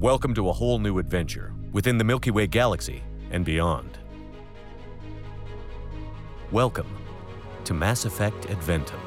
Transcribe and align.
Welcome 0.00 0.34
to 0.34 0.50
a 0.50 0.52
whole 0.52 0.78
new 0.78 0.98
adventure 0.98 1.54
within 1.72 1.96
the 1.96 2.04
Milky 2.04 2.30
Way 2.30 2.46
galaxy 2.46 3.02
and 3.30 3.46
beyond. 3.46 3.96
Welcome 6.52 6.86
to 7.64 7.72
Mass 7.72 8.04
Effect 8.04 8.46
Adventum. 8.48 9.00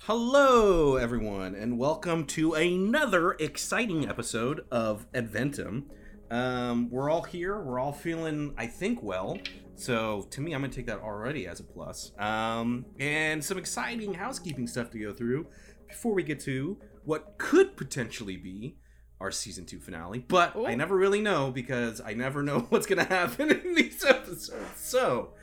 Hello, 0.00 0.96
everyone, 0.96 1.54
and 1.54 1.78
welcome 1.78 2.26
to 2.26 2.52
another 2.52 3.32
exciting 3.40 4.06
episode 4.06 4.66
of 4.70 5.10
Adventum. 5.12 5.84
Um, 6.30 6.90
we're 6.90 7.08
all 7.08 7.22
here. 7.22 7.58
We're 7.58 7.78
all 7.78 7.94
feeling, 7.94 8.52
I 8.58 8.66
think, 8.66 9.02
well. 9.02 9.38
So 9.76 10.26
to 10.28 10.42
me, 10.42 10.52
I'm 10.52 10.60
gonna 10.60 10.74
take 10.74 10.88
that 10.88 11.00
already 11.00 11.46
as 11.46 11.58
a 11.58 11.64
plus. 11.64 12.12
Um, 12.18 12.84
and 12.98 13.42
some 13.42 13.56
exciting 13.56 14.12
housekeeping 14.12 14.66
stuff 14.66 14.90
to 14.90 14.98
go 14.98 15.14
through 15.14 15.46
before 15.88 16.12
we 16.12 16.22
get 16.22 16.38
to 16.40 16.76
what 17.04 17.38
could 17.38 17.76
potentially 17.76 18.36
be 18.36 18.76
our 19.20 19.30
season 19.30 19.66
two 19.66 19.78
finale. 19.78 20.24
But 20.26 20.56
I 20.56 20.74
never 20.74 20.96
really 20.96 21.20
know 21.20 21.50
because 21.50 22.00
I 22.00 22.14
never 22.14 22.42
know 22.42 22.60
what's 22.70 22.86
gonna 22.86 23.04
happen 23.04 23.50
in 23.50 23.74
these 23.74 24.04
episodes. 24.04 24.50
So 24.76 25.34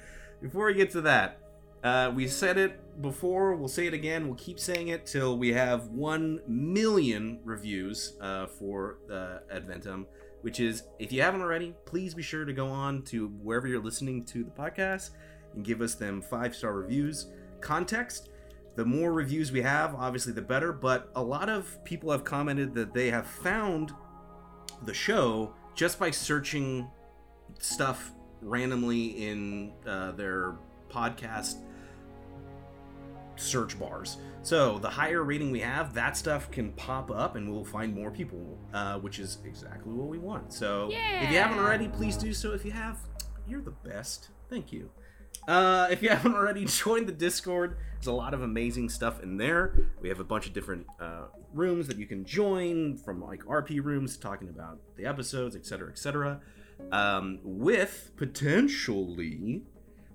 before 0.41 0.67
we 0.67 0.73
get 0.73 0.91
to 0.91 1.01
that, 1.01 1.39
uh, 1.83 2.11
we 2.13 2.27
said 2.27 2.57
it 2.57 3.01
before. 3.01 3.55
We'll 3.55 3.67
say 3.67 3.87
it 3.87 3.93
again. 3.93 4.27
We'll 4.27 4.35
keep 4.35 4.59
saying 4.59 4.89
it 4.89 5.05
till 5.05 5.37
we 5.37 5.53
have 5.53 5.87
one 5.87 6.41
million 6.47 7.39
reviews 7.43 8.17
uh, 8.19 8.47
for 8.47 8.97
uh, 9.11 9.39
Adventum. 9.53 10.05
Which 10.41 10.59
is, 10.59 10.83
if 10.99 11.11
you 11.11 11.21
haven't 11.21 11.41
already, 11.41 11.73
please 11.85 12.13
be 12.13 12.21
sure 12.21 12.45
to 12.45 12.53
go 12.53 12.67
on 12.67 13.01
to 13.03 13.27
wherever 13.41 13.67
you're 13.67 13.81
listening 13.81 14.23
to 14.25 14.43
the 14.43 14.51
podcast 14.51 15.09
and 15.55 15.65
give 15.65 15.81
us 15.81 15.95
them 15.95 16.21
five 16.21 16.55
star 16.55 16.73
reviews. 16.73 17.31
Context: 17.59 18.29
the 18.77 18.85
more 18.85 19.11
reviews 19.11 19.51
we 19.51 19.61
have, 19.63 19.95
obviously, 19.95 20.31
the 20.31 20.41
better. 20.41 20.71
But 20.71 21.11
a 21.15 21.21
lot 21.21 21.49
of 21.49 21.83
people 21.83 22.11
have 22.11 22.23
commented 22.23 22.73
that 22.75 22.93
they 22.93 23.09
have 23.09 23.25
found 23.27 23.91
the 24.83 24.93
show 24.93 25.53
just 25.75 25.99
by 25.99 26.11
searching 26.11 26.87
stuff 27.59 28.13
randomly 28.41 29.27
in 29.27 29.73
uh, 29.87 30.11
their 30.11 30.55
podcast 30.89 31.55
search 33.35 33.79
bars. 33.79 34.17
So 34.43 34.77
the 34.77 34.89
higher 34.89 35.23
rating 35.23 35.51
we 35.51 35.59
have, 35.59 35.93
that 35.95 36.15
stuff 36.15 36.51
can 36.51 36.71
pop 36.73 37.09
up, 37.09 37.35
and 37.35 37.51
we'll 37.51 37.65
find 37.65 37.95
more 37.95 38.11
people, 38.11 38.59
uh, 38.73 38.99
which 38.99 39.17
is 39.17 39.39
exactly 39.43 39.91
what 39.91 40.07
we 40.07 40.19
want. 40.19 40.53
So 40.53 40.89
if 41.23 41.31
you 41.31 41.37
haven't 41.37 41.59
already, 41.59 41.87
please 41.87 42.15
do 42.15 42.31
so. 42.31 42.53
If 42.53 42.63
you 42.63 42.71
have, 42.71 42.99
you're 43.47 43.61
the 43.61 43.71
best. 43.71 44.29
Thank 44.49 44.71
you. 44.71 44.91
Uh, 45.47 45.87
if 45.89 46.01
you 46.01 46.09
haven't 46.17 46.35
already 46.35 46.65
joined 46.65 47.07
the 47.07 47.13
Discord, 47.13 47.77
there's 47.95 48.07
a 48.07 48.11
lot 48.11 48.33
of 48.33 48.41
amazing 48.41 48.89
stuff 48.89 49.23
in 49.23 49.37
there. 49.37 49.73
We 50.01 50.09
have 50.09 50.19
a 50.19 50.23
bunch 50.23 50.47
of 50.47 50.53
different 50.53 50.85
uh, 50.99 51.25
rooms 51.53 51.87
that 51.87 51.97
you 51.97 52.05
can 52.05 52.25
join, 52.25 52.97
from 52.97 53.23
like 53.23 53.43
RP 53.45 53.83
rooms 53.83 54.17
talking 54.17 54.49
about 54.49 54.79
the 54.97 55.05
episodes, 55.05 55.55
etc., 55.55 55.89
etc. 55.89 56.41
Um, 56.91 57.39
with 57.43 58.11
potentially 58.17 59.63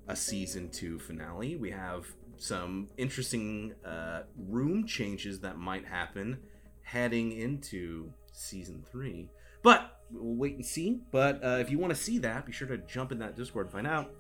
a 0.07 0.17
season 0.17 0.69
two 0.69 0.99
finale. 0.99 1.57
We 1.57 1.71
have 1.71 2.07
some 2.37 2.89
interesting 2.97 3.75
uh, 3.85 4.23
room 4.37 4.87
changes 4.87 5.41
that 5.41 5.59
might 5.59 5.87
happen 5.87 6.39
heading 6.83 7.33
into 7.33 8.13
season 8.33 8.85
three. 8.91 9.31
But 9.63 10.01
we'll 10.11 10.35
wait 10.35 10.57
and 10.57 10.67
see. 10.67 11.01
But 11.11 11.43
uh, 11.45 11.59
if 11.61 11.71
you 11.71 11.79
want 11.79 11.95
to 11.95 12.01
see 12.01 12.19
that, 12.19 12.47
be 12.47 12.53
sure 12.53 12.69
to 12.69 12.79
jump 12.79 13.13
in 13.13 13.19
that 13.21 13.37
Discord 13.37 13.67
and 13.67 13.73
find 13.73 13.87
out. 13.87 14.13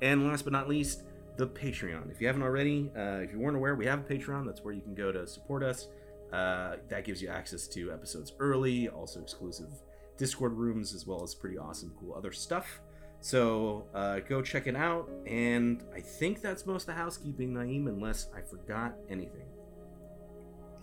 And 0.00 0.26
last 0.26 0.44
but 0.44 0.52
not 0.52 0.68
least, 0.68 1.02
the 1.36 1.46
Patreon. 1.46 2.10
If 2.10 2.20
you 2.20 2.26
haven't 2.26 2.42
already, 2.42 2.90
uh, 2.96 3.20
if 3.20 3.32
you 3.32 3.38
weren't 3.38 3.56
aware, 3.56 3.74
we 3.74 3.86
have 3.86 4.00
a 4.00 4.02
Patreon. 4.02 4.44
That's 4.46 4.62
where 4.62 4.74
you 4.74 4.80
can 4.80 4.94
go 4.94 5.12
to 5.12 5.26
support 5.26 5.62
us. 5.62 5.88
Uh, 6.32 6.76
that 6.88 7.04
gives 7.04 7.22
you 7.22 7.28
access 7.28 7.66
to 7.68 7.92
episodes 7.92 8.32
early, 8.38 8.88
also 8.88 9.20
exclusive 9.20 9.70
Discord 10.18 10.52
rooms, 10.52 10.94
as 10.94 11.06
well 11.06 11.22
as 11.22 11.34
pretty 11.34 11.56
awesome, 11.56 11.92
cool 11.98 12.14
other 12.14 12.32
stuff. 12.32 12.80
So 13.20 13.86
uh, 13.94 14.20
go 14.20 14.42
check 14.42 14.66
it 14.66 14.76
out. 14.76 15.08
And 15.26 15.82
I 15.94 16.00
think 16.00 16.42
that's 16.42 16.66
most 16.66 16.82
of 16.82 16.86
the 16.88 16.94
housekeeping, 16.94 17.54
Naeem, 17.54 17.88
unless 17.88 18.28
I 18.36 18.40
forgot 18.42 18.94
anything. 19.08 19.46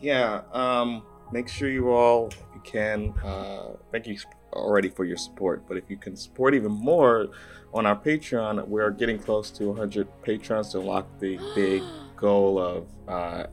Yeah, 0.01 0.41
um, 0.51 1.03
make 1.31 1.47
sure 1.47 1.69
you 1.69 1.90
all, 1.90 2.28
if 2.28 2.38
you 2.53 2.61
can, 2.63 3.13
uh, 3.23 3.75
thank 3.91 4.07
you 4.07 4.17
already 4.55 4.89
for 4.89 5.05
your 5.05 5.17
support, 5.17 5.67
but 5.67 5.77
if 5.77 5.89
you 5.89 5.97
can 5.97 6.16
support 6.16 6.55
even 6.55 6.71
more 6.71 7.27
on 7.73 7.85
our 7.85 7.95
Patreon, 7.95 8.67
we're 8.67 8.91
getting 8.91 9.19
close 9.19 9.51
to 9.51 9.67
100 9.67 10.07
patrons 10.21 10.69
to 10.69 10.79
lock 10.79 11.07
the 11.19 11.38
big 11.55 11.83
goal 12.16 12.57
of 12.59 12.88
uh, 13.07 13.47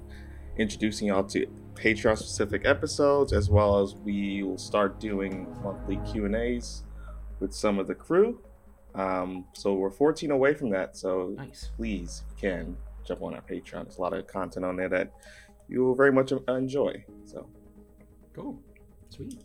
introducing 0.57 1.09
y'all 1.09 1.25
to 1.25 1.47
Patreon 1.75 2.17
specific 2.17 2.63
episodes, 2.65 3.33
as 3.33 3.51
well 3.51 3.81
as 3.81 3.95
we 3.95 4.43
will 4.43 4.59
start 4.59 5.01
doing 5.01 5.47
monthly 5.63 5.99
Q 6.11 6.27
and 6.27 6.37
A's 6.37 6.85
with 7.41 7.53
some 7.53 7.79
of 7.79 7.87
the 7.89 7.95
crew. 7.95 8.41
Um, 8.95 9.47
so 9.55 9.75
we're 9.75 9.91
14 9.91 10.31
away 10.31 10.55
from 10.55 10.71
that. 10.71 10.97
So 10.97 11.35
Nice. 11.37 11.71
please, 11.77 12.23
if 12.37 12.43
you 12.43 12.49
can, 12.51 12.77
jump 13.05 13.23
on 13.23 13.35
our 13.35 13.41
Patreon. 13.41 13.85
There's 13.85 13.97
a 13.97 14.03
lot 14.03 14.13
of 14.13 14.27
content 14.27 14.65
on 14.65 14.77
there 14.77 14.91
that 14.91 15.13
you 15.69 15.83
will 15.83 15.95
very 15.95 16.13
much 16.13 16.31
enjoy. 16.47 17.05
So 17.25 17.49
Cool. 18.35 18.59
Sweet. 19.09 19.43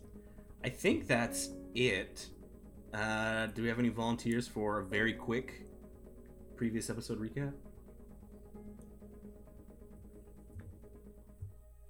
I 0.64 0.68
think 0.68 1.06
that's 1.06 1.50
it. 1.74 2.26
Uh, 2.92 3.46
do 3.46 3.62
we 3.62 3.68
have 3.68 3.78
any 3.78 3.90
volunteers 3.90 4.48
for 4.48 4.80
a 4.80 4.84
very 4.84 5.12
quick 5.12 5.66
previous 6.56 6.90
episode 6.90 7.20
recap? 7.20 7.52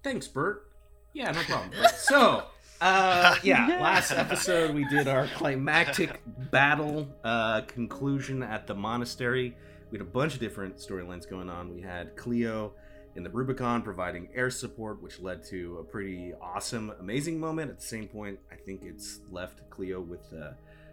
Thanks, 0.03 0.29
Bert. 0.29 0.71
Yeah, 1.15 1.31
no 1.33 1.43
problem. 1.43 1.71
so, 1.97 2.45
uh, 2.81 3.37
yeah, 3.43 3.79
last 3.81 4.13
episode 4.13 4.75
we 4.75 4.85
did 4.85 5.09
our 5.09 5.27
climactic 5.29 6.21
battle 6.51 7.09
uh, 7.25 7.63
conclusion 7.63 8.43
at 8.43 8.67
the 8.67 8.75
monastery. 8.75 9.57
We 9.91 9.99
had 9.99 10.07
a 10.07 10.11
bunch 10.11 10.35
of 10.35 10.41
different 10.41 10.77
storylines 10.77 11.29
going 11.29 11.49
on. 11.49 11.75
We 11.75 11.81
had 11.81 12.17
Cleo 12.17 12.75
in 13.19 13.25
the 13.25 13.31
Rubicon 13.31 13.83
providing 13.83 14.29
air 14.33 14.49
support, 14.49 15.03
which 15.03 15.19
led 15.19 15.43
to 15.43 15.79
a 15.81 15.83
pretty 15.83 16.33
awesome, 16.41 16.93
amazing 17.01 17.41
moment. 17.41 17.69
At 17.69 17.81
the 17.81 17.85
same 17.85 18.07
point, 18.07 18.39
I 18.53 18.55
think 18.55 18.85
it's 18.85 19.19
left 19.33 19.69
Cleo 19.71 20.01
with 20.01 20.33
uh, 20.33 20.53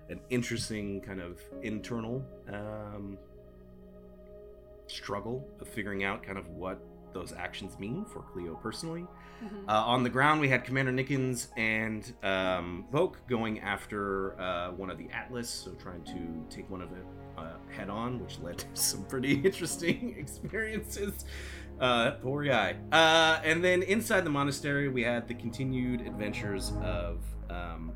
an 0.09 0.19
interesting 0.31 1.01
kind 1.01 1.21
of 1.21 1.39
internal 1.61 2.25
um, 2.51 3.19
struggle 4.87 5.47
of 5.61 5.67
figuring 5.67 6.03
out 6.03 6.23
kind 6.23 6.39
of 6.39 6.47
what 6.47 6.79
those 7.13 7.31
actions 7.31 7.77
mean 7.77 8.03
for 8.05 8.21
Cleo 8.33 8.55
personally. 8.55 9.05
Uh, 9.67 9.73
on 9.85 10.01
the 10.01 10.09
ground, 10.09 10.41
we 10.41 10.49
had 10.49 10.63
Commander 10.63 10.91
Nickens 10.91 11.49
and 11.57 12.11
um, 12.23 12.85
Voke 12.91 13.15
going 13.29 13.59
after 13.59 14.39
uh, 14.39 14.71
one 14.71 14.89
of 14.89 14.97
the 14.97 15.07
Atlas, 15.13 15.49
so 15.49 15.71
trying 15.73 16.03
to 16.05 16.55
take 16.55 16.67
one 16.71 16.81
of 16.81 16.91
it 16.91 17.05
uh, 17.37 17.53
head 17.69 17.89
on, 17.89 18.19
which 18.19 18.39
led 18.39 18.57
to 18.59 18.65
some 18.73 19.03
pretty 19.05 19.33
interesting 19.41 20.15
experiences. 20.19 21.25
Uh, 21.79 22.11
poor 22.11 22.43
guy. 22.43 22.75
Uh, 22.91 23.39
and 23.43 23.63
then 23.63 23.83
inside 23.83 24.21
the 24.21 24.29
monastery, 24.29 24.87
we 24.87 25.03
had 25.03 25.27
the 25.27 25.33
continued 25.33 26.01
adventures 26.01 26.71
of 26.81 27.23
um, 27.49 27.91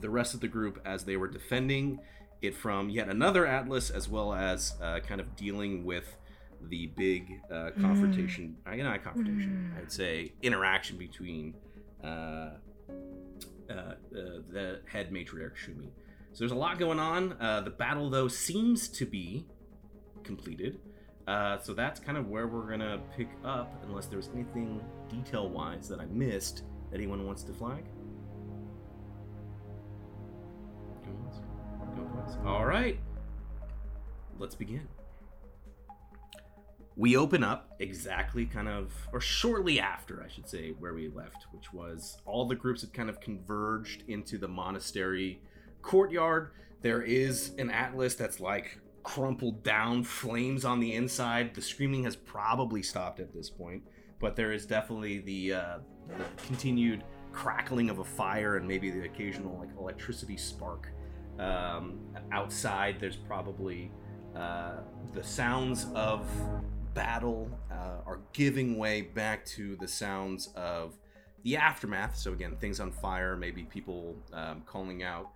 the 0.00 0.08
rest 0.08 0.34
of 0.34 0.40
the 0.40 0.48
group 0.48 0.80
as 0.84 1.04
they 1.04 1.16
were 1.16 1.28
defending 1.28 2.00
it 2.40 2.54
from 2.54 2.90
yet 2.90 3.08
another 3.08 3.46
Atlas, 3.46 3.90
as 3.90 4.08
well 4.08 4.32
as 4.32 4.74
uh, 4.82 4.98
kind 5.00 5.20
of 5.20 5.36
dealing 5.36 5.84
with 5.84 6.16
the 6.68 6.86
big 6.96 7.40
uh, 7.50 7.70
confrontation. 7.80 8.56
I 8.66 8.76
not 8.76 9.02
confrontation. 9.02 9.74
I'd 9.78 9.92
say 9.92 10.32
interaction 10.42 10.96
between 10.96 11.54
uh, 12.02 12.06
uh, 12.06 12.50
uh, 13.70 13.94
the 14.10 14.80
head 14.86 15.12
matriarch 15.12 15.54
Shumi. 15.56 15.90
So 16.32 16.38
there's 16.40 16.52
a 16.52 16.56
lot 16.56 16.78
going 16.78 16.98
on. 16.98 17.34
Uh, 17.40 17.60
the 17.60 17.70
battle, 17.70 18.10
though, 18.10 18.28
seems 18.28 18.88
to 18.88 19.06
be 19.06 19.46
completed. 20.24 20.80
Uh, 21.26 21.58
so 21.58 21.72
that's 21.72 22.00
kind 22.00 22.18
of 22.18 22.28
where 22.28 22.48
we're 22.48 22.68
gonna 22.68 23.00
pick 23.16 23.28
up, 23.44 23.82
unless 23.86 24.06
there's 24.06 24.28
anything 24.34 24.80
detail-wise 25.08 25.88
that 25.88 26.00
I 26.00 26.06
missed. 26.06 26.62
that 26.90 26.94
Anyone 26.94 27.26
wants 27.26 27.42
to 27.44 27.52
flag? 27.52 27.84
All 32.44 32.64
right, 32.64 32.98
let's 34.38 34.56
begin. 34.56 34.88
We 36.96 37.16
open 37.16 37.44
up 37.44 37.74
exactly 37.78 38.46
kind 38.46 38.68
of, 38.68 38.92
or 39.12 39.20
shortly 39.20 39.80
after, 39.80 40.22
I 40.22 40.28
should 40.28 40.48
say, 40.48 40.72
where 40.72 40.92
we 40.92 41.08
left, 41.08 41.46
which 41.52 41.72
was 41.72 42.18
all 42.26 42.46
the 42.46 42.54
groups 42.54 42.82
had 42.82 42.92
kind 42.92 43.08
of 43.08 43.20
converged 43.20 44.04
into 44.08 44.38
the 44.38 44.48
monastery 44.48 45.40
courtyard. 45.82 46.50
There 46.82 47.00
is 47.02 47.52
an 47.58 47.70
atlas 47.70 48.16
that's 48.16 48.40
like 48.40 48.78
crumpled 49.02 49.62
down, 49.62 50.04
flames 50.04 50.64
on 50.64 50.80
the 50.80 50.94
inside. 50.94 51.54
The 51.54 51.62
screaming 51.62 52.04
has 52.04 52.16
probably 52.16 52.82
stopped 52.82 53.20
at 53.20 53.32
this 53.32 53.50
point, 53.50 53.82
but 54.20 54.36
there 54.36 54.52
is 54.52 54.66
definitely 54.66 55.18
the, 55.18 55.54
uh, 55.54 55.78
the 56.08 56.24
continued 56.46 57.04
crackling 57.32 57.90
of 57.90 57.98
a 57.98 58.04
fire 58.04 58.56
and 58.56 58.66
maybe 58.66 58.90
the 58.90 59.04
occasional 59.04 59.58
like 59.58 59.70
electricity 59.78 60.36
spark. 60.36 60.88
Um, 61.38 62.00
outside, 62.30 62.96
there's 63.00 63.16
probably 63.16 63.90
uh, 64.36 64.80
the 65.12 65.22
sounds 65.22 65.86
of 65.94 66.26
battle 66.94 67.48
uh, 67.70 68.06
are 68.06 68.20
giving 68.32 68.76
way 68.76 69.02
back 69.02 69.44
to 69.46 69.76
the 69.76 69.88
sounds 69.88 70.48
of 70.54 70.94
the 71.42 71.56
aftermath. 71.56 72.16
So 72.16 72.32
again, 72.32 72.56
things 72.60 72.80
on 72.80 72.92
fire, 72.92 73.36
maybe 73.36 73.64
people 73.64 74.16
um, 74.32 74.62
calling 74.66 75.02
out 75.02 75.30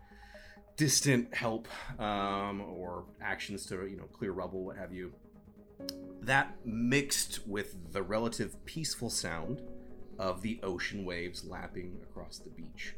distant 0.76 1.34
help 1.34 1.68
um, 1.98 2.60
or 2.60 3.04
actions 3.20 3.66
to 3.66 3.86
you 3.86 3.96
know 3.96 4.04
clear 4.12 4.32
rubble, 4.32 4.64
what 4.64 4.76
have 4.76 4.92
you. 4.92 5.12
That 6.22 6.56
mixed 6.64 7.46
with 7.46 7.92
the 7.92 8.02
relative 8.02 8.64
peaceful 8.64 9.10
sound 9.10 9.62
of 10.18 10.42
the 10.42 10.58
ocean 10.62 11.04
waves 11.04 11.44
lapping 11.44 11.98
across 12.02 12.38
the 12.38 12.50
beach. 12.50 12.94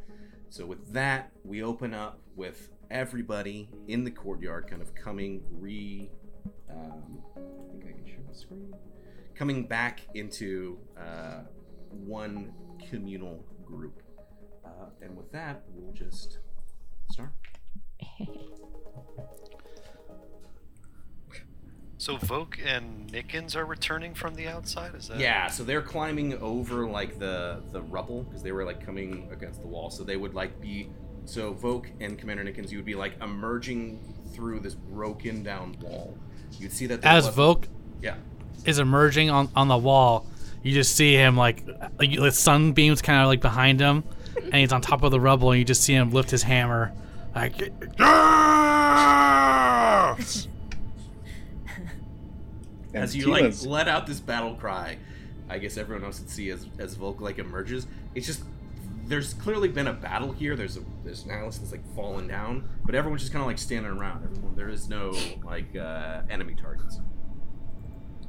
So 0.50 0.64
with 0.64 0.92
that, 0.92 1.30
we 1.44 1.62
open 1.62 1.92
up 1.92 2.20
with 2.36 2.70
everybody 2.90 3.69
in 3.86 4.04
the 4.04 4.10
courtyard 4.10 4.69
kind 4.69 4.81
of 4.81 4.94
coming 4.94 5.42
re. 5.50 6.10
Um, 6.70 7.22
I 7.36 7.70
think 7.70 7.84
I 7.86 7.92
can 7.92 8.06
share 8.06 8.20
my 8.26 8.32
screen. 8.32 8.74
Coming 9.34 9.66
back 9.66 10.00
into 10.14 10.78
uh, 10.98 11.40
one 11.90 12.52
communal 12.88 13.44
group. 13.64 14.02
Uh, 14.64 14.86
and 15.02 15.16
with 15.16 15.31
that, 15.32 15.64
we'll 15.74 15.92
just 15.92 16.38
start. 17.10 17.32
So 22.00 22.17
Voke 22.17 22.65
and 22.65 23.11
Nickens 23.11 23.56
are 23.56 23.67
returning 23.67 24.15
from 24.15 24.37
the 24.37 24.47
outside. 24.47 24.94
Is 24.94 25.09
that? 25.09 25.19
Yeah, 25.19 25.49
so 25.49 25.65
they're 25.65 25.82
climbing 25.82 26.35
over 26.41 26.87
like 26.87 27.19
the 27.19 27.61
the 27.73 27.82
rubble 27.82 28.23
because 28.23 28.41
they 28.41 28.53
were 28.53 28.65
like 28.65 28.87
coming 28.87 29.29
against 29.32 29.61
the 29.62 29.67
wall. 29.67 29.91
So 29.91 30.05
they 30.05 30.17
would 30.17 30.32
like 30.32 30.61
be 30.61 30.91
so 31.25 31.53
Voke 31.53 31.87
and 32.00 32.17
Commander 32.17 32.44
Nickens, 32.44 32.70
you 32.70 32.79
would 32.79 32.85
be 32.87 32.94
like 32.94 33.20
emerging 33.20 33.99
through 34.32 34.61
this 34.61 34.75
broken 34.75 35.43
down 35.43 35.76
wall. 35.81 36.17
You'd 36.59 36.73
see 36.73 36.87
that 36.87 37.05
As 37.05 37.26
was- 37.26 37.35
Voke 37.35 37.65
yeah, 38.00 38.15
is 38.65 38.79
emerging 38.79 39.29
on, 39.31 39.49
on 39.56 39.67
the 39.69 39.76
wall, 39.76 40.25
you 40.62 40.73
just 40.73 40.94
see 40.94 41.15
him 41.15 41.37
like, 41.37 41.65
uh, 41.69 41.88
like 41.99 42.15
the 42.17 42.31
sunbeams 42.31 43.03
kind 43.03 43.20
of 43.23 43.26
like 43.26 43.41
behind 43.41 43.81
him, 43.81 44.05
and 44.37 44.55
he's 44.55 44.73
on 44.73 44.81
top 44.81 45.03
of 45.03 45.11
the 45.11 45.19
rubble, 45.20 45.50
and 45.50 45.59
you 45.59 45.65
just 45.65 45.82
see 45.82 45.94
him 45.94 46.11
lift 46.12 46.31
his 46.31 46.44
hammer, 46.44 46.93
like 47.43 47.73
And 52.94 53.05
as 53.05 53.14
you 53.14 53.26
like 53.31 53.44
Teelan's- 53.44 53.67
let 53.67 53.87
out 53.88 54.06
this 54.06 54.20
battle 54.20 54.55
cry, 54.55 54.96
I 55.49 55.58
guess 55.58 55.76
everyone 55.76 56.05
else 56.05 56.20
would 56.20 56.31
see 56.31 56.50
as 56.50 56.67
as 56.79 56.94
Volk 56.94 57.20
like 57.20 57.38
emerges. 57.38 57.87
It's 58.14 58.26
just 58.26 58.43
there's 59.06 59.35
clearly 59.35 59.69
been 59.69 59.87
a 59.87 59.93
battle 59.93 60.32
here. 60.32 60.56
There's 60.56 60.76
a 60.76 60.81
there's 61.05 61.25
an 61.25 61.31
Atlas 61.31 61.58
that's 61.58 61.73
like 61.73 61.85
fallen 61.94 62.26
down, 62.29 62.69
but 62.85 62.94
everyone's 62.94 63.23
just 63.23 63.32
kind 63.32 63.43
of 63.43 63.46
like 63.46 63.58
standing 63.58 63.91
around. 63.93 64.25
Everyone 64.25 64.55
there 64.56 64.69
is 64.70 64.88
no 64.88 65.14
like 65.44 65.76
uh, 65.76 66.23
enemy 66.31 66.55
targets. 66.55 67.00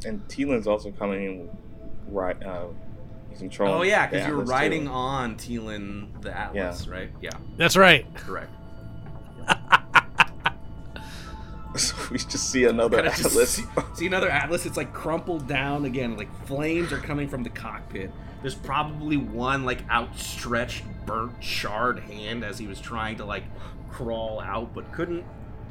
and 0.06 0.22
Teelan's 0.28 0.68
also 0.68 0.92
coming 0.92 1.24
in 1.24 1.50
right. 2.08 2.42
Uh, 2.44 2.68
he's 3.30 3.40
controlling. 3.40 3.76
Oh 3.76 3.82
yeah, 3.84 4.08
the 4.08 4.12
because 4.12 4.28
you're 4.28 4.36
Atlas, 4.42 4.50
too. 4.50 4.54
riding 4.56 4.88
on 4.90 5.36
Teelan 5.36 6.22
the 6.22 6.38
Atlas, 6.38 6.88
right? 6.88 7.10
Yeah, 7.22 7.32
that's 7.58 7.78
right. 7.78 8.06
correct. 8.16 8.52
So 11.75 11.96
we 12.12 12.18
just 12.18 12.50
see 12.50 12.66
another 12.66 13.00
Atlas. 13.00 13.51
see, 13.51 13.63
see 13.94 14.07
another 14.07 14.30
Atlas. 14.30 14.66
It's 14.66 14.75
like 14.75 14.92
crumpled 14.92 15.48
down 15.48 15.86
again. 15.86 16.18
Like 16.18 16.30
flames 16.46 16.92
are 16.92 16.98
coming 16.98 17.30
from 17.30 17.44
the 17.44 17.50
cockpit. 17.50 18.12
There's 18.42 18.56
probably 18.56 19.18
one 19.18 19.66
like 19.66 19.88
outstretched, 19.90 20.84
burnt, 21.06 21.40
charred 21.40 22.00
hand 22.00 22.44
as 22.44 22.57
he 22.57 22.68
was 22.68 22.81
trying 22.81 23.18
to 23.18 23.25
like 23.25 23.44
crawl 23.90 24.42
out 24.42 24.74
but 24.74 24.92
couldn't. 24.92 25.24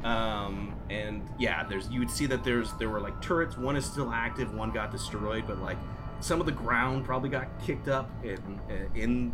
Um, 0.03 0.75
and 0.89 1.27
yeah, 1.37 1.63
there's 1.65 1.89
you 1.89 1.99
would 1.99 2.09
see 2.09 2.25
that 2.27 2.43
there's 2.43 2.71
there 2.73 2.89
were 2.89 3.01
like 3.01 3.21
turrets. 3.21 3.57
One 3.57 3.75
is 3.75 3.85
still 3.85 4.11
active. 4.11 4.53
One 4.53 4.71
got 4.71 4.91
destroyed, 4.91 5.43
but 5.45 5.59
like 5.59 5.77
some 6.21 6.39
of 6.39 6.45
the 6.45 6.53
ground 6.53 7.05
probably 7.05 7.29
got 7.29 7.47
kicked 7.65 7.87
up 7.87 8.09
in 8.23 8.59
in 8.95 9.33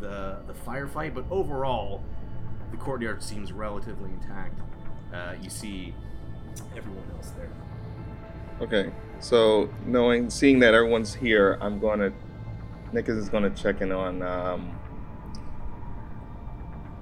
the 0.00 0.38
the 0.46 0.52
firefight. 0.52 1.14
But 1.14 1.24
overall, 1.30 2.02
the 2.74 2.82
courtyard 2.82 3.22
seems 3.22 3.52
relatively 3.52 4.10
intact. 4.10 4.60
Uh, 5.12 5.34
you 5.40 5.48
see 5.48 5.94
everyone 6.76 7.04
else 7.16 7.30
there. 7.30 7.50
Okay, 8.60 8.92
so 9.20 9.68
knowing, 9.86 10.28
seeing 10.28 10.58
that 10.60 10.74
everyone's 10.74 11.14
here, 11.14 11.56
I'm 11.60 11.78
gonna. 11.78 12.12
Nickens 12.92 13.18
is 13.18 13.28
gonna 13.28 13.50
check 13.50 13.80
in 13.80 13.92
on 13.92 14.22
um, 14.22 14.78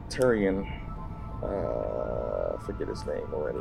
Tyrion. 0.09 0.71
Uh, 1.43 2.57
I 2.57 2.67
forget 2.67 2.89
his 2.89 3.05
name 3.07 3.27
already. 3.33 3.59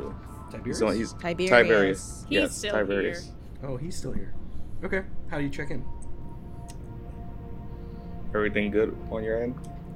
Tiberius? 0.50 0.78
He's 0.78 0.82
on. 0.82 0.96
He's 0.96 1.12
Tiberius. 1.14 1.50
Tiberius. 1.50 2.24
He's 2.28 2.34
yes, 2.34 2.56
still 2.56 2.72
Tiberius. 2.72 3.32
oh, 3.62 3.76
he's 3.76 3.96
still 3.96 4.12
here. 4.12 4.34
Okay, 4.84 5.02
how 5.30 5.38
do 5.38 5.44
you 5.44 5.50
check 5.50 5.70
in? 5.70 5.84
Everything 8.34 8.70
good 8.70 8.96
on 9.10 9.24
your 9.24 9.42
end? 9.42 9.54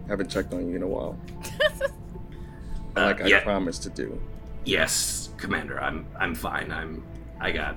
Haven't 0.08 0.30
checked 0.30 0.52
on 0.54 0.68
you 0.68 0.76
in 0.76 0.82
a 0.82 0.86
while. 0.86 1.18
Uh, 2.96 3.02
like 3.06 3.20
I 3.20 3.26
yeah. 3.26 3.42
promised 3.42 3.82
to 3.84 3.90
do. 3.90 4.20
Yes, 4.64 5.30
Commander. 5.36 5.80
I'm 5.80 6.06
I'm 6.18 6.34
fine. 6.34 6.72
I'm 6.72 7.04
I 7.40 7.52
got 7.52 7.76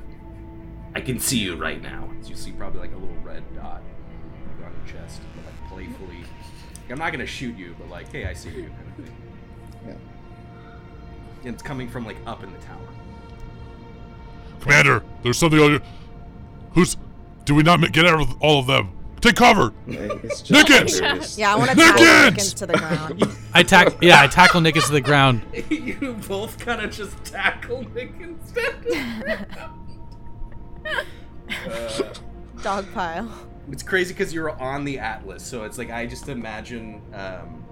I 0.96 1.02
can 1.02 1.20
see 1.20 1.38
you 1.38 1.56
right 1.56 1.82
now. 1.82 2.10
You 2.26 2.36
see 2.36 2.52
probably 2.52 2.80
like 2.80 2.94
a 2.94 2.98
little 2.98 3.18
red 3.24 3.44
dot 3.56 3.82
on 4.64 4.72
your 4.72 4.72
chest, 4.88 5.22
but 5.36 5.46
like 5.46 5.70
playfully. 5.70 6.24
I'm 6.90 6.98
not 6.98 7.12
gonna 7.12 7.26
shoot 7.26 7.56
you, 7.56 7.76
but 7.78 7.90
like, 7.90 8.12
hey, 8.12 8.26
I 8.26 8.34
see 8.34 8.50
you, 8.50 8.70
kind 8.70 8.88
of 8.88 9.06
thing. 9.06 9.16
Yeah. 9.86 9.94
And 11.46 11.54
it's 11.54 11.62
coming 11.62 11.88
from 11.88 12.06
like 12.06 12.18
up 12.26 12.44
in 12.44 12.52
the 12.52 12.60
tower. 12.60 12.88
Commander, 14.60 15.04
there's 15.24 15.38
something 15.38 15.60
on 15.60 15.72
you. 15.74 15.82
Who's. 16.74 16.98
Do 17.46 17.56
we 17.56 17.64
not 17.64 17.80
get 17.92 18.06
out 18.06 18.22
of 18.22 18.42
all 18.42 18.60
of 18.60 18.68
them? 18.68 18.99
Take 19.22 19.36
cover! 19.36 19.74
It's 19.88 20.42
just 20.42 20.68
Nickens! 20.68 21.00
Tiberius. 21.00 21.38
Yeah, 21.38 21.54
I 21.54 21.58
want 21.58 21.72
to 21.72 21.76
Nickens! 21.76 21.96
tackle 21.98 22.32
Nickens 22.32 22.56
to 22.56 22.66
the 22.66 22.78
ground. 22.78 23.24
I 23.54 23.64
tack, 23.64 23.98
yeah, 24.02 24.22
I 24.22 24.28
tackle 24.28 24.62
Nickens 24.62 24.86
to 24.86 24.92
the 24.94 25.02
ground. 25.02 25.42
you 25.70 26.18
both 26.28 26.58
kind 26.60 26.82
of 26.82 26.92
just 26.92 27.22
tackle 27.26 27.84
Nick 27.94 28.14
instead. 28.20 28.76
uh, 31.70 32.04
Dog 32.64 32.86
pile. 32.94 33.30
It's 33.72 33.84
crazy 33.84 34.14
because 34.14 34.34
you're 34.34 34.52
on 34.60 34.84
the 34.84 35.00
Atlas, 35.00 35.44
so 35.46 35.64
it's 35.64 35.78
like 35.78 35.90
I 35.92 36.06
just 36.06 36.28
imagine. 36.30 37.02
Um, 37.14 37.64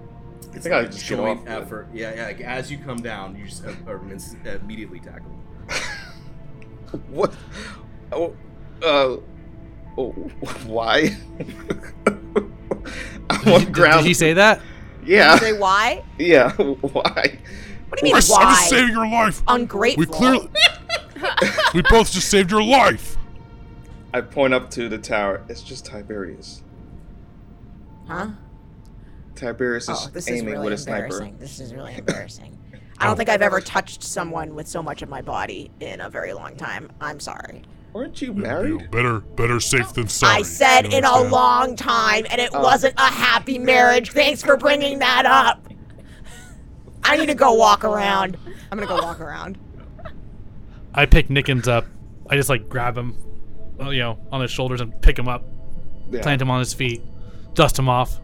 it's 0.52 0.64
think 0.64 0.74
I 0.74 0.80
like 0.80 0.88
a 0.88 0.92
just 0.92 1.08
get 1.08 1.16
joint 1.16 1.40
off 1.40 1.44
the- 1.46 1.50
effort. 1.50 1.88
Yeah, 1.92 2.14
yeah. 2.14 2.24
Like 2.26 2.40
as 2.40 2.70
you 2.70 2.78
come 2.78 2.98
down, 2.98 3.36
you 3.36 3.46
just 3.46 3.64
uh, 3.64 3.72
or 3.86 4.00
ins- 4.10 4.36
immediately 4.44 5.00
tackle. 5.00 5.32
What? 7.08 7.34
Oh, 8.12 8.34
uh, 8.82 9.16
oh, 9.98 10.10
why? 10.66 11.16
I'm 13.30 13.52
on 13.52 13.60
Did, 13.60 13.72
ground. 13.72 14.02
did 14.02 14.08
he 14.08 14.14
say 14.14 14.32
that? 14.34 14.60
Yeah, 15.04 15.36
Say 15.38 15.52
why? 15.58 16.04
yeah. 16.18 16.52
Why? 16.56 17.38
What 17.88 17.98
do 18.00 18.06
you 18.06 18.12
I 18.12 18.14
mean 18.14 18.16
s- 18.16 18.30
I 18.30 18.44
why? 18.44 18.50
just 18.50 18.68
saving 18.68 18.92
your 18.92 19.06
life! 19.08 19.42
Ungrateful. 19.48 20.00
We 20.00 20.06
clearly. 20.06 20.48
we 21.72 21.82
both 21.88 22.12
just 22.12 22.28
saved 22.28 22.50
your 22.50 22.62
life! 22.62 23.16
I 24.12 24.20
point 24.20 24.52
up 24.52 24.70
to 24.72 24.88
the 24.90 24.98
tower. 24.98 25.44
It's 25.48 25.62
just 25.62 25.86
Tiberius. 25.86 26.62
Huh? 28.06 28.28
Tiberius 29.34 29.88
is 29.88 29.98
Oh, 30.06 30.10
this 30.12 30.28
is 30.28 30.40
aiming 30.40 30.54
really 30.54 30.64
with 30.64 30.72
a 30.74 30.78
sniper. 30.78 31.04
embarrassing. 31.04 31.36
This 31.38 31.60
is 31.60 31.74
really 31.74 31.94
embarrassing. 31.96 32.58
I 32.98 33.04
don't 33.04 33.14
oh. 33.14 33.16
think 33.16 33.30
I've 33.30 33.42
ever 33.42 33.60
touched 33.62 34.02
someone 34.02 34.54
with 34.54 34.68
so 34.68 34.82
much 34.82 35.00
of 35.00 35.08
my 35.08 35.22
body 35.22 35.70
in 35.80 36.00
a 36.02 36.10
very 36.10 36.32
long 36.34 36.56
time. 36.56 36.90
I'm 37.00 37.20
sorry. 37.20 37.62
Weren't 37.98 38.22
you 38.22 38.28
You 38.28 38.34
know, 38.34 38.40
married? 38.42 38.90
better, 38.92 39.18
better 39.18 39.58
safe 39.58 39.92
than 39.92 40.06
sorry. 40.06 40.36
I 40.36 40.42
said 40.42 40.82
you 40.92 40.98
in 40.98 41.04
a 41.04 41.08
understand? 41.08 41.32
long 41.32 41.74
time, 41.74 42.26
and 42.30 42.40
it 42.40 42.50
Oh. 42.54 42.62
wasn't 42.62 42.94
a 42.96 43.06
happy 43.08 43.58
marriage. 43.58 44.12
Thanks 44.12 44.40
for 44.40 44.56
bringing 44.56 45.00
that 45.00 45.26
up. 45.26 45.66
I 47.02 47.16
need 47.16 47.26
to 47.26 47.34
go 47.34 47.54
walk 47.54 47.82
around. 47.82 48.36
I'm 48.70 48.78
gonna 48.78 48.86
go 48.86 49.02
walk 49.04 49.20
around. 49.20 49.58
I 50.94 51.06
pick 51.06 51.26
Nickens 51.28 51.66
up. 51.66 51.86
I 52.30 52.36
just 52.36 52.48
like 52.48 52.68
grab 52.68 52.96
him, 52.96 53.16
uh, 53.80 53.90
you 53.90 53.98
know, 53.98 54.16
on 54.30 54.42
his 54.42 54.52
shoulders 54.52 54.80
and 54.80 54.92
pick 55.02 55.18
him 55.18 55.26
up, 55.26 55.42
Yeah. 56.12 56.22
plant 56.22 56.40
him 56.40 56.52
on 56.52 56.60
his 56.60 56.72
feet, 56.72 57.02
dust 57.54 57.76
him 57.80 57.88
off. 57.88 58.20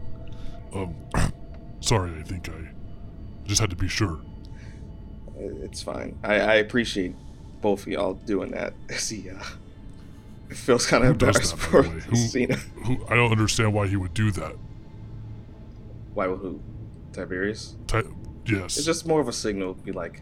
Um, 0.73 0.95
sorry, 1.81 2.13
I 2.17 2.23
think 2.23 2.47
I 2.47 2.69
just 3.45 3.59
had 3.59 3.71
to 3.71 3.75
be 3.75 3.89
sure. 3.89 4.21
It's 5.37 5.81
fine. 5.81 6.17
I, 6.23 6.35
I 6.35 6.53
appreciate 6.55 7.13
both 7.61 7.81
of 7.81 7.87
y'all 7.89 8.13
doing 8.13 8.51
that. 8.51 8.73
See, 8.95 9.29
uh, 9.29 9.33
it 9.33 9.43
feels 10.53 10.85
kind 10.85 11.03
of 11.03 11.07
Who 11.07 11.11
embarrassed 11.13 11.51
that, 11.55 11.57
for? 11.59 11.83
Who- 11.83 12.15
Cena. 12.15 12.55
Who, 12.55 13.05
I 13.09 13.15
don't 13.15 13.31
understand 13.31 13.73
why 13.73 13.87
he 13.87 13.95
would 13.95 14.13
do 14.13 14.31
that. 14.31 14.55
Why 16.13 16.27
would 16.27 16.39
who? 16.39 16.61
Tiberius? 17.13 17.75
Ti- 17.87 18.03
yes, 18.45 18.77
It's 18.77 18.85
just 18.85 19.05
more 19.07 19.19
of 19.21 19.27
a 19.27 19.33
signal. 19.33 19.73
Be 19.73 19.91
like, 19.91 20.21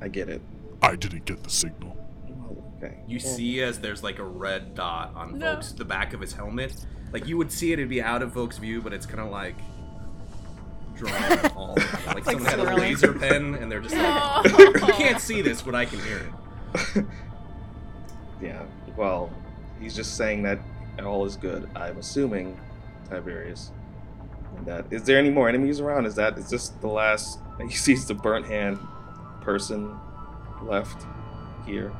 I 0.00 0.08
get 0.08 0.28
it. 0.28 0.40
I 0.82 0.94
didn't 0.96 1.24
get 1.24 1.42
the 1.42 1.50
signal. 1.50 1.96
Oh, 2.30 2.62
okay. 2.76 2.98
You 3.08 3.18
Well, 3.24 3.34
see 3.34 3.62
as 3.62 3.80
there's 3.80 4.02
like 4.02 4.18
a 4.18 4.24
red 4.24 4.74
dot 4.74 5.12
on 5.16 5.38
No. 5.38 5.54
Volk's 5.54 5.72
the 5.72 5.84
back 5.84 6.12
of 6.12 6.20
his 6.20 6.32
helmet. 6.32 6.74
Like 7.12 7.26
you 7.26 7.36
would 7.36 7.50
see 7.50 7.70
it, 7.72 7.78
it'd 7.78 7.88
be 7.88 8.02
out 8.02 8.22
of 8.22 8.32
Volk's 8.32 8.58
view, 8.58 8.80
but 8.82 8.92
it's 8.92 9.06
kind 9.06 9.20
of 9.20 9.30
like 9.30 9.56
drawn 10.94 11.12
all 11.56 11.74
around. 11.76 12.14
like, 12.14 12.24
someone 12.24 12.44
had 12.44 12.60
a 12.60 12.76
laser 12.76 13.12
pen 13.12 13.54
and 13.56 13.70
they're 13.72 13.80
just 13.80 13.94
like, 13.96 14.04
Oh. 14.06 14.86
you 14.86 14.92
can't 14.94 15.20
see 15.20 15.40
this, 15.42 15.62
but 15.62 15.74
I 15.74 15.84
can 15.84 15.98
hear 16.00 16.30
it. 16.96 17.04
yeah. 18.40 18.62
Well, 18.96 19.30
he's 19.80 19.94
just 19.94 20.16
saying 20.16 20.42
that 20.42 20.58
all 21.04 21.24
is 21.24 21.36
good. 21.36 21.68
I'm 21.76 21.98
assuming 21.98 22.58
Tiberius. 23.08 23.70
And 24.56 24.66
that 24.66 24.86
is 24.90 25.04
there 25.04 25.18
any 25.18 25.30
more 25.30 25.48
enemies 25.48 25.80
around? 25.80 26.06
Is 26.06 26.14
that 26.16 26.38
is 26.38 26.50
this 26.50 26.68
the 26.68 26.88
last? 26.88 27.40
He 27.58 27.74
sees 27.74 28.06
the 28.06 28.14
burnt 28.14 28.46
hand 28.46 28.78
person 29.40 29.92
left 30.62 31.04
here. 31.66 31.92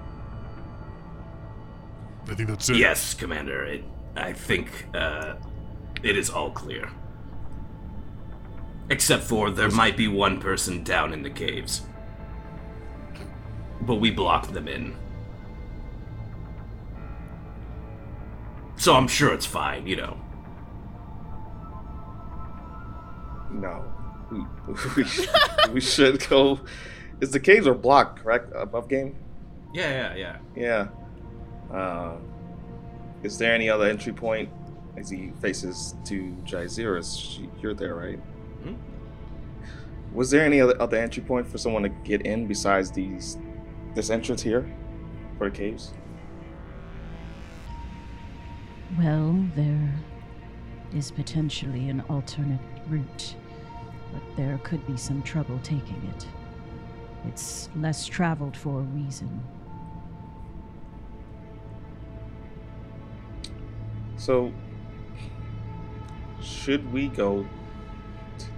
I 2.28 2.35
think 2.35 2.49
that's 2.49 2.68
it. 2.68 2.76
Yes, 2.76 3.12
Commander. 3.12 3.64
It, 3.64 3.85
I 4.14 4.33
think 4.33 4.87
uh, 4.95 5.35
it 6.04 6.16
is 6.16 6.30
all 6.30 6.52
clear. 6.52 6.88
Except 8.88 9.25
for 9.25 9.50
there 9.50 9.71
might 9.71 9.97
be 9.97 10.07
one 10.07 10.38
person 10.38 10.85
down 10.85 11.12
in 11.12 11.23
the 11.23 11.30
caves. 11.30 11.83
But 13.80 13.97
we 13.97 14.12
blocked 14.12 14.52
them 14.54 14.68
in. 14.68 14.95
So 18.88 18.95
I'm 18.95 19.07
sure 19.07 19.35
it's 19.35 19.45
fine, 19.45 19.87
you 19.87 19.97
know. 19.97 20.16
No, 23.50 23.85
we 24.30 24.40
we, 24.97 25.04
sh- 25.04 25.28
we 25.75 25.80
should 25.83 26.26
go. 26.30 26.59
Is 27.21 27.30
the 27.30 27.38
caves 27.38 27.66
are 27.66 27.75
blocked, 27.75 28.21
correct? 28.23 28.50
Above 28.57 28.88
game. 28.88 29.14
Yeah, 29.75 30.14
yeah, 30.16 30.38
Yeah. 30.57 30.88
Uh, 31.71 32.16
is 33.23 33.37
there 33.37 33.52
any 33.52 33.68
other 33.68 33.85
entry 33.85 34.14
point 34.14 34.49
as 34.97 35.11
he 35.11 35.33
faces 35.42 35.95
to 36.07 36.35
Jaziris? 36.47 37.47
You're 37.61 37.75
there, 37.75 37.95
right? 37.95 38.18
Hmm? 38.62 38.76
Was 40.14 40.30
there 40.30 40.47
any 40.47 40.62
other, 40.62 40.80
other 40.80 40.97
entry 40.97 41.23
point 41.23 41.47
for 41.47 41.59
someone 41.59 41.83
to 41.83 41.90
get 41.90 42.23
in 42.23 42.47
besides 42.47 42.90
these 42.90 43.37
this 43.95 44.09
entrance 44.09 44.40
here 44.40 44.66
for 45.37 45.50
the 45.50 45.54
caves? 45.54 45.92
Well, 48.97 49.45
there 49.54 49.95
is 50.95 51.11
potentially 51.11 51.90
an 51.90 52.00
alternate 52.09 52.61
route, 52.88 53.35
but 54.12 54.23
there 54.37 54.59
could 54.64 54.87
be 54.87 54.97
some 54.97 55.23
trouble 55.23 55.59
taking 55.62 56.11
it. 56.16 56.26
It's 57.26 57.68
less 57.76 58.07
traveled 58.07 58.57
for 58.57 58.80
a 58.80 58.83
reason. 58.83 59.42
So, 64.16 64.52
should 66.40 66.90
we 66.90 67.09
go 67.09 67.47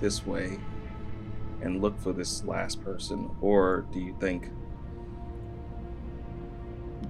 this 0.01 0.25
way 0.25 0.59
and 1.61 1.83
look 1.83 1.99
for 2.01 2.13
this 2.13 2.45
last 2.45 2.83
person, 2.83 3.31
or 3.41 3.85
do 3.93 3.99
you 3.99 4.15
think 4.21 4.51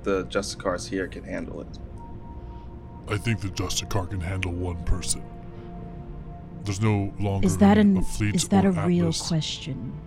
the 0.02 0.24
Justicars 0.26 0.88
here 0.88 1.06
can 1.06 1.24
handle 1.24 1.60
it? 1.60 1.78
I 3.10 3.16
think 3.16 3.40
the 3.40 3.48
Justicar 3.48 4.08
can 4.08 4.20
handle 4.20 4.52
one 4.52 4.82
person. 4.84 5.22
There's 6.62 6.80
no 6.80 7.12
longer 7.18 7.44
Is 7.44 7.56
that 7.58 7.76
a 7.76 7.80
an 7.80 8.02
fleet 8.04 8.36
is 8.36 8.48
that 8.48 8.64
or 8.64 8.68
a 8.68 8.86
real 8.86 9.12
question? 9.12 9.98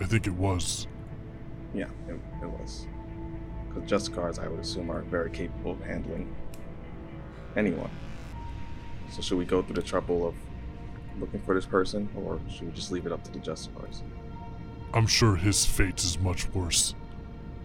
I 0.00 0.06
think 0.06 0.26
it 0.26 0.34
was. 0.34 0.88
Yeah, 1.72 1.88
it, 2.08 2.18
it 2.42 2.48
was. 2.48 2.88
Because 3.68 3.88
Justicars, 3.88 4.38
I 4.42 4.48
would 4.48 4.60
assume, 4.60 4.90
are 4.90 5.02
very 5.02 5.30
capable 5.30 5.72
of 5.72 5.80
handling 5.82 6.34
anyone. 7.56 7.90
So, 9.10 9.22
should 9.22 9.38
we 9.38 9.44
go 9.44 9.62
through 9.62 9.76
the 9.76 9.82
trouble 9.82 10.26
of 10.26 10.34
looking 11.20 11.40
for 11.42 11.54
this 11.54 11.66
person, 11.66 12.08
or 12.16 12.40
should 12.50 12.66
we 12.66 12.72
just 12.72 12.90
leave 12.90 13.06
it 13.06 13.12
up 13.12 13.22
to 13.24 13.30
the 13.30 13.38
Justicars? 13.38 14.02
I'm 14.92 15.06
sure 15.06 15.36
his 15.36 15.64
fate 15.64 16.02
is 16.02 16.18
much 16.18 16.48
worse 16.54 16.94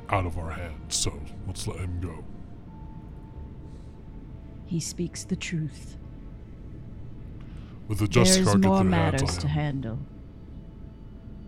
out 0.10 0.26
of 0.26 0.38
our 0.38 0.52
hands, 0.52 0.96
so 0.96 1.20
let's 1.48 1.66
let 1.66 1.80
him 1.80 2.00
go. 2.02 2.24
He 4.72 4.80
speaks 4.80 5.26
the 5.26 5.36
truth. 5.36 5.98
With 7.90 8.00
the 8.00 8.08
There's 8.08 8.38
Justicar 8.38 8.62
get 8.62 8.70
more 8.70 8.84
matters 8.86 9.38
to 9.40 9.50
handle. 9.50 10.00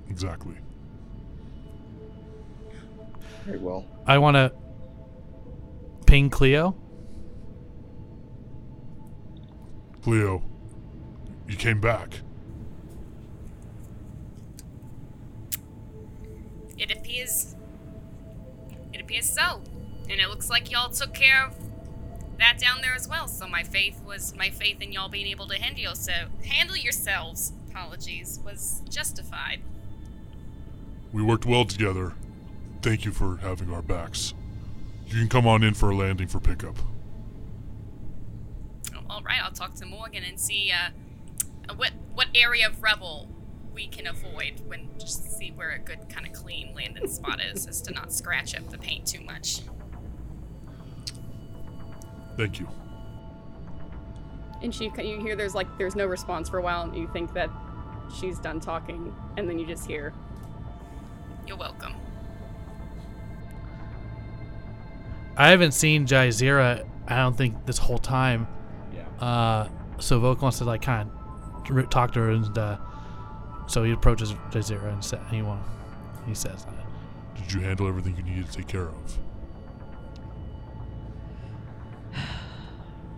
Exactly. 0.10 0.58
Very 3.46 3.60
well. 3.60 3.86
I 4.06 4.18
want 4.18 4.36
to 4.36 4.52
ping 6.06 6.30
Cleo. 6.30 6.76
Cleo, 10.02 10.44
you 11.48 11.56
came 11.56 11.80
back. 11.80 12.20
It 16.78 16.92
appears. 16.92 17.56
It 18.92 19.00
appears 19.00 19.30
so. 19.30 19.62
And 20.10 20.20
it 20.20 20.28
looks 20.28 20.50
like 20.50 20.70
y'all 20.70 20.90
took 20.90 21.14
care 21.14 21.46
of 21.46 21.63
that 22.44 22.60
down 22.60 22.82
there 22.82 22.94
as 22.94 23.08
well. 23.08 23.28
So 23.28 23.48
my 23.48 23.64
faith 23.64 24.02
was 24.06 24.36
my 24.36 24.50
faith 24.50 24.82
in 24.82 24.92
y'all 24.92 25.10
being 25.10 25.28
able 25.28 25.48
to 25.48 25.56
handle 25.56 25.82
yourself 25.82 26.30
handle 26.44 26.76
yourselves. 26.76 27.54
Apologies 27.70 28.40
was 28.46 28.82
justified. 28.90 29.62
We 31.14 31.24
worked 31.24 31.46
well 31.46 31.66
together. 31.66 32.14
Thank 32.82 33.06
you 33.06 33.12
for 33.12 33.38
having 33.38 33.74
our 33.74 33.82
backs. 33.82 34.34
You 35.08 35.20
can 35.20 35.30
come 35.30 35.48
on 35.48 35.64
in 35.64 35.74
for 35.74 35.92
a 35.92 35.96
landing 35.96 36.28
for 36.28 36.40
pickup. 36.40 36.76
Oh, 38.94 39.00
all 39.10 39.22
right, 39.22 39.42
I'll 39.42 39.52
talk 39.52 39.76
to 39.76 39.86
Morgan 39.86 40.24
and 40.24 40.40
see 40.40 40.72
uh, 40.72 41.74
what 41.76 41.92
what 42.14 42.28
area 42.36 42.68
of 42.68 42.84
rebel 42.84 43.30
we 43.74 43.88
can 43.88 44.06
avoid 44.06 44.62
when 44.68 44.90
just 45.00 45.38
see 45.38 45.52
where 45.52 45.72
a 45.72 45.80
good 45.80 46.10
kind 46.10 46.28
of 46.28 46.34
clean 46.34 46.74
landing 46.76 47.08
spot 47.08 47.40
is, 47.42 47.66
as 47.68 47.82
to 47.84 47.94
not 47.94 48.12
scratch 48.12 48.54
up 48.54 48.70
the 48.70 48.78
paint 48.78 49.08
too 49.08 49.22
much. 49.22 49.62
Thank 52.38 52.60
you. 52.60 52.68
And 54.62 54.74
she, 54.74 54.86
you 54.98 55.20
hear 55.20 55.36
there's 55.36 55.56
like 55.56 55.68
there's 55.78 55.96
no 55.96 56.06
response 56.06 56.50
for 56.50 56.58
a 56.58 56.62
while, 56.62 56.84
and 56.84 56.96
you 56.96 57.10
think 57.12 57.34
that 57.34 57.50
she's 58.18 58.40
done 58.40 58.60
talking, 58.60 59.14
and 59.38 59.48
then 59.48 59.60
you 59.60 59.66
just 59.66 59.86
hear, 59.86 60.14
You're 61.46 61.58
welcome. 61.58 61.96
I 65.36 65.50
haven't 65.50 65.72
seen 65.74 66.06
Jaizira. 66.06 66.86
I 67.08 67.18
don't 67.18 67.36
think 67.36 67.66
this 67.66 67.78
whole 67.78 67.98
time. 67.98 68.48
yeah. 68.94 69.26
Uh, 69.26 69.68
so 70.00 70.20
Volk 70.20 70.42
wants 70.42 70.60
to 70.60 70.64
like 70.64 70.82
kind 70.82 71.10
of 71.70 71.90
talk 71.90 72.14
to 72.14 72.20
her, 72.20 72.30
and 72.32 72.58
uh, 72.58 72.78
so 73.68 73.84
he 73.84 73.92
approaches 73.92 74.34
Jaizira 74.52 74.94
and 74.94 75.04
sa- 75.04 75.24
he 75.26 75.42
want, 75.42 75.62
he 76.28 76.34
says, 76.36 76.66
Did 77.36 77.52
you 77.52 77.62
handle 77.62 77.88
everything 77.88 78.16
you 78.16 78.24
needed 78.24 78.50
to 78.50 78.58
take 78.58 78.68
care 78.68 78.84
of? 78.88 79.18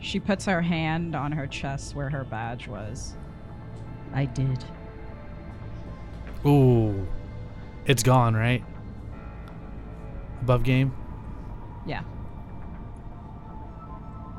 She 0.06 0.20
puts 0.20 0.46
her 0.46 0.62
hand 0.62 1.16
on 1.16 1.32
her 1.32 1.48
chest 1.48 1.96
where 1.96 2.12
her 2.12 2.24
badge 2.24 2.68
was. 2.68 3.16
I 4.14 4.26
did. 4.26 4.64
"Ooh, 6.46 7.08
it's 7.88 8.04
gone, 8.04 8.36
right? 8.36 8.64
Above 10.42 10.62
game." 10.62 10.94
Yeah. 11.88 12.04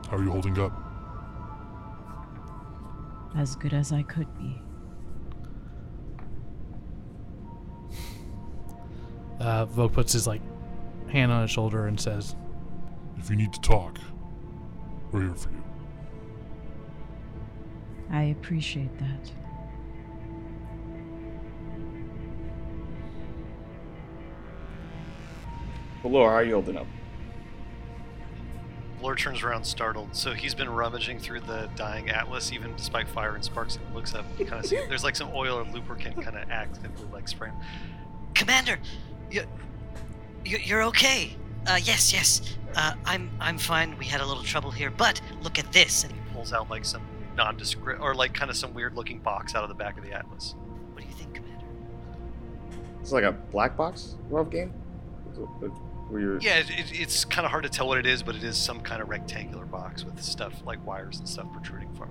How 0.09 0.19
are 0.19 0.23
you 0.23 0.31
holding 0.31 0.57
up? 0.57 0.73
As 3.37 3.57
good 3.57 3.75
as 3.75 3.93
I 3.93 4.03
could 4.05 4.29
be. 4.39 4.63
Uh, 9.41 9.65
Volk 9.67 9.93
puts 9.93 10.13
his 10.13 10.29
like 10.29 10.43
hand 11.09 11.33
on 11.33 11.43
his 11.43 11.51
shoulder 11.51 11.89
and 11.89 11.99
says, 12.01 12.37
If 13.19 13.31
you 13.31 13.37
need 13.37 13.53
to 13.53 13.61
talk, 13.61 13.99
we're 15.17 15.23
here 15.23 15.35
for 15.35 15.51
you. 15.51 15.63
I 18.11 18.23
appreciate 18.25 18.97
that. 18.99 19.31
Well, 26.03 26.13
Laura, 26.13 26.31
how 26.31 26.37
are 26.37 26.45
you 26.45 26.53
holding 26.53 26.77
up? 26.77 26.87
Blur 29.01 29.17
turns 29.17 29.43
around 29.43 29.65
startled. 29.65 30.15
So 30.15 30.33
he's 30.35 30.55
been 30.55 30.69
rummaging 30.69 31.19
through 31.19 31.41
the 31.41 31.69
dying 31.77 32.11
Atlas, 32.11 32.53
even 32.53 32.77
despite 32.77 33.09
fire 33.09 33.35
and 33.35 33.45
sparks. 33.45 33.77
And 33.77 33.95
looks 33.95 34.15
up, 34.15 34.25
kind 34.39 34.53
of 34.53 34.67
see 34.67 34.77
there's 34.89 35.05
like 35.05 35.17
some 35.17 35.31
oil 35.35 35.59
or 35.59 35.65
lubricant 35.65 36.23
kind 36.23 36.37
of 36.37 36.49
actively 36.51 37.09
like 37.13 37.27
spraying. 37.27 37.55
Commander, 38.35 38.79
you, 39.31 39.45
you 40.45 40.59
you're 40.59 40.83
okay. 40.85 41.37
Uh, 41.67 41.79
yes, 41.83 42.13
yes. 42.13 42.43
Uh, 42.75 42.95
I'm 43.05 43.31
I'm 43.41 43.59
fine. 43.59 43.97
We 43.99 44.05
had 44.07 44.21
a 44.21 44.27
little 44.27 44.43
trouble 44.45 44.71
here, 44.71 44.91
but 44.91 45.21
look 45.43 45.59
at 45.59 45.73
this. 45.73 46.05
And 46.05 46.13
He 46.13 46.19
pulls 46.33 46.53
out 46.53 46.71
like 46.71 46.85
some 46.85 47.03
nondescript 47.37 48.01
or 48.01 48.15
like 48.15 48.35
kind 48.35 48.51
of 48.51 48.57
some 48.57 48.73
weird 48.75 48.95
looking 48.95 49.19
box 49.19 49.55
out 49.55 49.63
of 49.63 49.69
the 49.69 49.75
back 49.75 49.99
of 49.99 50.05
the 50.05 50.13
Atlas. 50.13 50.55
what 50.93 51.03
do 51.03 51.09
you 51.09 51.15
think, 51.15 51.35
Commander? 51.35 51.65
It's 53.01 53.13
like 53.13 53.25
a 53.25 53.33
black 53.33 53.77
box 53.77 54.17
love 54.31 54.51
game. 54.51 54.73
Is 55.33 55.39
it- 55.39 55.71
Where 56.09 56.21
you're 56.21 56.39
Yeah, 56.39 56.59
it, 56.59 56.71
it, 56.71 57.01
it's 57.01 57.25
kind 57.25 57.45
of 57.45 57.51
hard 57.51 57.65
to 57.65 57.69
tell 57.69 57.89
what 57.89 57.99
it 57.99 58.07
is, 58.07 58.23
but 58.23 58.37
it 58.37 58.45
is 58.45 58.57
some 58.57 58.81
kind 58.81 59.03
of 59.03 59.09
rectangular 59.09 59.65
box 59.67 60.05
with 60.05 60.23
stuff 60.23 60.55
like 60.65 60.85
wires 60.87 61.19
and 61.19 61.29
stuff 61.29 61.53
protruding 61.53 61.93
from 61.95 62.09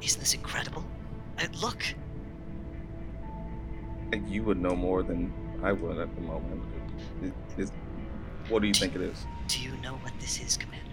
it. 0.00 0.04
Isn't 0.06 0.20
this 0.20 0.34
incredible? 0.34 0.84
Uh, 1.38 1.46
look, 1.60 1.82
Like, 4.12 4.22
you 4.28 4.42
would 4.44 4.60
know 4.60 4.74
more 4.76 5.02
than 5.02 5.32
I 5.62 5.72
would 5.72 5.98
at 5.98 6.14
the 6.14 6.20
moment. 6.22 6.62
It- 7.22 7.34
it- 7.58 7.70
what 8.48 8.62
do 8.62 8.68
you 8.68 8.74
think 8.74 8.94
it 8.94 9.00
is? 9.00 9.26
do 9.48 9.62
you 9.62 9.76
know 9.78 9.94
what 9.94 10.12
this 10.20 10.40
is, 10.40 10.56
Commander? 10.56 10.84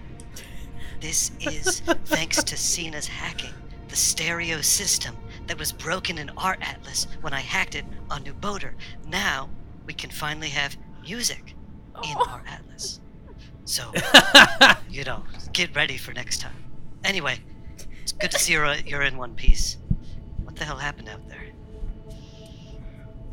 This 0.99 1.31
is 1.39 1.81
thanks 2.05 2.43
to 2.43 2.55
Cena's 2.55 3.07
hacking. 3.07 3.53
The 3.87 3.95
stereo 3.95 4.61
system 4.61 5.15
that 5.47 5.57
was 5.57 5.71
broken 5.71 6.17
in 6.17 6.29
our 6.31 6.57
atlas 6.61 7.07
when 7.21 7.33
I 7.33 7.39
hacked 7.39 7.75
it 7.75 7.85
on 8.09 8.23
New 8.23 8.33
Boater. 8.33 8.75
Now 9.07 9.49
we 9.85 9.93
can 9.93 10.09
finally 10.09 10.49
have 10.49 10.77
music 11.01 11.55
in 12.03 12.15
oh. 12.15 12.25
our 12.29 12.43
atlas. 12.47 13.01
So, 13.65 13.91
you 14.89 15.03
know, 15.03 15.23
get 15.51 15.75
ready 15.75 15.97
for 15.97 16.13
next 16.13 16.41
time. 16.41 16.55
Anyway, 17.03 17.39
it's 18.01 18.11
good 18.13 18.31
to 18.31 18.39
see 18.39 18.53
you're, 18.53 18.73
you're 18.75 19.03
in 19.03 19.17
one 19.17 19.35
piece. 19.35 19.77
What 20.43 20.55
the 20.55 20.65
hell 20.65 20.77
happened 20.77 21.09
out 21.09 21.27
there? 21.27 21.43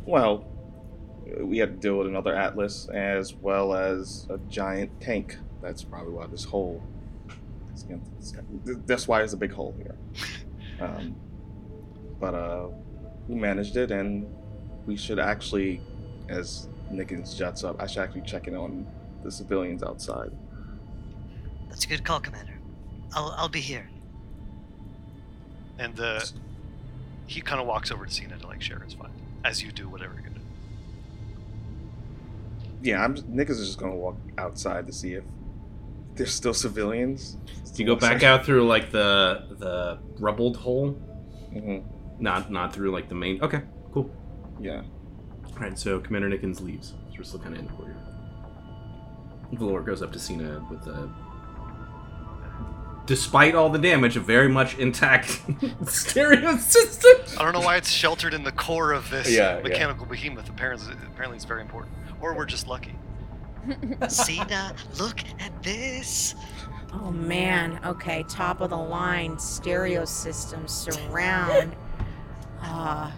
Well, 0.05 0.45
we 1.39 1.57
had 1.57 1.69
to 1.75 1.77
deal 1.79 1.97
with 1.97 2.07
another 2.07 2.35
Atlas 2.35 2.87
as 2.89 3.33
well 3.33 3.73
as 3.73 4.27
a 4.29 4.37
giant 4.49 4.99
tank. 5.01 5.37
That's 5.61 5.83
probably 5.83 6.13
why 6.13 6.27
this 6.27 6.43
hole. 6.43 6.81
is 7.73 7.83
gonna- 7.83 8.01
That's 8.85 9.07
why 9.07 9.19
there's 9.19 9.33
a 9.33 9.37
big 9.37 9.51
hole 9.51 9.73
here. 9.77 9.95
Um, 10.79 11.15
but 12.19 12.33
uh, 12.33 12.69
we 13.27 13.35
managed 13.35 13.77
it, 13.77 13.91
and 13.91 14.25
we 14.87 14.97
should 14.97 15.19
actually, 15.19 15.79
as 16.27 16.67
Nickens 16.91 17.37
jets 17.37 17.63
up, 17.63 17.79
I 17.79 17.85
should 17.85 18.01
actually 18.01 18.21
check 18.21 18.47
in 18.47 18.55
on 18.55 18.87
the 19.23 19.31
civilians 19.31 19.83
outside. 19.83 20.31
That's 21.69 21.85
a 21.85 21.87
good 21.87 22.03
call, 22.03 22.19
Commander. 22.19 22.53
I'll, 23.13 23.35
I'll 23.37 23.47
be 23.47 23.59
here. 23.59 23.87
And 25.77 25.99
uh, 25.99 26.21
he 27.27 27.41
kind 27.41 27.61
of 27.61 27.67
walks 27.67 27.91
over 27.91 28.07
to 28.07 28.11
Cena 28.11 28.39
to 28.39 28.47
like 28.47 28.63
share 28.63 28.79
his 28.79 28.95
find, 28.95 29.13
as 29.45 29.61
you 29.61 29.71
do 29.71 29.87
whatever 29.87 30.13
you're 30.13 30.23
gonna 30.23 30.30
do. 30.30 30.30
Yeah, 32.81 33.03
I'm. 33.03 33.15
Nickens 33.15 33.51
is 33.51 33.67
just 33.67 33.79
gonna 33.79 33.95
walk 33.95 34.17
outside 34.37 34.87
to 34.87 34.93
see 34.93 35.13
if 35.13 35.23
there's 36.15 36.33
still 36.33 36.53
civilians. 36.53 37.37
Do 37.73 37.83
you 37.83 37.85
go 37.87 37.95
back 37.95 38.23
out 38.23 38.45
through 38.45 38.67
like 38.67 38.91
the 38.91 39.45
the 39.59 39.99
rubbled 40.19 40.57
hole? 40.57 40.93
Mm-hmm. 41.53 42.21
Not 42.23 42.51
not 42.51 42.73
through 42.73 42.91
like 42.91 43.07
the 43.09 43.15
main. 43.15 43.41
Okay, 43.41 43.61
cool. 43.93 44.09
Yeah. 44.59 44.81
All 45.45 45.53
right, 45.67 45.77
so 45.77 45.99
Commander 45.99 46.29
Nickens 46.29 46.59
leaves. 46.61 46.89
So 47.11 47.17
we're 47.17 47.23
still 47.23 47.39
kind 47.39 47.53
of 47.53 47.59
in 47.59 47.67
the 47.67 47.73
corridor. 47.73 47.97
Valor 49.53 49.81
goes 49.81 50.01
up 50.01 50.11
to 50.13 50.19
Cena 50.19 50.65
with 50.69 50.87
a. 50.87 51.09
Despite 53.07 53.55
all 53.55 53.69
the 53.69 53.79
damage, 53.79 54.15
a 54.15 54.19
very 54.21 54.47
much 54.47 54.77
intact 54.77 55.41
stereo 55.85 56.55
system. 56.57 57.11
I 57.37 57.43
don't 57.43 57.51
know 57.53 57.59
why 57.59 57.75
it's 57.75 57.89
sheltered 57.89 58.33
in 58.33 58.43
the 58.43 58.51
core 58.51 58.91
of 58.93 59.09
this 59.09 59.29
Yeah, 59.29 59.57
yeah. 59.57 59.63
mechanical 59.63 60.05
behemoth. 60.05 60.47
Apparently, 60.49 60.93
apparently 61.11 61.35
it's 61.35 61.43
very 61.45 61.61
important. 61.61 61.93
Or 62.21 62.33
we're 62.35 62.45
just 62.45 62.67
lucky. 62.67 62.95
Cena, 64.07 64.73
look 64.99 65.23
at 65.39 65.63
this. 65.63 66.35
Oh 66.93 67.11
man. 67.11 67.79
Okay, 67.85 68.23
top 68.27 68.61
of 68.61 68.69
the 68.69 68.77
line 68.77 69.37
stereo 69.39 70.05
system 70.05 70.67
surround. 70.67 71.75
Ah, 72.63 73.11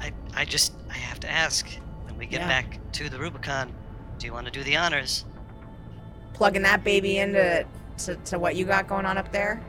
I, 0.00 0.12
I 0.32 0.44
just, 0.44 0.74
I 0.88 0.92
have 0.94 1.18
to 1.20 1.28
ask. 1.28 1.66
When 2.06 2.16
we 2.16 2.24
get 2.26 2.42
Yeah. 2.42 2.46
back 2.46 2.78
to 2.92 3.08
the 3.08 3.18
Rubicon, 3.18 3.74
do 4.16 4.26
you 4.28 4.32
want 4.32 4.46
to 4.46 4.52
do 4.52 4.62
the 4.62 4.76
honors? 4.76 5.24
plugging 6.34 6.62
that 6.62 6.84
baby 6.84 7.18
into 7.18 7.66
to, 7.98 8.14
to 8.16 8.38
what 8.38 8.54
you 8.54 8.64
got 8.64 8.86
going 8.86 9.06
on 9.06 9.18
up 9.18 9.32
there. 9.32 9.60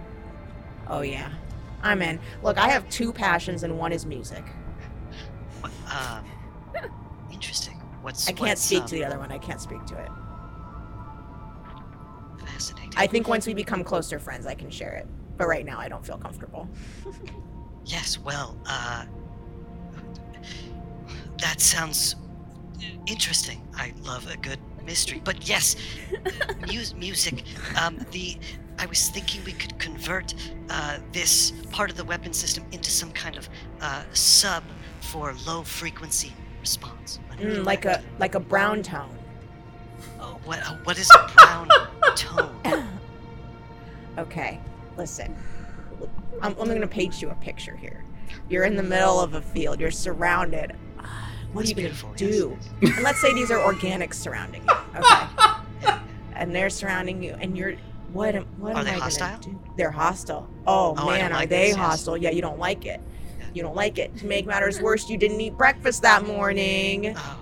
Oh 0.88 1.02
yeah, 1.02 1.32
I'm 1.82 2.04
in. 2.04 2.20
Look, 2.44 2.60
I 2.60 2.70
have 2.70 2.88
two 2.90 3.12
passions, 3.12 3.64
and 3.64 3.76
one 3.80 3.92
is 3.92 4.06
music. 4.06 4.44
Um, 5.64 6.24
interesting. 7.32 7.75
What's 8.06 8.30
I 8.30 8.34
can't 8.34 8.60
speak 8.60 8.82
um, 8.82 8.88
to 8.90 8.94
the 8.94 9.04
other 9.04 9.18
one. 9.18 9.32
I 9.32 9.40
can't 9.40 9.60
speak 9.60 9.84
to 9.86 9.98
it. 9.98 10.12
Fascinating. 12.40 12.94
I 12.96 13.08
think 13.08 13.28
once 13.28 13.48
we 13.48 13.56
become 13.56 13.84
closer 13.84 14.20
friends, 14.20 14.46
I 14.46 14.54
can 14.54 14.70
share 14.70 14.94
it. 14.94 15.08
But 15.38 15.48
right 15.48 15.66
now, 15.66 15.80
I 15.80 15.90
don't 15.90 16.06
feel 16.06 16.18
comfortable. 16.18 16.70
Yes, 17.88 18.18
well, 18.18 18.58
uh, 18.66 19.06
that 21.38 21.62
sounds 21.62 22.16
interesting. 23.06 23.62
I 23.76 23.94
love 24.02 24.28
a 24.28 24.38
good 24.38 24.58
mystery. 24.84 25.22
But 25.24 25.48
yes, 25.48 25.76
mu- 26.68 26.98
music. 27.00 27.44
Um, 27.80 28.04
the 28.10 28.40
I 28.80 28.88
was 28.88 29.10
thinking 29.10 29.44
we 29.46 29.52
could 29.52 29.78
convert 29.78 30.34
uh, 30.72 30.98
this 31.12 31.52
part 31.70 31.92
of 31.92 31.98
the 31.98 32.06
weapon 32.06 32.34
system 32.34 32.66
into 32.72 32.90
some 32.90 33.12
kind 33.12 33.38
of 33.38 33.48
uh, 33.82 34.02
sub 34.14 34.64
for 35.00 35.36
low 35.46 35.62
frequency 35.62 36.34
response. 36.66 37.20
Mm, 37.38 37.64
like 37.64 37.86
a 37.86 38.02
like 38.18 38.34
a 38.34 38.40
brown 38.40 38.82
tone. 38.82 39.16
Oh, 40.20 40.40
what 40.46 40.60
uh, 40.66 40.76
what 40.84 40.98
is 40.98 41.12
a 41.12 41.32
brown 41.36 41.70
tone? 42.16 42.88
Okay, 44.18 44.60
listen. 44.98 45.36
I'm, 46.42 46.56
I'm 46.60 46.68
gonna 46.68 46.88
paint 46.88 47.22
you 47.22 47.30
a 47.30 47.36
picture 47.36 47.76
here. 47.76 48.04
You're 48.50 48.64
in 48.64 48.76
the 48.76 48.84
middle 48.84 49.20
of 49.20 49.36
a 49.36 49.42
field. 49.42 49.80
You're 49.80 49.92
surrounded. 49.92 50.74
What 51.54 51.66
are 51.66 51.68
you 51.68 51.76
gonna 51.76 52.16
do? 52.18 52.58
and 52.82 53.04
let's 53.04 53.22
say 53.22 53.32
these 53.34 53.52
are 53.52 53.60
organics 53.60 54.16
surrounding 54.16 54.64
you. 54.68 54.74
Okay. 55.00 55.94
and 56.34 56.54
they're 56.56 56.70
surrounding 56.72 57.22
you, 57.22 57.36
and 57.40 57.56
you're. 57.58 57.76
What 58.12 58.34
am 58.34 58.46
What 58.58 58.74
Are 58.76 58.80
am 58.80 58.86
they 58.86 58.92
I 58.92 59.00
hostile? 59.00 59.40
do? 59.40 59.60
They're 59.78 59.92
hostile. 59.92 60.50
Oh, 60.66 60.96
Oh, 60.98 61.06
man, 61.08 61.32
are 61.34 61.36
like 61.42 61.50
they 61.50 61.68
this, 61.68 61.76
yes. 61.78 61.86
hostile? 61.86 62.16
Yeah, 62.18 62.30
you 62.32 62.42
don't 62.42 62.58
like 62.60 62.86
it. 62.86 63.02
You 63.56 63.62
don't 63.64 63.76
like 63.76 63.98
it. 63.98 64.16
To 64.18 64.26
make 64.26 64.46
matters 64.46 64.82
worse, 64.82 65.10
you 65.10 65.18
didn't 65.18 65.40
eat 65.40 65.58
breakfast 65.58 66.02
that 66.02 66.28
morning. 66.28 67.16
Oh. 67.18 67.38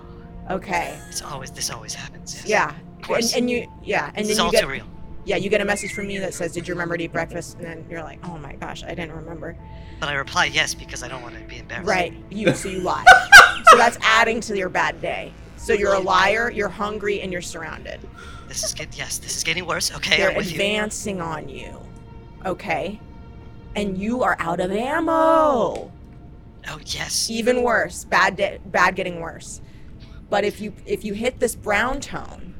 Okay. 0.50 0.96
It's 1.08 1.22
always 1.22 1.50
this 1.50 1.70
always 1.70 1.92
happens. 1.92 2.36
Yes. 2.36 2.46
Yeah. 2.46 2.74
Of 2.98 3.02
course. 3.02 3.32
And, 3.32 3.42
and 3.42 3.50
you 3.50 3.66
yeah, 3.82 4.12
and 4.14 4.24
This 4.24 4.36
then 4.36 4.36
you 4.36 4.46
all 4.46 4.52
get 4.52 4.68
real. 4.68 4.86
Yeah, 5.24 5.36
you 5.36 5.50
get 5.50 5.60
a 5.60 5.64
message 5.64 5.92
from 5.92 6.06
me 6.06 6.18
that 6.18 6.32
says, 6.34 6.52
"Did 6.52 6.68
you 6.68 6.74
remember 6.74 6.96
to 6.96 7.04
eat 7.04 7.12
breakfast?" 7.12 7.56
And 7.56 7.64
then 7.64 7.84
you're 7.90 8.02
like, 8.02 8.20
"Oh 8.28 8.38
my 8.38 8.54
gosh, 8.54 8.84
I 8.84 8.90
didn't 8.90 9.12
remember." 9.12 9.56
But 9.98 10.08
I 10.08 10.14
reply 10.14 10.44
yes 10.46 10.72
because 10.74 11.02
I 11.02 11.08
don't 11.08 11.22
want 11.22 11.34
to 11.34 11.40
be 11.42 11.58
embarrassed. 11.58 11.88
Right. 11.88 12.14
You 12.30 12.54
so 12.54 12.68
you 12.68 12.80
lie. 12.80 13.04
so 13.70 13.76
that's 13.76 13.98
adding 14.02 14.40
to 14.42 14.56
your 14.56 14.68
bad 14.68 15.00
day. 15.00 15.32
So 15.56 15.72
you're 15.72 15.94
a 15.94 15.98
liar, 15.98 16.50
you're 16.50 16.68
hungry, 16.68 17.22
and 17.22 17.32
you're 17.32 17.40
surrounded. 17.42 18.00
This 18.46 18.62
is 18.62 18.72
get 18.72 18.96
yes. 18.96 19.18
This 19.18 19.36
is 19.36 19.42
getting 19.42 19.66
worse. 19.66 19.92
Okay, 19.96 20.18
They're 20.18 20.36
with 20.36 20.46
you. 20.46 20.52
advancing 20.52 21.20
on 21.20 21.48
you. 21.48 21.80
Okay. 22.44 23.00
And 23.74 23.98
you 23.98 24.22
are 24.22 24.36
out 24.38 24.60
of 24.60 24.70
ammo. 24.70 25.90
Oh 26.68 26.78
yes. 26.86 27.28
Even 27.30 27.62
worse. 27.62 28.04
Bad 28.04 28.60
bad 28.66 28.96
getting 28.96 29.20
worse. 29.20 29.60
But 30.30 30.44
if 30.44 30.60
you 30.60 30.72
if 30.86 31.04
you 31.04 31.14
hit 31.14 31.38
this 31.40 31.54
brown 31.54 32.00
tone, 32.00 32.54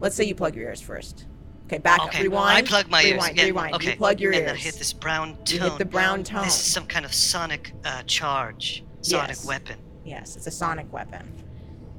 let's 0.00 0.16
say 0.16 0.24
you 0.24 0.34
plug 0.34 0.54
your 0.56 0.64
ears 0.68 0.80
first. 0.80 1.26
Okay, 1.66 1.78
back 1.78 2.00
up. 2.00 2.08
Okay, 2.08 2.24
Rewind. 2.24 2.58
I 2.58 2.62
plug 2.68 2.88
my 2.90 3.02
rewind, 3.02 3.30
ears. 3.30 3.38
Yeah, 3.38 3.44
Rewind. 3.44 3.74
Okay. 3.76 3.90
You 3.92 3.96
plug 3.96 4.20
your 4.20 4.32
and 4.32 4.40
ears. 4.42 4.50
then 4.50 4.56
hit 4.56 4.74
this 4.74 4.92
brown 4.92 5.36
You 5.46 5.58
tone. 5.58 5.70
hit 5.70 5.78
the 5.78 5.84
brown 5.84 6.24
tone. 6.24 6.44
This 6.44 6.54
is 6.54 6.72
some 6.72 6.86
kind 6.86 7.04
of 7.04 7.14
sonic 7.14 7.72
uh, 7.84 8.02
charge, 8.02 8.84
sonic 9.00 9.28
Yes. 9.30 9.46
weapon. 9.46 9.78
Yes, 10.04 10.36
it's 10.36 10.46
a 10.46 10.50
sonic 10.50 10.92
weapon. 10.92 11.32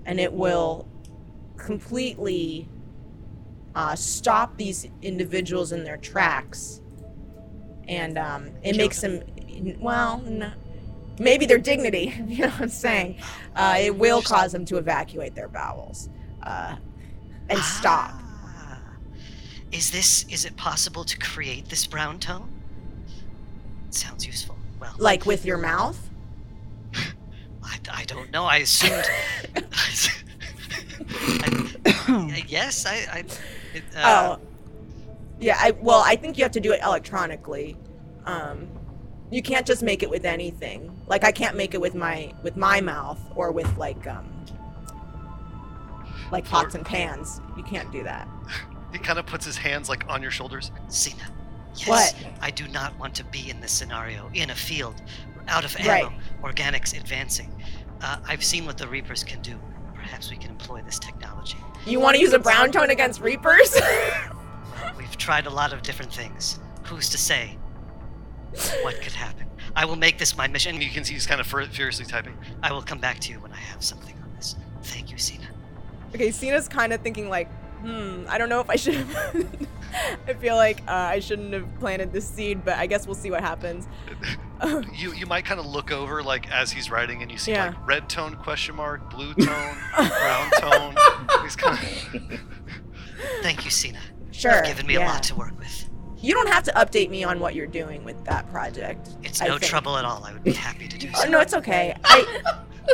And 0.06 0.20
it 0.20 0.32
will 0.32 0.88
completely 1.58 2.68
uh, 3.74 3.96
stop 3.96 4.58
these 4.58 4.88
individuals 5.02 5.72
in 5.72 5.84
their 5.84 5.98
tracks. 5.98 6.82
And 7.88 8.18
um, 8.18 8.50
it 8.64 8.76
makes 8.78 9.02
them, 9.02 9.24
well, 9.80 10.20
no, 10.20 10.52
maybe 11.20 11.46
their 11.46 11.58
dignity, 11.58 12.14
you 12.28 12.40
know 12.40 12.50
what 12.50 12.62
I'm 12.62 12.70
saying? 12.70 13.18
Uh, 13.56 13.76
it 13.80 13.96
will 13.96 14.22
cause 14.22 14.52
them 14.52 14.66
to 14.66 14.78
evacuate 14.78 15.36
their 15.36 15.48
bowels 15.48 16.10
uh, 16.44 16.76
and 17.50 17.60
stop. 17.60 18.14
Is 19.72 19.90
this? 19.90 20.24
Is 20.30 20.46
it 20.46 20.56
possible 20.56 21.04
to 21.04 21.18
create 21.18 21.68
this 21.70 21.88
brown 21.88 22.20
tone? 22.20 22.48
sounds 23.90 24.26
useful. 24.26 24.56
Well, 24.80 24.94
Like 25.00 25.26
with 25.26 25.46
your 25.46 25.58
mouth? 25.58 26.00
I, 27.64 27.80
I 27.92 28.04
don't 28.06 28.32
know. 28.32 28.46
I 28.46 28.58
assumed. 28.58 29.04
I, 32.08 32.44
yes, 32.48 32.86
I. 32.86 32.94
I 33.12 33.24
it, 33.74 33.84
uh, 33.96 34.38
oh. 34.38 34.42
Yeah, 35.40 35.58
I 35.60 35.72
well, 35.72 36.04
I 36.06 36.16
think 36.18 36.38
you 36.38 36.44
have 36.44 36.52
to 36.54 36.60
do 36.60 36.72
it 36.72 36.82
electronically. 36.84 37.76
Um 38.26 38.68
you 39.34 39.42
can't 39.42 39.66
just 39.66 39.82
make 39.84 40.04
it 40.04 40.10
with 40.10 40.26
anything. 40.26 40.96
Like 41.08 41.24
I 41.24 41.32
can't 41.32 41.56
make 41.56 41.74
it 41.74 41.82
with 41.82 41.96
my 41.96 42.34
with 42.44 42.56
my 42.58 42.82
mouth 42.82 43.20
or 43.36 43.52
with 43.52 43.78
like 43.78 44.06
um 44.08 44.30
like 46.32 46.46
pots 46.46 46.76
and 46.76 46.86
pans. 46.86 47.42
You 47.58 47.64
can't 47.64 47.92
do 47.92 48.04
that. 48.04 48.28
He 48.92 49.00
kind 49.00 49.18
of 49.20 49.26
puts 49.26 49.46
his 49.46 49.58
hands 49.58 49.90
like 49.90 50.06
on 50.10 50.22
your 50.22 50.32
shoulders. 50.32 50.72
Cena. 50.88 51.24
Yes, 51.76 51.88
What? 51.88 52.16
I 52.42 52.52
do 52.52 52.68
not 52.68 52.98
want 53.00 53.16
to 53.16 53.24
be 53.26 53.50
in 53.50 53.60
this 53.60 53.72
scenario 53.72 54.30
in 54.36 54.52
a 54.52 54.56
field, 54.56 55.02
out 55.48 55.66
of 55.66 55.76
ammo, 55.78 55.90
Right. 55.90 56.12
organics 56.44 56.96
advancing. 56.96 57.52
Uh, 58.02 58.18
I've 58.28 58.44
seen 58.44 58.66
what 58.66 58.78
the 58.78 58.88
Reapers 58.88 59.24
can 59.24 59.42
do. 59.42 59.58
Perhaps 59.96 60.30
we 60.30 60.38
can 60.38 60.52
employ 60.52 60.82
this 60.84 61.00
technology. 61.00 61.58
You 61.88 62.00
want 62.00 62.16
to 62.16 62.22
use 62.22 62.34
a 62.34 62.40
brown 62.40 62.72
tone 62.72 62.92
against 62.92 63.22
reapers? 63.22 63.76
We've 64.98 65.18
tried 65.18 65.48
a 65.48 65.50
lot 65.50 65.74
of 65.74 65.82
different 65.82 66.14
things. 66.14 66.60
Who's 66.84 67.10
to 67.10 67.18
say 67.18 67.58
what 68.84 68.96
could 69.02 69.14
happen? 69.14 69.48
I 69.76 69.86
will 69.86 69.96
make 69.96 70.18
this 70.20 70.36
my 70.38 70.48
mission. 70.48 70.80
You 70.82 70.90
can 70.90 71.04
see 71.04 71.14
he's 71.14 71.26
kind 71.28 71.42
of 71.42 71.48
fur- 71.48 71.66
furiously 71.66 72.06
typing. 72.06 72.38
I 72.62 72.72
will 72.72 72.82
come 72.84 73.00
back 73.00 73.20
to 73.22 73.32
you 73.32 73.40
when 73.40 73.52
I 73.52 73.58
have 73.58 73.84
something 73.84 74.16
on 74.22 74.32
this. 74.36 74.56
Thank 74.84 75.12
you, 75.12 75.18
Cena. 75.18 75.48
okay, 76.14 76.32
Cena's 76.32 76.68
kind 76.68 76.94
of 76.94 77.02
thinking 77.02 77.30
like, 77.30 77.50
hmm, 77.82 78.24
I 78.30 78.38
don't 78.38 78.50
know 78.50 78.60
if 78.60 78.70
I 78.70 78.76
should 78.76 78.96
have 78.96 79.46
I 80.28 80.34
feel 80.34 80.56
like 80.56 80.82
uh, 80.88 80.92
I 80.92 81.20
shouldn't 81.20 81.54
have 81.54 81.68
planted 81.80 82.12
this 82.14 82.28
seed, 82.28 82.66
but 82.66 82.78
I 82.78 82.88
guess 82.88 83.06
we'll 83.06 83.14
see 83.16 83.30
what 83.30 83.42
happens. 83.42 83.88
you 84.94 85.14
you 85.14 85.26
might 85.28 85.46
kind 85.46 85.60
of 85.60 85.66
look 85.68 85.92
over 85.92 86.24
like 86.24 86.50
as 86.52 86.72
he's 86.72 86.90
writing, 86.90 87.22
and 87.22 87.32
you 87.32 87.38
see 87.38 87.52
Yeah. 87.52 87.68
like 87.68 87.88
red 87.88 88.10
tone 88.10 88.36
question 88.38 88.76
mark, 88.76 89.10
blue 89.12 89.34
tone, 89.36 89.78
brown 89.96 90.50
tone. 90.60 90.96
He's 91.44 91.56
kind 91.56 91.78
of. 91.78 92.40
Thank 93.42 93.66
you, 93.66 93.72
Cena. 93.72 94.00
Sure. 94.32 94.56
You've 94.56 94.66
given 94.66 94.88
me 94.88 94.96
a 94.96 95.02
lot 95.02 95.22
to 95.24 95.36
work 95.36 95.58
with. 95.60 95.90
You 96.24 96.34
don't 96.34 96.48
have 96.48 96.64
to 96.64 96.72
update 96.72 97.10
me 97.10 97.26
on 97.26 97.42
what 97.42 97.54
you're 97.54 97.68
doing 97.68 98.06
with 98.06 98.24
that 98.24 98.50
project. 98.50 99.10
It's 99.24 99.42
I 99.42 99.48
no 99.48 99.58
think. 99.58 99.70
trouble 99.70 99.98
at 99.98 100.06
all. 100.06 100.24
I 100.24 100.32
would 100.32 100.42
be 100.44 100.54
happy 100.54 100.88
to 100.88 100.98
do 100.98 101.10
Oh, 101.16 101.24
so. 101.24 101.30
no, 101.30 101.42
it's 101.42 101.54
okay. 101.54 101.94
I 102.06 102.42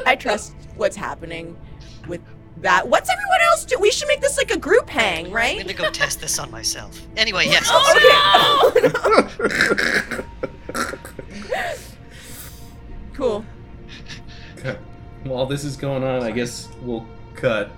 I 0.07 0.15
trust 0.15 0.55
what's 0.75 0.95
happening 0.95 1.55
with 2.07 2.21
that. 2.57 2.87
What's 2.87 3.07
everyone 3.07 3.39
else 3.51 3.65
do? 3.65 3.77
We 3.79 3.91
should 3.91 4.07
make 4.07 4.19
this 4.19 4.35
like 4.37 4.49
a 4.49 4.57
group 4.57 4.89
hang, 4.89 5.31
right? 5.31 5.59
I'm 5.59 5.67
gonna 5.67 5.77
go 5.77 5.91
test 5.91 6.21
this 6.21 6.39
on 6.39 6.49
myself. 6.49 6.99
Anyway, 7.17 7.45
yes. 7.49 7.67
Oh, 7.71 8.21
I'll 8.23 9.45
okay. 9.45 10.23
cool. 13.13 13.45
While 15.23 15.45
this 15.45 15.63
is 15.65 15.77
going 15.77 16.03
on, 16.03 16.23
I 16.23 16.31
guess 16.31 16.67
we'll 16.81 17.05
cut 17.35 17.69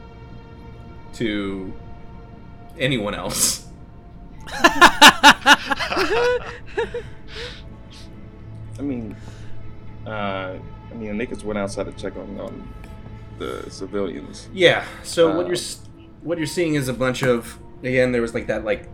to 1.15 1.73
anyone 2.79 3.13
else. 3.15 3.60
I 8.79 8.81
mean, 8.81 9.15
uh, 10.05 10.55
I 10.91 10.93
mean, 10.95 11.13
Nickens 11.13 11.43
went 11.43 11.59
outside 11.59 11.85
to 11.85 11.91
check 11.93 12.15
on, 12.15 12.39
on 12.39 12.73
the 13.37 13.69
civilians. 13.69 14.49
Yeah. 14.53 14.85
So 15.03 15.31
Uh, 15.31 15.37
what 15.37 15.47
you're 15.47 15.57
what 16.21 16.37
you're 16.37 16.47
seeing 16.47 16.75
is 16.75 16.87
a 16.87 16.93
bunch 16.93 17.23
of 17.23 17.57
again 17.83 18.11
there 18.11 18.21
was 18.21 18.33
like 18.33 18.47
that 18.47 18.63
like 18.63 18.87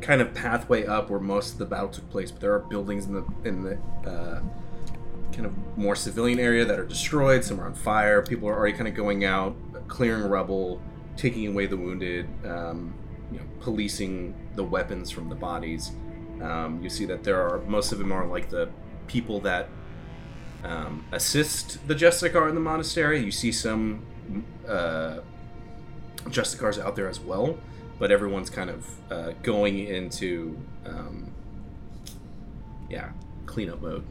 kind 0.00 0.20
of 0.20 0.32
pathway 0.34 0.86
up 0.86 1.10
where 1.10 1.18
most 1.18 1.52
of 1.54 1.58
the 1.58 1.64
battle 1.66 1.88
took 1.88 2.08
place, 2.10 2.30
but 2.30 2.40
there 2.40 2.52
are 2.52 2.60
buildings 2.60 3.06
in 3.06 3.14
the 3.14 3.24
in 3.44 3.62
the 3.62 3.78
uh, 4.08 4.40
kind 5.32 5.46
of 5.46 5.76
more 5.76 5.96
civilian 5.96 6.38
area 6.38 6.64
that 6.64 6.78
are 6.78 6.84
destroyed. 6.84 7.44
Some 7.44 7.60
are 7.60 7.66
on 7.66 7.74
fire. 7.74 8.22
People 8.22 8.48
are 8.48 8.56
already 8.56 8.76
kind 8.76 8.88
of 8.88 8.94
going 8.94 9.24
out, 9.24 9.56
clearing 9.88 10.24
rubble, 10.28 10.80
taking 11.16 11.46
away 11.46 11.66
the 11.66 11.76
wounded, 11.76 12.28
um, 12.44 12.94
you 13.32 13.38
know, 13.38 13.44
policing 13.60 14.34
the 14.56 14.64
weapons 14.64 15.10
from 15.10 15.28
the 15.28 15.34
bodies. 15.34 15.92
Um, 16.42 16.82
you 16.82 16.90
see 16.90 17.04
that 17.06 17.22
there 17.22 17.40
are 17.40 17.60
most 17.62 17.92
of 17.92 17.98
them 17.98 18.12
are 18.12 18.26
like 18.26 18.50
the 18.50 18.68
people 19.06 19.40
that 19.40 19.68
um, 20.64 21.04
assist 21.12 21.86
the 21.86 21.94
Justicar 21.94 22.48
in 22.48 22.54
the 22.54 22.60
monastery. 22.60 23.22
You 23.22 23.30
see 23.30 23.52
some 23.52 24.04
uh, 24.68 25.20
Justicars 26.24 26.78
out 26.82 26.96
there 26.96 27.08
as 27.08 27.20
well, 27.20 27.58
but 27.98 28.10
everyone's 28.10 28.50
kind 28.50 28.70
of 28.70 29.12
uh, 29.12 29.32
going 29.42 29.78
into 29.78 30.58
um, 30.84 31.32
yeah 32.90 33.10
cleanup 33.46 33.80
mode, 33.80 34.04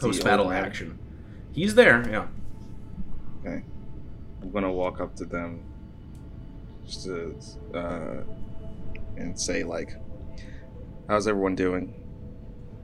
post 0.00 0.24
battle 0.24 0.50
action. 0.50 0.98
He's 1.52 1.74
there, 1.74 2.08
yeah. 2.08 2.26
Okay. 3.40 3.62
I'm 4.42 4.50
gonna 4.50 4.72
walk 4.72 5.00
up 5.00 5.14
to 5.16 5.24
them 5.24 5.62
just 6.86 7.04
to 7.04 7.36
uh, 7.74 8.22
and 9.16 9.38
say 9.38 9.64
like, 9.64 9.96
"How's 11.08 11.26
everyone 11.26 11.54
doing?" 11.54 11.94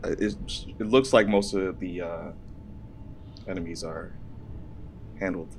Uh, 0.04 0.10
It, 0.18 0.36
it 0.78 0.86
looks 0.86 1.12
like 1.12 1.28
most 1.28 1.54
of 1.54 1.78
the 1.78 2.00
uh, 2.02 2.32
enemies 3.46 3.84
are 3.84 4.12
handled. 5.18 5.54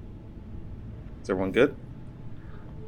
Is 1.21 1.29
everyone 1.29 1.51
good? 1.51 1.75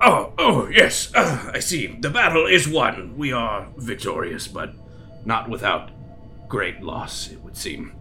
Oh, 0.01 0.33
oh, 0.37 0.67
yes. 0.67 1.11
Uh, 1.15 1.51
I 1.53 1.59
see. 1.59 1.87
The 1.87 2.09
battle 2.09 2.45
is 2.45 2.67
won. 2.67 3.17
We 3.17 3.31
are 3.31 3.67
victorious, 3.77 4.47
but 4.47 4.73
not 5.23 5.49
without 5.49 5.91
great 6.49 6.81
loss, 6.81 7.31
it 7.31 7.41
would 7.41 7.55
seem. 7.55 7.93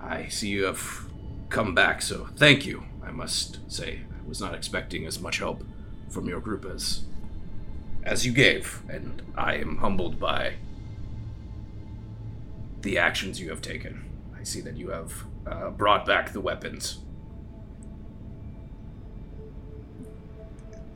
I 0.00 0.28
see 0.28 0.48
you 0.48 0.64
have 0.64 1.06
come 1.50 1.74
back, 1.74 2.00
so 2.02 2.28
thank 2.36 2.64
you, 2.64 2.84
I 3.04 3.10
must 3.10 3.60
say. 3.70 4.00
I 4.10 4.28
was 4.28 4.40
not 4.40 4.54
expecting 4.54 5.04
as 5.06 5.20
much 5.20 5.38
help 5.38 5.62
from 6.08 6.28
your 6.28 6.40
group 6.40 6.64
as 6.64 7.02
as 8.04 8.24
you 8.24 8.32
gave, 8.32 8.82
and 8.88 9.20
I 9.36 9.56
am 9.56 9.78
humbled 9.78 10.20
by 10.20 10.54
the 12.82 12.98
actions 12.98 13.40
you 13.40 13.50
have 13.50 13.60
taken. 13.60 14.04
I 14.38 14.44
see 14.44 14.60
that 14.60 14.76
you 14.76 14.90
have 14.90 15.12
uh, 15.44 15.70
brought 15.70 16.06
back 16.06 16.32
the 16.32 16.40
weapons. 16.40 16.98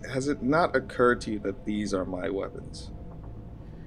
Has 0.09 0.29
it 0.29 0.41
not 0.43 0.77
occurred 0.77 1.21
to 1.23 1.33
you 1.33 1.39
that 1.41 1.65
these 1.65 1.93
are 1.93 2.05
my 2.05 2.31
weapons? 2.31 2.91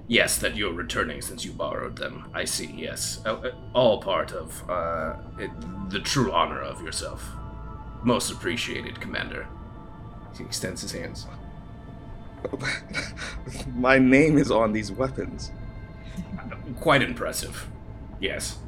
Yes, 0.06 0.36
that 0.38 0.54
you're 0.54 0.72
returning 0.72 1.22
since 1.22 1.46
you 1.46 1.52
borrowed 1.52 1.96
them. 1.96 2.30
I 2.34 2.44
see, 2.44 2.66
yes. 2.76 3.22
Uh, 3.24 3.36
uh, 3.36 3.52
all 3.72 4.02
part 4.02 4.32
of 4.32 4.68
uh, 4.68 5.16
it, 5.38 5.50
the 5.88 6.00
true 6.00 6.30
honor 6.30 6.60
of 6.60 6.82
yourself. 6.82 7.26
Most 8.02 8.30
appreciated, 8.30 9.00
Commander. 9.00 9.46
He 10.36 10.44
extends 10.44 10.82
his 10.82 10.92
hands. 10.92 11.26
my 13.74 13.98
name 13.98 14.36
is 14.38 14.50
on 14.50 14.72
these 14.72 14.92
weapons. 14.92 15.50
Quite 16.80 17.02
impressive. 17.02 17.68
Yes. 18.20 18.58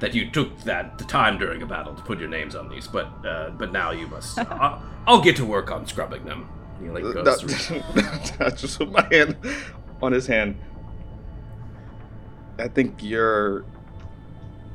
That 0.00 0.14
you 0.14 0.30
took 0.30 0.60
that 0.62 0.98
the 0.98 1.04
time 1.04 1.38
during 1.38 1.62
a 1.62 1.66
battle 1.66 1.94
to 1.94 2.02
put 2.02 2.18
your 2.18 2.28
names 2.28 2.54
on 2.54 2.68
these, 2.68 2.86
but 2.88 3.06
uh, 3.24 3.50
but 3.50 3.72
now 3.72 3.90
you 3.92 4.06
must. 4.08 4.38
I'll, 4.38 4.82
I'll 5.06 5.20
get 5.20 5.36
to 5.36 5.44
work 5.44 5.70
on 5.70 5.86
scrubbing 5.86 6.24
them. 6.24 6.48
He 6.80 6.88
like 6.88 7.04
goes 7.04 7.24
That- 7.24 7.40
through. 7.40 8.46
I 8.46 8.50
just 8.50 8.78
put 8.78 8.90
my 8.90 9.06
hand 9.10 9.36
on 10.02 10.12
his 10.12 10.26
hand. 10.26 10.56
I 12.58 12.68
think 12.68 13.02
you're. 13.02 13.64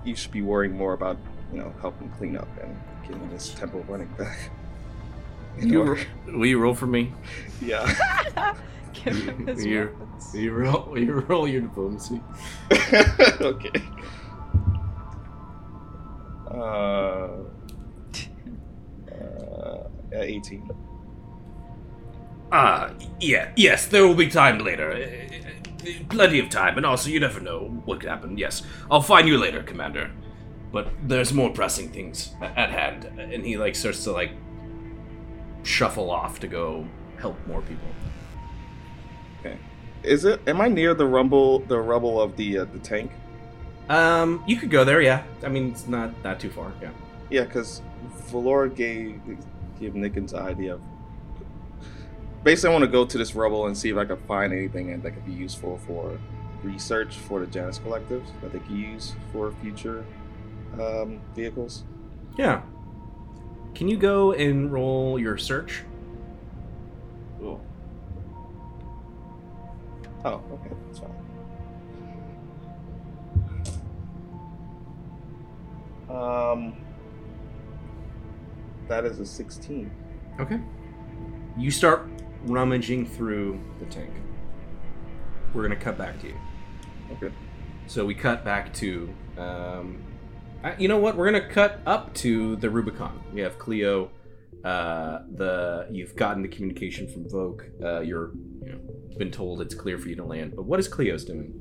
You 0.05 0.15
should 0.15 0.31
be 0.31 0.41
worrying 0.41 0.75
more 0.75 0.93
about, 0.93 1.17
you 1.51 1.59
know, 1.59 1.73
helping 1.81 2.09
clean 2.11 2.37
up 2.37 2.47
and 2.61 2.79
getting 3.03 3.29
this 3.29 3.49
temple 3.53 3.83
running 3.89 4.07
back. 4.17 4.49
In 5.61 5.69
You 5.69 5.83
ro- 5.83 5.97
will 6.27 6.45
you 6.45 6.59
roll 6.59 6.73
for 6.75 6.87
me? 6.87 7.11
Yeah. 7.61 7.85
Give 8.93 9.15
him 9.15 9.47
his 9.47 9.57
Will 9.57 9.67
you, 9.67 9.79
weapons. 9.99 10.29
will 10.33 10.39
you 10.41 10.51
roll? 10.53 10.83
Will 10.91 11.03
you 11.03 11.13
roll 11.19 11.47
your 11.47 11.61
diplomacy? 11.61 12.21
okay. 13.41 13.71
Uh, 16.49 17.27
uh, 19.11 19.83
18. 20.13 20.69
Ah, 22.51 22.89
yeah, 23.19 23.51
yes, 23.55 23.85
there 23.87 24.05
will 24.07 24.15
be 24.15 24.27
time 24.27 24.59
later. 24.59 24.91
Uh, 24.91 25.35
Plenty 26.09 26.39
of 26.39 26.49
time, 26.49 26.75
and 26.75 26.85
also 26.85 27.09
you 27.09 27.21
never 27.21 27.39
know 27.39 27.81
what 27.85 28.01
could 28.01 28.09
happen. 28.09 28.37
Yes, 28.37 28.63
I'll 28.91 29.01
find 29.01 29.27
you 29.29 29.37
later, 29.37 29.63
Commander. 29.63 30.11
But 30.73 30.89
there's 31.07 31.31
more 31.33 31.51
pressing 31.51 31.89
things 31.89 32.33
at 32.41 32.69
hand. 32.69 33.05
And 33.17 33.45
he 33.45 33.55
like 33.57 33.75
starts 33.75 34.03
to 34.03 34.11
like 34.11 34.31
shuffle 35.63 36.09
off 36.09 36.39
to 36.39 36.47
go 36.47 36.87
help 37.17 37.37
more 37.47 37.61
people. 37.61 37.87
Okay. 39.39 39.57
Is 40.03 40.25
it? 40.25 40.41
Am 40.47 40.61
I 40.61 40.67
near 40.67 40.93
the 40.93 41.05
rumble, 41.05 41.59
the 41.59 41.79
rubble 41.79 42.21
of 42.21 42.35
the 42.37 42.59
uh, 42.59 42.65
the 42.65 42.79
tank? 42.79 43.11
Um, 43.89 44.43
you 44.47 44.55
could 44.55 44.69
go 44.69 44.83
there, 44.83 45.01
yeah. 45.01 45.23
I 45.43 45.49
mean, 45.49 45.71
it's 45.71 45.87
not 45.87 46.11
not 46.23 46.39
too 46.39 46.49
far, 46.49 46.71
yeah. 46.81 46.91
Yeah, 47.29 47.43
because 47.43 47.81
Valor 48.27 48.67
gave 48.67 49.21
gave 49.79 49.93
Nickens 49.93 50.31
the 50.31 50.39
idea 50.39 50.75
of. 50.75 50.81
Basically, 52.43 52.69
I 52.69 52.73
want 52.73 52.85
to 52.85 52.91
go 52.91 53.05
to 53.05 53.17
this 53.17 53.35
rubble 53.35 53.67
and 53.67 53.77
see 53.77 53.89
if 53.89 53.97
I 53.97 54.05
can 54.05 54.17
find 54.27 54.53
anything 54.53 55.01
that 55.01 55.11
could 55.11 55.25
be 55.25 55.33
useful 55.33 55.77
for 55.85 56.17
research 56.63 57.17
for 57.17 57.39
the 57.39 57.47
Janus 57.47 57.79
collectives 57.79 58.27
that 58.41 58.53
they 58.53 58.59
can 58.59 58.77
use 58.77 59.13
for 59.31 59.51
future 59.61 60.05
um, 60.79 61.19
vehicles. 61.35 61.83
Yeah. 62.37 62.61
Can 63.75 63.87
you 63.87 63.97
go 63.97 64.33
and 64.33 64.71
roll 64.71 65.17
your 65.17 65.37
search? 65.37 65.83
Cool. 67.39 67.61
Oh, 70.25 70.41
okay, 70.51 70.75
that's 70.87 70.99
fine. 70.99 71.15
Um, 76.09 76.73
that 78.89 79.05
is 79.05 79.19
a 79.19 79.25
sixteen. 79.25 79.91
Okay. 80.39 80.59
You 81.57 81.71
start 81.71 82.09
rummaging 82.45 83.05
through 83.05 83.59
the 83.79 83.85
tank. 83.85 84.11
We're 85.53 85.63
gonna 85.63 85.75
cut 85.75 85.97
back 85.97 86.19
to 86.21 86.27
you. 86.27 86.35
Okay. 87.13 87.33
So 87.87 88.05
we 88.05 88.13
cut 88.13 88.43
back 88.43 88.73
to, 88.75 89.13
um, 89.37 90.03
you 90.77 90.87
know 90.87 90.97
what? 90.97 91.15
We're 91.15 91.31
gonna 91.31 91.47
cut 91.47 91.79
up 91.85 92.13
to 92.15 92.55
the 92.57 92.69
Rubicon. 92.69 93.21
We 93.33 93.41
have 93.41 93.57
Cleo. 93.57 94.11
Uh, 94.63 95.19
the 95.35 95.87
you've 95.89 96.15
gotten 96.17 96.41
the 96.41 96.49
communication 96.49 97.07
from 97.07 97.29
Vogue. 97.29 97.63
Uh, 97.81 98.01
you're, 98.01 98.31
you 98.61 98.73
know, 98.73 98.79
been 99.17 99.31
told 99.31 99.61
it's 99.61 99.73
clear 99.73 99.97
for 99.97 100.09
you 100.09 100.15
to 100.15 100.25
land. 100.25 100.53
But 100.55 100.63
what 100.63 100.79
is 100.79 100.87
Cleo's 100.87 101.23
doing? 101.23 101.53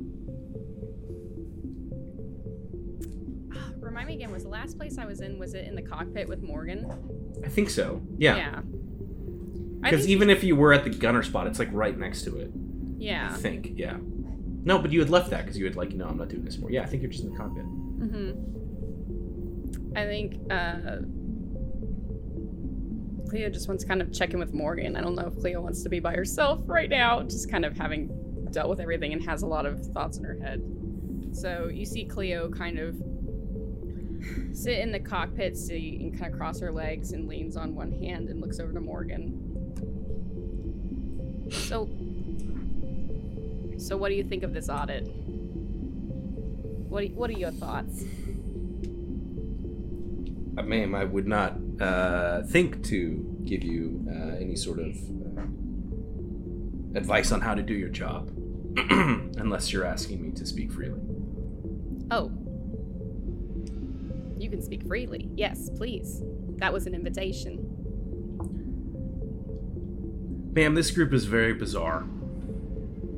Remind 3.78 4.08
me 4.08 4.14
again, 4.14 4.32
was 4.32 4.42
the 4.44 4.48
last 4.48 4.76
place 4.76 4.98
I 4.98 5.06
was 5.06 5.20
in, 5.20 5.38
was 5.38 5.54
it 5.54 5.66
in 5.66 5.74
the 5.74 5.82
cockpit 5.82 6.28
with 6.28 6.42
Morgan? 6.42 6.90
I 7.44 7.48
think 7.48 7.70
so. 7.70 8.02
Yeah. 8.16 8.36
Yeah. 8.36 8.60
Because 9.80 10.08
even 10.08 10.28
if 10.28 10.44
you 10.44 10.56
were 10.56 10.72
at 10.72 10.84
the 10.84 10.90
gunner 10.90 11.22
spot, 11.22 11.46
it's 11.46 11.58
like 11.58 11.68
right 11.72 11.96
next 11.96 12.22
to 12.22 12.36
it. 12.36 12.50
Yeah. 12.96 13.30
I 13.32 13.36
think, 13.36 13.72
yeah. 13.76 13.96
No, 14.64 14.78
but 14.78 14.92
you 14.92 15.00
had 15.00 15.08
left 15.08 15.30
that 15.30 15.44
because 15.44 15.56
you 15.56 15.64
had 15.64 15.76
like, 15.76 15.92
no, 15.92 16.06
I'm 16.06 16.16
not 16.16 16.28
doing 16.28 16.44
this 16.44 16.54
anymore. 16.54 16.72
Yeah, 16.72 16.82
I 16.82 16.86
think 16.86 17.02
you're 17.02 17.10
just 17.10 17.24
in 17.24 17.30
the 17.30 17.36
cockpit. 17.38 17.64
Mm-hmm. 17.64 18.67
I 19.98 20.06
think 20.06 20.40
uh, 20.48 20.98
Cleo 23.28 23.50
just 23.50 23.66
wants 23.66 23.82
to 23.82 23.88
kind 23.88 24.00
of 24.00 24.12
check 24.12 24.32
in 24.32 24.38
with 24.38 24.54
Morgan. 24.54 24.94
I 24.96 25.00
don't 25.00 25.16
know 25.16 25.26
if 25.26 25.36
Cleo 25.38 25.60
wants 25.60 25.82
to 25.82 25.88
be 25.88 25.98
by 25.98 26.14
herself 26.14 26.60
right 26.66 26.88
now, 26.88 27.22
just 27.24 27.50
kind 27.50 27.64
of 27.64 27.76
having 27.76 28.08
dealt 28.52 28.70
with 28.70 28.78
everything 28.78 29.12
and 29.12 29.24
has 29.24 29.42
a 29.42 29.46
lot 29.46 29.66
of 29.66 29.84
thoughts 29.86 30.18
in 30.18 30.24
her 30.24 30.38
head. 30.40 30.62
So 31.32 31.68
you 31.72 31.84
see 31.84 32.04
Cleo 32.04 32.48
kind 32.48 32.78
of 32.78 32.94
sit 34.56 34.78
in 34.78 34.92
the 34.92 35.00
cockpit 35.00 35.56
seat 35.56 36.00
and 36.00 36.16
kind 36.16 36.32
of 36.32 36.38
cross 36.38 36.60
her 36.60 36.70
legs 36.70 37.10
and 37.12 37.28
leans 37.28 37.56
on 37.56 37.74
one 37.74 37.90
hand 37.90 38.28
and 38.28 38.40
looks 38.40 38.60
over 38.60 38.72
to 38.72 38.80
Morgan. 38.80 39.44
So, 41.50 41.88
so 43.78 43.96
what 43.96 44.10
do 44.10 44.14
you 44.14 44.24
think 44.24 44.44
of 44.44 44.54
this 44.54 44.68
audit? 44.68 45.08
What 46.88 47.10
what 47.10 47.30
are 47.30 47.38
your 47.38 47.50
thoughts? 47.50 48.04
Uh, 50.58 50.62
ma'am, 50.62 50.94
I 50.94 51.04
would 51.04 51.28
not 51.28 51.56
uh, 51.80 52.42
think 52.42 52.82
to 52.86 53.40
give 53.44 53.62
you 53.62 54.04
uh, 54.10 54.36
any 54.40 54.56
sort 54.56 54.80
of 54.80 54.96
uh, 55.36 55.42
advice 56.98 57.30
on 57.30 57.40
how 57.40 57.54
to 57.54 57.62
do 57.62 57.74
your 57.74 57.90
job, 57.90 58.30
unless 58.76 59.72
you're 59.72 59.84
asking 59.84 60.20
me 60.22 60.32
to 60.32 60.44
speak 60.44 60.72
freely. 60.72 61.00
Oh. 62.10 62.32
You 64.36 64.50
can 64.50 64.60
speak 64.60 64.84
freely. 64.86 65.28
Yes, 65.36 65.70
please. 65.76 66.22
That 66.56 66.72
was 66.72 66.86
an 66.86 66.94
invitation. 66.94 67.64
Ma'am, 70.52 70.74
this 70.74 70.90
group 70.90 71.12
is 71.12 71.26
very 71.26 71.54
bizarre. 71.54 72.04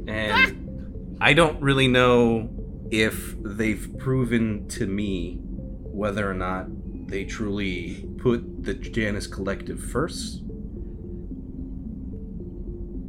And 0.06 1.16
I 1.22 1.32
don't 1.32 1.60
really 1.62 1.88
know 1.88 2.50
if 2.90 3.34
they've 3.42 3.88
proven 3.98 4.68
to 4.68 4.86
me 4.86 5.38
whether 5.42 6.28
or 6.28 6.34
not 6.34 6.66
they 7.10 7.24
truly 7.24 8.08
put 8.18 8.64
the 8.64 8.74
Janus 8.74 9.26
Collective 9.26 9.82
first. 9.82 10.42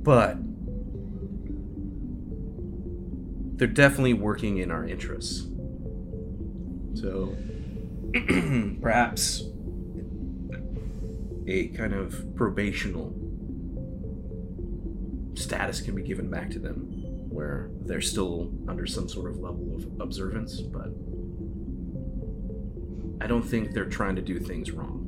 But 0.04 0.38
they're 3.58 3.68
definitely 3.68 4.16
working 4.16 4.58
in 4.58 4.72
our 4.72 4.88
interests. 4.88 5.46
So 6.96 7.38
perhaps 8.82 9.44
a 11.48 11.68
kind 11.68 11.94
of 11.94 12.14
probational 12.34 13.14
status 15.38 15.82
can 15.82 15.96
be 15.96 16.02
given 16.02 16.30
back 16.30 16.50
to 16.52 16.60
them 16.60 17.02
where 17.30 17.70
they're 17.86 18.02
still 18.02 18.52
under 18.68 18.86
some 18.86 19.08
sort 19.08 19.32
of 19.32 19.38
level 19.38 19.76
of 19.76 20.02
observance, 20.02 20.60
but 20.60 20.90
I 23.22 23.28
don't 23.28 23.44
think 23.44 23.74
they're 23.74 23.86
trying 23.86 24.16
to 24.16 24.22
do 24.24 24.40
things 24.40 24.72
wrong. 24.72 25.08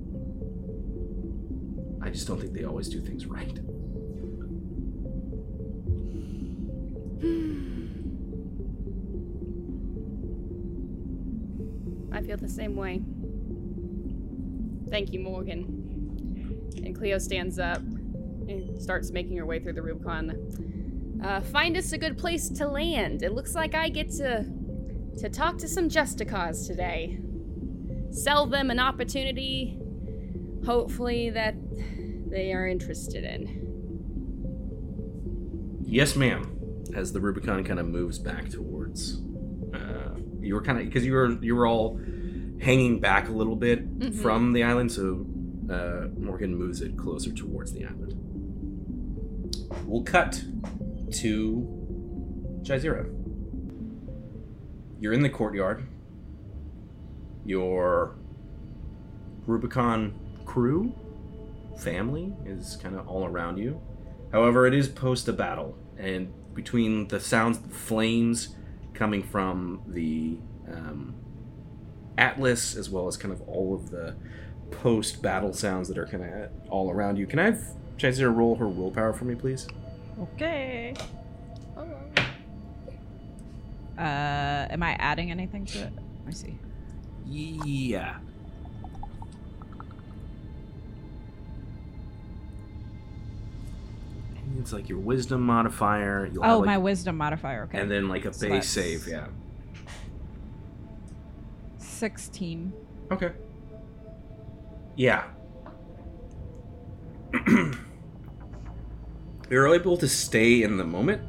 I 1.99 2.11
just 2.11 2.27
don't 2.27 2.39
think 2.39 2.53
they 2.53 2.63
always 2.63 2.87
do 2.87 3.01
things 3.01 3.25
right. 3.25 3.47
I 12.13 12.21
feel 12.21 12.37
the 12.37 12.47
same 12.47 12.75
way. 12.75 13.01
Thank 14.91 15.11
you, 15.11 15.19
Morgan. 15.19 16.69
And 16.85 16.95
Cleo 16.95 17.17
stands 17.17 17.57
up 17.57 17.79
and 17.79 18.79
starts 18.79 19.09
making 19.09 19.37
her 19.37 19.45
way 19.47 19.59
through 19.59 19.73
the 19.73 19.81
Rubicon. 19.81 21.19
Uh, 21.23 21.41
find 21.41 21.75
us 21.77 21.93
a 21.93 21.97
good 21.97 22.19
place 22.19 22.47
to 22.49 22.67
land. 22.67 23.23
It 23.23 23.33
looks 23.33 23.55
like 23.55 23.73
I 23.73 23.89
get 23.89 24.11
to 24.17 24.45
to 25.17 25.29
talk 25.29 25.57
to 25.59 25.67
some 25.67 25.89
Justicars 25.89 26.67
today. 26.67 27.19
Sell 28.13 28.45
them 28.47 28.69
an 28.71 28.79
opportunity, 28.79 29.77
hopefully 30.65 31.29
that 31.31 31.55
they 32.29 32.53
are 32.53 32.67
interested 32.67 33.23
in. 33.23 33.59
Yes, 35.85 36.15
ma'am. 36.15 36.49
As 36.95 37.11
the 37.11 37.19
Rubicon 37.19 37.63
kind 37.63 37.79
of 37.79 37.87
moves 37.87 38.19
back 38.19 38.49
towards, 38.49 39.21
uh, 39.73 40.15
you 40.39 40.53
were 40.53 40.61
kind 40.61 40.79
of 40.79 40.85
because 40.85 41.05
you 41.05 41.13
were 41.13 41.31
you 41.41 41.55
were 41.55 41.65
all 41.67 41.99
hanging 42.61 42.99
back 42.99 43.29
a 43.29 43.31
little 43.31 43.55
bit 43.55 43.99
Mhm. 43.99 44.13
from 44.13 44.53
the 44.53 44.63
island, 44.63 44.91
so 44.91 45.25
uh, 45.69 46.07
Morgan 46.17 46.55
moves 46.55 46.81
it 46.81 46.95
closer 46.97 47.31
towards 47.31 47.73
the 47.73 47.85
island. 47.85 48.13
We'll 49.87 50.03
cut 50.03 50.43
to 51.21 52.59
Jazeera. 52.63 53.05
You're 54.99 55.13
in 55.13 55.23
the 55.23 55.29
courtyard. 55.29 55.83
Your 57.45 58.15
Rubicon 59.45 60.13
crew, 60.45 60.93
family, 61.77 62.33
is 62.45 62.77
kind 62.77 62.95
of 62.95 63.07
all 63.07 63.25
around 63.25 63.57
you. 63.57 63.81
However, 64.31 64.65
it 64.65 64.73
is 64.73 64.87
post 64.87 65.27
a 65.27 65.33
battle, 65.33 65.77
and 65.97 66.33
between 66.53 67.07
the 67.07 67.19
sounds, 67.19 67.59
the 67.59 67.69
flames 67.69 68.55
coming 68.93 69.23
from 69.23 69.81
the 69.87 70.37
um, 70.67 71.15
Atlas, 72.17 72.75
as 72.75 72.89
well 72.89 73.07
as 73.07 73.17
kind 73.17 73.33
of 73.33 73.41
all 73.47 73.73
of 73.75 73.89
the 73.89 74.15
post 74.71 75.21
battle 75.21 75.53
sounds 75.53 75.87
that 75.87 75.97
are 75.97 76.07
kind 76.07 76.23
of 76.23 76.49
all 76.69 76.89
around 76.89 77.17
you, 77.17 77.27
can 77.27 77.39
I 77.39 77.45
have 77.45 77.61
Jazeera 77.97 78.35
roll 78.35 78.55
her 78.55 78.67
willpower 78.67 79.13
for 79.13 79.25
me, 79.25 79.35
please? 79.35 79.67
Okay. 80.19 80.93
Uh, 83.97 84.67
am 84.69 84.81
I 84.81 84.93
adding 84.93 85.29
anything 85.29 85.65
to 85.67 85.79
it? 85.79 85.93
I 86.27 86.31
see. 86.31 86.57
Yeah. 87.25 88.17
It's 94.59 94.73
like 94.73 94.87
your 94.89 94.99
wisdom 94.99 95.41
modifier. 95.41 96.29
You'll 96.31 96.45
Oh, 96.45 96.57
like- 96.59 96.65
my 96.65 96.77
wisdom 96.77 97.17
modifier. 97.17 97.63
Okay. 97.63 97.79
And 97.79 97.89
then 97.89 98.07
like 98.07 98.25
a 98.25 98.31
base 98.31 98.69
save, 98.69 99.07
yeah. 99.07 99.27
Sixteen. 101.77 102.73
Okay. 103.11 103.31
Yeah. 104.95 105.23
You're 109.49 109.73
able 109.73 109.97
to 109.97 110.07
stay 110.07 110.63
in 110.63 110.77
the 110.77 110.83
moment, 110.83 111.21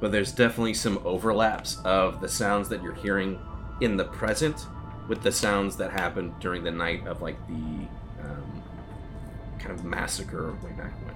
but 0.00 0.12
there's 0.12 0.32
definitely 0.32 0.74
some 0.74 1.00
overlaps 1.04 1.78
of 1.84 2.20
the 2.20 2.28
sounds 2.28 2.68
that 2.68 2.82
you're 2.82 2.94
hearing 2.94 3.38
in 3.80 3.96
the 3.96 4.04
present 4.04 4.66
with 5.08 5.22
the 5.22 5.32
sounds 5.32 5.76
that 5.78 5.90
happened 5.90 6.34
during 6.38 6.62
the 6.62 6.70
night 6.70 7.06
of 7.06 7.20
like 7.22 7.38
the 7.48 7.88
um, 8.22 8.62
kind 9.58 9.72
of 9.72 9.84
massacre 9.84 10.52
way 10.62 10.70
back 10.72 10.92
when. 11.04 11.14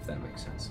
If 0.00 0.06
that 0.06 0.20
makes 0.22 0.42
sense. 0.42 0.70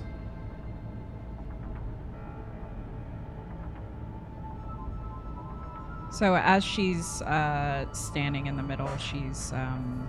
So 6.12 6.36
as 6.36 6.63
she's 6.63 7.21
uh, 7.23 7.86
standing 7.91 8.45
in 8.45 8.56
the 8.56 8.62
middle, 8.63 8.89
she's 8.97 9.51
um, 9.53 10.08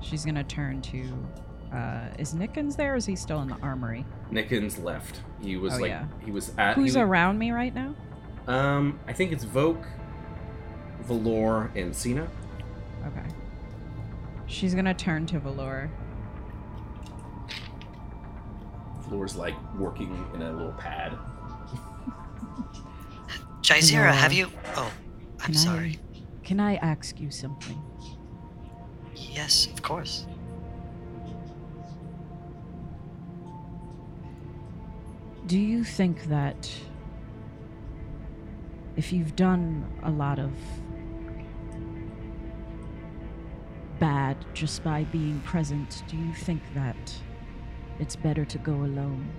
she's 0.00 0.24
gonna 0.24 0.42
turn 0.44 0.82
to. 0.82 1.04
Uh, 1.72 2.08
is 2.18 2.34
Nickens 2.34 2.76
there? 2.76 2.94
Or 2.94 2.96
is 2.96 3.06
he 3.06 3.16
still 3.16 3.40
in 3.42 3.48
the 3.48 3.56
armory? 3.62 4.04
Nickens 4.32 4.82
left. 4.82 5.20
He 5.40 5.56
was 5.56 5.74
Oh, 5.74 5.78
like 5.78 5.90
yeah. 5.90 6.06
he 6.24 6.30
was 6.30 6.52
at 6.58 6.74
Who's 6.74 6.94
he 6.94 7.00
around 7.00 7.38
me 7.38 7.50
right 7.52 7.74
now? 7.74 7.94
Um, 8.46 8.98
I 9.08 9.12
think 9.12 9.32
it's 9.32 9.44
Voke, 9.44 9.84
Valor, 11.06 11.70
and 11.74 11.94
Cena. 11.94 12.28
Okay. 13.06 13.26
She's 14.46 14.74
gonna 14.74 14.94
turn 14.94 15.26
to 15.26 15.38
Valor. 15.38 15.90
Valor's 19.08 19.36
like 19.36 19.54
working 19.74 20.26
in 20.34 20.42
a 20.42 20.52
little 20.52 20.72
pad. 20.72 21.12
Jazeera, 23.62 24.12
have 24.12 24.32
you? 24.32 24.50
Oh, 24.76 24.90
I'm 25.40 25.46
Can 25.46 25.54
sorry. 25.54 25.98
I, 26.14 26.44
can 26.44 26.60
I 26.60 26.76
ask 26.76 27.20
you 27.20 27.30
something? 27.30 27.80
Yes, 29.14 29.66
of 29.66 29.82
course. 29.82 30.26
Do 35.46 35.58
you 35.58 35.84
think 35.84 36.24
that 36.24 36.70
if 38.96 39.12
you've 39.12 39.36
done 39.36 39.84
a 40.02 40.10
lot 40.10 40.38
of 40.38 40.52
bad 43.98 44.36
just 44.54 44.82
by 44.84 45.04
being 45.04 45.40
present, 45.40 46.02
do 46.08 46.16
you 46.16 46.32
think 46.32 46.62
that 46.74 46.96
it's 47.98 48.16
better 48.16 48.44
to 48.44 48.58
go 48.58 48.72
alone? 48.72 49.30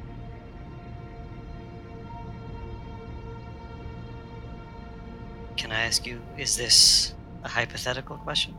Can 5.57 5.71
I 5.71 5.81
ask 5.81 6.05
you, 6.05 6.21
is 6.37 6.55
this 6.55 7.15
a 7.43 7.49
hypothetical 7.49 8.17
question? 8.17 8.55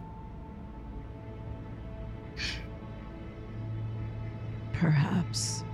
Perhaps. 4.73 5.65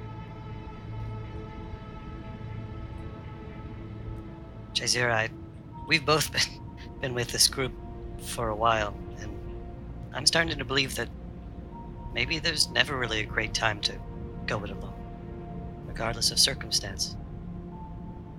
Jazeera, 4.74 5.12
I, 5.12 5.28
we've 5.88 6.04
both 6.04 6.32
been 6.32 6.62
been 7.00 7.14
with 7.14 7.32
this 7.32 7.48
group 7.48 7.72
for 8.20 8.48
a 8.48 8.54
while, 8.54 8.94
I'm 10.14 10.26
starting 10.26 10.58
to 10.58 10.64
believe 10.64 10.94
that 10.96 11.08
maybe 12.12 12.38
there's 12.38 12.68
never 12.70 12.98
really 12.98 13.20
a 13.20 13.26
great 13.26 13.54
time 13.54 13.80
to 13.80 13.94
go 14.46 14.62
it 14.64 14.70
alone, 14.70 14.94
regardless 15.86 16.30
of 16.30 16.38
circumstance. 16.38 17.16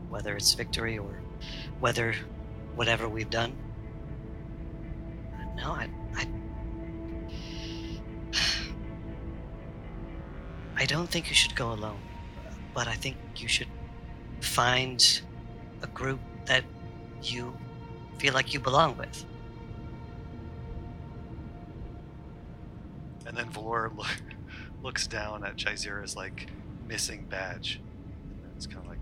Whether 0.09 0.35
it's 0.35 0.53
victory 0.53 0.97
or 0.97 1.21
whether 1.79 2.13
whatever 2.75 3.09
we've 3.09 3.29
done. 3.29 3.53
No, 5.55 5.71
I, 5.71 5.89
I, 6.15 6.27
I 10.75 10.85
don't 10.85 11.09
think 11.09 11.29
you 11.29 11.35
should 11.35 11.55
go 11.55 11.71
alone, 11.71 11.99
but 12.73 12.87
I 12.87 12.93
think 12.93 13.17
you 13.37 13.47
should 13.47 13.67
find 14.41 15.21
a 15.81 15.87
group 15.87 16.19
that 16.45 16.63
you 17.21 17.57
feel 18.17 18.33
like 18.33 18.53
you 18.53 18.59
belong 18.59 18.97
with. 18.97 19.25
And 23.33 23.39
then 23.39 23.49
Valor 23.49 23.91
look, 23.97 24.21
looks 24.83 25.07
down 25.07 25.43
at 25.43 25.55
Jazeera's 25.55 26.15
like 26.15 26.51
missing 26.87 27.25
badge. 27.27 27.81
And 28.43 28.51
it's 28.55 28.67
kind 28.67 28.77
of 28.77 28.87
like, 28.87 28.99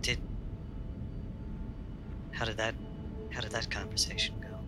Did 0.00 0.18
how 2.32 2.46
did 2.46 2.56
that 2.56 2.74
how 3.30 3.42
did 3.42 3.50
that 3.50 3.70
conversation 3.70 4.34
go? 4.40 4.58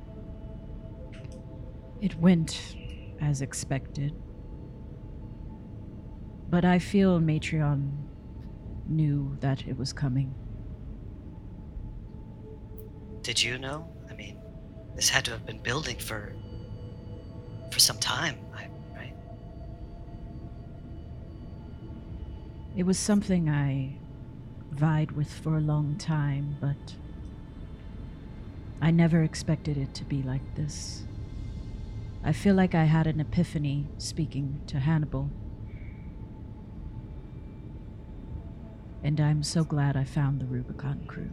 It 2.02 2.14
went 2.18 2.76
as 3.22 3.40
expected. 3.40 4.14
But 6.50 6.66
I 6.66 6.78
feel 6.78 7.20
Matreon 7.20 7.90
knew 8.86 9.34
that 9.40 9.66
it 9.66 9.78
was 9.78 9.94
coming. 9.94 10.34
Did 13.22 13.42
you 13.42 13.56
know? 13.56 13.88
I 14.10 14.14
mean, 14.14 14.38
this 14.94 15.08
had 15.08 15.24
to 15.24 15.30
have 15.30 15.46
been 15.46 15.62
building 15.62 15.96
for 15.96 16.34
for 16.34 16.34
some 17.82 17.98
time, 17.98 18.36
right? 18.52 18.70
It 22.74 22.84
was 22.84 22.98
something 22.98 23.50
I 23.50 23.96
vied 24.70 25.12
with 25.12 25.30
for 25.30 25.58
a 25.58 25.60
long 25.60 25.96
time, 25.98 26.56
but 26.60 26.94
I 28.80 28.90
never 28.90 29.22
expected 29.22 29.76
it 29.76 29.94
to 29.94 30.04
be 30.04 30.22
like 30.22 30.54
this. 30.54 31.02
I 32.24 32.32
feel 32.32 32.54
like 32.54 32.74
I 32.74 32.84
had 32.84 33.06
an 33.06 33.20
epiphany 33.20 33.86
speaking 33.98 34.60
to 34.68 34.78
Hannibal. 34.78 35.28
And 39.04 39.20
I'm 39.20 39.42
so 39.42 39.64
glad 39.64 39.96
I 39.96 40.04
found 40.04 40.40
the 40.40 40.46
Rubicon 40.46 41.04
crew. 41.06 41.30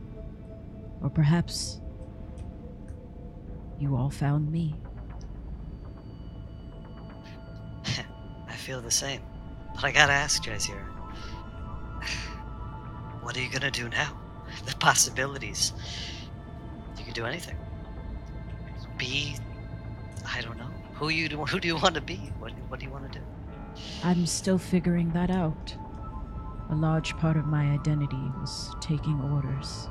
Or 1.02 1.10
perhaps 1.10 1.80
you 3.80 3.96
all 3.96 4.10
found 4.10 4.52
me. 4.52 4.76
Feel 8.70 8.82
the 8.82 8.92
same. 8.92 9.20
But 9.74 9.84
I 9.84 9.92
gotta 9.92 10.14
ask, 10.14 10.44
Jazeera. 10.44 10.86
What 13.24 13.36
are 13.36 13.42
you 13.42 13.50
gonna 13.50 13.72
do 13.72 13.90
now? 13.90 14.16
The 14.66 14.76
possibilities. 14.76 15.74
You 16.96 17.04
can 17.04 17.14
do 17.14 17.26
anything. 17.26 17.58
Be, 18.96 19.38
I 20.36 20.42
don't 20.42 20.58
know. 20.60 20.70
Who 20.94 21.10
you 21.10 21.30
do, 21.30 21.46
who 21.52 21.60
do 21.60 21.68
you 21.68 21.78
want 21.78 21.96
to 21.96 22.02
be? 22.02 22.18
What 22.38 22.52
what 22.68 22.80
do 22.80 22.86
you 22.86 22.92
want 22.92 23.12
to 23.12 23.20
do? 23.20 23.26
I'm 24.04 24.28
still 24.28 24.60
figuring 24.60 25.10
that 25.14 25.32
out. 25.32 25.74
A 26.70 26.76
large 26.76 27.18
part 27.18 27.38
of 27.38 27.48
my 27.48 27.64
identity 27.72 28.24
was 28.40 28.76
taking 28.82 29.20
orders. 29.34 29.88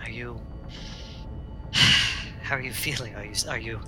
Are 0.00 0.10
you? 0.10 0.40
How 2.48 2.56
are 2.56 2.62
you 2.62 2.72
feeling? 2.72 3.14
Are 3.14 3.26
you 3.26 3.34
are 3.46 3.58
you 3.58 3.80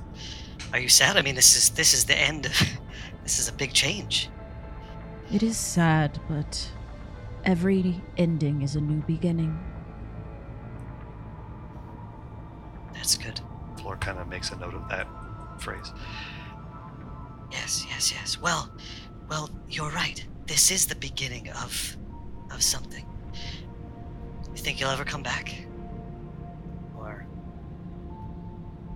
are 0.73 0.79
you 0.79 0.89
sad? 0.89 1.17
I 1.17 1.23
mean, 1.23 1.35
this 1.35 1.57
is 1.57 1.71
this 1.71 1.95
is 1.95 2.05
the 2.05 2.19
end. 2.19 2.47
Of, 2.47 2.53
this 3.23 3.39
is 3.39 3.49
a 3.49 3.53
big 3.53 3.73
change. 3.73 4.29
It 5.33 5.43
is 5.43 5.57
sad, 5.57 6.19
but 6.29 6.71
every 7.45 8.01
ending 8.17 8.63
is 8.63 8.77
a 8.77 8.81
new 8.81 9.03
beginning. 9.03 9.59
That's 12.93 13.17
good. 13.17 13.41
Floor 13.79 13.97
kind 13.97 14.19
of 14.19 14.29
makes 14.29 14.51
a 14.51 14.57
note 14.57 14.75
of 14.75 14.89
that 14.89 15.07
phrase. 15.59 15.93
Yes, 17.51 17.85
yes, 17.89 18.13
yes. 18.13 18.41
Well, 18.41 18.71
well, 19.29 19.51
you're 19.69 19.91
right. 19.91 20.25
This 20.47 20.71
is 20.71 20.87
the 20.87 20.97
beginning 20.97 21.51
of 21.51 21.97
of 22.53 22.63
something. 22.63 23.07
You 24.53 24.57
think 24.57 24.81
you'll 24.81 24.91
ever 24.91 25.05
come 25.05 25.23
back? 25.23 25.55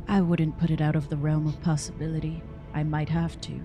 I 0.07 0.21
wouldn't 0.21 0.59
put 0.59 0.71
it 0.71 0.81
out 0.81 0.97
of 0.97 1.09
the 1.09 1.17
realm 1.17 1.47
of 1.47 1.61
possibility. 1.62 2.43
I 2.73 2.83
might 2.83 3.09
have 3.09 3.40
to. 3.43 3.61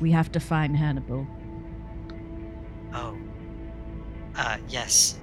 We 0.00 0.10
have 0.10 0.32
to 0.32 0.40
find 0.40 0.76
Hannibal. 0.76 1.26
oh, 2.92 3.16
uh, 4.36 4.56
yes, 4.68 5.18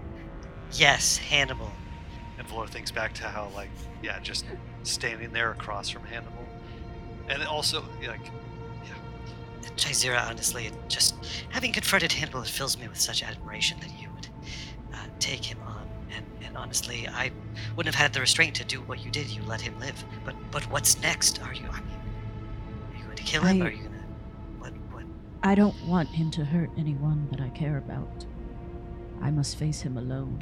yes, 0.73 1.17
Hannibal. 1.17 1.71
And 2.37 2.47
Valor 2.47 2.67
thinks 2.67 2.91
back 2.91 3.13
to 3.15 3.23
how, 3.23 3.49
like, 3.53 3.69
yeah, 4.01 4.19
just 4.21 4.45
standing 4.83 5.31
there 5.31 5.51
across 5.51 5.89
from 5.89 6.03
Hannibal. 6.03 6.45
And 7.29 7.43
also, 7.43 7.83
like, 8.07 8.25
yeah. 8.85 9.69
Jazeera, 9.75 10.27
honestly, 10.29 10.71
just 10.87 11.15
having 11.49 11.71
confronted 11.73 12.11
Hannibal, 12.11 12.41
it 12.41 12.47
fills 12.47 12.77
me 12.77 12.87
with 12.87 12.99
such 12.99 13.21
admiration 13.23 13.79
that 13.81 13.91
you 14.01 14.07
would 14.15 14.27
uh, 14.93 14.97
take 15.19 15.43
him 15.43 15.59
on. 15.65 15.80
And, 16.51 16.57
and 16.57 16.57
honestly, 16.57 17.07
I 17.07 17.31
wouldn't 17.75 17.93
have 17.95 18.01
had 18.01 18.13
the 18.13 18.19
restraint 18.19 18.55
to 18.55 18.65
do 18.65 18.81
what 18.81 19.03
you 19.03 19.11
did. 19.11 19.29
You 19.29 19.41
let 19.43 19.61
him 19.61 19.77
live. 19.79 20.03
But 20.25 20.35
but 20.51 20.63
what's 20.71 21.01
next? 21.01 21.41
Are 21.41 21.53
you? 21.53 21.65
I 21.71 21.79
mean, 21.81 21.99
are 22.93 22.97
you 22.97 23.03
going 23.05 23.15
to 23.17 23.23
kill 23.23 23.43
him? 23.43 23.61
I- 23.61 23.65
Are 23.65 23.71
you 23.71 23.83
gonna? 23.83 23.97
What 24.59 24.73
what? 24.91 25.03
I 25.43 25.55
don't 25.55 25.75
want 25.87 26.09
him 26.09 26.29
to 26.31 26.45
hurt 26.45 26.69
anyone 26.77 27.27
that 27.31 27.41
I 27.41 27.49
care 27.49 27.77
about. 27.77 28.25
I 29.21 29.31
must 29.31 29.57
face 29.57 29.81
him 29.81 29.97
alone. 29.97 30.39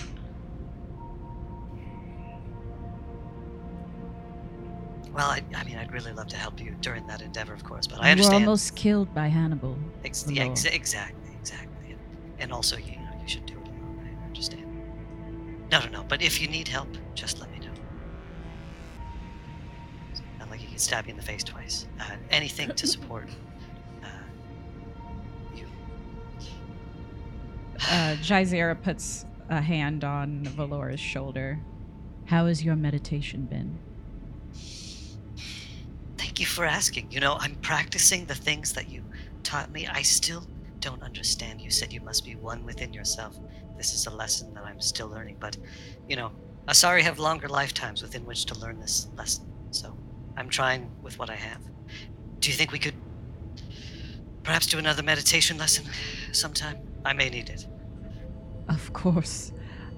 Well, 5.13 5.27
I, 5.27 5.41
I 5.55 5.63
mean, 5.63 5.75
I'd 5.75 5.91
really 5.91 6.13
love 6.13 6.27
to 6.27 6.37
help 6.37 6.61
you 6.61 6.75
during 6.81 7.05
that 7.07 7.21
endeavor, 7.21 7.53
of 7.53 7.63
course. 7.63 7.87
But 7.87 8.01
I 8.01 8.11
understand. 8.11 8.33
You 8.41 8.45
were 8.45 8.49
almost 8.51 8.75
killed 8.75 9.13
by 9.13 9.27
Hannibal. 9.27 9.77
Ex- 10.05 10.25
yeah, 10.29 10.43
ex- 10.45 10.65
exactly, 10.65 11.31
exactly. 11.39 11.95
And 12.37 12.53
also, 12.53 12.77
you 12.77 12.91
know, 12.93 13.09
you 13.21 13.27
should 13.27 13.45
do 13.45 13.58
No, 15.71 15.79
no, 15.81 15.87
no. 15.89 16.03
But 16.07 16.21
if 16.21 16.41
you 16.41 16.47
need 16.47 16.67
help, 16.67 16.87
just 17.13 17.39
let 17.39 17.51
me 17.51 17.59
know. 17.59 17.73
Not 20.39 20.49
like 20.49 20.61
you 20.61 20.67
can 20.67 20.77
stab 20.77 21.05
you 21.05 21.11
in 21.11 21.17
the 21.17 21.23
face 21.23 21.43
twice. 21.43 21.87
Uh, 21.99 22.15
anything 22.29 22.71
to 22.73 22.87
support. 22.87 23.29
Uh, 24.01 24.07
you. 25.55 25.67
Uh, 27.75 28.15
Jazeera 28.21 28.81
puts 28.81 29.25
a 29.49 29.61
hand 29.61 30.03
on 30.03 30.45
Valora's 30.45 30.99
shoulder. 30.99 31.59
How 32.25 32.45
has 32.45 32.63
your 32.63 32.75
meditation 32.75 33.45
been? 33.45 33.77
Thank 36.17 36.39
you 36.39 36.45
for 36.45 36.63
asking. 36.63 37.11
You 37.11 37.19
know, 37.19 37.37
I'm 37.39 37.55
practicing 37.55 38.25
the 38.25 38.35
things 38.35 38.73
that 38.73 38.89
you 38.89 39.03
taught 39.43 39.71
me. 39.71 39.87
I 39.87 40.03
still 40.03 40.45
don't 40.79 41.01
understand. 41.03 41.59
You 41.59 41.71
said 41.71 41.91
you 41.91 42.01
must 42.01 42.23
be 42.23 42.35
one 42.35 42.63
within 42.63 42.93
yourself. 42.93 43.37
This 43.79 43.93
is 43.93 44.07
a 44.07 44.09
lesson 44.09 44.53
that 44.55 44.65
I'm 44.65 44.81
still 44.81 45.07
learning, 45.07 45.37
but, 45.39 45.55
you 46.09 46.17
know, 46.17 46.33
Asari 46.67 47.01
have 47.01 47.17
longer 47.17 47.47
lifetimes 47.47 48.01
within 48.01 48.25
which 48.25 48.43
to 48.47 48.59
learn 48.59 48.77
this 48.77 49.07
lesson. 49.15 49.45
So, 49.71 49.95
I'm 50.35 50.49
trying 50.49 50.91
with 51.01 51.17
what 51.17 51.29
I 51.29 51.35
have. 51.35 51.61
Do 52.41 52.51
you 52.51 52.57
think 52.57 52.73
we 52.73 52.79
could 52.79 52.93
perhaps 54.43 54.67
do 54.67 54.79
another 54.79 55.01
meditation 55.01 55.57
lesson 55.57 55.85
sometime? 56.33 56.77
I 57.05 57.13
may 57.13 57.29
need 57.29 57.47
it. 57.47 57.67
Of 58.67 58.91
course. 58.91 59.53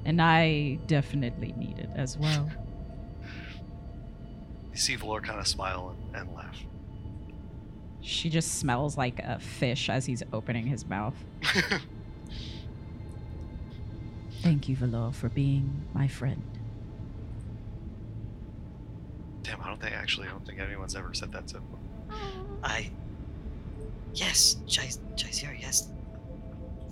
And 0.06 0.22
I 0.22 0.78
definitely 0.86 1.56
need 1.58 1.80
it 1.80 1.90
as 1.96 2.20
well. 2.20 2.52
you 4.72 4.78
see 4.78 4.96
Valor 4.96 5.22
kind 5.22 5.40
of 5.40 5.48
smile 5.48 5.96
and, 6.14 6.22
and 6.22 6.36
laugh. 6.36 6.56
She 8.02 8.30
just 8.30 8.60
smells 8.60 8.96
like 8.96 9.18
a 9.18 9.40
fish 9.40 9.90
as 9.90 10.06
he's 10.06 10.22
opening 10.32 10.68
his 10.68 10.86
mouth. 10.86 11.16
Thank 14.42 14.68
you, 14.68 14.76
Valor, 14.76 15.12
for 15.12 15.30
being 15.30 15.86
my 15.94 16.08
friend. 16.08 16.42
Damn, 19.44 19.62
I 19.62 19.68
don't 19.68 19.80
think 19.82 19.96
actually, 19.96 20.28
I 20.28 20.32
don't 20.32 20.46
think 20.46 20.60
anyone's 20.60 20.96
ever 20.96 21.14
said 21.14 21.32
that 21.34 21.48
to 21.50 21.58
him. 21.58 21.64
I. 22.64 22.90
Yes, 24.14 24.56
Jai- 24.68 24.90
Jazeera, 25.16 25.60
yes. 25.60 25.90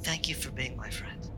Thank 0.03 0.29
you 0.29 0.35
for 0.35 0.51
being 0.51 0.77
my 0.77 0.89
friend. 0.89 1.29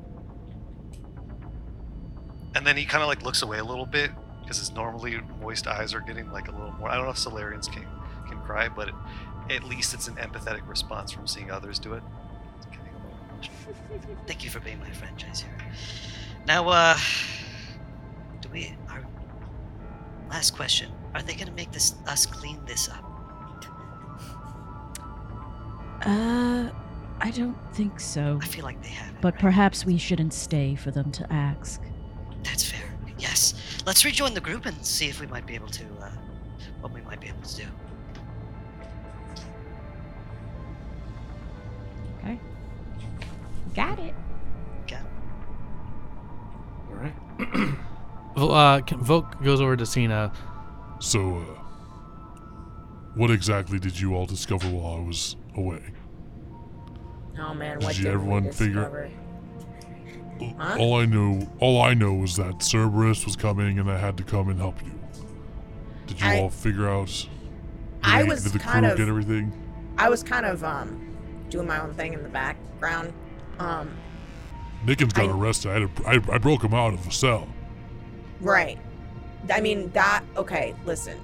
And 2.56 2.68
then 2.68 2.76
he 2.78 2.86
kind 2.86 3.02
of 3.02 3.08
like 3.08 3.24
looks 3.24 3.42
away 3.42 3.60
a 3.60 3.64
little 3.64 3.86
bit 3.86 4.12
because 4.42 4.58
his 4.58 4.72
normally 4.74 5.20
moist 5.42 5.66
eyes 5.68 5.94
are 5.94 6.02
getting 6.02 6.32
like 6.32 6.50
a 6.50 6.52
little 6.52 6.74
more. 6.74 6.90
I 6.90 6.96
don't 6.96 7.06
know 7.06 7.12
if 7.12 7.18
Salarians 7.18 7.72
can 7.72 7.88
cry, 8.52 8.68
but 8.70 8.90
it, 8.90 8.96
at 9.50 9.64
least 9.64 9.94
it's 9.94 10.08
an 10.08 10.16
empathetic 10.16 10.68
response 10.68 11.12
from 11.12 11.26
seeing 11.26 11.50
others 11.52 11.80
do 11.80 11.94
it. 11.94 12.04
Thank 14.28 14.44
you 14.44 14.50
for 14.50 14.60
being 14.60 14.80
my 14.80 14.90
friend, 14.92 15.18
Jason. 15.18 15.50
Now, 16.48 16.68
uh, 16.70 16.98
do 18.42 18.50
we? 18.50 18.76
Our 18.90 19.06
last 20.30 20.56
question: 20.56 20.92
Are 21.14 21.22
they 21.22 21.36
gonna 21.36 21.52
make 21.52 21.72
this 21.72 21.96
us 22.08 22.26
clean 22.26 22.60
this 22.66 22.90
up? 22.90 23.04
Uh, 26.04 26.72
I 27.20 27.32
don't 27.32 27.58
think 27.74 28.00
so. 28.00 28.40
I 28.42 28.46
feel 28.46 28.66
like 28.66 28.82
they 28.82 28.90
have. 28.90 29.22
But 29.22 29.38
perhaps 29.38 29.86
we 29.86 29.98
shouldn't 29.98 30.34
stay 30.34 30.76
for 30.76 30.90
them 30.90 31.12
to 31.12 31.32
ask. 31.32 31.82
That's 32.44 32.64
fair. 32.64 32.98
Yes. 33.20 33.54
Let's 33.86 34.04
rejoin 34.04 34.34
the 34.34 34.42
group 34.42 34.66
and 34.66 34.84
see 34.84 35.08
if 35.08 35.20
we 35.22 35.28
might 35.28 35.46
be 35.46 35.54
able 35.54 35.68
to. 35.68 35.86
Uh, 36.02 36.10
what 36.82 36.94
we 36.94 37.02
might 37.02 37.22
be 37.22 37.28
able 37.28 37.42
to 37.44 37.58
do. 37.58 37.64
Got 43.76 44.00
it. 44.00 44.14
Got 44.88 45.02
All 46.90 46.96
right. 46.96 47.14
Vo- 48.36 48.50
uh, 48.52 48.82
can- 48.82 49.00
Volk 49.00 49.42
goes 49.44 49.62
over 49.62 49.76
to 49.76 49.86
Cena. 49.86 50.32
So, 51.00 51.38
uh, 51.38 51.60
what 53.16 53.32
exactly 53.32 53.80
did 53.80 54.00
you 54.00 54.16
all 54.16 54.26
discover 54.26 54.68
while 54.70 54.98
I 54.98 55.00
was 55.06 55.36
away? 55.56 55.82
Oh 57.40 57.54
man, 57.54 57.80
Did 57.80 57.86
what 57.86 57.98
you 57.98 58.04
did 58.06 58.14
everyone 58.14 58.44
we 58.46 58.52
figure- 58.52 58.74
discover? 58.82 59.10
Huh? 60.58 60.78
All 60.80 60.96
I 61.00 61.06
know, 61.06 61.48
all 61.60 61.82
I 61.84 61.94
know 61.94 62.24
is 62.24 62.36
that 62.38 62.64
Cerberus 62.64 63.26
was 63.26 63.36
coming, 63.36 63.78
and 63.78 63.90
I 63.92 63.98
had 63.98 64.18
to 64.18 64.24
come 64.24 64.50
and 64.50 64.60
help 64.60 64.82
you. 64.84 64.92
Did 66.08 66.20
you 66.20 66.28
I- 66.28 66.40
all 66.40 66.50
figure 66.50 66.90
out? 66.90 67.08
Did, 67.08 67.30
I 68.04 68.24
was 68.24 68.44
did 68.44 68.54
the 68.54 68.60
kind 68.60 68.84
crew 68.86 68.92
of- 68.92 68.98
get 68.98 69.08
everything? 69.08 69.54
I 69.98 70.10
was 70.10 70.24
kind 70.24 70.46
of 70.46 70.64
um 70.64 71.16
doing 71.50 71.68
my 71.68 71.80
own 71.80 71.94
thing 71.94 72.14
in 72.14 72.24
the 72.24 72.30
background. 72.30 73.14
Um, 73.62 73.92
Nickens 74.86 75.14
got 75.14 75.26
I- 75.30 75.32
arrested. 75.32 75.70
I, 75.72 75.80
had 75.80 75.96
to- 75.96 76.08
I, 76.08 76.36
I 76.36 76.38
broke 76.40 76.64
him 76.64 76.74
out 76.74 76.94
of 76.94 77.08
a 77.08 77.12
cell. 77.12 77.48
right. 78.40 78.78
I 79.52 79.60
mean 79.60 79.90
that. 79.94 80.24
Okay, 80.38 80.76
listen. 80.86 81.20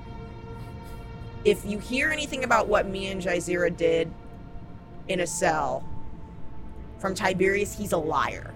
If 1.45 1.63
you 1.65 1.77
hear 1.77 2.09
anything 2.09 2.43
about 2.43 2.67
what 2.67 2.87
me 2.87 3.11
and 3.11 3.21
Jaizira 3.21 3.75
did 3.77 4.11
in 5.07 5.19
a 5.19 5.27
cell 5.27 5.87
from 6.97 7.13
Tiberius, 7.13 7.77
he's 7.77 7.91
a 7.91 7.97
liar. 7.97 8.53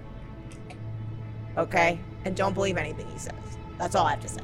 Okay, 1.58 2.00
and 2.26 2.36
don't 2.36 2.54
believe 2.56 2.76
anything 2.78 3.08
he 3.12 3.20
says. 3.20 3.34
That's 3.78 3.94
all 3.96 4.08
I 4.08 4.12
have 4.12 4.22
to 4.22 4.28
say. 4.28 4.42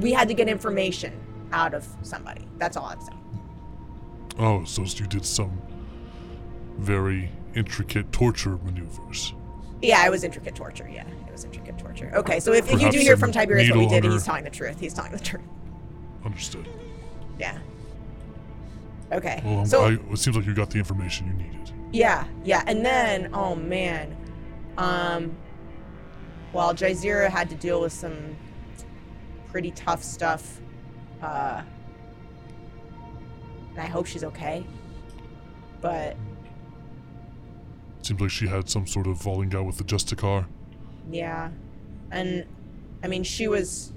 We 0.00 0.12
had 0.12 0.26
to 0.28 0.34
get 0.34 0.48
information 0.48 1.12
out 1.52 1.72
of 1.72 1.86
somebody. 2.02 2.46
That's 2.58 2.76
all 2.76 2.86
I'm 2.86 3.00
saying. 3.00 3.40
Oh, 4.38 4.64
so 4.64 4.82
you 4.82 5.06
did 5.06 5.24
some 5.24 5.56
very 6.78 7.30
intricate 7.56 8.12
torture 8.12 8.58
maneuvers. 8.64 9.34
Yeah, 9.82 10.06
it 10.06 10.10
was 10.10 10.22
intricate 10.24 10.54
torture. 10.54 10.88
Yeah, 10.92 11.06
it 11.26 11.32
was 11.32 11.44
intricate 11.44 11.78
torture. 11.78 12.10
Okay, 12.14 12.38
so 12.40 12.52
if, 12.52 12.70
if 12.72 12.80
you 12.80 12.90
do 12.90 12.98
hear 12.98 13.16
from 13.16 13.32
Tiberius 13.32 13.70
what 13.70 13.78
we 13.78 13.86
did, 13.88 14.04
he's 14.04 14.24
telling 14.24 14.44
the 14.44 14.50
truth. 14.50 14.78
He's 14.78 14.94
telling 14.94 15.12
the 15.12 15.18
truth. 15.18 15.42
Understood. 16.24 16.68
Yeah. 17.38 17.58
Okay. 19.12 19.40
Well, 19.44 19.58
I'm- 19.58 19.66
so 19.66 19.84
I, 19.86 19.92
it 20.12 20.18
seems 20.18 20.36
like 20.36 20.46
you 20.46 20.54
got 20.54 20.70
the 20.70 20.78
information 20.78 21.26
you 21.26 21.34
needed. 21.34 21.72
yeah, 21.92 22.26
yeah, 22.44 22.62
and 22.66 22.84
then 22.84 23.30
oh 23.34 23.54
man, 23.54 24.16
um, 24.78 25.36
well, 26.52 26.74
Jaizira 26.74 27.28
had 27.28 27.48
to 27.50 27.54
deal 27.56 27.80
with 27.80 27.92
some 27.92 28.36
pretty 29.48 29.70
tough 29.72 30.02
stuff. 30.02 30.60
Uh, 31.22 31.62
and 33.70 33.80
I 33.80 33.86
hope 33.86 34.06
she's 34.06 34.24
okay. 34.24 34.66
But 35.80 36.16
Seems 38.06 38.20
like 38.20 38.30
she 38.30 38.46
had 38.46 38.68
some 38.68 38.86
sort 38.86 39.08
of 39.08 39.20
falling 39.20 39.52
out 39.52 39.66
with 39.66 39.78
the 39.78 39.84
Justicar. 39.84 40.46
Yeah. 41.10 41.50
And 42.12 42.46
I 43.02 43.08
mean 43.08 43.24
she 43.24 43.48
was 43.48 43.92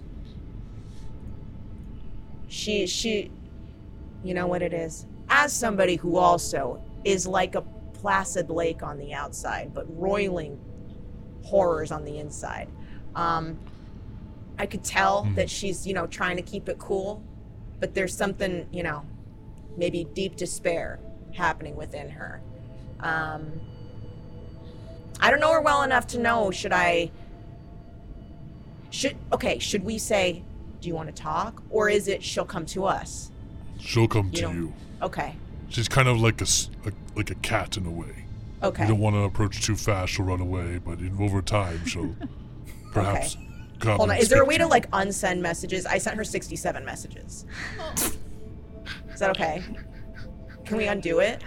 she 2.47 2.87
she 2.87 3.29
you 4.23 4.33
know 4.33 4.47
what 4.47 4.63
it 4.63 4.73
is. 4.73 5.05
As 5.29 5.53
somebody 5.53 5.95
who 5.95 6.17
also 6.17 6.81
is 7.03 7.27
like 7.27 7.53
a 7.53 7.61
placid 7.61 8.49
lake 8.49 8.81
on 8.81 8.97
the 8.97 9.13
outside 9.13 9.75
but 9.75 9.85
roiling 9.95 10.59
horrors 11.43 11.91
on 11.91 12.03
the 12.03 12.17
inside. 12.17 12.67
Um 13.13 13.59
I 14.57 14.65
could 14.65 14.83
tell 14.83 15.25
that 15.35 15.51
she's, 15.51 15.85
you 15.85 15.93
know, 15.93 16.07
trying 16.07 16.35
to 16.37 16.43
keep 16.43 16.67
it 16.67 16.79
cool, 16.79 17.23
but 17.79 17.93
there's 17.93 18.17
something, 18.17 18.67
you 18.71 18.81
know, 18.81 19.05
maybe 19.77 20.05
deep 20.15 20.35
despair 20.35 20.99
happening 21.35 21.75
within 21.75 22.09
her. 22.09 22.41
Um 23.01 23.61
I 25.19 25.29
don't 25.31 25.39
know 25.39 25.51
her 25.53 25.61
well 25.61 25.83
enough 25.83 26.07
to 26.07 26.19
know 26.19 26.51
should 26.51 26.71
I 26.71 27.11
should 28.89 29.15
okay, 29.33 29.59
should 29.59 29.83
we 29.83 29.97
say 29.97 30.43
do 30.81 30.87
you 30.87 30.95
want 30.95 31.13
to 31.13 31.21
talk 31.21 31.61
or 31.69 31.89
is 31.89 32.07
it 32.07 32.23
she'll 32.23 32.45
come 32.45 32.65
to 32.67 32.85
us? 32.85 33.31
She'll 33.79 34.07
come 34.07 34.27
You 34.27 34.31
to 34.35 34.41
don't- 34.41 34.55
you. 34.55 34.73
Okay. 35.01 35.35
She's 35.69 35.87
kind 35.87 36.07
of 36.07 36.19
like 36.19 36.41
a, 36.41 36.45
s- 36.45 36.69
a- 36.85 36.91
like 37.15 37.29
a 37.29 37.35
cat 37.35 37.77
in 37.77 37.85
a 37.85 37.91
way. 37.91 38.25
Okay. 38.63 38.83
You 38.83 38.89
don't 38.89 38.99
want 38.99 39.15
to 39.15 39.19
approach 39.21 39.61
too 39.63 39.75
fast; 39.75 40.11
she'll 40.13 40.25
run 40.25 40.41
away. 40.41 40.79
But 40.83 40.97
in, 40.99 41.15
over 41.21 41.41
time, 41.43 41.85
she'll 41.85 42.15
perhaps 42.91 43.37
come. 43.79 43.97
Hold 43.97 44.09
on. 44.09 44.17
Is 44.17 44.29
there 44.29 44.41
a 44.41 44.45
way 44.45 44.57
to 44.57 44.63
to 44.63 44.67
like 44.67 44.89
unsend 44.91 45.39
messages? 45.41 45.85
I 45.85 45.97
sent 45.99 46.17
her 46.17 46.23
67 46.23 46.83
messages. 46.83 47.45
Oh. 47.79 47.93
Is 49.13 49.19
that 49.19 49.29
okay? 49.29 49.63
Can 50.65 50.75
we 50.77 50.87
undo 50.87 51.19
it? 51.19 51.41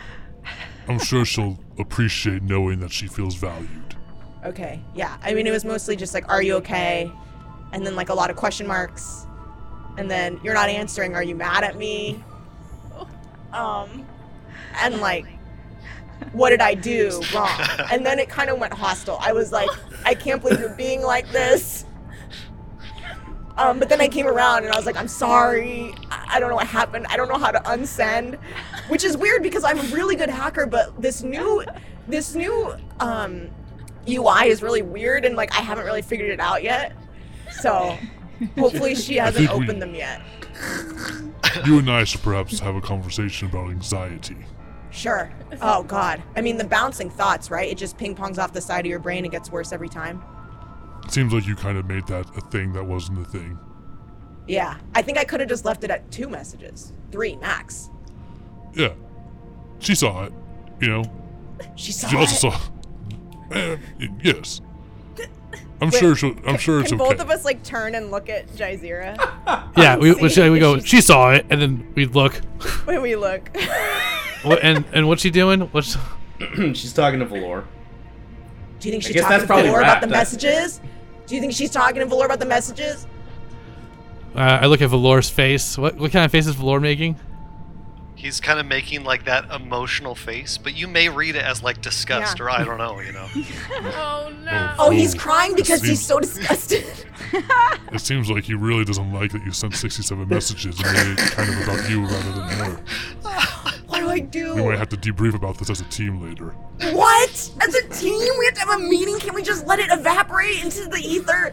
I'm 0.89 0.99
sure 0.99 1.24
she'll 1.24 1.59
appreciate 1.78 2.43
knowing 2.43 2.80
that 2.80 2.93
she 2.93 3.07
feels 3.07 3.35
valued. 3.35 3.97
Okay. 4.45 4.80
Yeah. 4.95 5.16
I 5.22 5.35
mean, 5.35 5.47
it 5.47 5.53
was 5.53 5.64
mostly 5.64 5.97
just 5.97 6.14
like, 6.14 6.28
"Are 6.28 6.43
you 6.43 6.55
okay?" 6.57 7.11
and 7.72 7.87
then 7.87 7.97
like 7.97 8.11
a 8.11 8.14
lot 8.14 8.30
of 8.30 8.37
question 8.37 8.66
marks, 8.66 9.26
and 9.97 10.11
then 10.11 10.39
you're 10.45 10.55
not 10.55 10.68
answering. 10.68 11.14
Are 11.14 11.22
you 11.22 11.35
mad 11.35 11.64
at 11.64 11.76
me? 11.76 12.22
Um, 13.53 14.07
and 14.80 14.99
like, 15.03 15.26
what 16.33 16.49
did 16.49 16.62
I 16.62 16.72
do 16.72 17.20
wrong? 17.35 17.51
And 17.93 18.07
then 18.07 18.18
it 18.18 18.30
kind 18.30 18.49
of 18.49 18.59
went 18.59 18.72
hostile. 18.72 19.18
I 19.20 19.33
was 19.33 19.53
like, 19.53 19.68
I 20.07 20.14
can't 20.14 20.41
believe 20.41 20.59
you're 20.59 20.70
being 20.70 21.03
like 21.03 21.30
this. 21.33 21.85
Um, 23.57 23.78
but 23.78 23.88
then 23.88 24.00
I 24.00 24.09
came 24.09 24.26
around 24.26 24.64
and 24.64 24.72
I 24.72 24.76
was 24.76 24.86
like, 24.86 24.96
I'm 24.96 25.09
sorry. 25.09 25.94
I 26.11 26.22
I 26.34 26.40
don't 26.40 26.48
know 26.48 26.57
what 26.57 26.66
happened. 26.66 27.07
I 27.11 27.16
don't 27.18 27.28
know 27.28 27.36
how 27.38 27.50
to 27.50 27.59
unsend, 27.61 28.38
which 28.88 29.05
is 29.05 29.16
weird 29.18 29.42
because 29.42 29.64
I'm 29.64 29.78
a 29.78 29.82
really 29.94 30.16
good 30.16 30.30
hacker. 30.30 30.64
But 30.66 31.00
this 31.00 31.22
new, 31.22 31.62
this 32.09 32.34
new 32.34 32.74
um, 33.00 33.48
UI 34.09 34.48
is 34.48 34.62
really 34.62 34.80
weird 34.82 35.24
and 35.26 35.36
like 35.36 35.53
I 35.55 35.61
haven't 35.61 35.84
really 35.84 36.03
figured 36.03 36.30
it 36.30 36.40
out 36.40 36.62
yet. 36.62 36.94
So 37.61 37.96
hopefully 38.59 38.94
she 38.94 39.16
hasn't 39.16 39.46
think 39.46 39.59
we- 39.59 39.64
opened 39.66 39.82
them 39.82 39.94
yet. 39.94 40.22
You 41.66 41.78
and 41.78 41.90
I 41.90 42.05
should 42.05 42.22
perhaps 42.22 42.61
have 42.61 42.76
a 42.76 42.80
conversation 42.80 43.48
about 43.48 43.68
anxiety. 43.68 44.38
Sure. 44.90 45.30
Oh 45.61 45.82
God. 45.82 46.22
I 46.34 46.40
mean 46.40 46.57
the 46.57 46.64
bouncing 46.64 47.11
thoughts, 47.11 47.50
right? 47.50 47.68
It 47.68 47.76
just 47.76 47.98
ping 47.98 48.14
pongs 48.14 48.38
off 48.38 48.55
the 48.55 48.61
side 48.61 48.86
of 48.86 48.90
your 48.90 48.98
brain 49.00 49.24
and 49.24 49.30
gets 49.32 49.50
worse 49.50 49.70
every 49.70 49.88
time. 49.90 50.22
Seems 51.09 51.32
like 51.32 51.46
you 51.46 51.55
kind 51.57 51.76
of 51.78 51.86
made 51.86 52.07
that 52.07 52.26
a 52.36 52.40
thing 52.50 52.72
that 52.72 52.84
wasn't 52.84 53.18
a 53.20 53.24
thing. 53.24 53.59
Yeah. 54.46 54.76
I 54.94 55.03
think 55.03 55.18
I 55.18 55.24
could 55.24 55.40
have 55.40 55.48
just 55.48 55.64
left 55.64 55.84
it 55.84 55.90
at 55.90 56.11
two 56.11 56.28
messages, 56.28 56.92
three 57.11 57.36
max. 57.36 57.90
Yeah, 58.74 58.94
she 59.78 59.94
saw 59.94 60.24
it. 60.24 60.32
You 60.80 60.88
know, 60.88 61.05
She 61.76 61.92
saw 61.92 62.09
she 62.09 62.16
also 62.16 62.48
it. 62.48 62.53
saw. 62.53 62.61
Eh, 63.53 63.76
yes, 64.22 64.62
I'm 65.82 65.90
Wait, 65.90 65.98
sure. 66.00 66.16
She'll, 66.16 66.34
I'm 66.46 66.57
sure 66.57 66.80
it's 66.80 66.90
Can 66.90 66.98
okay. 66.98 67.11
both 67.11 67.20
of 67.20 67.28
us 67.30 67.44
like 67.44 67.62
turn 67.62 67.94
and 67.96 68.11
look 68.11 68.30
at 68.30 68.48
Jaizira? 68.48 69.18
Yeah, 69.76 69.96
we, 69.96 70.14
we, 70.14 70.28
See 70.30 70.48
we 70.48 70.59
go. 70.59 70.78
She 70.78 71.00
saw 71.03 71.32
it, 71.32 71.44
and 71.50 71.61
then 71.61 71.92
we 71.94 72.07
look. 72.07 72.34
When 72.86 73.03
we 73.03 73.14
look. 73.16 73.50
What 74.42 74.62
and 74.62 74.84
and 74.94 75.07
what's 75.07 75.20
she 75.20 75.30
doing? 75.30 75.61
What's 75.72 75.98
she's 76.55 76.92
talking 76.94 77.18
to 77.20 77.26
Valor. 77.26 77.64
Do 78.83 78.89
you 78.89 78.93
think 78.93 79.05
she's 79.05 79.22
talking 79.22 79.41
to 79.41 79.47
probably 79.47 79.68
Valor 79.68 79.80
about 79.80 80.01
the 80.01 80.09
wrapped. 80.09 80.11
messages? 80.35 80.80
Do 81.26 81.37
you 81.37 81.41
think 81.41 81.53
she's 81.53 81.70
talking 81.70 82.01
to 82.01 82.07
Valor 82.07 82.26
about 82.26 82.41
the 82.41 82.47
messages? 82.47 83.07
uh, 84.35 84.59
I 84.62 84.66
look 84.66 84.83
at 84.83 84.91
Valor's 84.91 85.30
face. 85.30 85.78
What 85.78 85.97
what 85.97 86.11
kind 86.11 86.24
of 86.24 86.33
face 86.33 86.47
is 86.49 86.57
Valor 86.57 86.80
making? 86.80 87.16
He's 88.23 88.41
kind 88.41 88.61
of 88.61 88.66
making 88.66 89.03
like 89.03 89.25
that 89.25 89.51
emotional 89.51 90.14
face, 90.14 90.57
but 90.57 90.77
you 90.77 90.87
may 90.87 91.09
read 91.09 91.35
it 91.35 91.43
as 91.43 91.61
like 91.61 91.81
disgust 91.81 92.39
Yeah. 92.39 92.45
or 92.45 92.51
I 92.51 92.62
don't 92.62 92.79
know, 92.79 93.01
you 93.01 93.11
know. 93.11 93.27
oh 93.35 94.33
no. 94.45 94.75
Oh, 94.79 94.91
he's 94.91 95.12
crying 95.12 95.57
because 95.57 95.81
seems- 95.81 95.89
he's 95.89 96.07
so 96.07 96.20
disgusted. 96.20 96.85
It 97.93 98.01
seems 98.01 98.31
like 98.31 98.45
he 98.45 98.55
really 98.55 98.85
doesn't 98.87 99.12
like 99.12 99.33
that 99.33 99.45
you 99.45 99.53
sent 99.53 99.75
67 99.75 100.27
messages 100.29 100.81
and 100.81 100.93
made 100.93 101.18
it 101.18 101.31
kind 101.33 101.49
of 101.53 101.62
about 101.62 101.91
you 101.91 102.03
rather 102.05 102.33
than 102.33 102.49
her. 102.49 102.83
what 103.87 104.01
do 104.01 104.09
I 104.09 104.18
do? 104.18 104.55
We 104.55 104.62
might 104.62 104.79
have 104.79 104.89
to 104.91 104.97
debrief 104.97 105.35
about 105.35 105.59
this 105.59 105.68
as 105.68 105.81
a 105.83 105.85
team 105.85 106.23
later. 106.23 106.51
What? 106.93 107.51
As 107.61 107.75
a 107.75 107.89
team, 107.91 108.33
we 108.39 108.45
have 108.47 108.55
to 108.55 108.61
have 108.61 108.81
a 108.81 108.83
meeting. 108.83 109.18
Can 109.18 109.35
we 109.35 109.43
just 109.43 109.66
let 109.66 109.79
it 109.79 109.91
evaporate 109.91 110.62
into 110.64 110.87
the 110.89 110.99
ether? 110.99 111.53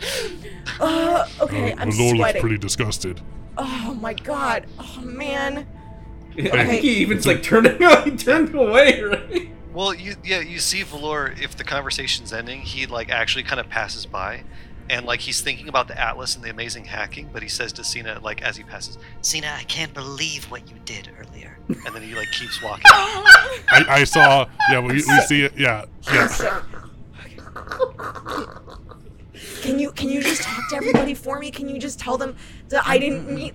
Uh, 0.79 1.27
okay, 1.41 1.73
Uh, 1.73 1.81
I'm 1.81 1.91
Valor 1.91 2.15
looks 2.15 2.39
pretty 2.39 2.57
disgusted. 2.57 3.19
Oh 3.57 3.97
my 3.99 4.13
god. 4.13 4.65
Oh 4.79 5.01
man. 5.01 5.67
I 6.39 6.65
think 6.65 6.81
he 6.81 7.01
even's 7.01 7.25
like 7.25 7.43
turning. 7.43 7.77
he 8.03 8.11
turned 8.11 8.53
away, 8.55 9.01
right? 9.01 9.49
Well, 9.73 9.93
you 9.93 10.15
yeah, 10.23 10.39
you 10.39 10.59
see 10.59 10.83
Valor. 10.83 11.33
If 11.39 11.55
the 11.57 11.63
conversation's 11.63 12.33
ending, 12.33 12.61
he 12.61 12.85
like 12.87 13.09
actually 13.09 13.43
kind 13.43 13.59
of 13.59 13.69
passes 13.69 14.05
by, 14.05 14.43
and 14.89 15.05
like 15.05 15.19
he's 15.19 15.41
thinking 15.41 15.69
about 15.69 15.87
the 15.87 15.99
Atlas 15.99 16.35
and 16.35 16.43
the 16.43 16.49
amazing 16.49 16.85
hacking. 16.85 17.29
But 17.31 17.43
he 17.43 17.49
says 17.49 17.73
to 17.73 17.83
Cena, 17.83 18.19
like 18.23 18.41
as 18.41 18.57
he 18.57 18.63
passes, 18.63 18.97
Cena, 19.21 19.55
I 19.57 19.63
can't 19.63 19.93
believe 19.93 20.45
what 20.45 20.69
you 20.69 20.75
did 20.85 21.11
earlier. 21.19 21.57
and 21.67 21.93
then 21.95 22.01
he 22.01 22.15
like 22.15 22.31
keeps 22.31 22.61
walking. 22.61 22.85
I, 22.91 23.85
I 23.87 24.03
saw. 24.03 24.47
Yeah, 24.71 24.79
we, 24.79 24.93
we 24.93 25.01
see 25.01 25.43
it. 25.43 25.53
Yeah, 25.57 25.85
yeah. 26.11 26.61
Can 29.61 29.77
you 29.77 29.91
can 29.91 30.09
you 30.09 30.21
just 30.21 30.41
talk 30.41 30.67
to 30.69 30.75
everybody 30.77 31.13
for 31.13 31.37
me? 31.39 31.51
Can 31.51 31.69
you 31.69 31.79
just 31.79 31.99
tell 31.99 32.17
them 32.17 32.35
that 32.69 32.87
I 32.87 32.97
didn't 32.97 33.29
meet? 33.29 33.53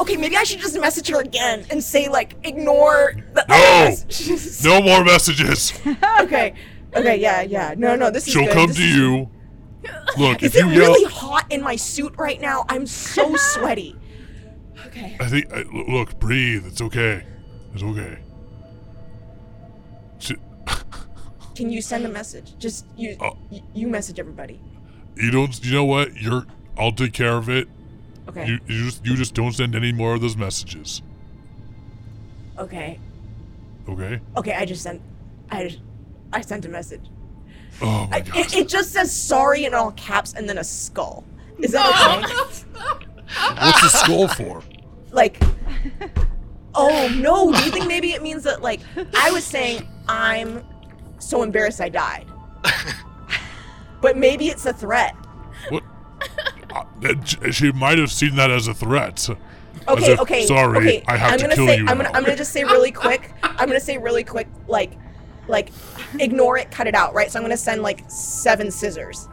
Okay, 0.00 0.16
maybe 0.16 0.36
I 0.36 0.42
should 0.42 0.58
just 0.60 0.78
message 0.80 1.08
her 1.08 1.20
again 1.20 1.64
and 1.70 1.82
say 1.82 2.08
like 2.08 2.36
ignore 2.44 3.14
the. 3.32 3.44
No, 4.64 4.80
no 4.80 4.82
more 4.82 5.04
messages. 5.04 5.72
okay, 6.20 6.54
okay, 6.96 7.16
yeah, 7.16 7.42
yeah. 7.42 7.74
No, 7.76 7.94
no, 7.94 8.10
this 8.10 8.26
is 8.26 8.32
She'll 8.32 8.44
good. 8.46 8.52
come 8.54 8.66
This 8.68 8.76
to 8.78 8.82
is- 8.82 8.96
you. 8.96 9.30
Look, 10.16 10.42
Is 10.42 10.54
if 10.54 10.62
it 10.62 10.66
you 10.66 10.72
yell, 10.80 10.92
really 10.92 11.04
hot 11.12 11.44
in 11.52 11.60
my 11.62 11.76
suit 11.76 12.14
right 12.16 12.40
now? 12.40 12.64
I'm 12.70 12.86
so 12.86 13.36
sweaty. 13.52 13.94
Okay. 14.86 15.16
I 15.20 15.26
think. 15.26 15.52
I, 15.52 15.58
l- 15.60 15.84
look, 15.92 16.18
breathe. 16.18 16.66
It's 16.66 16.80
okay. 16.80 17.22
It's 17.74 17.82
okay. 17.82 18.18
Can 21.54 21.70
you 21.70 21.82
send 21.82 22.04
a 22.04 22.08
message? 22.08 22.54
Just 22.58 22.86
you. 22.96 23.16
Oh. 23.20 23.36
y- 23.50 23.62
You 23.74 23.86
message 23.88 24.18
everybody. 24.18 24.58
You 25.16 25.30
don't. 25.30 25.64
You 25.64 25.72
know 25.72 25.84
what? 25.84 26.16
You're. 26.16 26.46
I'll 26.78 26.92
take 26.92 27.12
care 27.12 27.36
of 27.36 27.48
it. 27.48 27.68
Okay. 28.28 28.46
You, 28.46 28.58
you 28.66 28.84
just. 28.84 29.06
You 29.06 29.16
just 29.16 29.34
don't 29.34 29.52
send 29.52 29.74
any 29.74 29.92
more 29.92 30.14
of 30.14 30.20
those 30.20 30.36
messages. 30.36 31.02
Okay. 32.58 32.98
Okay. 33.88 34.20
Okay. 34.36 34.52
I 34.54 34.64
just 34.64 34.82
sent. 34.82 35.02
I 35.50 35.68
just. 35.68 35.80
I 36.32 36.40
sent 36.40 36.64
a 36.64 36.68
message. 36.68 37.02
Oh 37.82 38.06
my 38.10 38.16
I, 38.16 38.38
it, 38.40 38.56
it 38.56 38.68
just 38.68 38.92
says 38.92 39.14
sorry 39.14 39.64
in 39.64 39.74
all 39.74 39.92
caps 39.92 40.34
and 40.34 40.48
then 40.48 40.58
a 40.58 40.64
skull. 40.64 41.24
Is 41.58 41.72
that 41.72 42.22
okay? 42.24 43.04
What's 43.64 43.80
the 43.82 43.88
skull 43.88 44.28
for? 44.28 44.62
like 45.14 45.40
oh 46.74 47.08
no 47.16 47.52
do 47.52 47.64
you 47.64 47.70
think 47.70 47.86
maybe 47.86 48.12
it 48.12 48.22
means 48.22 48.42
that 48.42 48.60
like 48.62 48.80
i 49.16 49.30
was 49.30 49.44
saying 49.44 49.86
i'm 50.08 50.64
so 51.18 51.42
embarrassed 51.42 51.80
i 51.80 51.88
died 51.88 52.26
but 54.00 54.16
maybe 54.16 54.48
it's 54.48 54.66
a 54.66 54.72
threat 54.72 55.14
What? 55.68 55.84
Uh, 56.74 57.50
she 57.50 57.70
might 57.72 57.98
have 57.98 58.10
seen 58.10 58.34
that 58.36 58.50
as 58.50 58.66
a 58.68 58.74
threat. 58.74 59.28
Okay 59.86 60.12
if, 60.12 60.20
okay 60.20 60.46
Sorry, 60.46 60.78
okay 60.78 61.04
I 61.08 61.16
have 61.16 61.32
i'm 61.32 61.38
to 61.38 61.42
gonna 61.44 61.54
kill 61.56 61.66
say 61.66 61.76
you 61.76 61.86
I'm 61.88 61.96
gonna, 61.98 62.10
I'm 62.14 62.22
gonna 62.24 62.36
just 62.36 62.52
say 62.52 62.64
really 62.64 62.92
quick 62.92 63.32
i'm 63.42 63.66
gonna 63.68 63.80
say 63.80 63.98
really 63.98 64.24
quick 64.24 64.46
like 64.68 64.92
like 65.48 65.70
ignore 66.20 66.56
it 66.58 66.70
cut 66.70 66.86
it 66.86 66.94
out 66.94 67.12
right 67.12 67.30
so 67.30 67.38
i'm 67.38 67.44
gonna 67.44 67.56
send 67.56 67.82
like 67.82 68.02
seven 68.08 68.70
scissors 68.70 69.28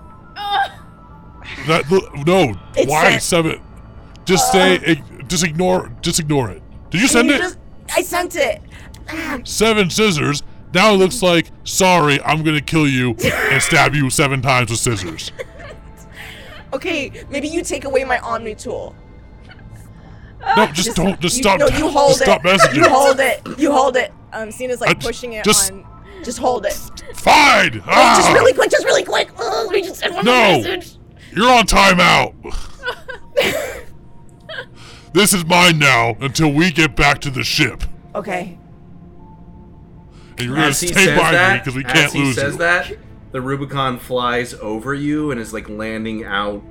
That, 1.68 1.90
no. 2.26 2.56
It's 2.76 2.90
why 2.90 3.04
sent. 3.04 3.16
Uh. 3.16 3.20
seven? 3.20 3.62
Just 4.26 4.52
say. 4.52 5.02
just 5.28 5.44
ignore. 5.44 5.92
Just 6.02 6.20
ignore 6.20 6.50
it. 6.52 6.62
Did 6.90 7.02
you 7.02 7.08
send 7.08 7.30
you 7.30 7.36
it? 7.36 7.40
just- 7.40 7.58
i 7.96 8.02
sent 8.02 8.36
it 8.36 8.62
Seven 9.48 9.90
scissors. 9.90 10.44
Now 10.74 10.94
it 10.94 10.98
looks 10.98 11.22
like. 11.22 11.52
Sorry, 11.66 12.22
I'm 12.24 12.44
gonna 12.44 12.62
kill 12.62 12.88
you 12.88 13.16
and 13.24 13.62
stab 13.62 13.94
you 13.94 14.10
seven 14.10 14.42
times 14.42 14.70
with 14.70 14.80
scissors. 14.80 15.32
okay 16.74 17.12
maybe 17.30 17.48
you 17.48 17.64
take 17.64 17.86
away 17.86 18.04
my 18.04 18.20
omni 18.20 18.56
tool 18.56 18.96
No, 20.56 20.66
just, 20.68 20.96
don't. 20.96 21.20
Just 21.20 21.38
you, 21.38 21.44
stop. 21.44 21.60
No, 21.60 21.68
you 21.68 21.88
hold 21.88 22.18
just 22.18 22.22
it. 22.22 22.26
stop 22.26 22.42
messaging. 22.42 22.76
You 22.76 22.90
hold 22.90 23.20
it. 23.20 23.42
You 23.60 23.72
hold 23.72 23.96
it. 23.96 24.12
Um, 24.34 24.52
Cena's 24.52 24.82
like 24.82 24.98
j- 25.00 25.08
pushing 25.08 25.34
it 25.34 25.44
just- 25.46 25.72
on. 25.72 25.86
Just 26.24 26.40
hold 26.40 26.66
it. 26.66 26.74
Fine. 27.14 27.74
Wait, 27.74 27.82
Ah! 27.88 28.16
just 28.18 28.32
really 28.34 28.54
quick. 28.54 28.72
Just 28.72 28.86
really 28.86 29.04
quick. 29.04 29.30
Oh, 29.38 29.64
let 29.68 29.74
me 29.76 29.82
just 29.84 30.00
send 30.00 30.16
one 30.16 30.26
No. 30.26 30.58
message. 30.58 30.98
You're 31.32 31.50
on 31.52 31.66
timeout. 31.66 32.34
this 35.14 35.34
is 35.34 35.46
mine 35.46 35.78
now 35.80 36.16
until 36.22 36.52
we 36.52 36.72
get 36.72 36.96
back 36.96 37.20
to 37.22 37.30
the 37.30 37.44
ship. 37.44 37.84
Okay. 38.16 38.58
And 40.38 40.40
you're 40.48 40.56
gonna 40.56 40.68
As 40.68 40.80
he 40.82 40.88
stay 40.88 41.06
says 41.06 41.20
by 41.20 41.32
me 41.32 41.38
that, 41.38 41.60
because 41.64 41.76
we 41.76 41.86
as 41.86 41.92
can't 41.94 42.14
he 42.14 42.20
lose 42.24 42.36
says 42.36 42.54
you. 42.54 42.60
that, 42.60 42.92
the 43.32 43.42
Rubicon 43.42 43.98
flies 44.00 44.54
over 44.56 44.94
you 44.94 45.32
and 45.32 45.40
is 45.40 45.54
like 45.54 45.70
landing 45.70 46.24
out, 46.26 46.62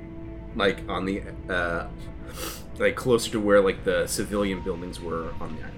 like 0.55 0.79
on 0.87 1.05
the, 1.05 1.23
uh, 1.49 1.87
like 2.77 2.95
closer 2.95 3.31
to 3.31 3.39
where 3.39 3.61
like 3.61 3.83
the 3.83 4.07
civilian 4.07 4.61
buildings 4.63 4.99
were 4.99 5.33
on 5.39 5.55
the 5.55 5.61
island. 5.61 5.77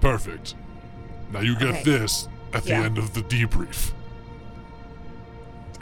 Perfect. 0.00 0.54
Now 1.32 1.40
you 1.40 1.56
get 1.58 1.68
Okay. 1.68 1.82
this 1.82 2.28
at 2.52 2.62
the 2.64 2.70
Yeah. 2.70 2.82
end 2.84 2.98
of 2.98 3.14
the 3.14 3.22
debrief. 3.22 3.92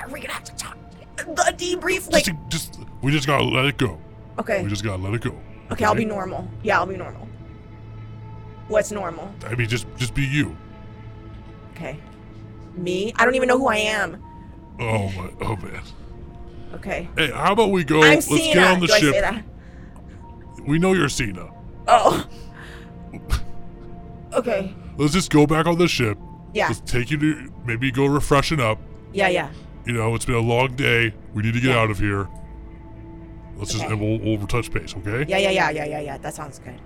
Are 0.01 0.09
we 0.09 0.21
gonna 0.21 0.33
have 0.33 0.45
to 0.45 0.55
talk? 0.57 0.77
The 1.17 1.55
debrief, 1.57 2.11
like. 2.13 2.25
Just, 2.25 2.37
just 2.49 2.79
we 3.03 3.13
just 3.13 3.27
gotta 3.27 3.45
let 3.45 3.65
it 3.65 3.77
go. 3.79 3.99
Okay. 4.39 4.63
We 4.63 4.69
just 4.69 4.85
gotta 4.85 5.01
let 5.03 5.15
it 5.15 5.23
go. 5.23 5.35
Okay, 5.73 5.85
I'll 5.85 5.95
be 5.95 6.05
normal. 6.05 6.49
Yeah, 6.63 6.79
I'll 6.79 6.87
be 6.87 6.97
normal. 6.97 7.27
What's 8.69 8.91
normal? 8.91 9.33
I 9.47 9.55
mean, 9.55 9.69
just 9.69 9.87
just 9.97 10.15
be 10.15 10.23
you. 10.25 10.57
Okay. 11.75 11.99
Me? 12.77 13.13
I 13.17 13.25
don't 13.25 13.35
even 13.35 13.49
know 13.49 13.59
who 13.59 13.69
I 13.69 13.77
am. 13.77 14.23
Oh 14.81 15.09
my, 15.13 15.31
oh 15.41 15.57
man. 15.57 15.83
Okay. 16.75 17.09
Hey, 17.17 17.31
how 17.31 17.53
about 17.53 17.71
we 17.71 17.85
go? 17.85 18.03
I'm 18.03 18.15
let's 18.15 18.27
Cena. 18.27 18.55
get 18.55 18.65
on 18.65 18.81
the 18.81 18.87
Do 18.89 18.95
ship. 18.95 19.45
We 20.67 20.79
know 20.79 20.93
you're 20.93 21.09
Cena. 21.09 21.51
Oh. 21.87 22.27
Okay. 24.33 24.75
Let's 24.97 25.13
just 25.13 25.31
go 25.31 25.47
back 25.47 25.67
on 25.67 25.79
the 25.79 25.87
ship. 25.87 26.19
Yeah. 26.53 26.67
Let's 26.67 26.81
take 26.81 27.11
you 27.13 27.19
to 27.19 27.53
maybe 27.65 27.93
go 27.93 28.07
refreshing 28.07 28.59
up. 28.59 28.81
Yeah, 29.13 29.29
yeah. 29.29 29.51
You 29.87 29.93
know, 29.93 30.15
it's 30.17 30.25
been 30.25 30.35
a 30.35 30.41
long 30.41 30.75
day. 30.75 31.15
We 31.35 31.43
need 31.45 31.55
to 31.55 31.61
get 31.61 31.77
out 31.77 31.89
of 31.91 32.01
here. 32.01 32.29
Let's 33.57 33.71
just 33.73 33.85
Okay. 33.85 33.93
and 33.93 34.01
we'll, 34.01 34.37
we'll 34.39 34.47
touch 34.49 34.73
base, 34.73 34.93
okay? 34.97 35.25
Yeah, 35.29 35.39
yeah, 35.39 35.51
yeah, 35.51 35.71
yeah, 35.71 35.85
yeah, 35.85 36.01
yeah. 36.01 36.19
That 36.19 36.35
sounds 36.35 36.59
good. 36.59 36.81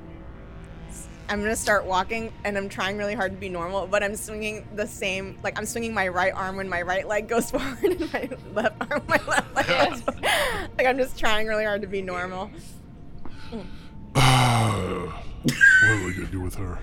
I'm 1.29 1.43
gonna 1.43 1.57
start 1.57 1.85
walking, 1.85 2.33
and 2.45 2.57
I'm 2.57 2.71
trying 2.71 2.97
really 2.97 3.15
hard 3.15 3.33
to 3.33 3.37
be 3.37 3.51
normal, 3.51 3.87
but 3.87 4.03
I'm 4.03 4.17
swinging 4.17 4.67
the 4.75 4.87
same. 4.87 5.39
Like 5.43 5.59
I'm 5.59 5.67
swinging 5.67 5.93
my 5.93 6.09
right 6.09 6.33
arm 6.33 6.57
when 6.57 6.69
my 6.69 6.81
right 6.81 7.07
leg 7.07 7.29
goes 7.29 7.51
forward, 7.53 7.83
and 7.83 8.13
my 8.13 8.31
left 8.55 8.77
arm 8.91 9.03
my 9.07 9.21
left 9.27 9.55
leg 9.55 9.67
goes 9.67 10.01
forward. 10.01 10.25
Like 10.79 10.87
I'm 10.87 10.97
just 10.97 11.19
trying 11.19 11.47
really 11.47 11.65
hard 11.65 11.83
to 11.83 11.87
be 11.87 12.01
normal. 12.01 12.51
what 14.13 14.23
are 14.23 16.05
we 16.07 16.15
gonna 16.15 16.27
do 16.31 16.41
with 16.41 16.55
her? 16.55 16.79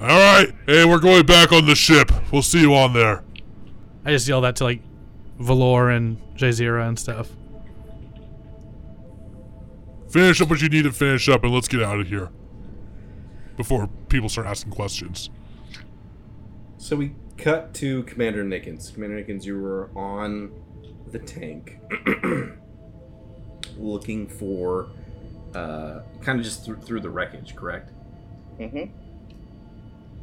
All 0.00 0.06
right, 0.06 0.52
hey, 0.66 0.84
we're 0.84 0.98
going 0.98 1.24
back 1.24 1.52
on 1.52 1.66
the 1.66 1.76
ship. 1.76 2.10
We'll 2.32 2.42
see 2.42 2.60
you 2.60 2.74
on 2.74 2.92
there. 2.92 3.22
I 4.04 4.10
just 4.10 4.26
yell 4.26 4.40
that 4.40 4.56
to 4.56 4.64
like 4.64 4.80
Valor 5.38 5.90
and 5.90 6.18
Jazeera 6.34 6.88
and 6.88 6.98
stuff. 6.98 7.30
Finish 10.08 10.40
up 10.40 10.50
what 10.50 10.60
you 10.60 10.68
need 10.68 10.82
to 10.82 10.92
finish 10.92 11.28
up, 11.28 11.44
and 11.44 11.54
let's 11.54 11.68
get 11.68 11.82
out 11.84 12.00
of 12.00 12.08
here 12.08 12.30
before 13.60 13.90
people 14.08 14.30
start 14.30 14.46
asking 14.46 14.72
questions. 14.72 15.28
So 16.78 16.96
we 16.96 17.12
cut 17.36 17.74
to 17.74 18.04
Commander 18.04 18.42
Nickens. 18.42 18.94
Commander 18.94 19.22
Nickens, 19.22 19.44
you 19.44 19.60
were 19.60 19.90
on 19.94 20.50
the 21.12 21.18
tank, 21.18 21.78
looking 23.76 24.26
for, 24.28 24.88
uh, 25.54 26.00
kind 26.22 26.38
of 26.38 26.44
just 26.44 26.64
through, 26.64 26.76
through 26.76 27.00
the 27.00 27.10
wreckage, 27.10 27.54
correct? 27.54 27.90
Mm-hmm. 28.58 28.84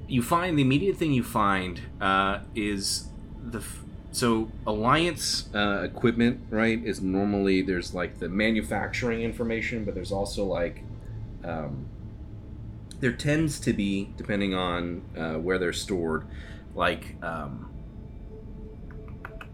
You 0.07 0.23
find 0.23 0.57
the 0.57 0.63
immediate 0.63 0.97
thing 0.97 1.13
you 1.13 1.23
find 1.23 1.79
uh, 2.01 2.39
is 2.55 3.09
the 3.45 3.59
f- 3.59 3.83
so 4.11 4.49
Alliance 4.65 5.47
uh, 5.53 5.83
equipment, 5.83 6.39
right? 6.49 6.83
Is 6.83 7.01
normally 7.01 7.61
there's 7.61 7.93
like 7.93 8.17
the 8.17 8.29
manufacturing 8.29 9.21
information, 9.21 9.85
but 9.85 9.93
there's 9.93 10.11
also 10.11 10.43
like 10.43 10.81
um, 11.43 11.85
there 12.99 13.11
tends 13.11 13.59
to 13.61 13.73
be, 13.73 14.09
depending 14.17 14.53
on 14.53 15.03
uh, 15.17 15.33
where 15.35 15.57
they're 15.59 15.73
stored, 15.73 16.23
like 16.75 17.15
um, 17.23 17.69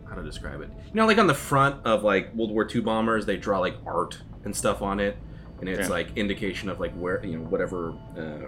how 0.10 0.16
to 0.16 0.24
describe 0.24 0.62
it. 0.62 0.70
You 0.88 0.94
know, 0.96 1.06
like 1.08 1.18
on 1.18 1.28
the 1.28 1.34
front 1.34 1.86
of 1.86 2.04
like 2.04 2.34
World 2.34 2.52
War 2.52 2.68
II 2.74 2.82
bombers, 2.82 3.26
they 3.26 3.38
draw 3.38 3.60
like 3.60 3.76
art 3.86 4.22
and 4.46 4.56
stuff 4.56 4.82
on 4.82 5.00
it, 5.00 5.18
and 5.60 5.70
it's 5.70 5.88
Yeah. 5.90 5.94
like 5.94 6.16
indication 6.18 6.70
of 6.70 6.80
like 6.80 6.94
where 6.94 7.24
you 7.26 7.38
know 7.38 7.44
whatever 7.46 7.94
uh, 8.18 8.48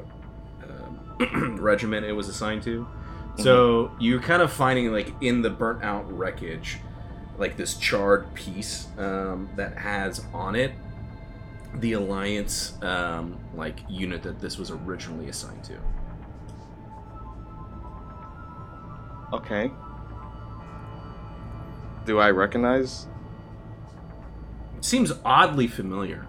um, 0.63 1.57
regiment 1.61 2.05
it 2.05 2.13
was 2.13 2.27
assigned 2.29 2.63
to. 2.63 2.87
So 3.37 3.91
you're 3.99 4.21
kind 4.21 4.41
of 4.41 4.49
finding 4.51 4.93
like 4.93 5.11
in 5.19 5.41
the 5.41 5.49
burnt 5.49 5.83
out 5.83 6.09
wreckage, 6.09 6.77
like 7.37 7.57
this 7.57 7.75
charred 7.77 8.33
piece 8.33 8.87
um, 8.97 9.49
that 9.57 9.77
has 9.77 10.23
on 10.33 10.55
it 10.55 10.71
the 11.81 11.93
alliance 11.93 12.81
um, 12.81 13.37
like 13.53 13.79
unit 13.89 14.23
that 14.23 14.39
this 14.39 14.57
was 14.57 14.71
originally 14.71 15.29
assigned 15.29 15.63
to. 15.65 15.77
Okay. 19.33 19.71
Do 22.05 22.19
I 22.19 22.31
recognize? 22.31 23.07
It 24.77 24.85
seems 24.85 25.11
oddly 25.23 25.67
familiar. 25.67 26.27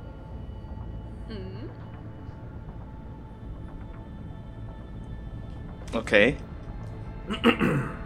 Mm. 1.30 1.68
Okay. 5.94 6.36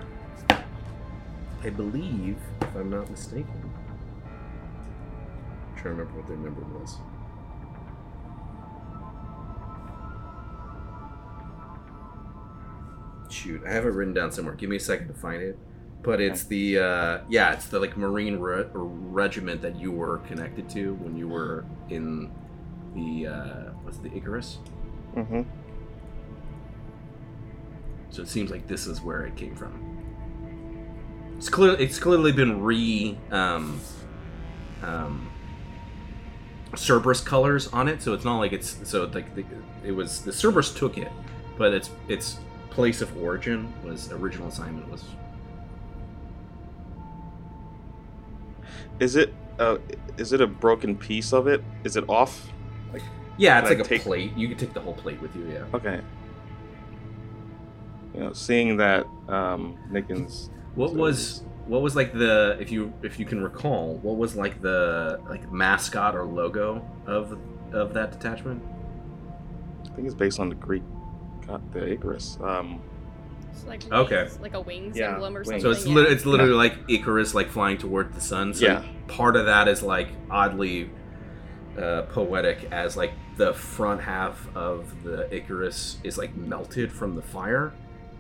I 1.63 1.69
believe, 1.69 2.39
if 2.63 2.75
I'm 2.75 2.91
not 2.91 3.11
mistaken, 3.11 3.71
I'm 4.25 5.77
trying 5.77 5.97
to 5.97 6.03
remember 6.03 6.19
what 6.19 6.27
their 6.27 6.37
number 6.37 6.63
was. 6.79 6.97
Shoot, 13.31 13.63
I 13.67 13.71
have 13.71 13.85
it 13.87 13.91
written 13.91 14.13
down 14.13 14.33
somewhere. 14.33 14.55
Give 14.55 14.69
me 14.69 14.77
a 14.77 14.81
second 14.81 15.09
to 15.09 15.15
find 15.15 15.43
it. 15.43 15.59
But 16.03 16.21
it's 16.21 16.45
the 16.45 16.79
uh, 16.79 17.19
yeah, 17.29 17.53
it's 17.53 17.67
the 17.67 17.79
like 17.79 17.97
Marine 17.97 18.39
re- 18.39 18.67
regiment 18.73 19.61
that 19.63 19.77
you 19.77 19.93
were 19.93 20.19
connected 20.19 20.69
to 20.71 20.95
when 20.95 21.17
you 21.17 21.29
were 21.29 21.65
in 21.91 22.31
the 22.95 23.27
uh, 23.27 23.71
what's 23.83 23.99
it, 23.99 24.05
the 24.05 24.17
Icarus. 24.17 24.59
Mm-hmm. 25.15 25.43
So 28.11 28.23
it 28.23 28.29
seems 28.29 28.51
like 28.51 28.67
this 28.67 28.87
is 28.87 29.03
where 29.03 29.27
it 29.27 29.37
came 29.37 29.55
from. 29.55 30.01
It's 31.37 31.49
clear. 31.49 31.75
It's 31.75 31.99
clearly 31.99 32.33
been 32.33 32.63
re 32.63 33.19
um, 33.31 33.81
um, 34.83 35.31
Cerberus 36.75 37.21
colors 37.21 37.69
on 37.69 37.89
it, 37.89 38.03
so 38.03 38.15
it's 38.15 38.25
not 38.25 38.39
like 38.39 38.53
it's 38.53 38.77
so 38.89 39.05
like 39.13 39.35
the, 39.35 39.45
it 39.85 39.93
was 39.93 40.23
the 40.23 40.33
Cerberus 40.33 40.73
took 40.75 40.99
it, 40.99 41.13
but 41.59 41.75
its 41.75 41.91
its 42.09 42.39
place 42.71 43.01
of 43.01 43.17
origin 43.23 43.73
was 43.85 44.11
original 44.13 44.49
assignment 44.49 44.89
was 44.91 45.05
Is 49.01 49.17
it 49.17 49.33
uh, 49.59 49.79
is 50.19 50.33
it 50.33 50.41
a 50.41 50.47
broken 50.47 50.97
piece 50.97 51.33
of 51.33 51.47
it? 51.47 51.63
Is 51.85 51.97
it 51.97 52.05
off? 52.09 52.51
Like 52.93 53.03
yeah, 53.39 53.59
it's 53.61 53.71
like 53.71 53.79
a 53.79 53.83
take- 53.83 54.03
plate. 54.03 54.37
You 54.37 54.49
can 54.49 54.59
take 54.59 54.75
the 54.75 54.81
whole 54.81 54.93
plate 54.95 55.21
with 55.21 55.35
you. 55.35 55.51
Yeah. 55.51 55.65
Okay. 55.75 56.01
You 58.15 58.21
know, 58.21 58.33
seeing 58.33 58.77
that 58.77 59.07
um, 59.29 59.79
Nickens. 59.91 60.51
What 60.75 60.95
was 60.95 61.43
what 61.67 61.83
was 61.83 61.97
like 61.97 62.13
the 62.13 62.57
if 62.61 62.71
you 62.71 62.93
if 63.03 63.19
you 63.19 63.25
can 63.25 63.43
recall 63.43 63.97
what 64.03 64.17
was 64.17 64.37
like 64.37 64.61
the 64.61 65.21
like 65.29 65.51
mascot 65.51 66.15
or 66.15 66.25
logo 66.25 66.85
of 67.07 67.39
of 67.73 67.95
that 67.95 68.13
detachment? 68.13 68.63
I 69.87 69.95
think 69.95 70.07
it's 70.07 70.15
based 70.15 70.39
on 70.39 70.49
the 70.49 70.55
Greek, 70.55 70.83
god, 71.51 71.73
the 71.73 71.91
Icarus. 71.93 72.39
Um, 72.43 72.81
It's 73.53 73.67
like 73.67 73.91
Okay. 73.93 74.29
like 74.41 74.55
a 74.55 74.61
wings 74.61 74.97
Yeah, 74.97 75.15
emblem 75.15 75.37
or 75.37 75.41
wings. 75.41 75.49
something. 75.49 75.61
So 75.63 75.71
it's 75.71 75.87
yeah. 75.87 75.95
lit- 75.95 76.13
it's 76.13 76.25
literally 76.27 76.53
like 76.55 76.75
Icarus 76.89 77.35
like 77.35 77.49
flying 77.51 77.79
toward 77.79 78.13
the 78.15 78.21
sun. 78.21 78.55
So 78.55 78.65
Yeah. 78.67 78.85
part 79.09 79.35
of 79.37 79.47
that 79.47 79.67
is 79.69 79.83
like 79.83 80.09
oddly 80.31 80.91
uh, 81.79 82.03
poetic 82.13 82.69
as 82.73 82.97
like 82.97 83.13
the 83.37 83.53
front 83.55 84.01
half 84.01 84.49
of 84.57 85.03
the 85.05 85.33
Icarus 85.35 85.99
is 86.05 86.19
like 86.19 86.37
melted 86.37 86.93
from 86.93 87.15
the 87.17 87.23
fire. 87.23 87.73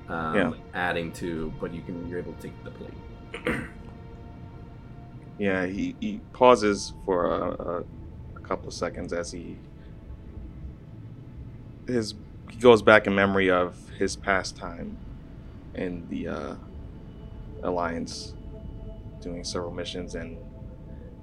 Um, 0.08 0.34
Yeah. 0.34 0.52
Adding 0.74 1.12
to, 1.14 1.52
but 1.60 1.72
you 1.72 1.82
can 1.82 2.08
you're 2.08 2.18
able 2.18 2.32
to 2.34 2.42
take 2.42 2.64
the 2.64 2.70
plate. 2.72 3.60
yeah, 5.38 5.66
he, 5.66 5.94
he 6.00 6.20
pauses 6.32 6.92
for 7.04 7.26
a, 7.26 7.50
a, 7.50 7.84
a 8.36 8.40
couple 8.40 8.68
of 8.68 8.74
seconds 8.74 9.12
as 9.12 9.30
he 9.32 9.56
his 11.86 12.14
he 12.50 12.58
goes 12.58 12.82
back 12.82 13.06
in 13.06 13.14
memory 13.14 13.50
of 13.50 13.76
his 13.98 14.16
past 14.16 14.56
time 14.56 14.96
in 15.74 16.06
the 16.08 16.28
uh, 16.28 16.54
alliance, 17.62 18.34
doing 19.20 19.44
several 19.44 19.72
missions 19.72 20.14
and 20.14 20.38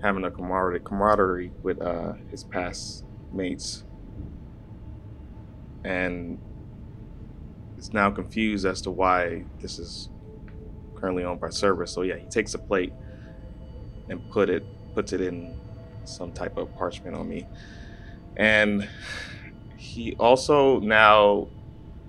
having 0.01 0.23
a 0.23 0.31
camaraderie, 0.31 0.79
camaraderie 0.79 1.51
with 1.63 1.81
uh, 1.81 2.13
his 2.29 2.43
past 2.43 3.03
mates, 3.33 3.83
and 5.83 6.39
is 7.77 7.93
now 7.93 8.09
confused 8.09 8.65
as 8.65 8.81
to 8.81 8.91
why 8.91 9.43
this 9.59 9.79
is 9.79 10.09
currently 10.95 11.23
owned 11.23 11.39
by 11.39 11.49
Cerberus. 11.49 11.91
So 11.91 12.01
yeah, 12.01 12.15
he 12.17 12.25
takes 12.27 12.53
a 12.53 12.59
plate 12.59 12.93
and 14.09 14.27
put 14.31 14.49
it 14.49 14.65
puts 14.93 15.13
it 15.13 15.21
in 15.21 15.55
some 16.05 16.31
type 16.31 16.57
of 16.57 16.73
parchment 16.75 17.15
on 17.15 17.27
me, 17.27 17.45
and 18.35 18.87
he 19.77 20.15
also 20.19 20.79
now 20.79 21.47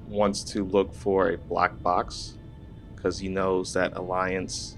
wants 0.08 0.42
to 0.42 0.64
look 0.64 0.94
for 0.94 1.30
a 1.30 1.36
black 1.36 1.82
box 1.82 2.34
because 2.96 3.18
he 3.18 3.28
knows 3.28 3.74
that 3.74 3.96
Alliance, 3.96 4.76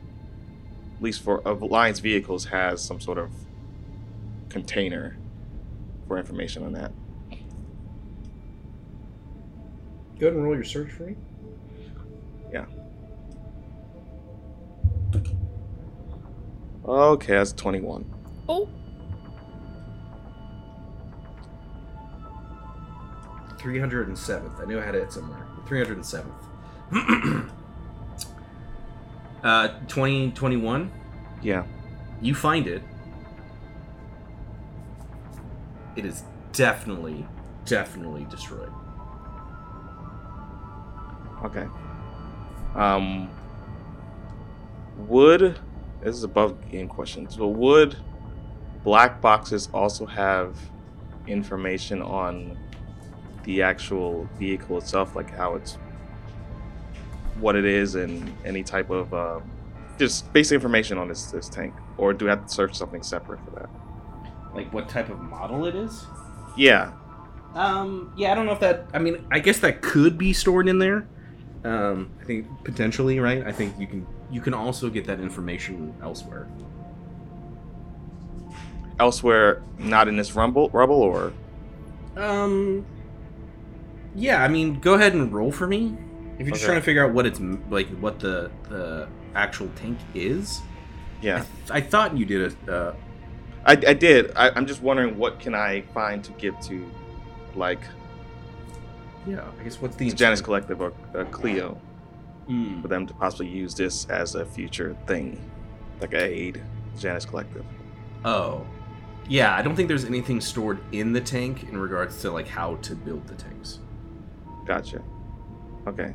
at 0.97 1.03
least 1.03 1.23
for 1.23 1.41
Alliance 1.45 2.01
vehicles, 2.01 2.47
has 2.47 2.83
some 2.83 3.01
sort 3.01 3.19
of 3.19 3.31
container 4.49 5.17
for 6.09 6.19
information 6.19 6.65
on 6.65 6.73
that. 6.73 6.93
Go 10.19 10.27
ahead 10.27 10.35
and 10.35 10.45
roll 10.45 10.55
your 10.55 10.65
search 10.65 10.91
for 10.91 11.05
me. 11.05 11.17
Yeah. 12.53 12.67
Okay, 16.85 17.35
that's 17.35 17.53
21. 17.53 18.05
Oh, 18.49 18.69
Three 23.61 23.79
hundred 23.79 24.09
and 24.09 24.17
seventh. 24.17 24.59
I 24.59 24.65
knew 24.65 24.81
I 24.81 24.85
had 24.85 24.95
it 24.95 25.13
somewhere. 25.13 25.47
Three 25.67 25.79
hundred 25.79 25.99
and 25.99 26.07
seventh. 26.07 26.33
uh, 29.45 29.69
twenty 29.87 30.31
twenty 30.31 30.57
one. 30.57 30.91
Yeah. 31.43 31.65
You 32.23 32.35
find 32.35 32.67
it. 32.67 32.83
It 35.95 36.07
is 36.07 36.25
definitely, 36.53 37.27
definitely 37.67 38.27
destroyed. 38.31 38.73
Okay. 41.45 41.67
Um. 42.75 43.29
Would 45.09 45.59
this 46.03 46.17
is 46.17 46.25
above 46.25 46.71
game 46.71 46.89
questions. 46.89 47.37
So 47.37 47.47
would 47.47 47.97
black 48.85 49.21
boxes 49.21 49.69
also 49.75 50.07
have 50.07 50.57
information 51.27 52.01
on 52.01 52.57
the 53.45 53.63
actual 53.63 54.29
vehicle 54.39 54.79
itself, 54.79 55.17
like 55.17 55.31
how 55.35 55.55
it's, 55.55 55.79
what 57.39 57.57
it 57.57 57.65
is, 57.65 57.95
and 57.95 58.33
any 58.45 58.63
type 58.63 58.91
of 58.91 59.13
uh, 59.15 59.41
just 59.99 60.33
basic 60.33 60.55
information 60.55 60.99
on 60.99 61.09
this 61.09 61.31
this 61.31 61.49
tank, 61.49 61.75
or 61.97 62.13
do 62.13 62.27
I 62.27 62.31
have 62.31 62.47
to 62.47 62.53
search 62.53 62.75
something 62.75 63.03
separate 63.03 63.41
for 63.45 63.51
that? 63.53 63.69
Like 64.55 64.73
what 64.73 64.89
type 64.89 65.11
of 65.11 65.21
model 65.21 65.67
it 65.67 65.75
is? 65.75 66.05
Yeah. 66.57 66.93
Um. 67.55 68.13
Yeah, 68.17 68.33
I 68.33 68.35
don't 68.35 68.47
know 68.47 68.53
if 68.53 68.61
that. 68.61 68.87
I 68.93 68.99
mean, 68.99 69.25
I 69.31 69.39
guess 69.41 69.59
that 69.61 69.83
could 69.83 70.19
be 70.19 70.33
stored 70.33 70.69
in 70.69 70.79
there. 70.79 71.09
Um. 71.65 72.11
I 72.21 72.25
think 72.25 72.47
potentially, 72.65 73.21
right? 73.21 73.47
I 73.47 73.53
think 73.53 73.79
you 73.79 73.87
can. 73.87 74.07
You 74.31 74.41
can 74.41 74.55
also 74.55 74.89
get 74.91 75.07
that 75.07 75.21
information 75.21 75.95
elsewhere. 76.03 76.49
Elsewhere, 78.99 79.63
not 79.79 80.09
in 80.09 80.17
this 80.17 80.35
rumble 80.35 80.69
rubble, 80.71 81.03
or 81.03 81.33
Um. 82.17 82.85
Yeah, 84.21 84.43
I 84.43 84.49
mean, 84.49 84.79
go 84.81 84.95
ahead 84.95 85.15
and 85.15 85.33
roll 85.33 85.51
for 85.51 85.67
me. 85.67 85.97
If 86.39 86.47
you're 86.47 86.51
just 86.55 86.63
Okay. 86.65 86.67
trying 86.73 86.81
to 86.81 86.85
figure 86.85 87.05
out 87.05 87.13
what 87.13 87.27
it's 87.27 87.41
like, 87.71 87.89
what 88.01 88.19
the 88.21 88.51
the 88.69 89.09
actual 89.35 89.69
tank 89.77 89.99
is. 90.15 90.61
yeah. 91.23 91.45
I 91.71 91.81
thought 91.81 92.17
you 92.17 92.25
did 92.25 92.55
a. 92.69 92.73
Uh, 92.73 92.95
I, 93.65 93.73
I 93.73 93.95
did. 93.95 94.33
I, 94.37 94.51
I'm 94.51 94.67
just 94.67 94.83
wondering 94.83 95.17
what 95.19 95.39
can 95.41 95.55
I 95.55 95.83
find 95.93 96.25
to 96.25 96.33
give 96.33 96.59
to, 96.69 96.91
like, 97.55 97.81
yeah, 99.27 99.45
I 99.59 99.65
guess 99.65 99.81
what's 99.81 99.97
the 99.97 100.11
Janus 100.11 100.41
Collective 100.41 100.81
or 100.81 100.93
uh, 101.15 101.25
Cleo, 101.25 101.79
Hmm. 102.47 102.81
for 102.83 102.89
them 102.89 103.07
to 103.07 103.15
possibly 103.15 103.49
use 103.49 103.75
this 103.75 104.07
as 104.09 104.35
a 104.35 104.45
future 104.47 104.97
thing, 105.07 105.39
like 106.01 106.15
a 106.15 106.25
aid, 106.25 106.63
Janus 106.99 107.25
Collective. 107.27 107.65
Oh. 108.25 108.67
Yeah, 109.29 109.55
I 109.55 109.63
don't 109.63 109.77
think 109.77 109.87
there's 109.89 110.07
anything 110.07 110.41
stored 110.41 110.81
in 110.91 111.13
the 111.13 111.21
tank 111.21 111.65
in 111.65 111.77
regards 111.77 112.21
to 112.23 112.33
like 112.33 112.49
how 112.49 112.77
to 112.77 112.95
build 112.97 113.27
the 113.29 113.35
tanks. 113.35 113.79
Gotcha. 114.67 115.03
Okay. 115.87 116.15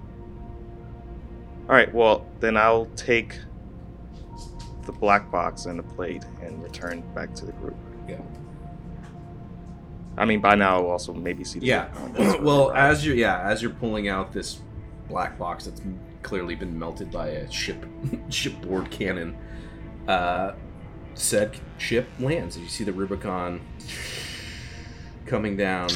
All 1.68 1.76
right. 1.76 1.93
Well, 1.93 2.28
then 2.39 2.58
I'll 2.58 2.86
take 2.96 3.38
the 4.86 4.91
black 4.91 5.32
box 5.32 5.66
and 5.66 5.80
the 5.80 5.84
plate 5.84 6.24
and 6.41 6.62
return 6.62 7.02
back 7.14 7.34
to 7.36 7.46
the 7.46 7.52
group. 7.54 7.76
Yeah. 8.08 8.22
I 10.18 10.26
mean, 10.26 10.39
by 10.39 10.56
now 10.56 10.78
I'll 10.78 10.91
also 10.91 11.14
maybe 11.14 11.43
see 11.43 11.60
the 11.60 11.66
Yeah. 11.66 12.38
well, 12.41 12.72
as 12.72 13.06
you're 13.06 13.16
yeah, 13.16 13.41
as 13.41 13.62
you're 13.62 13.72
pulling 13.72 14.08
out 14.08 14.32
this 14.32 14.62
black 15.10 15.38
box 15.38 15.66
that's 15.66 15.82
clearly 16.22 16.56
been 16.56 16.78
melted 16.78 17.12
by 17.12 17.28
a 17.30 17.52
ship 17.52 17.86
shipboard 18.30 18.89
cannon, 18.91 19.36
uh, 20.08 20.54
said 21.16 21.58
ship 21.78 22.08
lands. 22.20 22.58
You 22.58 22.68
see 22.68 22.84
the 22.84 22.93
Rubicon 22.93 23.62
coming 25.26 25.58
down 25.58 25.89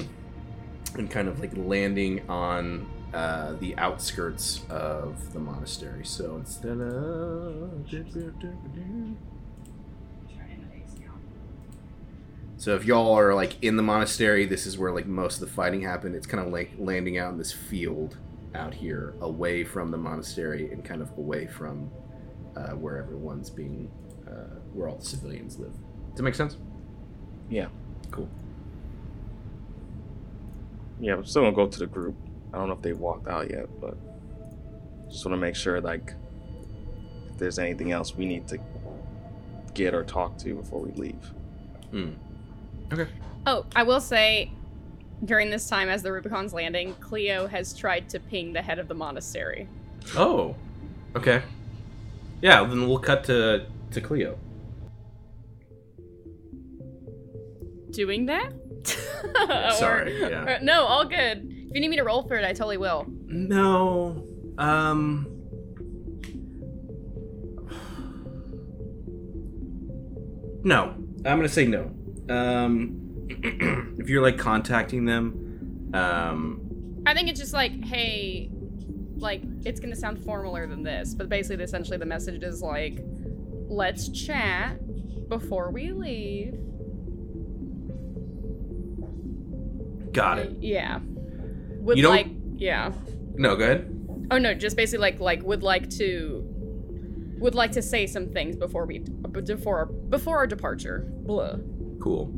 and 0.96 1.10
kind 1.10 1.28
of 1.28 1.40
like 1.40 1.56
landing 1.56 2.28
on 2.30 2.90
uh, 3.14 3.54
the 3.60 3.76
outskirts 3.78 4.62
of 4.70 5.34
the 5.34 5.40
monastery. 5.40 6.06
So 6.06 6.36
instead 6.36 6.80
of 6.80 7.86
So 12.60 12.76
if 12.76 12.84
y'all 12.84 13.18
are 13.18 13.34
like 13.34 13.56
in 13.64 13.78
the 13.78 13.84
monastery, 13.84 14.46
this 14.46 14.66
is 14.66 14.78
where 14.78 14.92
like 14.92 15.08
most 15.08 15.36
of 15.36 15.48
the 15.48 15.56
fighting 15.56 15.82
happened. 15.82 16.14
It's 16.14 16.28
kind 16.28 16.46
of 16.46 16.52
like 16.52 16.72
landing 16.78 17.18
out 17.18 17.32
in 17.32 17.38
this 17.38 17.54
field 17.54 18.18
out 18.54 18.74
here, 18.74 19.14
away 19.22 19.64
from 19.64 19.92
the 19.92 19.98
monastery 19.98 20.70
and 20.72 20.84
kind 20.84 21.02
of 21.02 21.10
away 21.18 21.48
from 21.48 21.90
uh, 22.58 22.72
where 22.72 22.98
everyone's 22.98 23.50
being, 23.50 23.90
uh, 24.28 24.60
where 24.74 24.90
all 24.90 24.98
the 24.98 25.06
civilians 25.06 25.58
live. 25.58 25.72
Does 25.72 26.18
that 26.18 26.24
make 26.24 26.36
sense? 26.36 26.58
Yeah. 27.50 27.68
Cool. 28.12 28.28
Yeah, 31.00 31.14
I'm 31.14 31.26
still 31.26 31.44
gonna 31.44 31.56
go 31.56 31.68
to 31.68 31.80
the 31.80 31.88
group. 31.88 32.16
I 32.54 32.58
don't 32.58 32.68
know 32.68 32.74
if 32.74 32.82
they 32.82 32.94
walked 32.94 33.28
out 33.28 33.50
yet, 33.50 33.68
but 33.80 33.98
just 35.10 35.26
want 35.26 35.34
to 35.34 35.38
make 35.38 35.56
sure 35.56 35.80
like 35.82 36.14
if 37.32 37.38
there's 37.38 37.60
anything 37.60 37.92
else 37.92 38.16
we 38.16 38.26
need 38.26 38.48
to 38.50 38.60
get 39.74 39.94
or 39.94 40.04
talk 40.04 40.38
to 40.40 40.56
before 40.56 40.82
we 40.82 40.92
leave. 40.92 41.32
Hmm. 41.92 42.12
Okay. 42.92 43.08
Oh, 43.46 43.66
I 43.76 43.84
will 43.84 44.02
say, 44.02 44.52
during 45.24 45.50
this 45.50 45.68
time 45.68 45.90
as 45.90 46.04
the 46.04 46.12
Rubicon's 46.12 46.54
landing, 46.54 46.96
Cleo 46.96 47.48
has 47.48 47.74
tried 47.74 48.10
to 48.10 48.20
ping 48.20 48.54
the 48.54 48.62
head 48.62 48.80
of 48.80 48.88
the 48.88 48.96
monastery. 48.96 49.68
Oh. 50.16 50.56
Okay. 51.16 51.42
Yeah, 52.42 52.64
then 52.64 52.88
we'll 52.88 53.00
cut 53.00 53.24
to 53.26 53.66
to 53.92 54.02
Cleo. 54.02 54.38
Doing 57.92 58.28
that? 58.28 58.54
Sorry, 59.78 60.22
Or- 60.24 60.30
yeah. 60.30 60.58
or- 60.58 60.60
no, 60.64 60.84
all 60.84 61.06
good. 61.06 61.46
If 61.70 61.76
you 61.76 61.82
need 61.82 61.90
me 61.90 61.98
to 61.98 62.04
roll 62.04 62.24
for 62.28 62.36
it, 62.36 62.44
I 62.46 62.54
totally 62.54 62.78
will. 62.78 63.06
No. 63.28 64.26
Um. 64.58 65.28
No. 70.64 70.96
I'm 71.26 71.38
gonna 71.38 71.50
say 71.50 71.66
no. 71.66 71.92
Um, 72.30 73.26
if 74.00 74.10
you're 74.10 74.22
like 74.22 74.38
contacting 74.38 75.06
them, 75.06 75.90
um, 75.94 77.02
I 77.06 77.14
think 77.14 77.30
it's 77.30 77.40
just 77.40 77.54
like, 77.54 77.84
hey, 77.84 78.50
like 79.18 79.42
it's 79.66 79.80
gonna 79.80 79.96
sound 79.96 80.18
formaler 80.20 80.68
than 80.70 80.84
this, 80.84 81.14
but 81.14 81.28
basically, 81.30 81.64
essentially, 81.64 81.98
the 81.98 82.06
message 82.06 82.42
is 82.44 82.62
like, 82.62 83.00
let's 83.68 84.10
chat 84.10 84.78
before 85.28 85.72
we 85.72 85.92
leave. 85.92 86.58
Got 90.20 90.40
it. 90.40 90.52
Yeah. 90.60 91.00
Would 91.82 91.98
You 91.98 92.04
don't- 92.04 92.12
like, 92.16 92.28
yeah. 92.58 92.92
No, 93.36 93.56
go 93.56 93.64
ahead. 93.64 93.96
Oh 94.32 94.38
no, 94.38 94.54
just 94.54 94.76
basically 94.76 95.02
like 95.02 95.20
like 95.20 95.42
would 95.44 95.64
like 95.64 95.90
to 95.92 96.46
would 97.40 97.56
like 97.56 97.72
to 97.72 97.82
say 97.82 98.06
some 98.06 98.28
things 98.30 98.56
before 98.56 98.86
we 98.86 99.00
before 99.00 99.86
before 99.86 100.38
our 100.38 100.48
departure. 100.48 101.00
Blah. 101.26 101.56
Cool. 102.02 102.32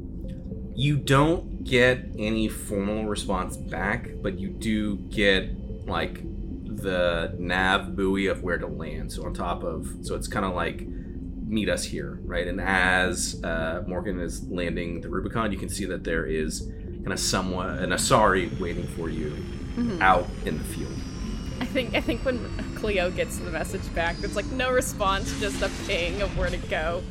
You 0.76 0.96
don't 0.98 1.64
get 1.64 2.06
any 2.18 2.48
formal 2.48 3.06
response 3.06 3.58
back, 3.58 4.12
but 4.22 4.40
you 4.40 4.50
do 4.50 4.96
get 5.10 5.50
like 5.88 6.22
the 6.84 7.36
nav 7.38 7.96
buoy 7.96 8.28
of 8.28 8.42
where 8.44 8.58
to 8.58 8.68
land. 8.68 9.12
So 9.12 9.26
on 9.26 9.34
top 9.34 9.64
of, 9.64 9.88
so 10.02 10.16
it's 10.16 10.28
kind 10.28 10.46
of 10.46 10.54
like 10.54 10.88
meet 11.46 11.68
us 11.68 11.84
here, 11.84 12.20
right? 12.24 12.48
And 12.48 12.62
as 12.62 13.42
uh, 13.44 13.84
Morgan 13.86 14.20
is 14.22 14.48
landing 14.48 15.02
the 15.02 15.10
Rubicon, 15.10 15.52
you 15.52 15.58
can 15.58 15.68
see 15.70 15.84
that 15.86 16.04
there 16.06 16.26
is 16.26 16.72
kind 17.04 17.14
of 17.14 17.20
somewhat 17.20 17.80
an 17.80 17.90
Asari 17.92 18.58
waiting 18.60 18.88
for 18.88 19.10
you 19.10 19.36
Mhm. 19.76 20.02
out 20.02 20.28
in 20.46 20.58
the 20.58 20.64
field. 20.64 20.92
I 21.60 21.66
think 21.66 21.96
I 21.96 22.02
think 22.02 22.24
when 22.26 22.40
Cleo 22.76 23.10
gets 23.12 23.38
the 23.38 23.52
message 23.52 23.94
back, 23.96 24.18
it's 24.24 24.36
like 24.36 24.50
no 24.52 24.72
response, 24.72 25.40
just 25.40 25.62
a 25.62 25.70
ping 25.88 26.22
of 26.22 26.36
where 26.38 26.50
to 26.50 26.58
go. 26.70 27.02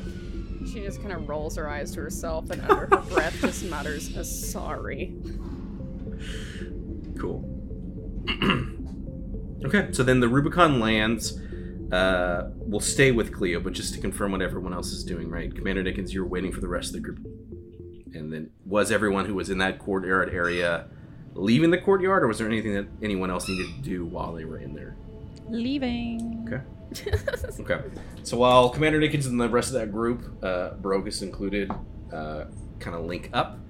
She 0.66 0.80
just 0.80 1.00
kind 1.00 1.12
of 1.12 1.28
rolls 1.28 1.56
her 1.56 1.68
eyes 1.68 1.92
to 1.92 2.00
herself 2.00 2.50
and 2.50 2.60
under 2.62 2.86
her 2.86 3.02
breath 3.14 3.36
just 3.40 3.64
mutters, 3.70 4.14
"Uh, 4.16 4.22
"Sorry." 4.24 5.14
Cool. 7.18 7.44
okay, 9.64 9.88
so 9.92 10.02
then 10.02 10.20
the 10.20 10.28
Rubicon 10.28 10.80
lands. 10.80 11.38
Uh, 11.92 12.50
we'll 12.54 12.78
stay 12.80 13.10
with 13.10 13.32
Cleo, 13.32 13.58
but 13.58 13.72
just 13.72 13.94
to 13.94 14.00
confirm 14.00 14.30
what 14.30 14.40
everyone 14.42 14.72
else 14.72 14.92
is 14.92 15.02
doing, 15.02 15.28
right? 15.28 15.52
Commander 15.52 15.82
Nickens, 15.82 16.12
you're 16.12 16.24
waiting 16.26 16.52
for 16.52 16.60
the 16.60 16.68
rest 16.68 16.90
of 16.90 16.92
the 16.94 17.00
group. 17.00 17.18
And 18.14 18.32
then, 18.32 18.50
was 18.66 18.90
everyone 18.90 19.26
who 19.26 19.34
was 19.34 19.50
in 19.50 19.58
that 19.58 19.78
courtyard 19.78 20.32
area 20.32 20.86
leaving 21.34 21.70
the 21.70 21.78
courtyard, 21.78 22.22
or 22.22 22.26
was 22.26 22.38
there 22.38 22.46
anything 22.46 22.74
that 22.74 22.86
anyone 23.02 23.30
else 23.30 23.48
needed 23.48 23.66
to 23.66 23.80
do 23.82 24.04
while 24.04 24.32
they 24.32 24.44
were 24.44 24.58
in 24.58 24.74
there? 24.74 24.96
Leaving. 25.48 26.46
Okay. 26.46 26.62
Okay. 27.60 27.80
So 28.24 28.36
while 28.36 28.70
Commander 28.70 28.98
Nickens 29.00 29.26
and 29.26 29.40
the 29.40 29.48
rest 29.48 29.68
of 29.68 29.74
that 29.74 29.92
group, 29.92 30.42
uh, 30.42 30.70
Brogus 30.80 31.22
included, 31.22 31.70
uh, 32.12 32.46
kind 32.80 32.96
of 32.96 33.04
link 33.04 33.30
up, 33.32 33.60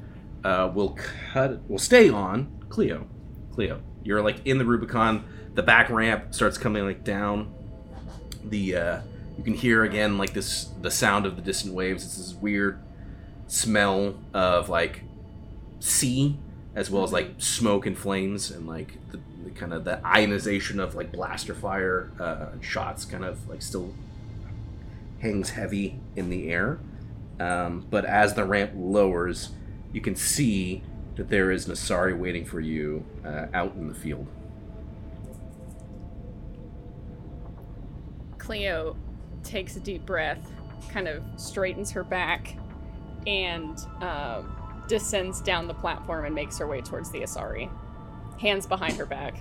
uh, 0.43 0.70
we'll 0.72 0.97
cut. 1.32 1.61
We'll 1.68 1.78
stay 1.78 2.09
on 2.09 2.64
Cleo. 2.70 3.07
Cleo, 3.53 3.82
you're 4.05 4.22
like 4.22 4.47
in 4.47 4.57
the 4.57 4.64
Rubicon. 4.64 5.24
The 5.55 5.62
back 5.62 5.91
ramp 5.91 6.34
starts 6.34 6.57
coming 6.57 6.84
like 6.84 7.05
down. 7.05 7.53
The 8.45 8.76
uh, 8.76 9.01
you 9.36 9.45
can 9.45 9.55
hear 9.55 9.84
again 9.84 10.16
like 10.16 10.32
this 10.32 10.70
the 10.80 10.91
sound 10.91 11.26
of 11.26 11.36
the 11.36 11.43
distant 11.43 11.74
waves. 11.74 12.05
It's 12.05 12.16
this 12.16 12.34
weird 12.34 12.80
smell 13.51 14.14
of 14.32 14.68
like 14.68 15.03
sea 15.80 16.38
as 16.76 16.88
well 16.88 17.03
as 17.03 17.12
like 17.12 17.34
smoke 17.38 17.84
and 17.84 17.98
flames 17.98 18.48
and 18.48 18.68
like 18.68 18.96
the, 19.11 19.18
the 19.42 19.51
kind 19.51 19.74
of 19.74 19.82
the 19.82 20.01
ionization 20.07 20.78
of 20.78 20.94
like 20.94 21.11
blaster 21.11 21.53
fire 21.53 22.12
uh, 22.20 22.46
shots 22.61 23.05
kind 23.05 23.24
of 23.24 23.48
like 23.48 23.61
still 23.61 23.92
hangs 25.18 25.51
heavy 25.51 25.98
in 26.14 26.30
the 26.30 26.48
air. 26.48 26.78
Um, 27.40 27.86
but 27.90 28.05
as 28.05 28.34
the 28.34 28.44
ramp 28.44 28.70
lowers 28.76 29.51
you 29.92 30.01
can 30.01 30.14
see 30.14 30.84
that 31.16 31.28
there 31.28 31.51
is 31.51 31.66
an 31.66 31.72
Asari 31.72 32.16
waiting 32.16 32.44
for 32.44 32.61
you 32.61 33.05
uh, 33.24 33.46
out 33.53 33.74
in 33.74 33.88
the 33.88 33.94
field. 33.94 34.28
Cleo 38.38 38.96
takes 39.42 39.74
a 39.74 39.80
deep 39.80 40.07
breath, 40.07 40.53
kind 40.90 41.09
of 41.09 41.24
straightens 41.36 41.90
her 41.90 42.05
back, 42.05 42.57
and 43.27 43.79
um, 44.01 44.55
descends 44.89 45.41
down 45.41 45.66
the 45.66 45.75
platform 45.75 46.25
and 46.25 46.35
makes 46.35 46.59
her 46.59 46.66
way 46.66 46.81
towards 46.81 47.11
the 47.11 47.21
Asari. 47.21 47.71
Hands 48.41 48.66
behind 48.66 48.95
her 48.97 49.07
back. 49.07 49.35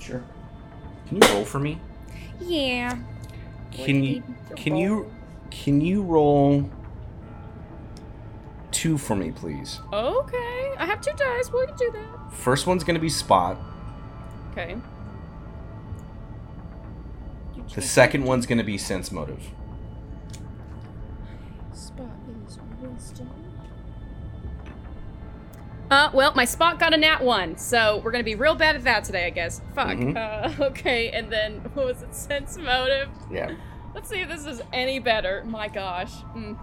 Sure. 0.00 0.22
Can 1.08 1.20
you 1.20 1.28
roll 1.34 1.44
for 1.44 1.58
me? 1.58 1.78
Yeah. 2.40 2.98
Can 3.72 4.02
you 4.02 4.22
can 4.56 4.76
you 4.76 5.12
can 5.50 5.80
you 5.80 6.02
roll 6.02 6.70
two 8.70 8.96
for 8.96 9.16
me, 9.16 9.32
please? 9.32 9.80
Okay. 9.92 10.74
I 10.78 10.86
have 10.86 11.00
two 11.00 11.12
dice. 11.16 11.52
We 11.52 11.66
can 11.66 11.76
do 11.76 11.90
that. 11.92 12.32
First 12.32 12.66
one's 12.66 12.84
gonna 12.84 12.98
be 12.98 13.08
spot. 13.08 13.56
Okay. 14.52 14.76
The 17.74 17.82
second 17.82 18.24
one's 18.24 18.46
gonna 18.46 18.64
be 18.64 18.78
sense 18.78 19.10
motive. 19.10 19.50
Uh, 25.90 26.10
well, 26.14 26.32
my 26.34 26.44
spot 26.44 26.78
got 26.80 26.94
a 26.94 26.96
nat 26.96 27.22
one, 27.22 27.56
so 27.58 28.00
we're 28.02 28.10
gonna 28.10 28.24
be 28.24 28.34
real 28.34 28.54
bad 28.54 28.74
at 28.76 28.84
that 28.84 29.04
today, 29.04 29.26
I 29.26 29.30
guess. 29.30 29.60
Fuck. 29.74 29.88
Mhm. 29.98 30.16
Uh, 30.16 30.64
okay, 30.64 31.10
and 31.10 31.30
then 31.30 31.58
what 31.74 31.86
was 31.86 32.02
it? 32.02 32.14
Sense 32.14 32.56
motive. 32.56 33.08
Yeah. 33.30 33.52
Let's 33.94 34.08
see 34.08 34.20
if 34.20 34.28
this 34.28 34.46
is 34.46 34.60
any 34.72 34.98
better. 34.98 35.44
My 35.46 35.68
gosh. 35.68 36.10
Mm. 36.34 36.58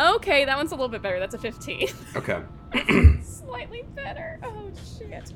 Okay, 0.00 0.44
that 0.44 0.56
one's 0.56 0.70
a 0.70 0.74
little 0.76 0.88
bit 0.88 1.02
better. 1.02 1.18
That's 1.18 1.34
a 1.34 1.38
15. 1.38 1.88
Okay. 2.16 2.40
Slightly 3.22 3.82
better. 3.94 4.38
Oh 4.44 4.70
shit. 4.98 5.32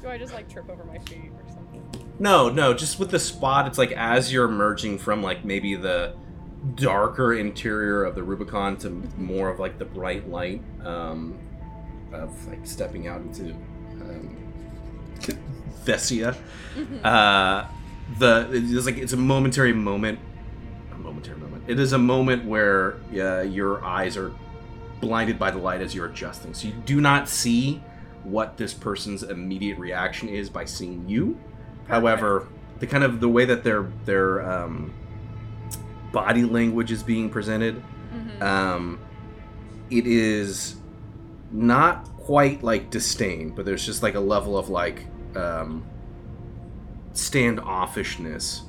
Do 0.00 0.08
I 0.08 0.18
just 0.18 0.32
like 0.32 0.48
trip 0.50 0.68
over 0.68 0.84
my 0.84 0.98
feet 0.98 1.30
or 1.34 1.52
something? 1.52 1.82
No, 2.18 2.48
no, 2.48 2.72
just 2.74 2.98
with 2.98 3.10
the 3.10 3.18
spot, 3.18 3.66
it's 3.66 3.78
like 3.78 3.92
as 3.92 4.32
you're 4.32 4.44
emerging 4.46 4.98
from 4.98 5.22
like 5.22 5.44
maybe 5.44 5.74
the 5.74 6.14
darker 6.74 7.34
interior 7.34 8.04
of 8.04 8.14
the 8.14 8.22
Rubicon 8.22 8.76
to 8.78 8.90
more 9.18 9.48
of 9.48 9.58
like 9.58 9.78
the 9.78 9.84
bright 9.84 10.28
light 10.28 10.62
um, 10.84 11.38
of 12.12 12.46
like 12.48 12.64
stepping 12.66 13.08
out 13.08 13.20
into 13.20 13.50
um, 14.00 14.36
Thessia. 15.84 16.36
Uh, 17.02 17.66
the 18.18 18.48
it's 18.52 18.86
like 18.86 18.98
it's 18.98 19.12
a 19.12 19.16
momentary 19.16 19.72
moment. 19.72 20.18
A 20.92 20.96
momentary 20.96 21.38
moment. 21.38 21.64
It 21.66 21.78
is 21.78 21.92
a 21.92 21.98
moment 21.98 22.44
where 22.44 22.96
uh, 23.14 23.42
your 23.42 23.84
eyes 23.84 24.16
are 24.16 24.32
blinded 25.00 25.38
by 25.38 25.50
the 25.50 25.58
light 25.58 25.80
as 25.80 25.94
you're 25.94 26.06
adjusting, 26.06 26.54
so 26.54 26.68
you 26.68 26.74
do 26.86 27.00
not 27.00 27.28
see 27.28 27.82
what 28.22 28.56
this 28.56 28.72
person's 28.72 29.24
immediate 29.24 29.78
reaction 29.78 30.28
is 30.28 30.48
by 30.48 30.64
seeing 30.64 31.08
you. 31.08 31.38
However, 31.88 32.46
the 32.78 32.86
kind 32.86 33.02
of 33.02 33.20
the 33.20 33.28
way 33.28 33.44
that 33.44 33.64
their 33.64 33.90
their 34.04 34.48
um, 34.48 34.94
body 36.12 36.44
language 36.44 36.92
is 36.92 37.02
being 37.02 37.30
presented, 37.30 37.82
um, 38.40 38.98
it 39.90 40.06
is 40.06 40.76
not 41.50 42.04
quite 42.16 42.62
like 42.62 42.90
disdain, 42.90 43.50
but 43.50 43.64
there's 43.64 43.84
just 43.84 44.02
like 44.02 44.14
a 44.14 44.20
level 44.20 44.56
of 44.56 44.68
like 44.68 45.06
um, 45.36 45.84
standoffishness 47.12 48.62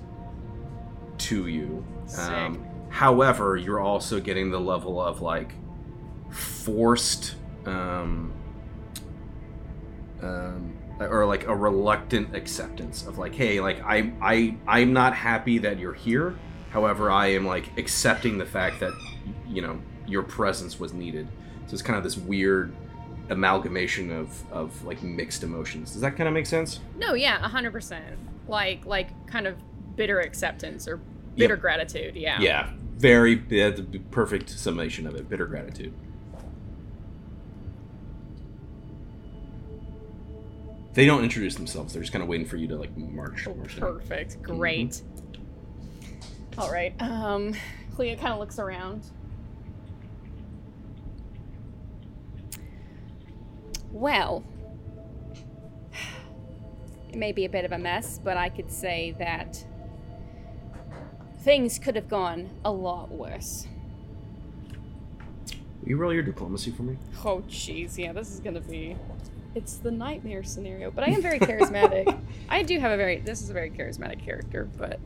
to 1.20 1.48
you. 1.48 1.86
Um, 2.18 2.66
however, 2.90 3.58
you're 3.58 3.80
also 3.80 4.20
getting 4.20 4.52
the 4.52 4.60
level 4.60 5.02
of 5.02 5.22
like 5.22 5.54
forced 6.30 7.36
um, 7.66 8.34
um, 10.22 10.78
or 11.00 11.26
like 11.26 11.48
a 11.48 11.56
reluctant 11.56 12.36
acceptance 12.36 13.06
of 13.06 13.18
like, 13.18 13.36
hey, 13.36 13.60
like 13.60 13.82
I 13.84 14.12
I 14.22 14.58
I'm 14.68 14.94
not 14.94 15.16
happy 15.16 15.60
that 15.60 15.80
you're 15.80 15.94
here. 15.94 16.36
However, 16.74 17.12
I 17.12 17.28
am 17.28 17.46
like 17.46 17.78
accepting 17.78 18.40
the 18.40 18.46
fact 18.48 18.80
that 18.80 18.94
you 19.48 19.62
know 19.62 19.80
your 20.08 20.24
presence 20.24 20.80
was 20.80 20.92
needed. 20.92 21.28
So 21.68 21.74
it's 21.74 21.84
kind 21.84 21.98
of 21.98 22.04
this 22.04 22.18
weird 22.18 22.74
amalgamation 23.30 24.12
of 24.12 24.52
of 24.52 24.84
like 24.84 25.04
mixed 25.04 25.44
emotions. 25.44 25.92
Does 25.94 26.02
that 26.02 26.18
kind 26.18 26.28
of 26.28 26.34
make 26.34 26.48
sense? 26.48 26.80
No, 26.98 27.14
yeah, 27.14 27.38
hundred 27.48 27.72
percent. 27.74 28.18
Like 28.48 28.86
like 28.88 29.28
kind 29.28 29.46
of 29.46 29.56
bitter 29.96 30.20
acceptance 30.20 30.88
or 30.88 30.98
bitter 31.38 31.54
Yep. 31.54 31.62
gratitude. 31.62 32.16
Yeah. 32.16 32.42
Yeah, 32.42 32.72
very 32.98 33.44
yeah, 33.50 33.70
the 33.70 34.00
perfect 34.10 34.50
summation 34.50 35.06
of 35.06 35.14
it. 35.14 35.30
Bitter 35.30 35.46
gratitude. 35.46 35.94
They 40.94 41.06
don't 41.06 41.24
introduce 41.24 41.56
themselves. 41.56 41.94
They're 41.94 42.02
just 42.04 42.14
kind 42.14 42.22
of 42.24 42.30
waiting 42.30 42.46
for 42.46 42.58
you 42.58 42.68
to 42.68 42.76
like 42.76 42.96
march. 42.98 43.48
Oh, 43.48 43.54
march 43.56 43.80
down. 43.80 43.94
Perfect. 43.94 44.34
Mm-hmm. 44.42 44.58
Great. 44.58 45.02
All 46.58 46.72
right. 46.72 46.94
Um, 47.02 47.56
Cleo 47.96 48.16
kind 48.16 48.34
of 48.34 48.40
looks 48.40 48.60
around. 48.60 49.04
Well, 53.92 54.44
it 57.10 57.16
may 57.16 57.32
be 57.32 57.46
a 57.46 57.50
bit 57.50 57.64
of 57.64 57.72
a 57.72 57.78
mess, 57.78 58.20
but 58.24 58.38
I 58.38 58.50
could 58.50 58.72
say 58.72 59.16
that 59.20 59.64
things 61.40 61.78
could 61.78 61.96
have 61.96 62.10
gone 62.10 62.50
a 62.66 62.72
lot 62.72 63.12
worse. 63.12 63.68
Will 65.82 65.90
you 65.90 65.98
roll 65.98 66.14
your 66.14 66.24
diplomacy 66.24 66.72
for 66.72 66.84
me? 66.84 66.98
Oh, 67.24 67.44
jeez, 67.48 67.98
yeah, 67.98 68.14
this 68.14 68.32
is 68.32 68.40
gonna 68.40 68.62
be. 68.62 68.96
It's 69.54 69.76
the 69.76 69.92
nightmare 69.92 70.44
scenario, 70.44 70.90
but 70.90 71.04
I 71.04 71.12
am 71.12 71.22
very 71.22 71.40
charismatic. 71.40 72.18
I 72.50 72.64
do 72.64 72.80
have 72.80 72.92
a 72.92 72.98
very. 72.98 73.20
This 73.20 73.42
is 73.42 73.50
a 73.50 73.54
very 73.54 73.70
charismatic 73.70 74.24
character, 74.24 74.68
but 74.78 75.00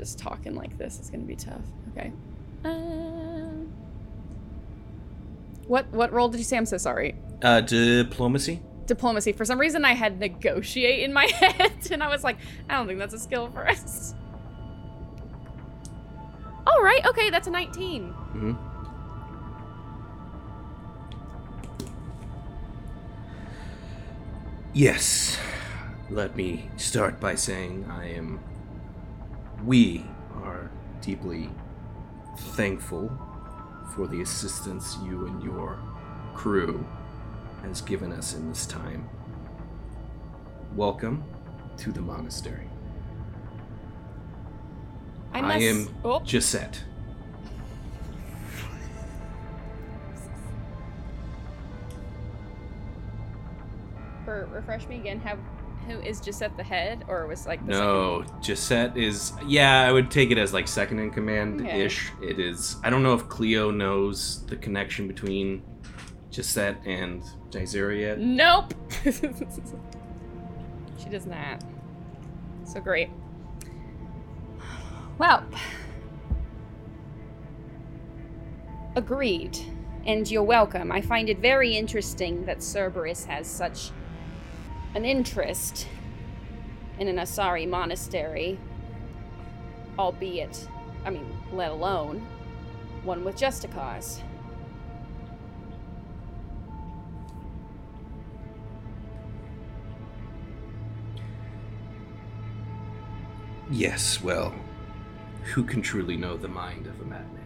just 0.00 0.18
talking 0.18 0.54
like 0.54 0.78
this 0.78 0.98
is 0.98 1.10
gonna 1.10 1.24
be 1.24 1.36
tough. 1.36 1.60
Okay. 1.92 2.10
Um, 2.64 3.70
what 5.66 5.86
what 5.92 6.10
role 6.10 6.30
did 6.30 6.38
you 6.38 6.44
say? 6.44 6.56
I'm 6.56 6.64
so 6.64 6.78
sorry. 6.78 7.14
Uh, 7.42 7.60
diplomacy. 7.60 8.62
Diplomacy. 8.86 9.32
For 9.32 9.44
some 9.44 9.60
reason, 9.60 9.84
I 9.84 9.92
had 9.92 10.18
negotiate 10.18 11.04
in 11.04 11.12
my 11.12 11.26
head, 11.40 11.72
and 11.90 12.02
I 12.02 12.08
was 12.08 12.24
like, 12.24 12.38
I 12.68 12.76
don't 12.76 12.86
think 12.86 12.98
that's 12.98 13.12
a 13.12 13.18
skill 13.18 13.50
for 13.50 13.68
us. 13.68 14.14
All 16.66 16.82
right. 16.82 17.04
Okay, 17.06 17.28
that's 17.28 17.46
a 17.46 17.50
19. 17.50 18.04
Mm-hmm. 18.04 18.52
Yes. 24.72 25.38
Let 26.08 26.36
me 26.36 26.70
start 26.78 27.20
by 27.20 27.34
saying 27.34 27.86
I 27.90 28.12
am. 28.12 28.40
We 29.64 30.04
are 30.42 30.70
deeply 31.02 31.50
thankful 32.38 33.10
for 33.94 34.06
the 34.06 34.22
assistance 34.22 34.96
you 35.04 35.26
and 35.26 35.42
your 35.42 35.78
crew 36.34 36.86
has 37.62 37.82
given 37.82 38.12
us 38.12 38.34
in 38.34 38.48
this 38.48 38.64
time. 38.66 39.08
Welcome 40.74 41.24
to 41.78 41.92
the 41.92 42.00
monastery. 42.00 42.68
I 45.34 45.38
I, 45.38 45.42
must- 45.42 45.62
am 45.62 45.88
oh. 46.04 46.20
Gisette. 46.20 46.82
For 54.24 54.46
refresh 54.52 54.86
me 54.86 54.96
again. 54.96 55.20
Have 55.20 55.38
who 55.90 56.00
is 56.00 56.20
just 56.20 56.42
at 56.42 56.56
the 56.56 56.62
head, 56.62 57.04
or 57.08 57.26
was 57.26 57.46
like 57.46 57.64
the 57.66 57.72
No, 57.72 58.24
Gisette 58.42 58.96
is. 58.96 59.32
Yeah, 59.46 59.82
I 59.82 59.92
would 59.92 60.10
take 60.10 60.30
it 60.30 60.38
as 60.38 60.52
like 60.52 60.68
second 60.68 61.00
in 61.00 61.10
command 61.10 61.66
ish. 61.66 62.12
It 62.22 62.38
is. 62.38 62.76
I 62.84 62.90
don't 62.90 63.02
know 63.02 63.14
if 63.14 63.28
Cleo 63.28 63.70
knows 63.70 64.44
the 64.46 64.56
connection 64.56 65.08
between 65.08 65.62
Gisette 66.30 66.80
and 66.86 67.22
Jaizera 67.50 67.98
yet. 67.98 68.18
Nope. 68.20 68.74
she 71.02 71.08
does 71.10 71.26
not. 71.26 71.62
So 72.64 72.80
great. 72.80 73.10
Well, 75.18 75.44
agreed. 78.94 79.58
And 80.06 80.30
you're 80.30 80.42
welcome. 80.42 80.90
I 80.90 81.00
find 81.02 81.28
it 81.28 81.40
very 81.40 81.76
interesting 81.76 82.46
that 82.46 82.62
Cerberus 82.62 83.24
has 83.26 83.46
such 83.46 83.90
an 84.94 85.04
interest 85.04 85.86
in 86.98 87.08
an 87.08 87.16
Asari 87.16 87.68
monastery, 87.68 88.58
albeit, 89.98 90.68
I 91.04 91.10
mean, 91.10 91.26
let 91.52 91.70
alone 91.70 92.26
one 93.04 93.24
with 93.24 93.36
just 93.36 93.64
a 93.64 93.68
cause. 93.68 94.22
Yes, 103.70 104.20
well, 104.20 104.52
who 105.54 105.62
can 105.62 105.80
truly 105.80 106.16
know 106.16 106.36
the 106.36 106.48
mind 106.48 106.88
of 106.88 107.00
a 107.00 107.04
madman? 107.04 107.39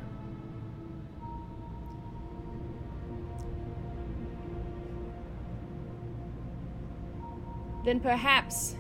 Then 7.84 8.00
perhaps 8.00 8.76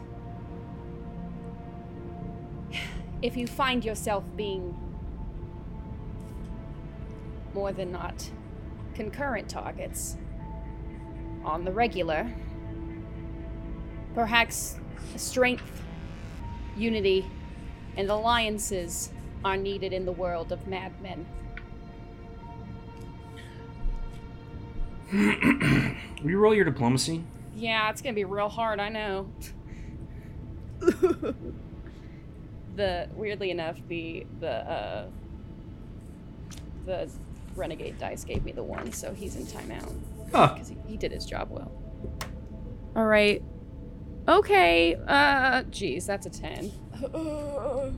if 3.22 3.36
you 3.36 3.46
find 3.46 3.84
yourself 3.84 4.24
being 4.36 4.76
more 7.54 7.72
than 7.72 7.92
not 7.92 8.30
concurrent 8.94 9.48
targets 9.48 10.16
on 11.44 11.64
the 11.64 11.72
regular, 11.72 12.30
perhaps 14.14 14.76
strength, 15.16 15.82
unity, 16.76 17.24
and 17.96 18.10
alliances 18.10 19.10
are 19.44 19.56
needed 19.56 19.92
in 19.92 20.04
the 20.04 20.12
world 20.12 20.52
of 20.52 20.66
madmen. 20.66 21.26
You 26.24 26.38
roll 26.38 26.54
your 26.54 26.64
diplomacy? 26.64 27.22
Yeah, 27.64 27.88
it's 27.88 28.02
gonna 28.02 28.12
be 28.12 28.26
real 28.26 28.50
hard, 28.50 28.78
I 28.78 28.90
know. 28.90 29.26
the 32.76 33.08
weirdly 33.14 33.50
enough, 33.50 33.78
the 33.88 34.26
the 34.38 34.50
uh 34.50 35.06
the 36.84 37.10
renegade 37.56 37.98
dice 37.98 38.22
gave 38.22 38.44
me 38.44 38.52
the 38.52 38.62
one, 38.62 38.92
so 38.92 39.14
he's 39.14 39.36
in 39.36 39.46
timeout. 39.46 39.90
Huh. 40.30 40.52
Because 40.52 40.68
he, 40.68 40.76
he 40.86 40.98
did 40.98 41.10
his 41.10 41.24
job 41.24 41.48
well. 41.50 41.72
Alright. 42.94 43.42
Okay, 44.28 44.96
uh 45.08 45.62
geez, 45.70 46.04
that's 46.04 46.26
a 46.26 46.30
ten. 46.30 46.70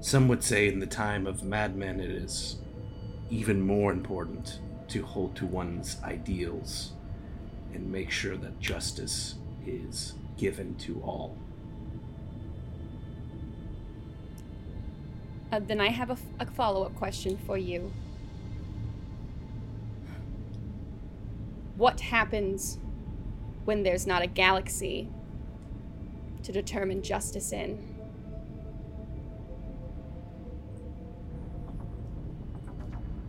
Some 0.00 0.28
would 0.28 0.42
say 0.42 0.66
in 0.66 0.80
the 0.80 0.86
time 0.86 1.26
of 1.26 1.42
madmen 1.42 2.00
it 2.00 2.10
is 2.10 2.56
even 3.30 3.60
more 3.60 3.92
important 3.92 4.60
to 4.88 5.02
hold 5.02 5.34
to 5.36 5.46
one's 5.46 5.96
ideals 6.02 6.92
and 7.72 7.90
make 7.90 8.10
sure 8.10 8.36
that 8.36 8.60
justice 8.60 9.36
is 9.66 10.14
given 10.36 10.74
to 10.76 11.00
all. 11.02 11.36
Uh, 15.50 15.60
then 15.60 15.80
I 15.80 15.88
have 15.88 16.10
a, 16.10 16.14
f- 16.14 16.22
a 16.40 16.46
follow-up 16.46 16.94
question 16.96 17.38
for 17.46 17.56
you. 17.56 17.92
What 21.76 22.00
happens 22.00 22.78
when 23.64 23.82
there's 23.82 24.06
not 24.06 24.22
a 24.22 24.26
galaxy 24.26 25.08
to 26.42 26.52
determine 26.52 27.02
justice 27.02 27.52
in? 27.52 27.93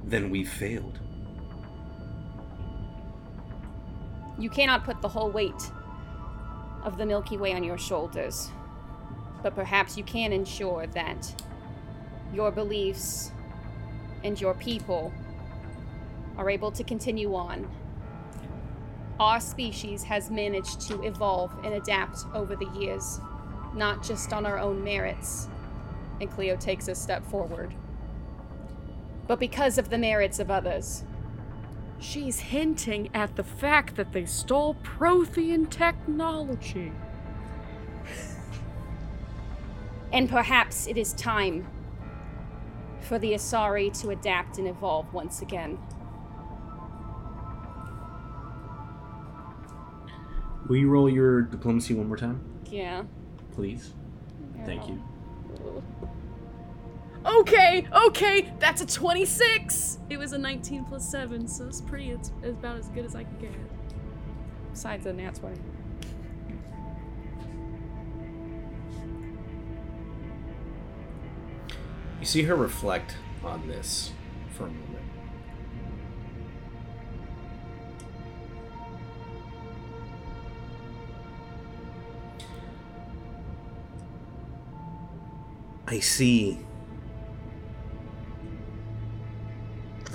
Then 0.06 0.30
we've 0.30 0.50
failed. 0.50 1.00
You 4.38 4.50
cannot 4.50 4.84
put 4.84 5.02
the 5.02 5.08
whole 5.08 5.32
weight 5.32 5.72
of 6.84 6.98
the 6.98 7.06
Milky 7.06 7.38
Way 7.38 7.54
on 7.54 7.64
your 7.64 7.78
shoulders, 7.78 8.50
but 9.42 9.56
perhaps 9.56 9.98
you 9.98 10.04
can 10.04 10.32
ensure 10.32 10.86
that 10.88 11.44
your 12.34 12.52
beliefs 12.52 13.32
and 14.24 14.40
your 14.40 14.54
people 14.54 15.12
are 16.38 16.50
able 16.50 16.72
to 16.72 16.84
continue 16.84 17.34
on. 17.34 17.68
Our 19.20 19.40
species 19.40 20.04
has 20.04 20.30
managed 20.30 20.82
to 20.90 21.02
evolve 21.04 21.52
and 21.64 21.74
adapt 21.74 22.26
over 22.34 22.56
the 22.56 22.70
years, 22.78 23.22
not 23.74 24.04
just 24.04 24.34
on 24.34 24.46
our 24.46 24.60
own 24.60 24.84
merits. 24.84 25.48
And 26.20 26.30
Cleo 26.30 26.58
takes 26.58 26.88
a 26.90 26.96
step 26.96 27.26
forward. 27.26 27.74
But 29.28 29.40
because 29.40 29.78
of 29.78 29.90
the 29.90 29.98
merits 29.98 30.40
of 30.40 30.52
others. 30.52 31.04
She's 32.00 32.40
hinting 32.40 33.10
at 33.14 33.36
the 33.36 33.44
fact 33.44 33.96
that 33.96 34.12
they 34.12 34.26
stole 34.26 34.76
Prothean 34.84 35.70
technology. 35.70 36.92
and 40.14 40.30
perhaps 40.30 40.88
it 40.88 40.98
is 40.98 41.14
time 41.14 41.68
for 43.02 43.18
the 43.18 43.34
Asari 43.34 43.98
to 44.02 44.10
adapt 44.10 44.58
and 44.58 44.68
evolve 44.68 45.12
once 45.14 45.42
again. 45.42 45.80
Will 50.68 50.78
you 50.78 50.90
roll 50.90 51.10
your 51.10 51.44
diplomacy 51.44 51.94
one 51.94 52.08
more 52.08 52.18
time, 52.18 52.42
Yeah. 52.66 53.04
please? 53.54 53.94
Thank 54.66 54.90
you. 54.90 55.02
Okay, 57.26 57.88
okay, 57.92 58.54
that's 58.60 58.82
a 58.82 58.86
26. 58.86 59.98
It 60.12 60.18
was 60.18 60.34
a 60.34 60.38
19 60.38 60.86
plus 60.86 61.10
7, 61.10 61.48
so 61.48 61.66
it's 61.66 61.82
pretty, 61.82 62.12
it's, 62.12 62.32
about 62.44 62.78
as 62.78 62.90
good 62.90 63.04
as 63.04 63.16
I 63.16 63.24
can 63.24 63.38
get. 63.40 63.52
Besides 64.72 65.06
the 65.06 65.14
nat 65.14 65.34
20. 65.34 65.60
You 72.20 72.26
see 72.26 72.44
her 72.44 72.56
reflect 72.56 73.16
on 73.44 73.68
this 73.68 74.12
for 74.54 74.66
a 74.66 74.68
moment. 74.68 74.86
I 85.88 86.00
see 86.00 86.65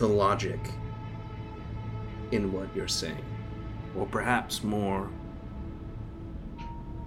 the 0.00 0.08
logic 0.08 0.58
in 2.32 2.52
what 2.52 2.74
you're 2.74 2.88
saying. 2.88 3.22
Or 3.94 4.06
perhaps 4.06 4.64
more, 4.64 5.10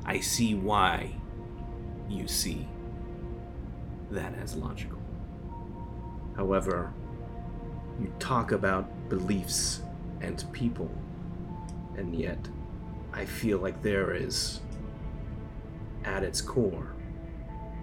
I 0.06 0.20
see 0.20 0.54
why 0.54 1.16
you 2.08 2.28
see 2.28 2.68
that 4.12 4.36
as 4.38 4.56
logical. 4.56 5.00
However, 6.36 6.94
you 8.00 8.14
talk 8.20 8.52
about 8.52 9.10
beliefs 9.10 9.82
and 10.22 10.46
people, 10.52 10.92
and 11.98 12.16
yet 12.16 12.48
I 13.12 13.26
feel 13.26 13.58
like 13.58 13.82
there 13.82 14.14
is, 14.14 14.60
at 16.04 16.24
its 16.24 16.42
core, 16.42 16.94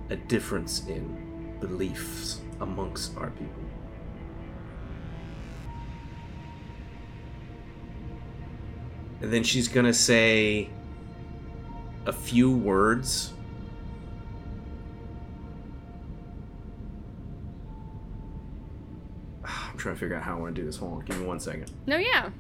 a 0.09 0.15
difference 0.15 0.87
in 0.87 1.57
beliefs 1.59 2.43
amongst 2.61 3.17
our 3.17 3.31
people. 3.31 3.60
And 9.21 9.33
then 9.33 9.43
she's 9.43 9.69
gonna 9.69 9.93
say 9.93 10.71
a 12.07 12.13
few 12.13 12.51
words. 12.51 13.33
I'm 19.45 19.77
trying 19.77 19.95
to 19.95 20.01
figure 20.01 20.17
out 20.17 20.23
how 20.23 20.37
I 20.37 20.41
want 20.41 20.55
to 20.55 20.61
do 20.61 20.67
this. 20.67 20.77
Hold 20.77 20.93
on, 20.95 21.05
give 21.05 21.19
me 21.19 21.27
one 21.27 21.41
second. 21.41 21.71
No, 21.87 21.97
yeah. 21.97 22.31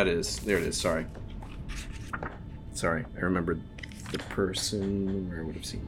That 0.00 0.08
is. 0.08 0.38
There 0.38 0.56
it 0.56 0.62
is. 0.62 0.80
Sorry. 0.80 1.04
Sorry. 2.72 3.04
I 3.18 3.20
remembered 3.20 3.60
the 4.12 4.18
person 4.18 5.28
where 5.28 5.40
I 5.40 5.42
would 5.42 5.54
have 5.56 5.66
seen. 5.66 5.86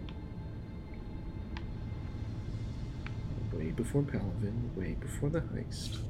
Way 3.55 3.71
before 3.71 4.03
Palaven, 4.03 4.77
way 4.77 4.97
before 5.01 5.31
the 5.31 5.41
heist. 5.41 6.01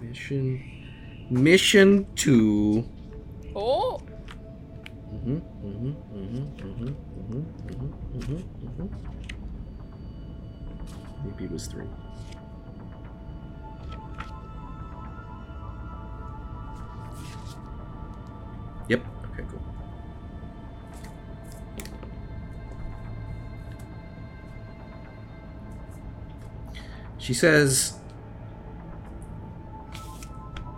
Mission. 0.00 0.62
Mission 1.28 2.06
2. 2.14 2.88
Oh! 3.56 4.00
Mm-hmm, 5.12 5.38
mm-hmm, 5.38 5.88
mm-hmm, 5.88 6.38
mm-hmm, 6.54 6.86
mm-hmm, 6.86 7.42
mm-hmm, 7.66 7.90
mm-hmm, 8.16 8.86
mm-hmm. 8.86 8.88
Maybe 11.24 11.44
it 11.46 11.50
was 11.50 11.66
3. 11.66 11.84
She 27.28 27.34
says. 27.34 27.92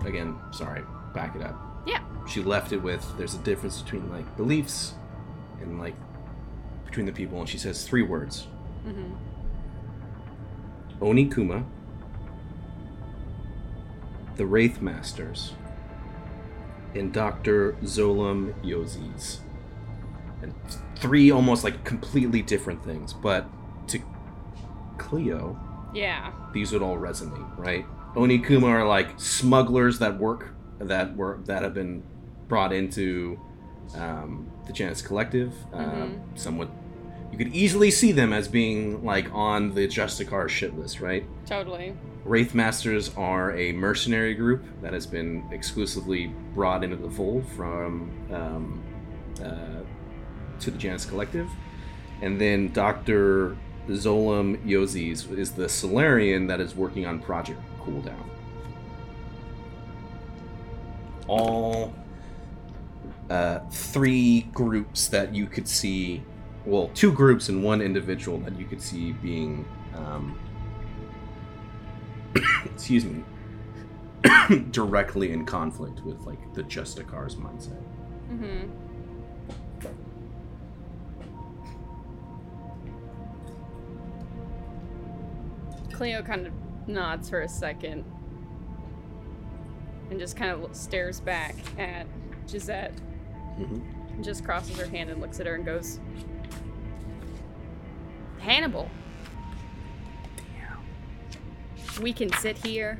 Again, 0.04 0.36
sorry, 0.50 0.82
back 1.14 1.36
it 1.36 1.42
up. 1.42 1.54
Yeah. 1.86 2.00
She 2.26 2.42
left 2.42 2.72
it 2.72 2.78
with 2.78 3.06
there's 3.16 3.34
a 3.36 3.38
difference 3.38 3.80
between 3.80 4.10
like 4.10 4.36
beliefs 4.36 4.94
and 5.60 5.78
like 5.78 5.94
between 6.84 7.06
the 7.06 7.12
people, 7.12 7.38
and 7.38 7.48
she 7.48 7.56
says 7.56 7.86
three 7.86 8.02
words 8.02 8.48
Mm-hmm. 8.84 9.14
Onikuma, 11.00 11.64
the 14.34 14.44
Wraith 14.44 14.82
Masters, 14.82 15.52
and 16.96 17.12
Dr. 17.12 17.74
Zolom 17.84 18.54
Yozis. 18.64 19.38
And 20.42 20.52
three 20.96 21.30
almost 21.30 21.62
like 21.62 21.84
completely 21.84 22.42
different 22.42 22.84
things, 22.84 23.12
but 23.12 23.46
to 23.86 24.00
Cleo, 24.98 25.56
Yeah. 25.94 26.32
these 26.52 26.72
would 26.72 26.82
all 26.82 26.98
resonate, 26.98 27.46
right? 27.58 27.86
Onikuma 28.14 28.64
are 28.66 28.86
like 28.86 29.10
smugglers 29.20 29.98
that 30.00 30.18
work 30.18 30.52
that 30.78 31.16
were 31.16 31.38
that 31.46 31.62
have 31.62 31.74
been 31.74 32.02
brought 32.48 32.72
into 32.72 33.38
um, 33.94 34.48
the 34.66 34.72
Janus 34.72 35.02
Collective. 35.02 35.52
Um, 35.72 35.84
Mhm. 35.84 36.18
somewhat, 36.38 36.70
you 37.32 37.38
could 37.38 37.54
easily 37.54 37.90
see 37.90 38.12
them 38.12 38.32
as 38.32 38.48
being 38.48 39.04
like 39.04 39.28
on 39.34 39.74
the 39.74 39.86
Justicar 39.88 40.48
shit 40.48 40.76
list, 40.78 41.00
right? 41.00 41.24
Totally. 41.46 41.94
Wraith 42.24 42.54
Masters 42.54 43.12
are 43.16 43.52
a 43.56 43.72
mercenary 43.72 44.34
group 44.34 44.62
that 44.82 44.92
has 44.92 45.06
been 45.06 45.44
exclusively 45.50 46.32
brought 46.54 46.84
into 46.84 46.96
the 46.96 47.10
fold 47.10 47.44
from 47.56 48.10
um, 48.32 48.82
uh, 49.42 49.82
to 50.60 50.70
the 50.70 50.78
Janus 50.78 51.04
Collective, 51.04 51.48
and 52.22 52.40
then 52.40 52.72
Doctor 52.72 53.56
Zolam 53.88 54.64
Yozis 54.64 55.36
is 55.36 55.52
the 55.52 55.68
Salarian 55.68 56.46
that 56.46 56.60
is 56.60 56.74
working 56.74 57.06
on 57.06 57.18
Project 57.20 57.60
Cooldown. 57.80 58.28
All 61.26 61.94
uh, 63.28 63.60
three 63.70 64.42
groups 64.52 65.08
that 65.08 65.34
you 65.34 65.46
could 65.46 65.68
see, 65.68 66.22
well, 66.66 66.90
two 66.94 67.12
groups 67.12 67.48
and 67.48 67.62
one 67.62 67.80
individual 67.80 68.38
that 68.38 68.58
you 68.58 68.66
could 68.66 68.82
see 68.82 69.12
being 69.12 69.64
um, 69.94 70.38
excuse 72.64 73.04
me, 73.04 73.22
directly 74.70 75.32
in 75.32 75.46
conflict 75.46 76.00
with 76.04 76.20
like 76.26 76.54
the 76.54 76.62
Justicar's 76.62 77.36
mindset. 77.36 77.82
Mm-hmm. 78.30 78.89
Cleo 86.00 86.22
kind 86.22 86.46
of 86.46 86.54
nods 86.88 87.28
for 87.28 87.42
a 87.42 87.48
second 87.48 88.06
and 90.08 90.18
just 90.18 90.34
kind 90.34 90.50
of 90.50 90.74
stares 90.74 91.20
back 91.20 91.54
at 91.78 92.06
Gisette. 92.46 92.94
Mhm. 93.58 93.82
And 94.14 94.24
just 94.24 94.42
crosses 94.42 94.78
her 94.78 94.86
hand 94.86 95.10
and 95.10 95.20
looks 95.20 95.40
at 95.40 95.46
her 95.46 95.56
and 95.56 95.62
goes, 95.62 96.00
Hannibal. 98.38 98.88
We 102.00 102.14
can 102.14 102.32
sit 102.32 102.56
here 102.56 102.98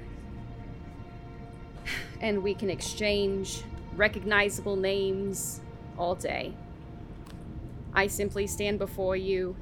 and 2.21 2.43
we 2.43 2.53
can 2.53 2.69
exchange 2.69 3.63
recognizable 3.97 4.77
names 4.77 5.63
all 5.97 6.17
day. 6.17 6.53
I 7.95 8.09
simply 8.09 8.47
stand 8.47 8.79
before 8.79 9.17
you 9.17 9.57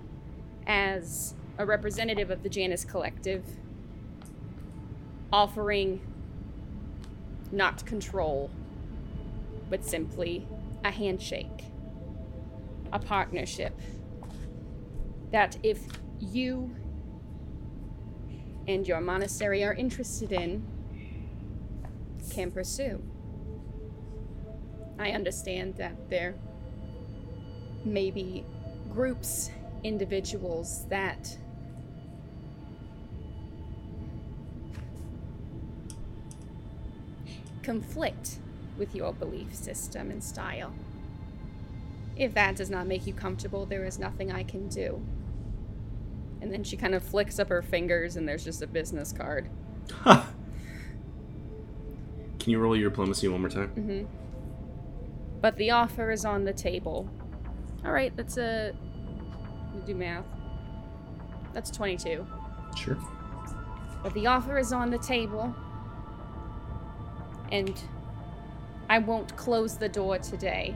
as 0.66 1.36
a 1.58 1.66
representative 1.66 2.30
of 2.30 2.42
the 2.42 2.48
Janus 2.48 2.84
Collective 2.84 3.44
offering 5.32 6.00
not 7.50 7.84
control, 7.84 8.50
but 9.68 9.84
simply 9.84 10.46
a 10.84 10.90
handshake, 10.90 11.64
a 12.92 12.98
partnership. 12.98 13.78
That 15.32 15.58
if 15.62 15.80
you 16.20 16.74
and 18.66 18.86
your 18.86 19.00
monastery 19.00 19.64
are 19.64 19.74
interested 19.74 20.32
in, 20.32 20.64
can 22.30 22.50
pursue. 22.50 23.02
I 24.98 25.10
understand 25.10 25.76
that 25.76 26.10
there 26.10 26.34
may 27.84 28.10
be 28.10 28.44
groups, 28.92 29.50
individuals 29.84 30.86
that 30.88 31.36
conflict 37.68 38.38
with 38.78 38.94
your 38.94 39.12
belief 39.12 39.54
system 39.54 40.10
and 40.10 40.24
style. 40.24 40.72
If 42.16 42.32
that 42.32 42.56
does 42.56 42.70
not 42.70 42.86
make 42.86 43.06
you 43.06 43.12
comfortable, 43.12 43.66
there 43.66 43.84
is 43.84 43.98
nothing 43.98 44.32
I 44.32 44.42
can 44.42 44.68
do. 44.68 45.04
And 46.40 46.50
then 46.50 46.64
she 46.64 46.78
kind 46.78 46.94
of 46.94 47.02
flicks 47.02 47.38
up 47.38 47.50
her 47.50 47.60
fingers, 47.60 48.16
and 48.16 48.26
there's 48.26 48.42
just 48.42 48.62
a 48.62 48.66
business 48.66 49.12
card. 49.12 49.50
Can 50.04 50.24
you 52.46 52.58
roll 52.58 52.74
your 52.74 52.88
diplomacy 52.88 53.28
one 53.28 53.42
more 53.42 53.50
time? 53.50 53.68
hmm 53.68 54.04
But 55.42 55.56
the 55.56 55.70
offer 55.72 56.10
is 56.10 56.24
on 56.24 56.44
the 56.44 56.54
table. 56.54 57.06
All 57.84 57.92
right, 57.92 58.16
that's 58.16 58.38
a. 58.38 58.72
Let 59.66 59.74
me 59.74 59.82
do 59.84 59.94
math. 59.94 60.24
That's 61.52 61.70
22. 61.70 62.26
Sure. 62.76 62.96
But 64.02 64.14
the 64.14 64.26
offer 64.26 64.56
is 64.56 64.72
on 64.72 64.88
the 64.90 64.98
table. 64.98 65.54
And 67.50 67.80
I 68.90 68.98
won't 68.98 69.36
close 69.36 69.76
the 69.76 69.88
door 69.88 70.18
today. 70.18 70.74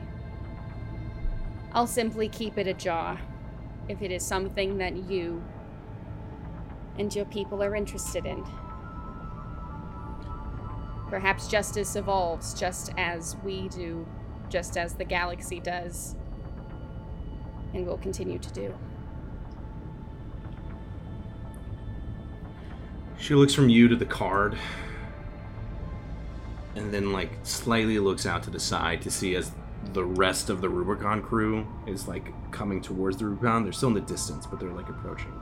I'll 1.71 1.87
simply 1.87 2.29
keep 2.29 2.57
it 2.57 2.67
ajar 2.67 3.19
if 3.89 4.01
it 4.01 4.11
is 4.11 4.23
something 4.23 4.77
that 4.77 4.95
you 4.95 5.43
and 6.97 7.13
your 7.13 7.25
people 7.25 7.63
are 7.63 7.75
interested 7.75 8.25
in. 8.25 8.43
Perhaps 11.09 11.47
justice 11.47 11.95
evolves 11.95 12.53
just 12.53 12.91
as 12.97 13.35
we 13.43 13.69
do, 13.69 14.05
just 14.49 14.77
as 14.77 14.93
the 14.93 15.05
galaxy 15.05 15.59
does, 15.59 16.15
and 17.73 17.85
will 17.85 17.97
continue 17.97 18.39
to 18.39 18.51
do. 18.51 18.73
She 23.19 23.35
looks 23.35 23.53
from 23.53 23.69
you 23.69 23.87
to 23.87 23.95
the 23.95 24.05
card, 24.05 24.57
and 26.75 26.93
then 26.93 27.11
like 27.11 27.31
slightly 27.43 27.99
looks 27.99 28.25
out 28.25 28.43
to 28.43 28.49
the 28.49 28.59
side 28.59 29.01
to 29.03 29.11
see 29.11 29.35
as 29.35 29.51
the 29.91 30.03
rest 30.03 30.49
of 30.49 30.61
the 30.61 30.69
Rubicon 30.69 31.21
crew 31.21 31.67
is 31.85 32.07
like 32.07 32.31
coming 32.51 32.81
towards 32.81 33.17
the 33.17 33.25
Rubicon. 33.25 33.63
They're 33.63 33.73
still 33.73 33.89
in 33.89 33.95
the 33.95 34.01
distance, 34.01 34.45
but 34.47 34.59
they're 34.59 34.69
like 34.69 34.89
approaching. 34.89 35.33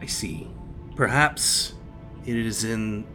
I 0.00 0.06
see. 0.06 0.48
Perhaps 0.96 1.74
it 2.26 2.36
is 2.36 2.64
in 2.64 3.06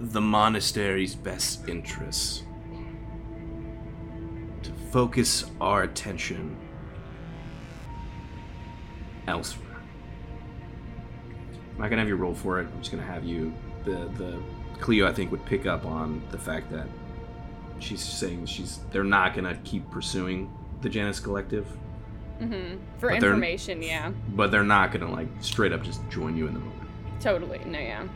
the 0.00 0.20
monastery's 0.20 1.14
best 1.14 1.68
interests 1.68 2.42
focus 4.90 5.44
our 5.60 5.82
attention 5.82 6.56
elsewhere. 9.26 9.66
I'm 11.74 11.80
not 11.80 11.90
gonna 11.90 12.02
have 12.02 12.08
you 12.08 12.16
roll 12.16 12.34
for 12.34 12.60
it. 12.60 12.68
I'm 12.72 12.78
just 12.80 12.90
gonna 12.90 13.02
have 13.02 13.24
you. 13.24 13.52
The 13.84 14.10
the 14.16 14.42
Cleo 14.80 15.06
I 15.06 15.12
think 15.12 15.30
would 15.30 15.44
pick 15.46 15.66
up 15.66 15.84
on 15.86 16.22
the 16.30 16.38
fact 16.38 16.70
that 16.72 16.86
she's 17.78 18.02
saying 18.02 18.46
she's 18.46 18.80
they're 18.90 19.04
not 19.04 19.34
gonna 19.34 19.58
keep 19.64 19.90
pursuing 19.90 20.50
the 20.82 20.88
Janus 20.88 21.20
Collective, 21.20 21.66
Mm-hmm. 22.40 22.78
For 22.98 23.10
information, 23.10 23.82
yeah. 23.82 24.12
but 24.30 24.50
they're 24.50 24.64
not 24.64 24.92
gonna 24.92 25.10
like 25.10 25.28
straight 25.40 25.72
up 25.72 25.82
just 25.82 26.00
join 26.08 26.36
you 26.36 26.46
in 26.46 26.54
the 26.54 26.60
moment. 26.60 26.88
Totally. 27.20 27.60
No, 27.66 27.78
yeah. 27.78 28.08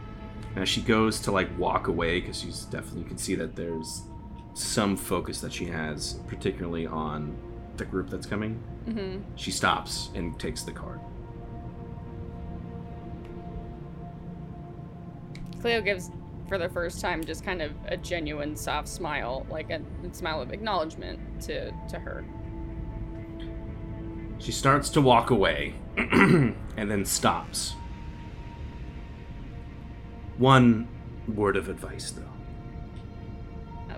As 0.57 0.69
she 0.69 0.81
goes 0.81 1.21
to 1.21 1.33
like 1.33 1.49
walk 1.59 1.89
away, 1.89 2.21
because 2.21 2.41
she's 2.41 2.65
definitely 2.65 3.03
you 3.03 3.09
can 3.09 3.19
see 3.19 3.35
that 3.35 3.55
there's 3.55 4.03
some 4.55 4.97
focus 4.97 5.41
that 5.41 5.53
she 5.53 5.67
has, 5.67 6.15
particularly 6.29 6.87
on 6.87 7.37
the 7.77 7.85
group 7.85 8.09
that's 8.09 8.27
coming. 8.27 8.63
Mm-hmm. 8.89 9.23
She 9.37 9.51
stops 9.51 10.11
and 10.15 10.39
takes 10.39 10.63
the 10.63 10.73
card. 10.73 11.01
Cleo 15.61 15.81
gives, 15.81 16.11
for 16.49 16.59
the 16.59 16.69
first 16.69 17.01
time, 17.01 17.25
just 17.25 17.45
kind 17.45 17.63
of 17.63 17.73
a 17.87 17.97
genuine 17.97 18.55
soft 18.55 18.87
smile, 18.87 19.47
like 19.51 19.71
a, 19.71 19.81
a 20.07 20.15
smile 20.15 20.41
of 20.41 20.53
acknowledgement 20.53 21.19
to, 21.43 21.73
to 21.89 21.99
her. 21.99 22.25
She 24.39 24.53
starts 24.53 24.91
to 24.91 25.01
walk 25.01 25.31
away 25.31 25.75
and 25.97 26.55
then 26.77 27.05
stops. 27.05 27.75
One 30.37 30.87
word 31.27 31.57
of 31.57 31.69
advice, 31.69 32.11
though. 32.11 32.34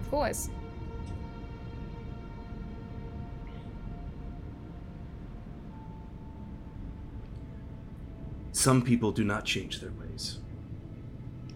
Of 0.06 0.10
course. 0.12 0.50
Some 8.52 8.82
people 8.82 9.10
do 9.10 9.24
not 9.24 9.44
change 9.44 9.80
their 9.80 9.90
ways. 9.90 10.38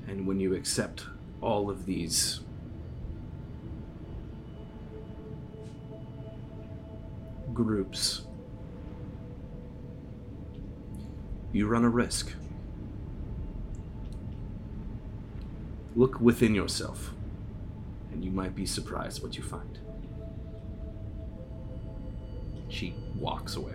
And 0.08 0.26
when 0.26 0.40
you 0.40 0.54
accept 0.54 1.04
all 1.40 1.70
of 1.70 1.86
these 1.86 2.40
groups, 7.54 8.22
you 11.52 11.68
run 11.68 11.84
a 11.84 11.88
risk. 11.88 12.32
Look 15.94 16.20
within 16.20 16.56
yourself, 16.56 17.14
and 18.20 18.26
you 18.26 18.30
might 18.30 18.54
be 18.54 18.66
surprised 18.66 19.22
what 19.22 19.34
you 19.34 19.42
find. 19.42 19.78
She 22.68 22.94
walks 23.16 23.56
away. 23.56 23.72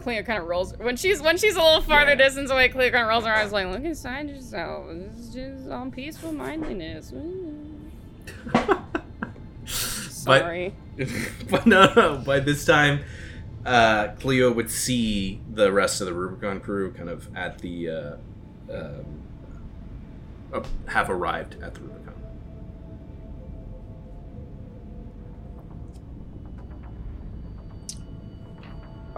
Cleo 0.00 0.24
kind 0.24 0.42
of 0.42 0.48
rolls 0.48 0.76
when 0.78 0.96
she's 0.96 1.22
when 1.22 1.36
she's 1.36 1.54
a 1.54 1.62
little 1.62 1.80
farther 1.80 2.16
distance 2.16 2.50
away. 2.50 2.70
Cleo 2.70 2.90
kind 2.90 3.04
of 3.04 3.08
rolls 3.08 3.24
her 3.24 3.32
eyes 3.32 3.52
like, 3.52 3.68
"Look 3.68 3.84
inside 3.84 4.28
yourself. 4.28 4.86
This 4.88 5.16
is 5.16 5.32
just 5.32 5.70
on 5.70 5.92
peaceful 5.92 6.32
mindliness." 6.32 7.12
Sorry. 9.64 10.74
But, 10.98 11.08
but 11.48 11.66
no, 11.66 11.92
no. 11.94 12.16
By 12.16 12.40
this 12.40 12.64
time, 12.64 13.04
uh, 13.64 14.08
Cleo 14.18 14.50
would 14.50 14.68
see 14.72 15.40
the 15.48 15.70
rest 15.70 16.00
of 16.00 16.08
the 16.08 16.12
Rubicon 16.12 16.58
crew 16.58 16.92
kind 16.92 17.08
of 17.08 17.28
at 17.36 17.60
the 17.60 17.88
uh, 17.88 18.16
um, 18.68 19.04
uh, 20.52 20.64
have 20.86 21.08
arrived 21.08 21.62
at 21.62 21.74
the 21.74 21.80
Rubicon. 21.82 21.97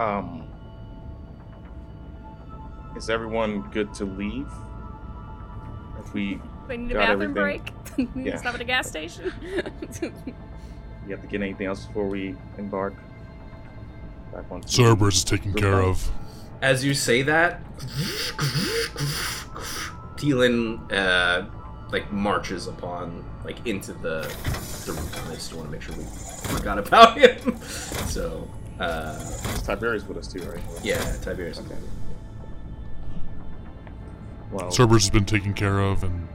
Um, 0.00 0.44
is 2.96 3.10
everyone 3.10 3.62
good 3.70 3.92
to 3.94 4.04
leave? 4.06 4.48
If 6.04 6.14
we 6.14 6.40
We 6.68 6.76
need 6.78 6.92
a 6.92 6.94
bathroom 6.94 7.22
everything- 7.22 7.32
break. 7.34 7.98
Need 7.98 8.14
to 8.24 8.30
Yeah. 8.30 8.36
Stop 8.36 8.54
at 8.54 8.60
a 8.60 8.64
gas 8.64 8.88
station. 8.88 9.32
You 11.06 11.16
have 11.16 11.22
to 11.22 11.28
get 11.28 11.40
anything 11.42 11.66
else 11.66 11.86
before 11.86 12.06
we 12.06 12.36
embark? 12.56 12.94
Back 14.32 14.44
on 14.50 14.62
Cerberus 14.62 15.16
is 15.16 15.24
taken 15.24 15.52
care 15.54 15.70
Rubicon? 15.70 15.90
of. 15.90 16.10
As 16.62 16.84
you 16.84 16.94
say 16.94 17.22
that, 17.22 17.64
Teelan 20.16 20.92
uh, 20.92 21.46
like 21.90 22.12
marches 22.12 22.68
upon 22.68 23.24
like 23.44 23.66
into 23.66 23.92
the 23.94 24.20
the 24.86 24.92
Rubicon. 24.92 25.30
I 25.30 25.34
just 25.34 25.52
want 25.54 25.66
to 25.68 25.72
make 25.72 25.82
sure 25.82 25.96
we 25.96 26.04
forgot 26.04 26.78
about 26.78 27.18
him. 27.20 27.56
so 28.06 28.46
uh, 28.80 29.18
Tiberius 29.62 30.06
with 30.08 30.16
us 30.16 30.26
too, 30.26 30.40
right? 30.40 30.62
Yeah, 30.82 30.98
Tiberius. 31.20 31.58
Okay. 31.58 31.76
Well, 34.50 34.70
Cerberus 34.72 35.04
has 35.04 35.10
been 35.10 35.26
taken 35.26 35.54
care 35.54 35.80
of, 35.80 36.02
and 36.02 36.26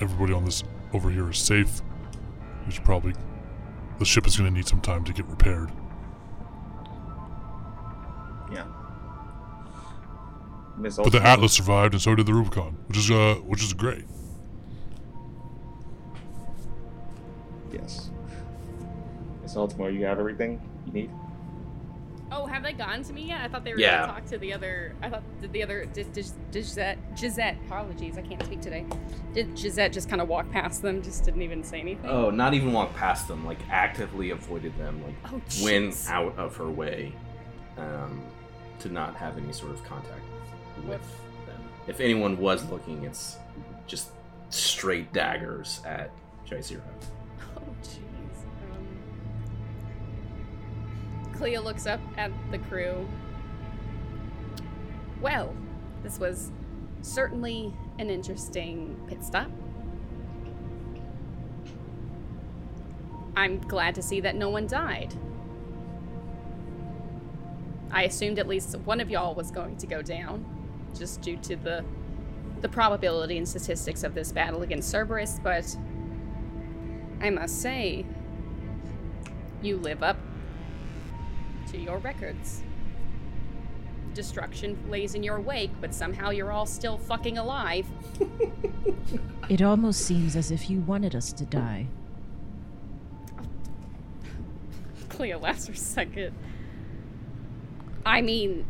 everybody 0.00 0.32
on 0.32 0.44
this 0.44 0.64
over 0.94 1.10
here 1.10 1.28
is 1.28 1.38
safe. 1.38 1.82
We 2.64 2.72
should 2.72 2.84
probably. 2.84 3.14
The 3.98 4.04
ship 4.04 4.26
is 4.26 4.36
going 4.36 4.48
to 4.48 4.54
need 4.54 4.68
some 4.68 4.80
time 4.80 5.04
to 5.04 5.12
get 5.12 5.26
repaired. 5.26 5.70
Yeah. 8.52 8.64
Miss 10.78 10.96
But 10.96 11.10
the 11.10 11.20
Atlas 11.20 11.52
survived, 11.52 11.94
and 11.94 12.00
so 12.00 12.14
did 12.14 12.26
the 12.26 12.32
Rubicon, 12.32 12.78
which 12.86 12.96
is 12.96 13.10
uh, 13.10 13.34
which 13.44 13.62
is 13.62 13.74
great. 13.74 14.04
Yes. 17.72 18.10
Miss 19.42 19.56
Ultima, 19.56 19.90
you 19.90 20.04
have 20.04 20.20
everything 20.20 20.60
you 20.88 21.02
need? 21.02 21.10
Oh, 22.30 22.44
have 22.44 22.62
they 22.62 22.74
gotten 22.74 23.02
to 23.04 23.12
me 23.14 23.22
yet? 23.22 23.40
I 23.40 23.48
thought 23.48 23.64
they 23.64 23.72
were 23.72 23.80
Yeah. 23.80 24.00
gonna 24.00 24.12
talk 24.12 24.26
to 24.26 24.38
the 24.38 24.52
other. 24.52 24.94
I 25.02 25.08
thought 25.08 25.22
did 25.40 25.50
the 25.52 25.62
other 25.62 25.86
did, 25.86 26.12
did, 26.12 26.26
did 26.50 26.62
Gisette, 26.64 26.98
Gisette. 27.16 27.56
Apologies, 27.66 28.18
I 28.18 28.22
can't 28.22 28.42
speak 28.44 28.60
today. 28.60 28.84
Did 29.32 29.56
Gisette 29.56 29.92
just 29.94 30.10
kind 30.10 30.20
of 30.20 30.28
walk 30.28 30.50
past 30.50 30.82
them? 30.82 31.00
Just 31.02 31.24
didn't 31.24 31.40
even 31.40 31.64
say 31.64 31.80
anything. 31.80 32.04
Oh, 32.08 32.28
not 32.28 32.52
even 32.52 32.72
walk 32.74 32.94
past 32.94 33.28
them. 33.28 33.46
Like 33.46 33.58
actively 33.70 34.30
avoided 34.30 34.76
them. 34.76 35.02
Like 35.02 35.14
Oh, 35.32 35.40
went 35.64 36.04
out 36.08 36.36
of 36.38 36.54
her 36.56 36.68
way 36.68 37.14
um, 37.78 38.22
to 38.80 38.90
not 38.90 39.16
have 39.16 39.38
any 39.38 39.52
sort 39.52 39.72
of 39.72 39.82
contact 39.84 40.20
with 40.86 41.00
them. 41.46 41.60
If 41.86 41.98
anyone 42.00 42.36
was 42.36 42.68
looking, 42.70 43.04
it's 43.04 43.38
just 43.86 44.10
straight 44.50 45.14
daggers 45.14 45.80
at 45.86 46.10
Jai 46.44 46.60
Cleo 51.38 51.62
looks 51.62 51.86
up 51.86 52.00
at 52.16 52.32
the 52.50 52.58
crew. 52.58 53.08
Well, 55.20 55.54
this 56.02 56.18
was 56.18 56.50
certainly 57.00 57.72
an 58.00 58.10
interesting 58.10 59.00
pit 59.06 59.24
stop. 59.24 59.48
I'm 63.36 63.60
glad 63.60 63.94
to 63.94 64.02
see 64.02 64.20
that 64.20 64.34
no 64.34 64.50
one 64.50 64.66
died. 64.66 65.14
I 67.92 68.02
assumed 68.02 68.40
at 68.40 68.48
least 68.48 68.76
one 68.80 69.00
of 69.00 69.08
y'all 69.08 69.36
was 69.36 69.52
going 69.52 69.76
to 69.76 69.86
go 69.86 70.02
down, 70.02 70.44
just 70.98 71.22
due 71.22 71.36
to 71.38 71.54
the 71.54 71.84
the 72.60 72.68
probability 72.68 73.38
and 73.38 73.48
statistics 73.48 74.02
of 74.02 74.16
this 74.16 74.32
battle 74.32 74.62
against 74.62 74.90
Cerberus, 74.90 75.38
but 75.44 75.76
I 77.20 77.30
must 77.30 77.62
say, 77.62 78.04
you 79.62 79.76
live 79.76 80.02
up 80.02 80.16
to 81.70 81.78
your 81.78 81.98
records. 81.98 82.62
Destruction 84.14 84.78
lays 84.88 85.14
in 85.14 85.22
your 85.22 85.40
wake, 85.40 85.70
but 85.80 85.94
somehow 85.94 86.30
you're 86.30 86.52
all 86.52 86.66
still 86.66 86.98
fucking 86.98 87.38
alive. 87.38 87.86
It 89.48 89.62
almost 89.62 90.00
seems 90.00 90.36
as 90.36 90.50
if 90.50 90.68
you 90.68 90.80
wanted 90.80 91.16
us 91.16 91.32
to 91.32 91.44
die. 91.46 91.86
Cleo 95.08 95.38
laughs 95.38 95.66
for 95.66 95.72
a 95.72 95.76
second. 95.76 96.34
I 98.04 98.20
mean, 98.20 98.66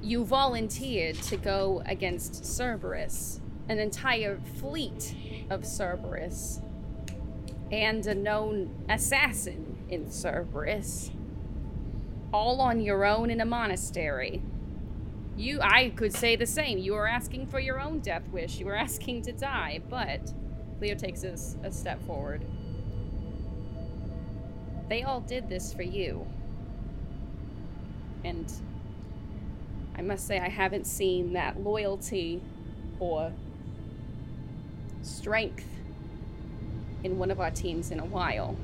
you 0.00 0.24
volunteered 0.24 1.16
to 1.22 1.36
go 1.36 1.82
against 1.86 2.44
Cerberus, 2.44 3.40
an 3.68 3.80
entire 3.80 4.40
fleet 4.60 5.16
of 5.50 5.66
Cerberus, 5.66 6.60
and 7.72 8.06
a 8.06 8.14
known 8.14 8.84
assassin 8.88 9.84
in 9.88 10.08
Cerberus, 10.08 11.10
all 12.32 12.60
on 12.60 12.80
your 12.80 13.04
own 13.04 13.30
in 13.30 13.40
a 13.40 13.44
monastery. 13.44 14.42
You, 15.36 15.60
I 15.60 15.90
could 15.90 16.14
say 16.14 16.36
the 16.36 16.46
same. 16.46 16.78
You 16.78 16.94
are 16.94 17.06
asking 17.06 17.46
for 17.46 17.58
your 17.58 17.80
own 17.80 18.00
death 18.00 18.26
wish. 18.28 18.58
You 18.58 18.68
are 18.68 18.76
asking 18.88 19.22
to 19.22 19.32
die, 19.32 19.80
but 19.88 20.32
Leo 20.80 20.94
takes 20.94 21.24
a 21.24 21.70
step 21.70 22.04
forward. 22.06 22.44
They 24.88 25.04
all 25.04 25.20
did 25.20 25.48
this 25.48 25.72
for 25.72 25.82
you. 25.82 26.26
And 28.24 28.52
I 29.96 30.02
must 30.02 30.26
say, 30.26 30.38
I 30.38 30.48
haven't 30.48 30.86
seen 30.86 31.32
that 31.32 31.60
loyalty 31.60 32.40
or 32.98 33.32
strength 35.02 35.66
in 37.04 37.18
one 37.18 37.30
of 37.30 37.40
our 37.40 37.50
teams 37.50 37.90
in 37.90 38.00
a 38.00 38.04
while. 38.04 38.56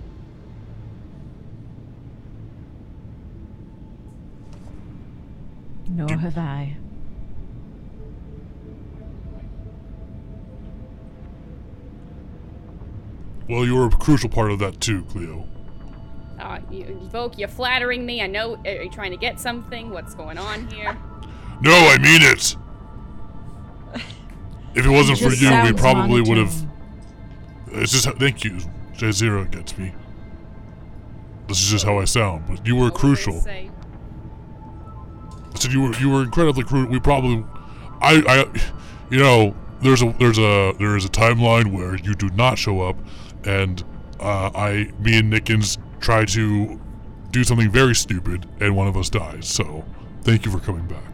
Nor 5.89 6.17
have 6.17 6.39
I. 6.39 6.77
Well, 13.49 13.65
you 13.65 13.75
were 13.75 13.87
a 13.87 13.91
crucial 13.91 14.29
part 14.29 14.51
of 14.51 14.59
that 14.59 14.81
too, 14.81 15.05
Cleo. 15.05 15.49
Uh, 16.39 16.61
you, 16.71 16.85
Voke, 17.13 17.39
you're 17.39 17.49
flattering 17.49 18.05
me. 18.05 18.21
I 18.23 18.27
know. 18.27 18.61
Are 18.65 18.83
you 18.83 18.91
trying 18.91 19.11
to 19.11 19.17
get 19.17 19.41
something? 19.41 19.91
What's 19.91 20.15
going 20.15 20.39
on 20.39 20.69
here? 20.69 20.97
No, 21.61 21.73
I 21.73 21.99
mean 21.99 22.23
it. 22.23 22.57
If 24.75 24.87
it 24.87 24.91
wasn't 24.91 25.19
for 25.19 25.31
you, 25.31 25.51
we 25.65 25.73
probably 25.73 26.21
would 26.21 26.37
have. 26.37 26.55
monotone. 26.55 27.83
It's 27.83 27.93
just 27.93 28.09
thank 28.19 28.45
you. 28.45 28.61
J 28.95 29.11
Zero 29.11 29.45
gets 29.45 29.77
me. 29.79 29.93
This 31.49 31.63
is 31.63 31.71
just 31.71 31.85
how 31.85 31.99
I 31.99 32.05
sound, 32.05 32.45
but 32.47 32.67
you 32.67 32.77
were 32.77 32.91
crucial. 32.91 33.41
Say, 33.41 33.71
I 35.59 35.61
said 35.61 35.73
you 35.73 35.81
were 35.83 35.95
you 35.97 36.09
were 36.11 36.23
incredibly 36.23 36.63
crucial. 36.63 36.89
We 36.89 37.01
probably, 37.01 37.45
I 38.01 38.23
I, 38.29 38.61
you 39.11 39.19
know, 39.19 39.57
there's 39.83 40.03
a 40.03 40.15
there's 40.19 40.39
a 40.39 40.73
there 40.79 40.97
is 40.97 41.05
a 41.05 41.09
timeline 41.09 41.73
where 41.73 41.97
you 41.97 42.15
do 42.15 42.31
not 42.31 42.59
show 42.59 42.81
up, 42.81 42.97
and 43.45 43.83
uh, 44.21 44.51
I 44.55 44.93
me 45.01 45.19
and 45.19 45.33
Nickens 45.33 45.79
try 46.01 46.25
to 46.27 46.81
do 47.33 47.43
something 47.43 47.71
very 47.71 47.95
stupid, 47.95 48.47
and 48.61 48.77
one 48.77 48.87
of 48.87 48.97
us 48.97 49.11
dies. 49.11 49.49
So 49.49 49.85
thank 50.23 50.45
you 50.45 50.53
for 50.53 50.61
coming 50.61 50.87
back. 50.87 51.09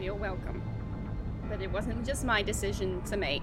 you're 0.00 0.14
welcome. 0.14 0.62
But 1.48 1.60
it 1.60 1.70
wasn't 1.70 2.06
just 2.06 2.24
my 2.24 2.42
decision 2.42 3.02
to 3.02 3.16
make. 3.16 3.42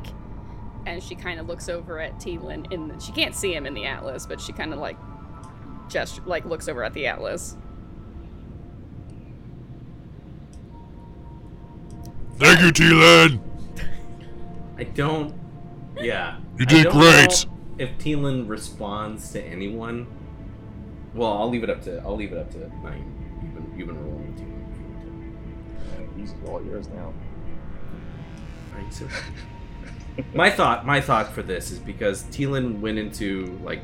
And 0.85 1.03
she 1.03 1.15
kind 1.15 1.39
of 1.39 1.47
looks 1.47 1.67
over 1.67 1.99
at 1.99 2.17
Teelin 2.19 2.71
in 2.71 2.87
the, 2.87 2.99
she 2.99 3.11
can't 3.11 3.35
see 3.35 3.53
him 3.53 3.65
in 3.65 3.73
the 3.73 3.85
atlas, 3.85 4.25
but 4.25 4.39
she 4.39 4.53
kind 4.53 4.73
of 4.73 4.79
like 4.79 4.97
gesture 5.89 6.22
like 6.26 6.45
looks 6.45 6.68
over 6.68 6.84
at 6.84 6.93
the 6.93 7.07
atlas. 7.07 7.57
Thank 12.38 12.61
you, 12.61 12.72
T-Lin. 12.72 13.41
I 14.77 14.84
don't. 14.84 15.34
Yeah. 15.99 16.38
You 16.57 16.65
I 16.68 16.69
did 16.69 16.84
don't 16.84 16.93
great. 16.93 17.45
know 17.45 17.53
If 17.80 17.97
Teelan 17.97 18.47
responds 18.47 19.31
to 19.31 19.43
anyone, 19.43 20.05
well, 21.15 21.34
I'll 21.34 21.49
leave 21.49 21.64
it 21.64 21.69
up 21.69 21.81
to 21.84 21.99
I'll 21.99 22.15
leave 22.15 22.31
it 22.31 22.38
up 22.38 22.51
to 22.51 22.59
nine. 22.84 23.14
You've 23.41 23.53
been 23.55 23.80
you've 23.80 23.88
been 23.88 24.03
rolling 24.03 24.27
with 24.27 24.41
Teelan. 24.41 26.19
He's 26.19 26.34
all 26.47 26.64
yours 26.64 26.88
now. 26.89 27.14
Alright, 28.76 28.93
so 28.93 29.07
my 30.35 30.51
thought 30.51 30.85
my 30.85 31.01
thought 31.01 31.31
for 31.34 31.41
this 31.41 31.72
is 31.72 31.80
because 31.80 32.23
Teelan 32.26 32.80
went 32.80 32.99
into 32.99 33.59
like 33.64 33.84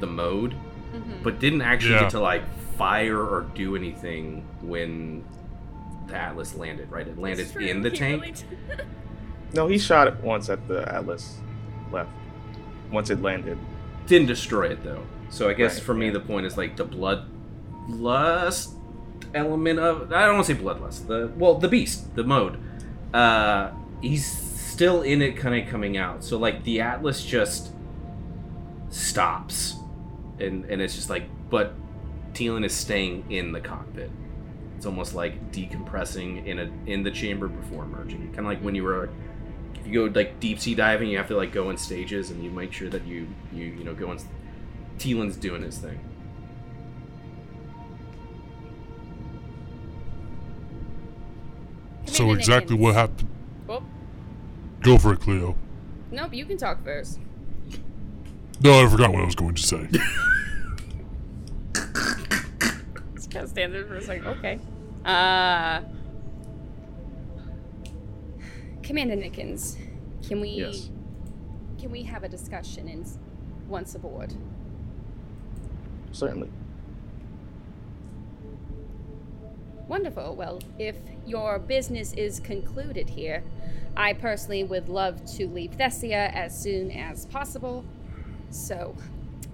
the 0.00 0.06
mode, 0.06 0.56
Mhm. 0.94 1.22
but 1.22 1.38
didn't 1.38 1.62
actually 1.62 1.92
Yeah. 1.94 2.00
get 2.02 2.10
to 2.10 2.20
like 2.20 2.42
fire 2.76 3.18
or 3.20 3.46
do 3.54 3.74
anything 3.76 4.44
when 4.62 5.24
the 6.06 6.16
Atlas 6.16 6.54
landed. 6.54 6.90
Right, 6.90 7.06
it 7.06 7.18
landed 7.18 7.54
in 7.56 7.82
the 7.82 7.90
he 7.94 7.96
tank. 7.96 8.22
really 8.22 8.32
did. 8.76 8.84
No, 9.54 9.66
he 9.66 9.78
shot 9.78 10.06
it 10.08 10.16
once 10.22 10.48
at 10.50 10.66
the 10.68 10.86
Atlas 10.94 11.38
left. 11.92 12.10
Once 12.90 13.10
it 13.10 13.20
landed. 13.22 13.58
Didn't 14.06 14.28
destroy 14.28 14.68
it 14.68 14.82
though. 14.84 15.02
So 15.30 15.48
I 15.48 15.52
guess 15.54 15.74
Right, 15.76 15.82
for 15.84 15.94
me 15.94 16.06
yeah. 16.06 16.12
the 16.12 16.20
point 16.20 16.46
is 16.46 16.56
like 16.56 16.76
the 16.76 16.84
bloodlust 16.84 18.72
element 19.34 19.78
of 19.78 20.10
I 20.12 20.24
don't 20.26 20.36
want 20.36 20.46
to 20.46 20.54
say 20.54 20.60
bloodlust. 20.60 21.06
The 21.06 21.30
well 21.36 21.54
the 21.56 21.68
beast, 21.68 22.14
the 22.14 22.24
mode. 22.24 22.56
Uh 23.12 23.70
he's 24.00 24.24
still 24.26 25.02
in 25.02 25.20
it 25.20 25.36
kind 25.36 25.60
of 25.62 25.68
coming 25.70 25.96
out. 25.96 26.24
So 26.24 26.38
like 26.38 26.64
the 26.64 26.80
Atlas 26.80 27.24
just 27.24 27.72
stops. 28.90 29.76
And 30.40 30.64
and 30.66 30.80
it's 30.80 30.94
just 30.94 31.10
like 31.10 31.24
but 31.50 31.74
Teelan 32.32 32.64
is 32.64 32.74
staying 32.74 33.30
in 33.30 33.52
the 33.52 33.60
cockpit. 33.60 34.10
It's 34.76 34.86
almost 34.86 35.14
like 35.14 35.50
decompressing 35.50 36.46
in 36.46 36.58
a 36.60 36.70
in 36.86 37.02
the 37.02 37.10
chamber 37.10 37.48
before 37.48 37.84
emerging. 37.84 38.26
Kind 38.28 38.40
of 38.40 38.44
like 38.46 38.60
when 38.60 38.74
you 38.74 38.84
were 38.84 39.10
if 39.74 39.86
you 39.86 39.92
go 40.08 40.12
like 40.18 40.38
deep 40.40 40.60
sea 40.60 40.74
diving, 40.74 41.08
you 41.08 41.18
have 41.18 41.28
to 41.28 41.36
like 41.36 41.52
go 41.52 41.70
in 41.70 41.76
stages, 41.76 42.30
and 42.30 42.42
you 42.44 42.50
make 42.50 42.72
sure 42.72 42.88
that 42.88 43.04
you 43.04 43.26
you 43.52 43.64
you 43.64 43.84
know 43.84 43.94
go 43.94 44.12
in. 44.12 44.18
Teelan's 44.98 45.36
doing 45.36 45.62
his 45.62 45.78
thing. 45.78 45.98
So 52.06 52.32
exactly 52.32 52.76
what 52.76 52.94
happened? 52.94 53.28
Well, 53.66 53.84
Go 54.80 54.98
for 54.98 55.12
it, 55.12 55.20
Cleo. 55.20 55.56
nope, 56.10 56.32
you 56.32 56.44
can 56.46 56.56
talk 56.56 56.82
first. 56.84 57.20
No, 58.60 58.84
I 58.84 58.88
forgot 58.88 59.12
what 59.12 59.22
I 59.22 59.24
was 59.24 59.34
going 59.36 59.54
to 59.54 59.62
say. 59.62 59.88
Just 63.14 63.30
kind 63.30 63.44
of 63.44 63.50
stand 63.50 63.72
there 63.72 63.84
for 63.84 63.96
a 63.96 64.02
second. 64.02 64.26
Okay. 64.26 64.58
Uh. 65.04 65.80
Commander 68.82 69.16
Nickens, 69.16 69.76
can 70.26 70.40
we 70.40 70.48
Yes. 70.50 70.90
can 71.78 71.90
we 71.90 72.02
have 72.04 72.24
a 72.24 72.28
discussion 72.28 72.88
in 72.88 73.04
once 73.68 73.94
aboard? 73.94 74.34
Certainly. 76.12 76.50
Wonderful. 79.86 80.34
Well, 80.34 80.60
if 80.78 80.96
your 81.26 81.58
business 81.58 82.12
is 82.14 82.40
concluded 82.40 83.10
here, 83.10 83.42
I 83.96 84.14
personally 84.14 84.64
would 84.64 84.88
love 84.88 85.24
to 85.36 85.46
leave 85.46 85.72
Thessia 85.72 86.32
as 86.34 86.58
soon 86.58 86.90
as 86.90 87.26
possible. 87.26 87.84
So, 88.50 88.94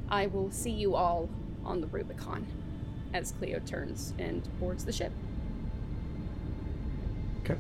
I 0.08 0.26
will 0.26 0.50
see 0.50 0.70
you 0.70 0.94
all 0.94 1.28
on 1.64 1.80
the 1.80 1.86
Rubicon 1.88 2.46
as 3.12 3.32
Cleo 3.32 3.60
turns 3.60 4.12
and 4.18 4.46
boards 4.58 4.84
the 4.84 4.92
ship. 4.92 5.12
Okay. 7.42 7.58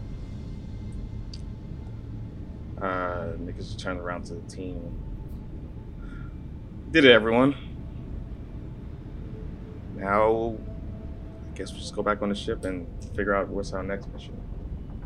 Uh, 2.80 3.32
Nick 3.38 3.58
is 3.58 3.74
turning 3.76 4.02
around 4.02 4.24
to 4.26 4.34
the 4.34 4.50
team. 4.50 5.00
Did 6.90 7.04
it, 7.04 7.12
everyone. 7.12 7.54
Now, 9.96 10.56
I 11.50 11.56
guess 11.56 11.70
we'll 11.70 11.80
just 11.80 11.94
go 11.94 12.02
back 12.02 12.20
on 12.20 12.28
the 12.28 12.34
ship 12.34 12.64
and 12.64 12.86
figure 13.16 13.34
out 13.34 13.48
what's 13.48 13.72
our 13.72 13.82
next 13.82 14.12
mission 14.12 14.40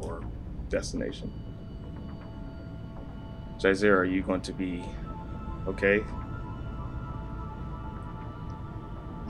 or 0.00 0.22
destination. 0.70 1.32
Jazer, 3.58 3.94
are 3.96 4.04
you 4.04 4.22
going 4.22 4.40
to 4.42 4.52
be 4.52 4.84
okay? 5.66 6.02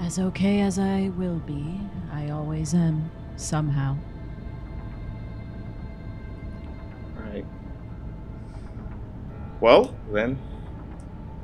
As 0.01 0.19
okay 0.19 0.61
as 0.61 0.79
I 0.79 1.11
will 1.17 1.39
be, 1.41 1.81
I 2.13 2.31
always 2.31 2.73
am, 2.73 3.11
somehow. 3.37 3.97
Alright. 7.17 7.45
Well, 9.61 9.95
then, 10.11 10.39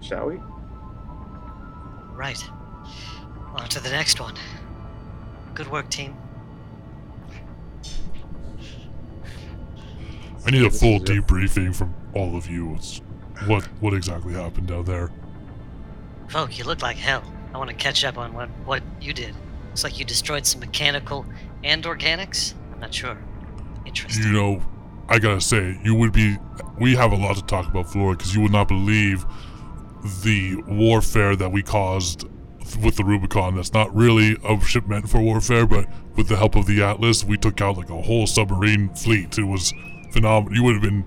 shall 0.01 0.27
we? 0.27 0.41
Right. 2.15 2.43
On 3.57 3.69
to 3.69 3.81
the 3.83 3.91
next 3.91 4.21
one. 4.21 4.37
Good 5.55 5.71
work, 5.71 5.91
team. 5.91 6.17
I 10.47 10.51
need 10.51 10.65
a 10.65 10.71
full 10.71 11.01
debriefing 11.01 11.75
from 11.75 11.95
all 12.15 12.37
of 12.37 12.49
you. 12.49 12.67
What's, 12.67 13.01
what 13.47 13.65
what 13.81 13.95
exactly 13.95 14.35
happened 14.35 14.69
down 14.69 14.85
there? 14.85 15.11
Folk, 16.29 16.57
you 16.59 16.65
look 16.65 16.83
like 16.83 16.97
hell. 16.97 17.34
I 17.55 17.59
want 17.59 17.71
to 17.71 17.77
catch 17.77 18.05
up 18.05 18.19
on 18.19 18.35
what, 18.35 18.49
what 18.65 18.83
you 19.01 19.13
did. 19.13 19.35
Looks 19.69 19.85
like 19.85 19.99
you 19.99 20.05
destroyed 20.05 20.45
some 20.45 20.61
mechanical 20.61 21.25
and 21.63 21.85
organics. 21.85 22.55
I'm 22.73 22.81
not 22.81 22.93
sure. 22.93 23.17
Interesting. 23.87 24.27
You 24.27 24.33
know, 24.33 24.63
I 25.09 25.19
gotta 25.21 25.41
say, 25.41 25.79
you 25.85 25.95
would 25.95 26.13
be. 26.13 26.37
We 26.81 26.97
have 26.97 27.13
a 27.13 27.17
lot 27.17 27.37
to 27.37 27.43
talk 27.43 27.69
about, 27.69 27.91
Flora, 27.93 28.17
because 28.17 28.35
you 28.35 28.41
would 28.43 28.53
not 28.53 28.67
believe 28.67 29.25
the 30.23 30.57
warfare 30.67 31.37
that 31.37 31.53
we 31.53 31.63
caused 31.63 32.25
with 32.83 32.97
the 32.97 33.05
Rubicon. 33.05 33.55
That's 33.55 33.73
not 33.73 33.95
really 33.95 34.37
a 34.45 34.61
ship 34.61 34.89
meant 34.89 35.09
for 35.09 35.21
warfare, 35.21 35.67
but 35.67 35.87
with 36.17 36.29
the 36.29 36.37
help 36.37 36.57
of 36.57 36.67
the 36.67 36.83
Atlas, 36.83 37.25
we 37.25 37.37
took 37.37 37.61
out 37.61 37.77
like 37.77 37.91
a 37.91 38.03
whole 38.03 38.27
submarine 38.27 38.93
fleet. 38.95 39.39
It 39.39 39.45
was 39.45 39.73
phenomenal. 40.11 40.57
You 40.57 40.65
would 40.65 40.75
have 40.75 40.83
been. 40.83 41.05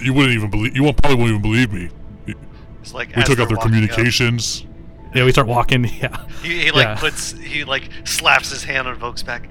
You 0.00 0.12
wouldn't 0.12 0.34
even 0.34 0.50
believe. 0.50 0.76
You 0.76 0.82
won't 0.84 0.98
probably 0.98 1.18
won't 1.18 1.30
even 1.30 1.42
believe 1.42 1.72
me. 1.72 1.88
It's 2.82 2.92
like 2.92 3.16
we 3.16 3.22
took 3.22 3.38
out 3.38 3.48
their 3.48 3.56
walking 3.56 3.56
up- 3.56 3.62
communications. 3.62 4.66
Yeah, 5.16 5.24
we 5.24 5.32
start 5.32 5.46
walking. 5.48 5.84
Yeah. 6.00 6.26
He, 6.42 6.64
he 6.64 6.70
like 6.70 6.84
Yeah. 6.84 6.96
puts 6.98 7.32
he 7.32 7.64
like 7.64 7.88
slaps 8.04 8.50
his 8.50 8.64
hand 8.64 8.86
on 8.86 8.94
Voke's 8.96 9.22
back. 9.22 9.48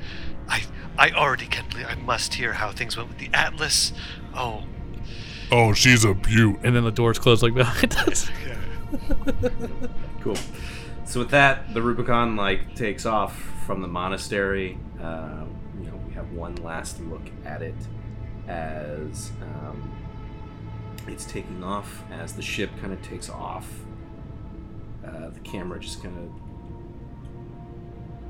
I 0.47 0.63
I 0.97 1.09
already 1.11 1.47
can't 1.47 1.69
believe 1.69 1.87
I 1.89 1.95
must 1.95 2.33
hear 2.35 2.53
how 2.53 2.71
things 2.71 2.95
went 2.95 3.09
with 3.09 3.17
the 3.17 3.29
Atlas. 3.33 3.91
Oh, 4.35 4.63
Oh, 5.51 5.73
she's 5.73 6.03
a 6.05 6.13
beaut. 6.13 6.59
And 6.63 6.75
then 6.75 6.83
the 6.83 6.91
doors 6.91 7.19
close 7.19 7.41
like 7.43 7.53
behind 7.53 7.93
us. 8.07 8.29
Cool. 10.21 10.37
So 11.05 11.19
with 11.19 11.29
that, 11.31 11.73
the 11.73 11.81
Rubicon 11.81 12.35
like 12.35 12.75
takes 12.75 13.05
off 13.05 13.35
from 13.65 13.81
the 13.81 13.87
monastery. 13.87 14.77
Um, 15.01 15.55
you 15.79 15.87
know, 15.87 15.95
we 16.07 16.13
have 16.13 16.31
one 16.31 16.55
last 16.55 16.99
look 17.01 17.21
at 17.45 17.61
it 17.61 17.75
as 18.47 19.31
um, 19.41 19.91
it's 21.07 21.25
taking 21.25 21.63
off. 21.63 22.03
As 22.11 22.33
the 22.33 22.41
ship 22.41 22.71
kind 22.81 22.91
of 22.93 23.01
takes 23.03 23.29
off, 23.29 23.67
uh, 25.05 25.29
the 25.29 25.39
camera 25.41 25.79
just 25.79 26.01
kind 26.01 26.17
of 26.17 26.31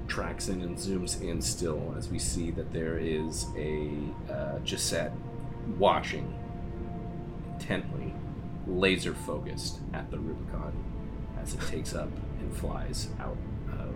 tracks 0.08 0.50
in 0.50 0.62
and 0.62 0.78
zooms 0.78 1.22
in 1.22 1.42
still 1.42 1.94
as 1.98 2.10
we 2.10 2.20
see 2.20 2.52
that 2.52 2.72
there 2.72 2.98
is 2.98 3.48
a 3.58 3.90
uh, 4.30 4.60
Gisette 4.60 5.12
watching 5.78 6.34
intently, 7.54 8.14
laser 8.68 9.14
focused 9.14 9.80
at 9.94 10.10
the 10.12 10.20
Rubicon 10.20 10.74
as 11.42 11.54
it 11.54 11.62
takes 11.62 11.94
up 11.94 12.10
and 12.40 12.56
flies 12.56 13.10
out 13.20 13.38
of 13.72 13.96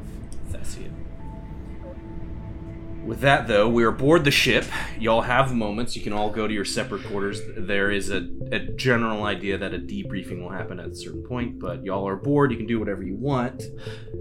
Thessia. 0.52 0.92
With 3.06 3.22
that, 3.22 3.48
though, 3.48 3.68
we 3.68 3.84
are 3.84 3.90
aboard 3.90 4.24
the 4.24 4.30
ship. 4.32 4.66
Y'all 5.00 5.22
have 5.22 5.54
moments. 5.54 5.96
You 5.96 6.02
can 6.04 6.14
all 6.14 6.30
go 6.30 6.48
to 6.48 6.54
your 6.54 6.66
separate 6.66 7.04
quarters. 7.06 7.42
There 7.58 7.90
is 7.90 8.12
a, 8.12 8.28
a 8.52 8.60
general 8.60 9.24
idea 9.24 9.58
that 9.58 9.74
a 9.74 9.80
debriefing 9.80 10.42
will 10.42 10.50
happen 10.52 10.80
at 10.80 10.90
a 10.90 10.96
certain 10.96 11.24
point, 11.24 11.60
but 11.60 11.84
y'all 11.84 12.08
are 12.08 12.14
aboard. 12.14 12.52
You 12.52 12.58
can 12.58 12.68
do 12.68 12.78
whatever 12.80 13.02
you 13.02 13.16
want. 13.16 13.64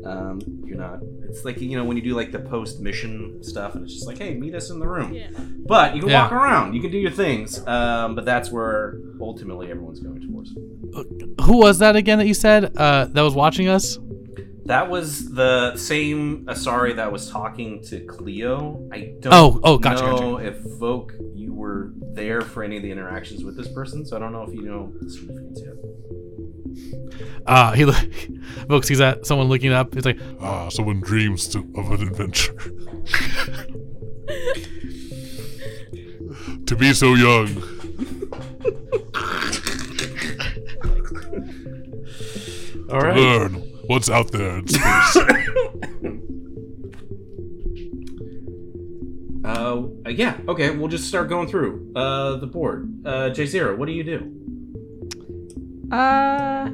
Um, 0.04 0.40
you're 0.64 0.78
not. 0.78 1.00
It's 1.28 1.44
like 1.44 1.60
you 1.60 1.76
know 1.76 1.84
when 1.84 1.96
you 1.98 2.02
do 2.02 2.14
like 2.14 2.32
the 2.32 2.38
post 2.38 2.80
mission 2.80 3.42
stuff, 3.42 3.74
and 3.74 3.84
it's 3.84 3.92
just 3.94 4.06
like, 4.06 4.18
hey, 4.18 4.34
meet 4.34 4.54
us 4.54 4.70
in 4.70 4.78
the 4.78 4.86
room. 4.88 5.12
But 5.66 5.94
you 5.94 6.00
can 6.00 6.10
Yeah. 6.10 6.22
walk 6.22 6.32
around. 6.32 6.72
You 6.74 6.80
can 6.80 6.90
do 6.90 6.98
your 6.98 7.10
things. 7.10 7.66
Um, 7.66 8.14
but 8.14 8.24
that's 8.24 8.50
where 8.50 8.98
ultimately 9.20 9.70
everyone's 9.70 10.00
going 10.00 10.26
towards. 10.26 10.52
Who 11.44 11.58
was 11.58 11.78
that 11.80 11.94
again 11.96 12.18
that 12.18 12.26
you 12.26 12.34
said 12.34 12.74
uh, 12.76 13.04
that 13.06 13.22
was 13.22 13.34
watching 13.34 13.68
us? 13.68 13.98
That 14.68 14.88
was 14.90 15.30
the 15.32 15.74
same 15.78 16.44
Asari 16.44 16.94
that 16.96 17.10
was 17.10 17.30
talking 17.30 17.82
to 17.84 18.00
Cleo. 18.04 18.86
I 18.92 19.14
don't 19.18 19.32
Oh, 19.32 19.58
oh, 19.64 19.78
gotcha, 19.78 20.02
know 20.04 20.36
if 20.36 20.58
Voke 20.62 21.12
you 21.34 21.54
were 21.54 21.92
there 22.12 22.42
for 22.42 22.62
any 22.62 22.76
of 22.76 22.82
the 22.82 22.90
interactions 22.90 23.44
with 23.44 23.56
this 23.56 23.68
person, 23.68 24.04
so 24.04 24.14
I 24.14 24.18
don't 24.18 24.30
know 24.30 24.42
if 24.42 24.52
you 24.52 24.60
know 24.60 24.92
the 25.00 25.08
significance 25.10 25.62
yet. 25.64 25.72
Uh, 27.46 27.72
he 27.72 27.86
look, 27.86 27.96
Vogue 28.68 28.84
sees 28.84 28.98
that 28.98 29.24
someone 29.24 29.48
looking 29.48 29.72
up. 29.72 29.94
He's 29.94 30.04
like, 30.04 30.20
Ah, 30.38 30.68
someone 30.68 31.00
dreams 31.00 31.48
to, 31.48 31.60
of 31.74 31.90
an 31.90 32.02
adventure. 32.06 32.52
to 36.66 36.76
be 36.76 36.92
so 36.92 37.14
young. 37.14 37.62
All 42.90 43.00
to 43.00 43.06
right. 43.06 43.16
learn 43.16 43.67
what's 43.88 44.08
out 44.08 44.30
there 44.30 44.58
in 44.58 44.68
space. 44.68 45.16
Uh, 49.44 49.88
yeah. 50.10 50.36
Okay, 50.46 50.68
we'll 50.68 50.88
just 50.88 51.08
start 51.08 51.30
going 51.30 51.48
through 51.48 51.90
uh 51.96 52.36
the 52.36 52.46
board. 52.46 52.92
Uh, 53.06 53.30
J 53.30 53.46
Zero, 53.46 53.74
what 53.76 53.86
do 53.86 53.92
you 53.92 54.04
do? 54.04 54.18
Uh. 55.90 56.70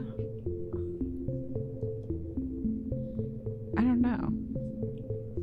I 3.77 3.81
don't 3.81 4.01
know. 4.01 4.29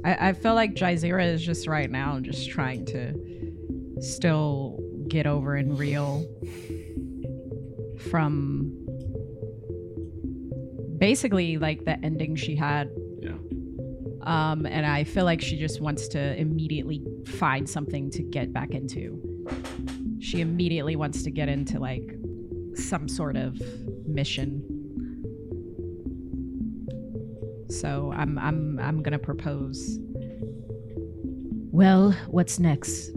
I, 0.04 0.30
I 0.30 0.34
feel 0.34 0.56
like 0.56 0.74
Jazeera 0.74 1.26
is 1.26 1.42
just 1.42 1.68
right 1.68 1.90
now 1.90 2.20
just 2.20 2.50
trying 2.50 2.86
to 2.88 4.02
still 4.02 4.78
get 5.08 5.26
over 5.26 5.56
and 5.56 5.80
reel 5.80 6.28
from 8.10 8.81
basically 11.02 11.58
like 11.58 11.84
the 11.84 12.00
ending 12.06 12.36
she 12.36 12.56
had. 12.56 12.90
Yeah. 13.20 13.32
Um, 14.22 14.68
and 14.68 14.86
I 14.86 15.04
feel 15.04 15.26
like 15.26 15.42
she 15.42 15.58
just 15.58 15.82
wants 15.82 16.08
to 16.10 16.40
immediately 16.40 17.04
find 17.26 17.68
something 17.68 18.12
to 18.12 18.22
get 18.22 18.54
back 18.54 18.70
into. 18.70 19.20
She 20.20 20.42
immediately 20.42 20.96
wants 20.96 21.24
to 21.24 21.32
get 21.32 21.50
into 21.50 21.80
like 21.80 22.08
some 22.76 23.08
sort 23.10 23.36
of 23.36 23.60
mission. 24.06 24.62
So 27.72 28.14
I'm 28.16 28.38
I'm 28.38 28.80
I'm 28.80 29.02
gonna 29.02 29.18
propose. 29.18 29.98
Well, 31.72 32.12
what's 32.28 32.60
next? 32.60 33.10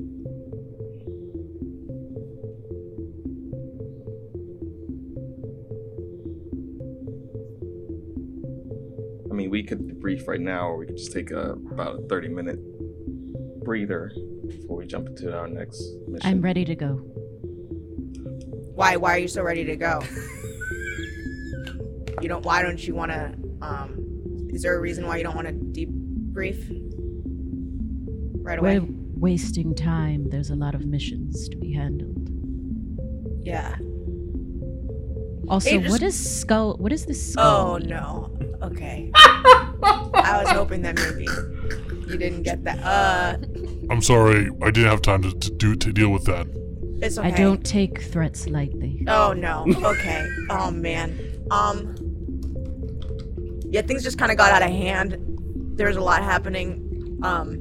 Mean, 9.44 9.50
we 9.50 9.62
could 9.62 9.86
debrief 9.86 10.26
right 10.26 10.40
now, 10.40 10.68
or 10.68 10.78
we 10.78 10.86
could 10.86 10.96
just 10.96 11.12
take 11.12 11.30
a, 11.30 11.52
about 11.70 11.98
a 12.00 12.08
30 12.08 12.28
minute 12.28 12.58
breather 13.64 14.10
before 14.46 14.78
we 14.78 14.86
jump 14.86 15.06
into 15.08 15.36
our 15.36 15.48
next 15.48 15.82
mission. 16.08 16.20
I'm 16.28 16.40
ready 16.40 16.64
to 16.64 16.74
go. 16.74 16.94
Why? 18.74 18.96
Why 18.96 19.14
are 19.14 19.18
you 19.18 19.28
so 19.28 19.42
ready 19.42 19.64
to 19.64 19.76
go? 19.76 20.02
You 22.20 22.28
don't. 22.28 22.44
Why 22.44 22.62
don't 22.62 22.84
you 22.84 22.94
want 22.94 23.12
to? 23.12 23.34
Um, 23.62 24.48
is 24.50 24.62
there 24.62 24.76
a 24.76 24.80
reason 24.80 25.06
why 25.06 25.16
you 25.18 25.24
don't 25.24 25.34
want 25.36 25.46
to 25.48 25.52
debrief 25.54 26.58
right 28.42 28.58
away? 28.58 28.78
We're 28.80 28.88
wasting 29.16 29.74
time. 29.74 30.28
There's 30.30 30.50
a 30.50 30.56
lot 30.56 30.74
of 30.74 30.84
missions 30.86 31.48
to 31.50 31.56
be 31.56 31.72
handled. 31.72 32.28
yeah. 33.42 33.76
Also, 35.46 35.68
Hey, 35.68 35.78
just- 35.78 35.90
what 35.90 36.02
is 36.02 36.40
skull? 36.40 36.76
What 36.78 36.90
is 36.92 37.04
this 37.04 37.32
skull? 37.32 37.72
Oh 37.74 37.78
no. 37.78 38.33
Okay. 38.64 39.10
I 39.14 40.42
was 40.42 40.50
hoping 40.50 40.82
that 40.82 40.96
maybe 40.96 41.24
you 42.10 42.18
didn't 42.18 42.42
get 42.42 42.64
that. 42.64 42.78
Uh, 42.82 43.36
I'm 43.90 44.00
sorry. 44.00 44.50
I 44.62 44.70
didn't 44.70 44.90
have 44.90 45.02
time 45.02 45.22
to, 45.22 45.32
to 45.32 45.50
do 45.50 45.76
to 45.76 45.92
deal 45.92 46.08
with 46.08 46.24
that. 46.24 46.46
It's 47.02 47.18
okay. 47.18 47.28
I 47.28 47.30
don't 47.30 47.64
take 47.64 48.00
threats 48.02 48.46
lightly. 48.48 49.04
Oh 49.06 49.32
no. 49.34 49.66
Okay. 49.84 50.26
oh 50.50 50.70
man. 50.70 51.18
Um. 51.50 51.94
Yeah, 53.66 53.82
things 53.82 54.02
just 54.02 54.18
kind 54.18 54.30
of 54.30 54.38
got 54.38 54.52
out 54.52 54.62
of 54.62 54.70
hand. 54.70 55.18
There's 55.76 55.96
a 55.96 56.00
lot 56.00 56.22
happening, 56.22 57.18
um, 57.22 57.60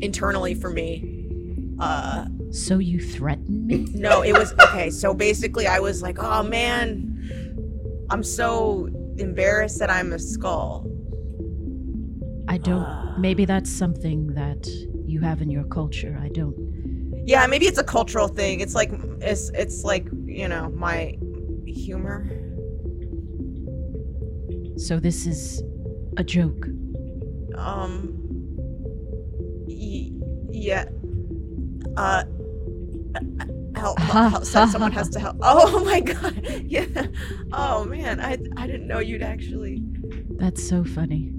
internally 0.00 0.54
for 0.54 0.70
me. 0.70 1.74
Uh. 1.80 2.26
So 2.50 2.78
you 2.78 3.00
threatened 3.00 3.66
me? 3.66 3.86
No, 3.94 4.22
it 4.22 4.32
was 4.32 4.54
okay. 4.60 4.90
So 4.90 5.14
basically, 5.14 5.66
I 5.66 5.80
was 5.80 6.02
like, 6.02 6.18
"Oh 6.20 6.42
man, 6.42 8.06
I'm 8.10 8.22
so 8.22 8.88
embarrassed 9.20 9.78
that 9.78 9.90
I'm 9.90 10.12
a 10.12 10.18
skull." 10.18 10.86
I 12.48 12.58
don't. 12.58 13.18
Maybe 13.18 13.44
that's 13.44 13.70
something 13.70 14.34
that 14.34 14.66
you 15.06 15.20
have 15.20 15.40
in 15.40 15.50
your 15.50 15.64
culture. 15.64 16.18
I 16.20 16.28
don't. 16.28 16.56
Yeah, 17.24 17.46
maybe 17.46 17.66
it's 17.66 17.78
a 17.78 17.84
cultural 17.84 18.26
thing. 18.26 18.60
It's 18.60 18.74
like 18.74 18.90
it's 19.20 19.50
it's 19.50 19.84
like 19.84 20.08
you 20.24 20.48
know 20.48 20.70
my 20.70 21.16
humor. 21.66 22.28
So 24.76 24.98
this 24.98 25.26
is 25.26 25.62
a 26.16 26.24
joke. 26.24 26.66
Um. 27.54 28.16
Y- 29.68 30.10
yeah. 30.50 30.86
Uh. 31.96 32.24
Help, 33.14 33.59
help, 33.76 33.98
so- 34.44 34.66
someone 34.72 34.92
has 34.92 35.08
to 35.10 35.20
help. 35.20 35.36
Oh 35.42 35.84
my 35.90 36.00
god. 36.00 36.46
Yeah. 36.64 37.06
Oh 37.52 37.84
man, 37.84 38.20
I 38.20 38.38
I 38.56 38.66
didn't 38.66 38.86
know 38.86 38.98
you'd 38.98 39.22
actually. 39.22 39.82
That's 40.38 40.66
so 40.66 40.84
funny. 40.84 41.32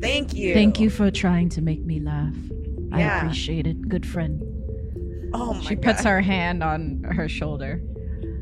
Thank 0.00 0.34
you. 0.34 0.52
Thank 0.54 0.78
you 0.78 0.90
for 0.90 1.10
trying 1.10 1.48
to 1.50 1.62
make 1.62 1.84
me 1.84 2.00
laugh. 2.00 2.34
I 2.92 3.00
appreciate 3.02 3.66
it. 3.66 3.88
Good 3.88 4.06
friend. 4.06 4.42
Oh 5.34 5.54
my 5.54 5.60
She 5.60 5.76
puts 5.76 6.02
God. 6.02 6.08
her 6.10 6.20
hand 6.20 6.62
on 6.62 7.02
her 7.04 7.28
shoulder. 7.28 7.80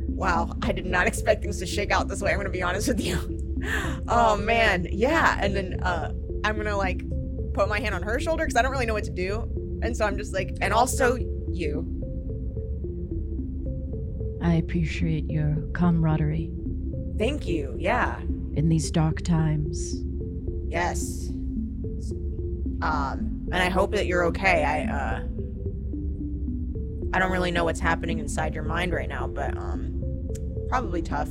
Wow, 0.09 0.51
I 0.63 0.73
did 0.73 0.87
not 0.87 1.07
expect 1.07 1.43
things 1.43 1.59
to 1.61 1.67
shake 1.67 1.91
out 1.91 2.09
this 2.09 2.21
way. 2.23 2.31
I'm 2.33 2.37
gonna 2.39 2.51
be 2.51 2.63
honest 2.63 2.89
with 2.89 3.01
you. 3.01 3.41
Oh 4.09 4.37
man, 4.37 4.87
yeah. 4.91 5.39
And 5.41 5.57
then 5.57 5.81
uh, 5.83 6.13
I'm 6.45 6.57
gonna 6.59 6.77
like 6.77 7.03
put 7.55 7.67
my 7.67 7.81
hand 7.81 7.95
on 7.95 8.03
her 8.03 8.21
shoulder 8.21 8.45
because 8.45 8.57
I 8.57 8.63
don't 8.63 8.71
really 8.73 8.85
know 8.85 8.93
what 8.93 9.05
to 9.05 9.11
do, 9.11 9.49
and 9.83 9.97
so 9.97 10.05
I'm 10.05 10.19
just 10.19 10.35
like, 10.35 10.51
and 10.61 10.75
also 10.75 11.17
you. 11.51 12.03
I 14.45 14.55
appreciate 14.57 15.31
your 15.31 15.57
camaraderie 15.73 16.53
Thank 17.19 17.49
you. 17.49 17.75
Yeah. 17.79 18.21
in 18.21 18.69
these 18.69 18.91
dark 18.91 19.23
times. 19.23 19.95
Yes. 20.69 21.29
Um, 22.83 23.49
and 23.51 23.57
I 23.57 23.71
hope 23.71 23.93
that 23.93 24.07
you're 24.07 24.25
okay. 24.27 24.65
I 24.65 24.85
uh, 24.85 25.23
I 27.15 27.19
don't 27.19 27.31
really 27.33 27.53
know 27.53 27.65
what's 27.65 27.81
happening 27.81 28.19
inside 28.19 28.55
your 28.55 28.65
mind 28.65 28.93
right 28.93 29.09
now, 29.09 29.27
but 29.27 29.57
um, 29.57 30.03
probably 30.69 31.01
tough. 31.01 31.31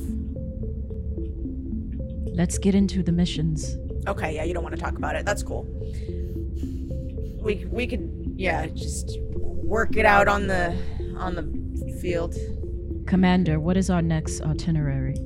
Let's 2.34 2.58
get 2.58 2.74
into 2.74 3.02
the 3.04 3.12
missions. 3.12 3.76
Okay, 4.08 4.34
yeah, 4.34 4.42
you 4.42 4.54
don't 4.54 4.64
want 4.64 4.74
to 4.74 4.80
talk 4.80 4.96
about 4.96 5.14
it. 5.14 5.24
That's 5.24 5.42
cool. 5.44 5.66
We 7.40 7.66
we 7.70 7.86
could 7.86 8.34
yeah, 8.36 8.66
just 8.66 9.18
work 9.20 9.96
it 9.96 10.06
out 10.06 10.26
on 10.26 10.48
the 10.48 10.76
on 11.16 11.36
the 11.36 11.98
field. 12.00 12.34
Commander, 13.06 13.60
what 13.60 13.76
is 13.76 13.90
our 13.90 14.02
next 14.02 14.40
itinerary? 14.40 15.16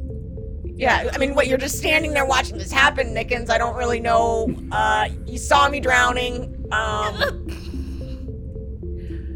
Yeah, 0.65 1.11
I 1.13 1.19
mean, 1.19 1.35
what 1.35 1.49
you're 1.49 1.59
just 1.59 1.79
standing 1.79 2.13
there 2.13 2.25
watching 2.25 2.57
this 2.57 2.71
happen, 2.71 3.09
Nickens. 3.15 3.51
I 3.51 3.59
don't 3.59 3.77
really 3.77 4.01
know. 4.01 4.55
Uh, 4.71 5.09
you 5.27 5.39
saw 5.39 5.69
me 5.69 5.81
drowning. 5.81 6.67
Um, 6.71 7.47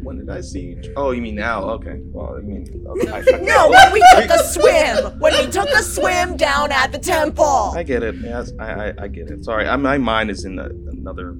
When 0.03 0.17
did 0.17 0.29
I 0.29 0.41
see 0.41 0.59
you? 0.59 0.93
Oh, 0.97 1.11
you 1.11 1.21
mean 1.21 1.35
now? 1.35 1.63
Okay. 1.63 1.95
Well, 1.97 2.35
I 2.37 2.41
mean, 2.41 2.67
okay. 2.87 3.09
I, 3.09 3.17
I, 3.35 3.39
no, 3.39 3.69
when 3.69 3.93
we 3.93 4.03
took 4.13 4.29
a 4.29 4.43
swim, 4.43 5.19
when 5.19 5.33
we 5.33 5.49
took 5.49 5.69
a 5.69 5.81
swim 5.81 6.35
down 6.35 6.73
at 6.73 6.91
the 6.91 6.99
temple. 6.99 7.71
I 7.73 7.83
get 7.83 8.03
it. 8.03 8.15
Yes, 8.21 8.51
I, 8.59 8.89
I, 8.89 8.93
I 9.03 9.07
get 9.07 9.31
it. 9.31 9.45
Sorry, 9.45 9.65
I, 9.65 9.75
my 9.77 9.97
mind 9.97 10.29
is 10.29 10.43
in 10.43 10.59
a, 10.59 10.65
another 10.65 11.35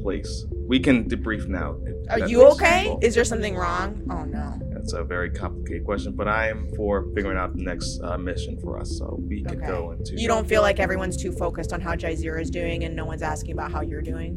place. 0.00 0.46
We 0.68 0.78
can 0.78 1.08
debrief 1.08 1.48
now. 1.48 1.76
Are 2.10 2.28
you 2.28 2.46
okay? 2.52 2.84
sense. 2.86 3.04
Is 3.04 3.14
there 3.16 3.24
something 3.24 3.56
wrong? 3.56 4.00
Oh 4.10 4.24
no. 4.24 4.58
That's 4.88 5.00
a 5.02 5.04
very 5.04 5.28
complicated 5.28 5.84
question, 5.84 6.14
but 6.14 6.28
I 6.28 6.48
am 6.48 6.70
for 6.74 7.04
figuring 7.14 7.36
out 7.36 7.54
the 7.54 7.62
next 7.62 8.00
uh, 8.02 8.16
mission 8.16 8.58
for 8.58 8.80
us, 8.80 8.96
so 8.96 9.20
we 9.20 9.42
could 9.42 9.60
go 9.60 9.90
into. 9.90 10.18
You 10.18 10.28
don't 10.28 10.48
feel 10.48 10.62
like 10.62 10.80
everyone's 10.80 11.18
too 11.18 11.30
focused 11.30 11.74
on 11.74 11.82
how 11.82 11.94
Jazeera 11.94 12.40
is 12.40 12.48
doing, 12.48 12.84
and 12.84 12.96
no 12.96 13.04
one's 13.04 13.20
asking 13.20 13.52
about 13.52 13.70
how 13.70 13.82
you're 13.82 14.00
doing. 14.00 14.34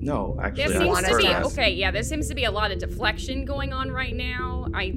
No, 0.00 0.38
actually, 0.40 0.76
I 0.76 0.78
seems 0.78 1.02
to 1.02 1.16
be 1.16 1.22
that. 1.24 1.44
okay. 1.46 1.70
Yeah, 1.72 1.90
there 1.90 2.04
seems 2.04 2.28
to 2.28 2.36
be 2.36 2.44
a 2.44 2.50
lot 2.52 2.70
of 2.70 2.78
deflection 2.78 3.44
going 3.44 3.72
on 3.72 3.90
right 3.90 4.14
now. 4.14 4.68
I. 4.72 4.90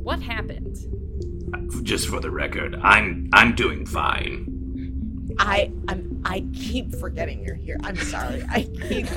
What 0.00 0.22
happened? 0.22 0.78
Just 1.84 2.08
for 2.08 2.20
the 2.20 2.30
record, 2.30 2.74
I'm 2.82 3.28
I'm 3.34 3.54
doing 3.54 3.84
fine. 3.84 5.28
I 5.38 5.70
I'm 5.88 6.22
I 6.24 6.46
keep 6.54 6.94
forgetting 6.96 7.44
you're 7.44 7.54
here. 7.54 7.76
I'm 7.84 7.96
sorry. 7.96 8.42
I 8.48 8.62
keep. 8.88 9.08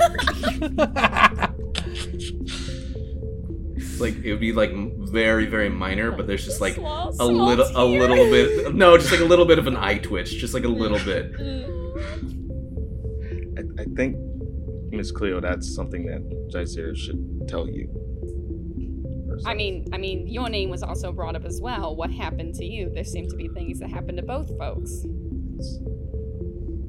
Like 4.00 4.16
it 4.24 4.30
would 4.30 4.40
be 4.40 4.52
like 4.52 4.72
very 5.10 5.46
very 5.46 5.68
minor, 5.68 6.10
but 6.12 6.26
there's 6.26 6.44
just 6.44 6.60
like 6.60 6.74
Small- 6.74 7.08
a 7.10 7.14
small 7.14 7.28
little 7.32 7.66
a 7.74 7.84
little 7.84 8.16
bit. 8.16 8.74
No, 8.74 8.96
just 8.98 9.10
like 9.10 9.20
a 9.20 9.24
little 9.24 9.46
bit 9.46 9.58
of 9.58 9.66
an 9.66 9.76
eye 9.76 9.98
twitch, 9.98 10.36
just 10.38 10.54
like 10.54 10.64
a 10.64 10.68
little 10.68 10.98
bit. 10.98 11.32
I, 13.58 13.82
I 13.82 13.84
think, 13.96 14.16
Miss 14.92 15.10
Cleo, 15.10 15.40
that's 15.40 15.74
something 15.74 16.06
that 16.06 16.20
Jazeera 16.52 16.96
should 16.96 17.48
tell 17.48 17.68
you. 17.68 17.88
I 19.44 19.54
mean, 19.54 19.86
I 19.92 19.98
mean, 19.98 20.26
your 20.26 20.48
name 20.48 20.70
was 20.70 20.82
also 20.82 21.12
brought 21.12 21.36
up 21.36 21.44
as 21.44 21.60
well. 21.60 21.94
What 21.94 22.10
happened 22.10 22.54
to 22.56 22.64
you? 22.64 22.90
There 22.94 23.04
seem 23.04 23.28
to 23.28 23.36
be 23.36 23.48
things 23.48 23.78
that 23.80 23.90
happened 23.90 24.16
to 24.18 24.22
both 24.24 24.48
folks. 24.58 25.04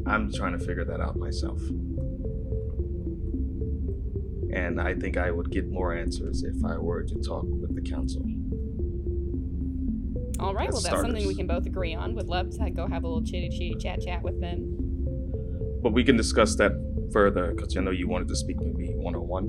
I'm 0.06 0.32
trying 0.32 0.58
to 0.58 0.66
figure 0.66 0.86
that 0.86 1.02
out 1.02 1.18
myself. 1.18 1.60
And 4.54 4.80
I 4.80 4.94
think 4.94 5.18
I 5.18 5.32
would 5.32 5.52
get 5.52 5.70
more 5.70 5.94
answers 5.94 6.44
if 6.44 6.64
I 6.64 6.78
were 6.78 7.04
to 7.04 7.16
talk 7.16 7.46
with 7.46 7.76
the 7.76 7.82
council. 7.82 8.24
All 10.40 10.54
right, 10.54 10.70
As 10.70 10.74
well, 10.74 10.82
that's 10.82 11.02
something 11.02 11.28
we 11.28 11.36
can 11.36 11.48
both 11.48 11.66
agree 11.66 11.96
on. 11.96 12.14
Would 12.16 12.28
love 12.28 12.52
to 12.52 12.70
go 12.70 12.88
have 12.88 13.04
a 13.04 13.08
little 13.08 13.24
chitty 13.24 13.50
chitty 13.50 13.76
chat 13.80 14.02
chat 14.02 14.22
with 14.22 14.40
them. 14.40 14.78
But 15.82 15.94
we 15.94 16.04
can 16.04 16.16
discuss 16.16 16.56
that 16.58 16.74
further 17.12 17.54
because 17.56 17.76
I 17.76 17.82
know 17.82 17.92
you 17.92 18.08
wanted 18.08 18.28
to 18.28 18.36
speak 18.36 18.60
with 18.60 18.76
me 18.76 18.94
one 18.96 19.16
on 19.16 19.28
one. 19.28 19.46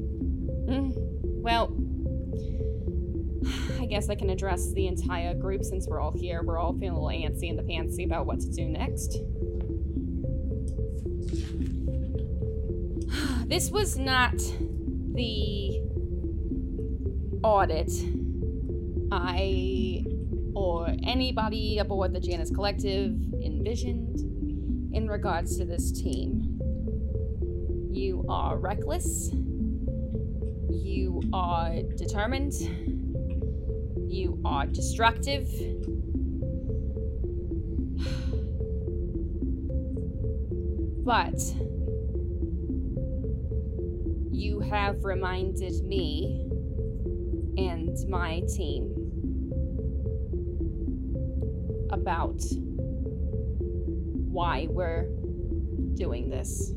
Mm, 0.68 0.92
well, 1.42 1.76
I 3.80 3.86
guess 3.86 4.08
I 4.08 4.14
can 4.14 4.30
address 4.30 4.72
the 4.72 4.86
entire 4.86 5.34
group 5.34 5.64
since 5.64 5.86
we're 5.86 6.00
all 6.00 6.12
here. 6.12 6.42
We're 6.42 6.58
all 6.58 6.72
feeling 6.72 6.96
a 6.96 7.02
little 7.02 7.08
antsy 7.08 7.50
in 7.50 7.56
the 7.56 7.62
pantsy 7.62 8.04
about 8.04 8.26
what 8.26 8.40
to 8.40 8.50
do 8.50 8.68
next. 8.68 9.18
This 13.48 13.70
was 13.70 13.96
not 13.96 14.34
the 15.18 15.80
audit 17.42 17.90
I 19.10 20.04
or 20.54 20.94
anybody 21.02 21.78
aboard 21.78 22.14
the 22.14 22.20
Janus 22.20 22.50
Collective 22.50 23.16
envisioned 23.42 24.20
in 24.94 25.08
regards 25.08 25.56
to 25.56 25.64
this 25.64 25.90
team. 25.90 26.60
You 27.90 28.24
are 28.28 28.58
reckless. 28.58 29.30
You 30.70 31.20
are 31.32 31.82
determined. 31.96 32.52
You 34.08 34.40
are 34.44 34.66
destructive. 34.66 35.48
But 41.04 41.40
you 44.38 44.60
have 44.60 45.04
reminded 45.04 45.84
me 45.84 46.48
and 47.56 47.98
my 48.08 48.40
team 48.54 48.94
about 51.90 52.40
why 54.30 54.68
we're 54.70 55.08
doing 55.94 56.30
this. 56.30 56.70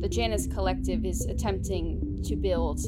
The 0.00 0.08
Janus 0.08 0.48
Collective 0.48 1.04
is 1.04 1.24
attempting 1.26 2.20
to 2.24 2.34
build 2.34 2.80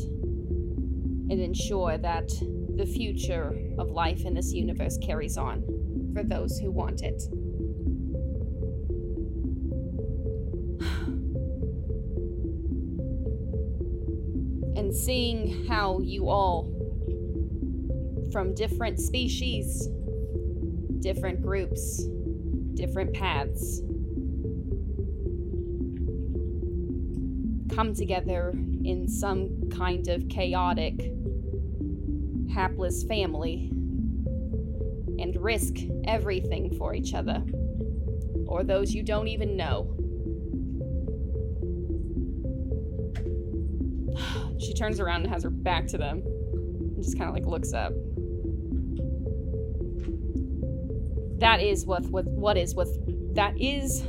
and 1.31 1.41
ensure 1.41 1.99
that 1.99 2.29
the 2.77 2.85
future 2.85 3.55
of 3.79 3.91
life 3.91 4.25
in 4.25 4.35
this 4.35 4.53
universe 4.53 4.99
carries 5.01 5.37
on 5.37 5.63
for 6.13 6.25
those 6.25 6.59
who 6.59 6.73
want 6.73 7.03
it. 7.03 7.23
and 14.77 14.95
seeing 14.95 15.67
how 15.67 16.01
you 16.01 16.29
all, 16.29 16.71
from 18.33 18.55
different 18.55 19.01
species, 19.01 19.89
different 21.01 21.43
groups, 21.43 22.05
different 22.75 23.13
paths, 23.13 23.83
come 27.75 27.95
together 27.95 28.51
in 28.85 29.07
some 29.09 29.71
kind 29.71 30.09
of 30.09 30.29
chaotic, 30.29 31.13
hapless 32.53 33.05
family 33.05 33.71
and 35.19 35.37
risk 35.37 35.75
everything 36.05 36.77
for 36.77 36.95
each 36.95 37.15
other 37.15 37.43
or 38.47 38.65
those 38.65 38.93
you 38.93 39.03
don't 39.03 39.29
even 39.29 39.57
know. 39.57 39.97
Turns 44.81 44.99
around 44.99 45.23
and 45.23 45.31
has 45.31 45.43
her 45.43 45.51
back 45.51 45.87
to 45.87 45.99
them 45.99 46.23
and 46.25 47.03
just 47.05 47.19
kind 47.19 47.29
of 47.29 47.35
like 47.35 47.45
looks 47.45 47.75
up. 47.75 47.93
That 51.39 51.61
is 51.61 51.85
what 51.85 52.05
what 52.07 52.25
what 52.25 52.57
is 52.57 52.75
what 52.75 52.89
that 53.35 53.61
is. 53.61 54.03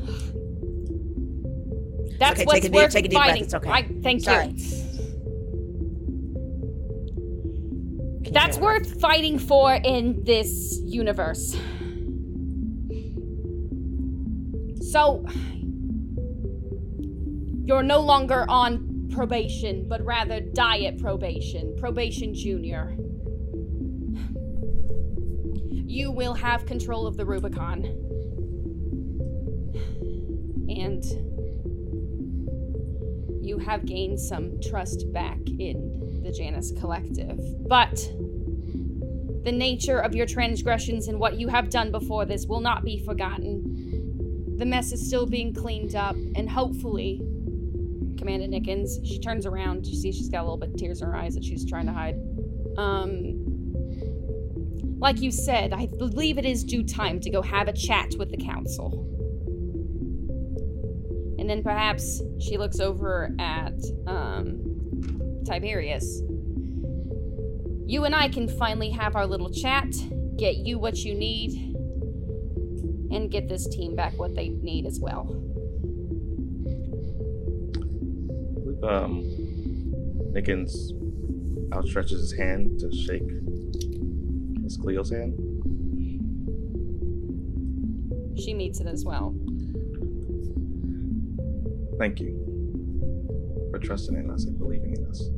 That's 2.18 2.40
okay, 2.40 2.46
what's 2.46 2.62
take 2.62 2.64
a 2.64 2.70
deep- 2.70 2.74
worth 2.74 2.92
take 2.92 3.06
a 3.06 3.10
deep 3.10 3.18
breath, 3.18 3.28
fighting. 3.30 3.44
it's 3.44 3.54
okay. 3.54 3.70
I, 3.70 3.84
thank 4.02 4.22
Sorry. 4.22 4.48
you. 4.48 4.82
That's 8.32 8.58
worth 8.58 9.02
fighting 9.02 9.40
for 9.40 9.74
in 9.74 10.24
this 10.24 10.80
universe. 10.86 11.58
So, 14.90 15.26
you're 17.66 17.84
no 17.84 18.00
longer 18.00 18.46
on 18.48 18.91
probation, 19.12 19.88
but 19.88 20.04
rather 20.06 20.40
diet 20.40 21.00
probation, 21.00 21.76
probation 21.78 22.34
junior. 22.34 22.96
You 25.70 26.12
will 26.12 26.34
have 26.34 26.66
control 26.66 27.06
of 27.06 27.18
the 27.18 27.26
Rubicon. 27.26 27.84
And 30.70 31.04
you 33.46 33.58
have 33.58 33.86
gained 33.86 34.20
some 34.20 34.60
trust 34.62 35.12
back 35.12 35.40
in 35.60 36.22
the 36.24 36.32
Janus 36.32 36.72
Collective. 36.80 37.40
But 37.68 37.98
the 39.44 39.52
nature 39.52 40.00
of 40.00 40.16
your 40.16 40.28
transgressions 40.28 41.08
and 41.08 41.20
what 41.20 41.38
you 41.38 41.48
have 41.48 41.70
done 41.70 41.92
before 41.92 42.26
this 42.26 42.46
will 42.46 42.62
not 42.62 42.86
be 42.86 43.04
forgotten. 43.04 44.56
The 44.58 44.66
mess 44.66 44.92
is 44.92 45.06
still 45.06 45.26
being 45.26 45.54
cleaned 45.54 45.96
up, 45.96 46.16
and 46.36 46.50
hopefully, 46.50 47.22
Commander 48.22 48.46
Nickens, 48.46 49.04
she 49.04 49.18
turns 49.18 49.48
around. 49.48 49.88
You 49.88 49.96
see 49.96 50.12
she's 50.12 50.30
got 50.30 50.42
a 50.42 50.44
little 50.44 50.58
bit 50.58 50.70
of 50.70 50.76
tears 50.76 51.02
in 51.02 51.08
her 51.08 51.16
eyes 51.16 51.34
that 51.34 51.44
she's 51.44 51.66
trying 51.66 51.88
to 51.88 51.92
hide. 51.92 52.16
Um, 52.78 53.42
like 55.00 55.20
you 55.22 55.32
said, 55.32 55.74
I 55.74 55.88
believe 55.88 56.38
it 56.38 56.46
is 56.46 56.64
due 56.64 56.84
time 56.84 57.20
to 57.22 57.32
go 57.32 57.42
have 57.42 57.68
a 57.68 57.74
chat 57.74 58.14
with 58.20 58.30
the 58.30 58.38
council. 58.38 59.08
And 61.40 61.50
then 61.50 61.64
perhaps 61.64 62.22
she 62.40 62.58
looks 62.58 62.80
over 62.80 63.32
at 63.40 63.74
um, 64.06 65.42
Tiberius. 65.44 66.22
You 67.88 68.04
and 68.06 68.14
I 68.14 68.30
can 68.30 68.48
finally 68.48 68.92
have 68.92 69.16
our 69.16 69.26
little 69.26 69.50
chat, 69.50 69.92
get 70.38 70.58
you 70.58 70.78
what 70.78 71.00
you 71.00 71.16
need, 71.16 71.54
and 73.12 73.32
get 73.32 73.50
this 73.50 73.68
team 73.68 73.96
back 73.96 74.14
what 74.20 74.36
they 74.36 74.50
need 74.50 74.86
as 74.86 75.00
well. 75.00 75.41
Um, 78.84 79.24
Nickens 80.34 80.92
outstretches 81.70 82.20
his 82.20 82.34
hand 82.34 82.80
to 82.80 82.92
shake 82.92 83.24
Miss 84.62 84.78
Cleo's 84.78 85.12
hand. 85.12 85.34
She 88.40 88.54
meets 88.54 88.80
it 88.80 88.88
as 88.88 89.06
well. 89.06 89.36
Thank 92.00 92.20
you 92.20 92.42
for 93.70 93.78
trusting 93.78 94.16
in 94.16 94.32
us 94.32 94.46
and 94.46 94.58
believing 94.58 94.96
in 94.96 95.06
us. 95.06 95.30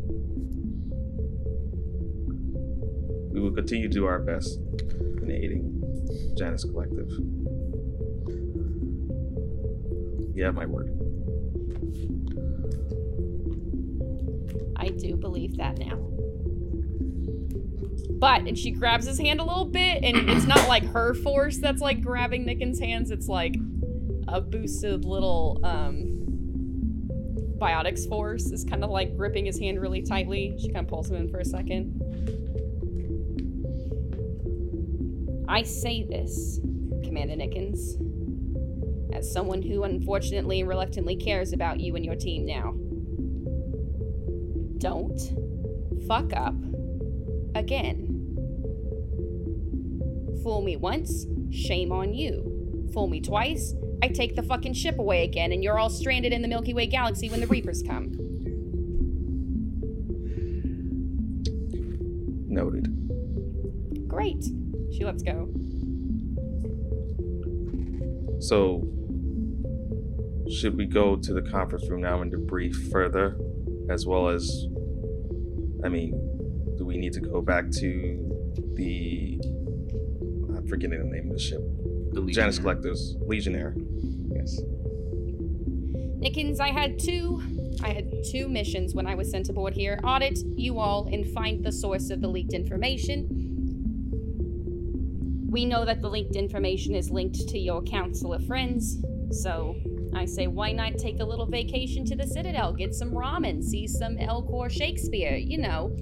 We 3.33 3.41
will 3.41 3.51
continue 3.51 3.89
to 3.89 3.93
do 3.93 4.05
our 4.05 4.19
best 4.19 4.59
in 5.21 5.29
aiding 5.29 6.35
Janus 6.37 6.63
Collective. 6.63 7.09
You 10.33 10.45
have 10.45 10.55
my 10.55 10.65
word. 10.65 11.02
I 14.75 14.89
do 14.89 15.15
believe 15.15 15.57
that 15.57 15.77
now. 15.77 15.97
But, 18.19 18.47
and 18.47 18.57
she 18.57 18.71
grabs 18.71 19.05
his 19.05 19.19
hand 19.19 19.39
a 19.39 19.43
little 19.43 19.65
bit, 19.65 20.03
and 20.03 20.29
it's 20.29 20.45
not 20.45 20.67
like 20.67 20.85
her 20.85 21.13
force 21.13 21.57
that's 21.57 21.81
like 21.81 22.01
grabbing 22.01 22.45
Nickens' 22.45 22.79
hands, 22.79 23.11
it's 23.11 23.27
like 23.27 23.55
a 24.27 24.39
boosted 24.39 25.03
little 25.05 25.59
um 25.63 26.13
biotics 27.63 28.07
force 28.09 28.45
is 28.47 28.65
kind 28.65 28.83
of 28.83 28.89
like 28.89 29.15
gripping 29.15 29.45
his 29.45 29.57
hand 29.57 29.79
really 29.81 30.01
tightly. 30.01 30.55
She 30.59 30.67
kind 30.67 30.85
of 30.85 30.87
pulls 30.87 31.09
him 31.09 31.15
in 31.15 31.29
for 31.29 31.39
a 31.39 31.45
second. 31.45 32.01
I 35.47 35.63
say 35.63 36.03
this, 36.03 36.59
Commander 37.03 37.35
Nickens, 37.35 37.95
as 39.13 39.31
someone 39.31 39.61
who 39.61 39.83
unfortunately 39.83 40.59
and 40.59 40.67
reluctantly 40.67 41.15
cares 41.15 41.53
about 41.53 41.79
you 41.79 41.95
and 41.95 42.03
your 42.03 42.15
team 42.15 42.45
now. 42.45 42.73
Don't 44.83 45.17
fuck 46.09 46.33
up 46.33 46.55
again. 47.55 48.09
Fool 50.43 50.61
me 50.61 50.75
once, 50.75 51.25
shame 51.51 51.93
on 51.93 52.13
you. 52.13 52.89
Fool 52.93 53.07
me 53.07 53.21
twice, 53.21 53.73
I 54.03 54.09
take 54.09 54.35
the 54.35 54.43
fucking 54.43 54.73
ship 54.73 54.99
away 54.99 55.23
again 55.23 55.53
and 55.53 55.63
you're 55.63 55.79
all 55.79 55.89
stranded 55.89 56.33
in 56.33 56.41
the 56.41 56.49
Milky 56.49 56.73
Way 56.73 56.87
galaxy 56.87 57.29
when 57.29 57.39
the 57.39 57.47
Reapers 57.47 57.81
come. 57.81 58.11
Noted. 62.49 62.89
Great. 64.09 64.43
She 64.91 65.05
lets 65.05 65.23
go. 65.23 65.47
So, 68.41 68.85
should 70.51 70.75
we 70.75 70.85
go 70.85 71.15
to 71.15 71.33
the 71.33 71.41
conference 71.41 71.89
room 71.89 72.01
now 72.01 72.21
and 72.21 72.33
debrief 72.33 72.91
further, 72.91 73.37
as 73.89 74.05
well 74.05 74.27
as, 74.27 74.67
I 75.83 75.89
mean, 75.89 76.11
do 76.77 76.85
we 76.85 76.97
need 76.97 77.13
to 77.13 77.19
go 77.19 77.41
back 77.41 77.69
to 77.71 78.53
the? 78.75 79.39
I'm 80.55 80.67
forgetting 80.67 80.99
the 80.99 81.15
name 81.15 81.27
of 81.27 81.33
the 81.33 81.39
ship. 81.39 81.61
The 82.13 82.25
Janus 82.31 82.59
Collectors, 82.59 83.15
Legionnaire. 83.27 83.75
Yes. 84.33 84.59
Nickens, 86.21 86.59
I 86.61 86.69
had 86.69 86.99
two 86.99 87.41
I 87.83 87.89
had 87.89 88.09
two 88.31 88.47
missions 88.47 88.93
when 88.95 89.05
I 89.07 89.15
was 89.15 89.29
sent 89.29 89.49
aboard 89.49 89.73
here. 89.73 89.99
Audit 90.03 90.39
you 90.55 90.79
all 90.79 91.07
and 91.11 91.27
find 91.33 91.63
the 91.63 91.71
source 91.71 92.09
of 92.09 92.21
the 92.21 92.27
leaked 92.27 92.53
information. 92.53 93.27
We 95.49 95.65
know 95.65 95.83
that 95.85 96.01
the 96.01 96.09
leaked 96.09 96.35
information 96.35 96.95
is 96.95 97.11
linked 97.11 97.47
to 97.49 97.59
your 97.59 97.81
council 97.83 98.33
of 98.33 98.45
friends, 98.47 99.03
so 99.31 99.75
I 100.15 100.25
say 100.25 100.47
why 100.47 100.71
not 100.71 100.97
take 100.97 101.19
a 101.19 101.25
little 101.25 101.45
vacation 101.45 102.05
to 102.05 102.15
the 102.15 102.25
Citadel, 102.27 102.73
get 102.73 102.93
some 102.93 103.11
ramen, 103.11 103.63
see 103.63 103.87
some 103.87 104.15
Elcor 104.17 104.69
Shakespeare, 104.69 105.35
you 105.35 105.57
know. 105.57 105.95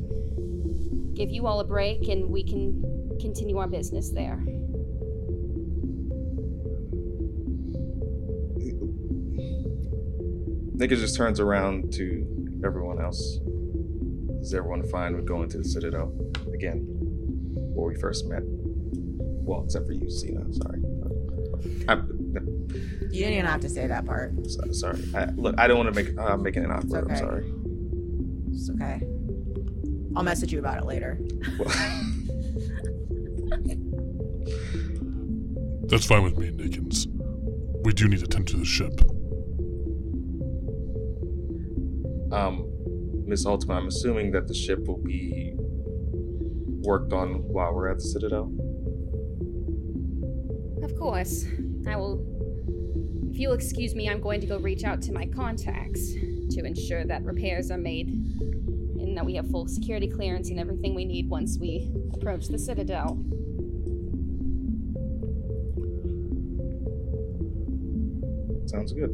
Give 1.13 1.29
you 1.29 1.47
all 1.47 1.59
a 1.59 1.63
break 1.63 2.07
and 2.07 2.29
we 2.29 2.43
can 2.43 2.83
continue 3.19 3.57
our 3.57 3.67
business 3.67 4.11
there. 4.11 4.43
Nika 10.73 10.95
just 10.95 11.15
turns 11.15 11.39
around 11.39 11.93
to 11.93 12.61
everyone 12.65 12.99
else. 12.99 13.39
Is 14.41 14.53
everyone 14.55 14.81
fine 14.89 15.15
with 15.15 15.25
going 15.27 15.47
to 15.49 15.59
the 15.59 15.63
Citadel 15.63 16.11
again? 16.53 16.87
Where 17.75 17.93
we 17.93 17.99
first 17.99 18.27
met? 18.27 18.41
Well, 18.43 19.63
except 19.65 19.85
for 19.85 19.93
you, 19.93 20.09
Cena. 20.09 20.51
Sorry. 20.51 20.81
I, 22.37 22.41
You 23.11 23.19
didn't 23.23 23.33
even 23.33 23.45
have 23.45 23.61
to 23.61 23.69
say 23.69 23.87
that 23.87 24.05
part. 24.05 24.33
so- 24.49 24.71
sorry. 24.71 25.03
I, 25.15 25.25
look, 25.35 25.55
I 25.57 25.67
don't 25.67 25.77
want 25.77 25.93
to 25.93 26.03
make 26.03 26.17
uh, 26.17 26.37
making 26.37 26.63
it 26.63 26.71
awkward. 26.71 27.03
okay. 27.05 27.13
I'm 27.13 27.17
sorry. 27.19 27.51
It's 28.51 28.69
okay. 28.71 29.01
I'll 30.15 30.23
message 30.23 30.51
you 30.51 30.59
about 30.59 30.77
it 30.77 30.85
later. 30.85 31.19
That's 35.87 36.05
fine 36.05 36.23
with 36.23 36.37
me, 36.37 36.51
Nickens. 36.51 37.07
We 37.83 37.91
do 37.93 38.07
need 38.07 38.19
to 38.19 38.27
tend 38.27 38.47
to 38.49 38.57
the 38.57 38.65
ship. 38.65 39.01
Um, 42.33 42.65
Miss 43.25 43.45
Ultima, 43.45 43.73
I'm 43.75 43.87
assuming 43.87 44.31
that 44.31 44.47
the 44.47 44.53
ship 44.53 44.85
will 44.85 45.01
be 45.01 45.53
worked 46.83 47.11
on 47.11 47.43
while 47.43 47.73
we're 47.73 47.89
at 47.89 47.97
the 47.97 48.03
Citadel. 48.03 48.51
Of 50.83 50.97
course. 50.97 51.45
I 51.87 51.95
will. 51.95 52.25
If 53.31 53.39
you'll 53.39 53.53
excuse 53.53 53.95
me, 53.95 54.09
I'm 54.09 54.19
going 54.19 54.41
to 54.41 54.47
go 54.47 54.57
reach 54.59 54.83
out 54.83 55.01
to 55.03 55.13
my 55.13 55.25
contacts 55.25 56.13
to 56.13 56.63
ensure 56.65 57.05
that 57.05 57.23
repairs 57.23 57.71
are 57.71 57.77
made 57.77 58.09
and 58.09 59.17
that 59.17 59.25
we 59.25 59.35
have 59.35 59.49
full 59.49 59.67
security 59.67 60.07
clearance 60.07 60.49
and 60.49 60.59
everything 60.59 60.93
we 60.95 61.05
need 61.05 61.29
once 61.29 61.57
we 61.59 61.91
approach 62.13 62.47
the 62.47 62.59
Citadel. 62.59 63.23
Sounds 68.67 68.93
good. 68.93 69.09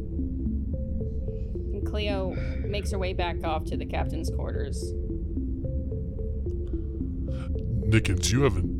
And 1.72 1.86
Cleo 1.86 2.34
makes 2.66 2.90
her 2.92 2.98
way 2.98 3.12
back 3.12 3.42
off 3.44 3.64
to 3.66 3.76
the 3.76 3.86
captain's 3.86 4.30
quarters. 4.30 4.92
Nickens, 7.88 8.30
you 8.30 8.42
haven't. 8.42 8.78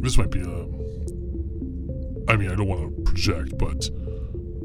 This 0.00 0.16
might 0.16 0.30
be 0.30 0.40
a. 0.40 0.77
I 2.28 2.36
mean, 2.36 2.50
I 2.50 2.54
don't 2.54 2.66
want 2.68 2.94
to 2.96 3.02
project, 3.02 3.56
but 3.58 3.88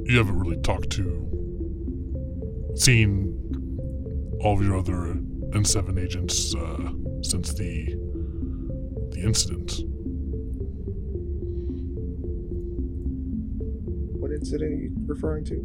you 0.05 0.17
haven't 0.17 0.37
really 0.37 0.57
talked 0.61 0.89
to. 0.91 2.73
seen 2.75 3.39
all 4.41 4.55
of 4.55 4.61
your 4.65 4.75
other 4.77 5.15
N7 5.51 5.97
agents 6.03 6.53
uh, 6.55 6.91
since 7.21 7.53
the. 7.53 7.85
the 9.11 9.21
incident. 9.23 9.79
What 14.19 14.31
incident 14.31 14.71
are 14.71 14.75
you 14.75 14.91
referring 15.05 15.45
to? 15.45 15.55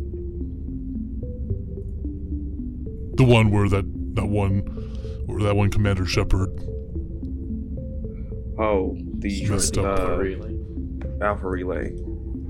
The 3.17 3.25
one 3.25 3.51
where 3.51 3.69
that 3.69 3.85
that 4.15 4.27
one 4.27 4.59
where 5.27 5.43
that 5.43 5.57
one 5.57 5.71
Commander 5.71 6.07
Shepard 6.07 6.51
Oh, 8.61 8.97
the 9.19 9.49
Messed 9.49 9.79
up. 9.79 9.99
uh, 10.01 10.17
Alpha 11.21 11.49
relay. 11.49 11.93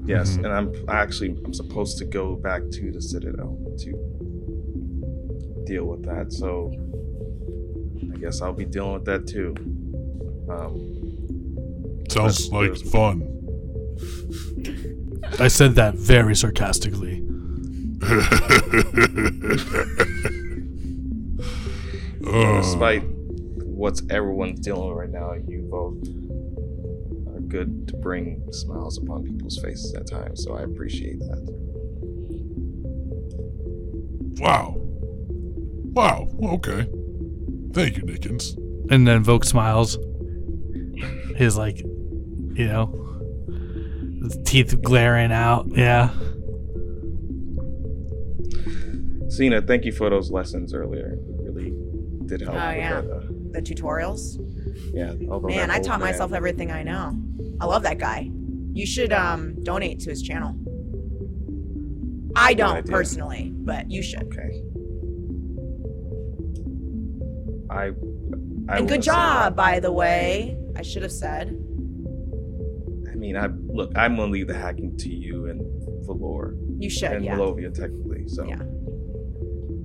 Yes, 0.04 0.36
Mhm. 0.36 0.44
and 0.44 0.46
I'm 0.48 0.72
actually 0.88 1.36
I'm 1.44 1.52
supposed 1.54 1.98
to 1.98 2.04
go 2.04 2.36
back 2.36 2.62
to 2.70 2.90
the 2.92 3.00
Citadel 3.00 3.58
to 3.78 3.92
deal 5.66 5.84
with 5.84 6.02
that. 6.04 6.32
So 6.32 6.72
I 8.12 8.16
guess 8.18 8.40
I'll 8.40 8.52
be 8.52 8.64
dealing 8.64 8.94
with 8.94 9.04
that 9.04 9.26
too. 9.26 9.54
Um, 10.48 12.04
sounds 12.10 12.50
like 12.52 12.76
fun. 12.76 13.22
I 15.38 15.48
said 15.48 15.74
that 15.74 15.94
very 15.96 16.34
sarcastically. 16.34 17.22
Uh, 22.26 22.60
despite 22.60 23.02
what's 23.64 24.02
everyone's 24.10 24.60
dealing 24.60 24.88
with 24.88 24.98
right 24.98 25.10
now, 25.10 25.32
you 25.48 25.66
both 25.70 25.94
good 27.48 27.88
to 27.88 27.96
bring 27.96 28.42
smiles 28.52 28.98
upon 28.98 29.24
people's 29.24 29.58
faces 29.58 29.94
at 29.94 30.06
times. 30.06 30.44
So 30.44 30.54
I 30.54 30.62
appreciate 30.62 31.18
that. 31.20 31.54
Wow. 34.40 34.76
Wow. 34.78 36.28
Okay. 36.42 36.86
Thank 37.72 37.96
you, 37.96 38.02
Nickens. 38.04 38.56
And 38.90 39.06
then 39.06 39.22
Vogue 39.24 39.44
smiles. 39.44 39.98
His 41.36 41.56
like, 41.56 41.78
you 41.78 42.66
know, 42.66 42.86
his 44.22 44.38
teeth 44.44 44.80
glaring 44.82 45.32
out. 45.32 45.66
Yeah. 45.74 46.10
Cena, 49.28 49.60
thank 49.62 49.84
you 49.84 49.92
for 49.92 50.08
those 50.10 50.30
lessons 50.30 50.74
earlier. 50.74 51.12
It 51.12 51.20
really 51.42 51.72
did 52.26 52.40
help. 52.40 52.54
Oh 52.56 52.68
with 52.68 52.76
yeah, 52.76 53.00
that, 53.00 53.10
uh, 53.10 53.20
the 53.52 53.60
tutorials. 53.62 54.38
yeah. 54.94 55.14
although 55.30 55.48
Man, 55.48 55.70
I 55.70 55.80
taught 55.80 56.00
man- 56.00 56.10
myself 56.10 56.32
everything 56.32 56.70
I 56.70 56.82
know. 56.82 57.16
I 57.60 57.66
love 57.66 57.82
that 57.82 57.98
guy. 57.98 58.30
You 58.72 58.86
should 58.86 59.12
um 59.12 59.62
donate 59.62 60.00
to 60.00 60.10
his 60.10 60.22
channel. 60.22 60.54
I 62.36 62.54
don't 62.54 62.76
idea. 62.76 62.92
personally, 62.92 63.52
but 63.54 63.90
you 63.90 64.02
should. 64.02 64.22
Okay. 64.22 64.62
I. 67.70 67.92
I 68.70 68.78
and 68.78 68.88
good 68.88 69.02
job, 69.02 69.56
by 69.56 69.80
the 69.80 69.90
way. 69.90 70.58
I 70.76 70.82
should 70.82 71.02
have 71.02 71.12
said. 71.12 71.48
I 73.10 73.14
mean, 73.14 73.36
I 73.36 73.46
look. 73.46 73.92
I'm 73.96 74.16
gonna 74.16 74.30
leave 74.30 74.46
the 74.46 74.54
hacking 74.54 74.96
to 74.98 75.08
you 75.08 75.46
and 75.46 75.60
Valor. 76.06 76.54
You 76.78 76.88
should, 76.90 77.12
and 77.12 77.24
yeah. 77.24 77.36
Valovia, 77.36 77.74
technically. 77.74 78.28
So. 78.28 78.44
Yeah. 78.46 78.62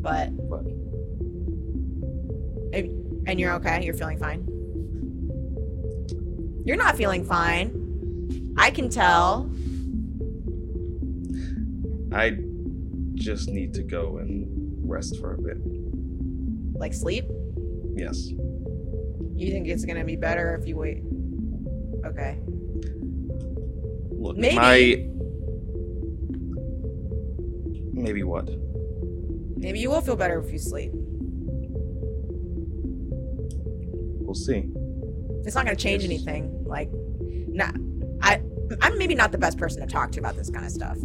But. 0.02 0.36
But. 0.50 0.66
If- 2.78 2.92
And 3.26 3.40
you're 3.40 3.54
okay. 3.54 3.84
You're 3.84 3.94
feeling 3.96 4.20
fine. 4.20 4.46
You're 6.66 6.78
not 6.78 6.96
feeling 6.98 7.26
fine. 7.26 8.54
I 8.58 8.72
can 8.72 8.90
tell. 8.90 9.50
I 12.14 12.38
just 13.16 13.50
need 13.50 13.74
to 13.74 13.84
go 13.84 14.18
and 14.18 14.48
rest 14.88 15.20
for 15.20 15.34
a 15.34 15.38
bit. 15.38 15.58
Like 16.78 16.94
sleep. 16.94 17.26
Yes. 17.96 18.30
You 19.36 19.52
think 19.52 19.68
it's 19.68 19.86
gonna 19.86 20.06
be 20.06 20.16
better 20.16 20.56
if 20.56 20.68
you 20.68 20.78
wait? 20.78 21.04
Okay. 22.06 22.40
Look, 24.12 24.38
Maybe. 24.38 24.56
my. 24.56 25.08
Maybe 27.94 28.24
what? 28.24 28.50
Maybe 29.58 29.80
you 29.80 29.90
will 29.90 30.02
feel 30.02 30.16
better 30.16 30.40
if 30.40 30.52
you 30.52 30.60
sleep. 30.60 30.92
We'll 34.22 34.36
see. 34.36 34.70
It's 35.46 35.56
not 35.56 35.66
gonna 35.66 35.76
change 35.76 36.04
anything. 36.04 36.64
Like, 36.66 36.90
not. 37.22 37.76
I. 38.22 38.42
I'm 38.82 38.98
maybe 38.98 39.14
not 39.14 39.32
the 39.32 39.38
best 39.38 39.58
person 39.58 39.82
to 39.82 39.88
talk 39.88 40.12
to 40.14 40.20
about 40.20 40.36
this 40.36 40.50
kind 40.50 40.66
of 40.66 40.72
stuff. 40.72 40.98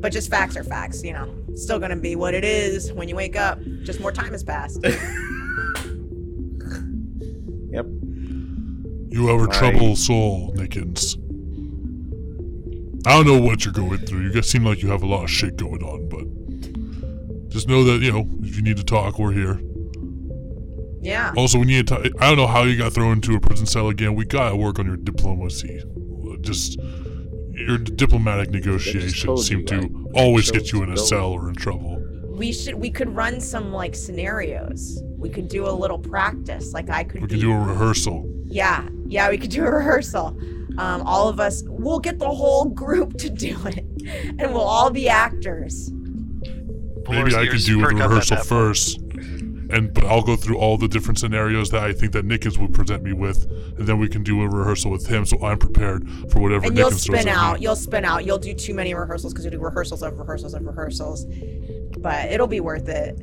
But 0.00 0.12
just 0.12 0.30
facts 0.30 0.56
are 0.56 0.62
facts, 0.62 1.02
you 1.02 1.12
know. 1.12 1.34
It's 1.48 1.62
still 1.62 1.78
gonna 1.78 1.96
be 1.96 2.14
what 2.14 2.34
it 2.34 2.44
is 2.44 2.92
when 2.92 3.08
you 3.08 3.16
wake 3.16 3.36
up. 3.36 3.58
Just 3.82 4.00
more 4.00 4.12
time 4.12 4.32
has 4.32 4.44
passed. 4.44 4.84
Yep. 7.68 7.86
You 9.10 9.26
have 9.26 9.40
a 9.40 9.50
I- 9.52 9.58
troubled 9.58 9.98
soul, 9.98 10.54
Nickens. 10.54 11.16
I 13.06 13.10
don't 13.22 13.26
know 13.26 13.38
what 13.40 13.64
you're 13.64 13.74
going 13.74 13.98
through. 13.98 14.22
You 14.22 14.32
guys 14.32 14.48
seem 14.48 14.64
like 14.64 14.82
you 14.82 14.88
have 14.88 15.02
a 15.02 15.06
lot 15.06 15.24
of 15.24 15.30
shit 15.30 15.56
going 15.56 15.82
on, 15.82 16.08
but 16.08 17.48
just 17.50 17.68
know 17.68 17.84
that 17.84 18.00
you 18.02 18.10
know 18.10 18.26
if 18.42 18.56
you 18.56 18.62
need 18.62 18.78
to 18.78 18.84
talk, 18.84 19.18
we're 19.18 19.32
here. 19.32 19.60
Yeah. 21.06 21.32
Also, 21.36 21.58
we 21.58 21.66
need 21.66 21.86
to. 21.88 22.02
T- 22.02 22.12
I 22.18 22.28
don't 22.28 22.36
know 22.36 22.48
how 22.48 22.64
you 22.64 22.76
got 22.76 22.92
thrown 22.92 23.12
into 23.12 23.36
a 23.36 23.40
prison 23.40 23.64
cell 23.66 23.88
again. 23.88 24.16
We 24.16 24.24
gotta 24.24 24.56
work 24.56 24.78
on 24.80 24.86
your 24.86 24.96
diplomacy. 24.96 25.82
Just 26.40 26.78
your 27.52 27.78
diplomatic 27.78 28.50
negotiations 28.50 29.46
seem 29.46 29.60
you, 29.60 29.64
to 29.66 29.78
right? 29.78 29.90
always 30.14 30.50
get 30.50 30.72
you 30.72 30.82
in 30.82 30.92
a 30.92 30.96
cell 30.96 31.32
or 31.32 31.48
in 31.48 31.54
trouble. 31.54 32.02
we 32.36 32.52
should. 32.52 32.74
We 32.74 32.90
could 32.90 33.14
run 33.14 33.40
some 33.40 33.72
like 33.72 33.94
scenarios. 33.94 35.00
We 35.16 35.30
could 35.30 35.48
do 35.48 35.68
a 35.68 35.70
little 35.70 35.98
practice. 35.98 36.72
Like 36.72 36.90
I 36.90 37.04
could. 37.04 37.20
We 37.20 37.28
be, 37.28 37.34
can 37.34 37.40
do 37.40 37.52
a 37.52 37.58
rehearsal. 37.58 38.28
Yeah, 38.44 38.88
yeah, 39.06 39.30
we 39.30 39.38
could 39.38 39.50
do 39.50 39.64
a 39.64 39.70
rehearsal. 39.70 40.36
Um, 40.78 41.02
all 41.02 41.28
of 41.28 41.38
us, 41.40 41.62
we'll 41.66 42.00
get 42.00 42.18
the 42.18 42.28
whole 42.28 42.66
group 42.66 43.16
to 43.18 43.30
do 43.30 43.56
it, 43.66 43.78
and 44.38 44.52
we'll 44.52 44.60
all 44.60 44.90
be 44.90 45.08
actors. 45.08 45.90
Maybe 47.08 47.36
I 47.36 47.46
could 47.46 47.62
do 47.62 47.78
a 47.78 47.84
perk 47.84 48.00
up 48.00 48.10
rehearsal 48.10 48.36
that 48.36 48.46
point. 48.46 48.48
first, 48.48 49.00
and 49.70 49.92
but 49.92 50.04
I'll 50.04 50.22
go 50.22 50.36
through 50.36 50.58
all 50.58 50.76
the 50.78 50.88
different 50.88 51.18
scenarios 51.18 51.70
that 51.70 51.82
I 51.82 51.92
think 51.92 52.12
that 52.12 52.26
Nickens 52.26 52.58
would 52.58 52.74
present 52.74 53.02
me 53.02 53.12
with, 53.12 53.44
and 53.78 53.86
then 53.86 53.98
we 53.98 54.08
can 54.08 54.22
do 54.22 54.42
a 54.42 54.48
rehearsal 54.48 54.90
with 54.90 55.06
him, 55.06 55.24
so 55.26 55.42
I'm 55.42 55.58
prepared 55.58 56.08
for 56.30 56.40
whatever 56.40 56.66
and 56.66 56.76
you'll 56.76 56.90
Nickens 56.90 57.06
throws 57.06 57.20
spin 57.20 57.28
at 57.28 57.36
out. 57.36 57.56
me. 57.58 57.62
You'll 57.62 57.76
spin 57.76 58.04
out. 58.04 58.24
You'll 58.24 58.38
do 58.38 58.54
too 58.54 58.74
many 58.74 58.94
rehearsals 58.94 59.32
because 59.32 59.44
you 59.44 59.50
do 59.50 59.58
rehearsals 59.58 60.02
of 60.02 60.18
rehearsals 60.18 60.54
of 60.54 60.64
rehearsals. 60.64 61.26
But 61.98 62.30
it'll 62.30 62.46
be 62.46 62.60
worth 62.60 62.88
it. 62.88 63.18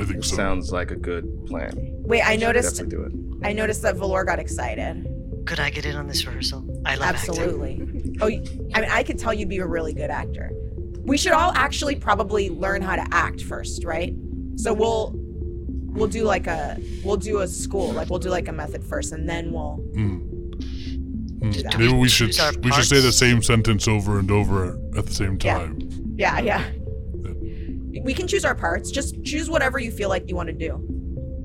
I 0.00 0.04
think 0.04 0.24
so. 0.24 0.36
Sounds 0.36 0.72
like 0.72 0.90
a 0.90 0.96
good 0.96 1.46
plan. 1.46 1.72
Wait, 2.02 2.22
I 2.22 2.32
Should 2.32 2.40
noticed. 2.40 2.88
Do 2.88 3.02
it. 3.02 3.12
I 3.46 3.52
noticed 3.52 3.82
that 3.82 3.96
Valor 3.96 4.24
got 4.24 4.38
excited. 4.38 5.06
Could 5.46 5.60
I 5.60 5.70
get 5.70 5.86
in 5.86 5.96
on 5.96 6.06
this 6.06 6.26
rehearsal? 6.26 6.64
I 6.84 6.94
love 6.96 7.14
acting. 7.14 7.30
Absolutely. 7.30 8.16
Oh, 8.20 8.26
I 8.74 8.80
mean, 8.80 8.90
I 8.90 9.02
could 9.02 9.18
tell 9.18 9.32
you'd 9.32 9.48
be 9.48 9.58
a 9.58 9.66
really 9.66 9.92
good 9.92 10.10
actor. 10.10 10.50
We 11.04 11.16
should 11.16 11.32
all 11.32 11.52
actually 11.54 11.96
probably 11.96 12.50
learn 12.50 12.82
how 12.82 12.96
to 12.96 13.06
act 13.12 13.42
first, 13.42 13.84
right? 13.84 14.14
So 14.56 14.74
we'll 14.74 15.14
we'll 15.98 16.08
do 16.08 16.22
like 16.24 16.46
a 16.46 16.78
we'll 17.04 17.16
do 17.16 17.40
a 17.40 17.48
school, 17.48 17.92
like 17.92 18.08
we'll 18.10 18.18
do 18.18 18.30
like 18.30 18.48
a 18.48 18.52
method 18.52 18.82
first, 18.84 19.12
and 19.12 19.28
then 19.28 19.52
we'll. 19.52 19.74
Hmm, 19.94 20.18
Do 21.50 21.62
that. 21.62 21.78
Maybe 21.78 21.92
we 21.92 22.08
should 22.08 22.34
we 22.64 22.70
should 22.72 22.84
say 22.86 23.00
the 23.00 23.12
same 23.12 23.42
sentence 23.42 23.86
over 23.88 24.18
and 24.18 24.30
over 24.30 24.78
at 24.96 25.06
the 25.06 25.12
same 25.14 25.38
Yeah. 25.42 25.58
time. 25.58 25.78
Yeah, 26.16 26.40
yeah. 26.40 26.64
We 28.02 28.14
can 28.14 28.26
choose 28.28 28.44
our 28.44 28.54
parts. 28.54 28.90
Just 28.90 29.22
choose 29.24 29.50
whatever 29.50 29.78
you 29.78 29.90
feel 29.90 30.08
like 30.08 30.28
you 30.28 30.36
want 30.36 30.48
to 30.48 30.52
do. 30.54 30.80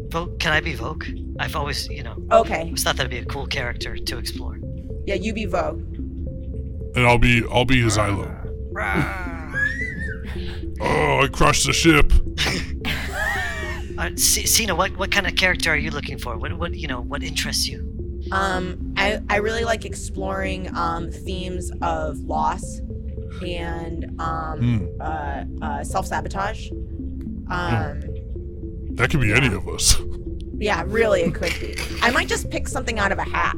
Vogue, 0.09 0.39
can 0.39 0.53
I 0.53 0.61
be 0.61 0.73
Vogue? 0.75 1.05
I've 1.39 1.55
always, 1.55 1.87
you 1.89 2.03
know, 2.03 2.15
Okay. 2.31 2.61
always 2.61 2.83
thought 2.83 2.95
that'd 2.97 3.09
be 3.09 3.17
a 3.17 3.25
cool 3.25 3.47
character 3.47 3.97
to 3.97 4.17
explore. 4.17 4.59
Yeah, 5.05 5.15
you 5.15 5.33
be 5.33 5.45
Vogue. 5.45 5.81
And 6.95 7.05
I'll 7.07 7.17
be 7.17 7.43
I'll 7.51 7.65
be 7.65 7.81
his 7.81 7.97
Xylo. 7.97 8.29
Oh, 10.85 11.21
I 11.23 11.27
crushed 11.27 11.65
the 11.67 11.73
ship. 11.73 12.11
Uh, 13.97 14.09
C- 14.15 14.45
Cena, 14.47 14.75
what, 14.75 14.95
what 14.97 15.11
kind 15.11 15.27
of 15.27 15.35
character 15.35 15.71
are 15.71 15.75
you 15.77 15.91
looking 15.91 16.17
for? 16.17 16.37
What, 16.37 16.53
what, 16.57 16.73
you 16.75 16.87
know, 16.87 17.01
what 17.01 17.23
interests 17.23 17.67
you? 17.67 17.89
Um, 18.31 18.93
I, 18.97 19.21
I 19.29 19.37
really 19.37 19.63
like 19.65 19.85
exploring 19.85 20.73
um, 20.75 21.11
themes 21.11 21.71
of 21.81 22.17
loss 22.19 22.79
and 23.45 24.19
um, 24.19 24.59
Hmm. 24.59 25.01
uh, 25.01 25.43
uh, 25.65 25.83
self 25.83 26.07
sabotage. 26.07 26.71
Um, 27.49 28.01
That 28.95 29.09
could 29.09 29.19
be 29.21 29.33
any 29.33 29.47
of 29.47 29.67
us. 29.67 29.95
yeah, 30.57 30.83
really, 30.87 31.21
it 31.21 31.35
could 31.35 31.53
be. 31.59 31.75
I 32.01 32.11
might 32.11 32.27
just 32.27 32.49
pick 32.49 32.67
something 32.67 32.99
out 32.99 33.11
of 33.11 33.17
a 33.19 33.23
hat. 33.23 33.55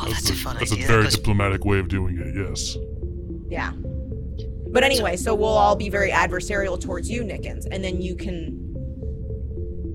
Oh, 0.00 0.04
that's, 0.08 0.30
a 0.30 0.34
fun 0.34 0.56
That's 0.58 0.70
idea. 0.72 0.84
a 0.84 0.86
That 0.86 0.92
very 0.92 1.02
goes- 1.04 1.14
diplomatic 1.16 1.64
way 1.64 1.78
of 1.78 1.88
doing 1.88 2.18
it. 2.18 2.34
Yes. 2.48 2.76
Yeah. 3.48 3.72
But 4.70 4.84
anyway, 4.84 5.16
so 5.16 5.34
we'll 5.34 5.48
all 5.48 5.74
be 5.74 5.88
very 5.88 6.10
adversarial 6.10 6.78
towards 6.78 7.08
you, 7.10 7.22
Nickens, 7.22 7.66
and 7.70 7.82
then 7.82 8.02
you 8.02 8.14
can 8.14 8.67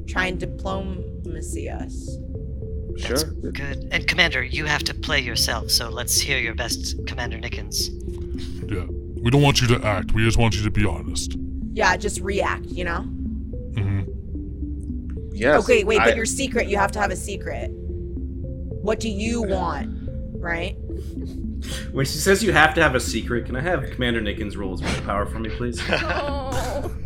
try 0.07 0.25
and 0.27 0.39
diplomacy 0.39 1.69
us. 1.69 2.17
That's 2.97 3.23
good. 3.23 3.87
And 3.91 4.07
Commander, 4.07 4.43
you 4.43 4.65
have 4.65 4.83
to 4.83 4.93
play 4.93 5.19
yourself, 5.19 5.71
so 5.71 5.89
let's 5.89 6.19
hear 6.19 6.37
your 6.37 6.53
best, 6.53 6.95
Commander 7.07 7.37
Nickens. 7.37 7.89
Yeah. 8.71 8.85
We 9.23 9.31
don't 9.31 9.41
want 9.41 9.61
you 9.61 9.67
to 9.69 9.85
act. 9.85 10.13
We 10.13 10.23
just 10.23 10.37
want 10.37 10.55
you 10.55 10.63
to 10.63 10.69
be 10.69 10.85
honest. 10.85 11.35
Yeah, 11.73 11.95
just 11.97 12.19
react, 12.21 12.65
you 12.65 12.83
know? 12.83 13.05
Mm-hmm. 13.73 14.01
Yes. 15.33 15.63
okay, 15.63 15.83
wait, 15.83 16.01
I- 16.01 16.05
but 16.05 16.15
your 16.15 16.25
secret, 16.25 16.67
you 16.67 16.77
have 16.77 16.91
to 16.91 16.99
have 16.99 17.09
a 17.09 17.15
secret. 17.15 17.71
What 17.71 18.99
do 18.99 19.09
you 19.09 19.41
want? 19.41 19.89
Right? 20.35 20.75
When 21.93 22.05
she 22.05 22.17
says 22.17 22.43
you 22.43 22.51
have 22.51 22.73
to 22.75 22.83
have 22.83 22.93
a 22.95 22.99
secret, 22.99 23.45
can 23.45 23.55
I 23.55 23.61
have 23.61 23.89
Commander 23.91 24.21
Nickens 24.21 24.57
roll 24.57 24.71
his 24.77 24.81
willpower 24.81 25.25
for 25.25 25.39
me, 25.39 25.49
please? 25.49 25.81
No. 25.87 26.91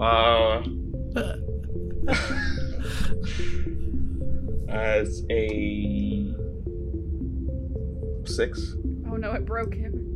Uh. 0.00 0.62
as 4.70 5.24
a 5.30 6.34
six. 8.24 8.74
Oh 9.10 9.16
no, 9.16 9.32
it 9.32 9.44
broke 9.44 9.74
him. 9.74 10.06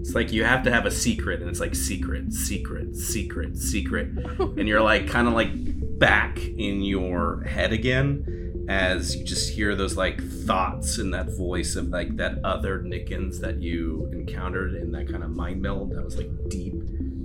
It's 0.00 0.14
like 0.14 0.32
you 0.32 0.44
have 0.44 0.64
to 0.64 0.72
have 0.72 0.84
a 0.84 0.90
secret, 0.90 1.40
and 1.40 1.48
it's 1.48 1.60
like 1.60 1.74
secret, 1.74 2.32
secret, 2.32 2.96
secret, 2.96 3.56
secret, 3.56 4.08
and 4.38 4.68
you're 4.68 4.82
like 4.82 5.08
kind 5.08 5.28
of 5.28 5.34
like 5.34 5.50
back 5.98 6.38
in 6.38 6.82
your 6.82 7.44
head 7.44 7.72
again 7.72 8.66
as 8.68 9.16
you 9.16 9.24
just 9.24 9.50
hear 9.52 9.74
those 9.74 9.96
like 9.96 10.22
thoughts 10.22 10.98
and 10.98 11.14
that 11.14 11.36
voice 11.36 11.76
of 11.76 11.88
like 11.88 12.16
that 12.16 12.38
other 12.44 12.80
Nickens 12.80 13.40
that 13.40 13.60
you 13.60 14.08
encountered 14.12 14.74
in 14.74 14.92
that 14.92 15.08
kind 15.08 15.22
of 15.22 15.30
mind 15.30 15.62
meld 15.62 15.90
that 15.92 16.04
was 16.04 16.16
like 16.16 16.30
deep, 16.48 16.74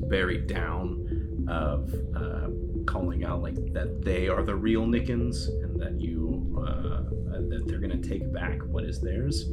buried 0.10 0.48
down 0.48 1.06
of 1.49 1.94
uh, 2.15 2.48
calling 2.86 3.24
out 3.24 3.41
like 3.41 3.56
that 3.74 4.02
they 4.03 4.28
are 4.28 4.44
the 4.44 4.56
real 4.56 4.86
Nickens 4.86 5.48
and 5.64 5.80
that 5.80 5.99
you 5.99 6.64
uh, 6.68 7.03
that 7.49 7.64
they're 7.68 7.80
gonna 7.80 7.98
take 7.98 8.32
back 8.34 8.60
what 8.65 8.84
is 8.84 8.99
theirs 9.02 9.45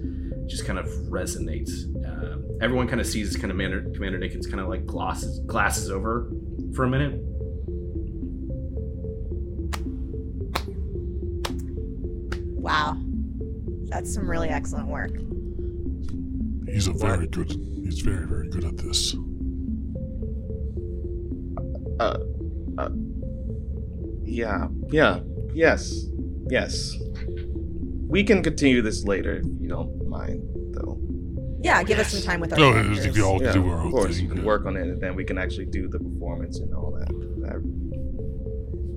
just 0.47 0.67
kind 0.67 0.79
of 0.79 0.87
resonates. 1.09 1.85
Uh, 2.05 2.39
everyone 2.61 2.87
kind 2.87 3.01
of 3.01 3.07
sees 3.07 3.35
kind 3.37 3.51
of 3.51 3.53
Commander, 3.53 3.83
Commander 3.95 4.19
Nickens 4.19 4.49
kind 4.49 4.61
of 4.61 4.69
like 4.69 4.87
glosses 4.87 5.41
glasses 5.41 5.91
over 5.91 6.31
for 6.75 6.85
a 6.85 6.89
minute. 6.89 7.21
Wow. 12.65 12.97
That's 13.89 14.13
some 14.13 14.29
really 14.29 14.49
excellent 14.49 14.89
work. 14.89 15.13
He's 16.67 16.89
a 16.89 16.93
very 16.93 17.27
good. 17.27 17.51
He's 17.85 18.01
very, 18.01 18.27
very 18.27 18.49
good 18.49 18.65
at 18.65 18.77
this. 18.79 19.15
Uh, 22.01 22.19
uh, 22.79 22.89
yeah, 24.25 24.69
yeah, 24.91 25.21
yes, 25.53 26.07
yes. 26.49 26.97
We 28.09 28.25
can 28.25 28.43
continue 28.43 28.83
this 28.83 29.05
later 29.05 29.37
if 29.37 29.45
you 29.61 29.69
don't 29.69 30.09
mind, 30.09 30.43
though. 30.73 30.99
Yeah, 31.63 31.83
give 31.83 31.99
us 31.99 32.11
some 32.13 32.23
time 32.23 32.41
with 32.41 32.53
our 32.53 32.59
No, 32.59 32.73
characters. 32.73 33.15
we 33.17 33.23
all 33.23 33.43
yeah, 33.43 33.53
do 33.53 33.69
our 33.69 33.79
of 33.79 33.85
own 33.87 33.91
course, 33.93 34.17
thing. 34.19 34.29
we 34.29 34.35
can 34.37 34.45
work 34.45 34.67
on 34.67 34.77
it, 34.77 34.83
and 34.89 35.01
then 35.01 35.15
we 35.15 35.25
can 35.25 35.39
actually 35.39 35.67
do 35.67 35.89
the 35.89 35.99
performance 35.99 36.59
and 36.59 36.75
all 36.75 36.91
that. 36.93 37.09
I 37.51 37.57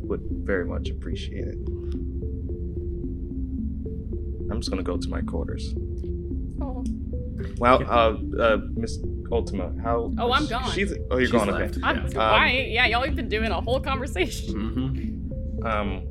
would 0.07 0.21
very 0.43 0.65
much 0.65 0.89
appreciate 0.89 1.47
it. 1.47 1.57
I'm 4.49 4.59
just 4.59 4.69
gonna 4.69 4.83
go 4.83 4.97
to 4.97 5.09
my 5.09 5.21
quarters. 5.21 5.73
Oh. 6.61 6.83
Well, 7.59 7.83
uh, 7.87 8.17
uh, 8.41 8.57
Miss 8.75 8.97
Ultima, 9.31 9.73
how? 9.83 10.13
Oh, 10.17 10.31
I'm 10.31 10.47
gone. 10.47 10.71
She's. 10.71 10.93
Oh, 11.11 11.17
you're 11.17 11.21
She's 11.21 11.31
gone. 11.31 11.47
left. 11.49 11.77
Okay. 11.77 11.85
I'm, 11.85 11.97
Um, 12.05 12.09
why? 12.13 12.67
Yeah, 12.69 12.85
y'all 12.87 13.03
have 13.03 13.15
been 13.15 13.29
doing 13.29 13.51
a 13.51 13.59
whole 13.61 13.79
conversation. 13.79 14.53
Mm-hmm. 14.55 15.65
Um, 15.65 16.03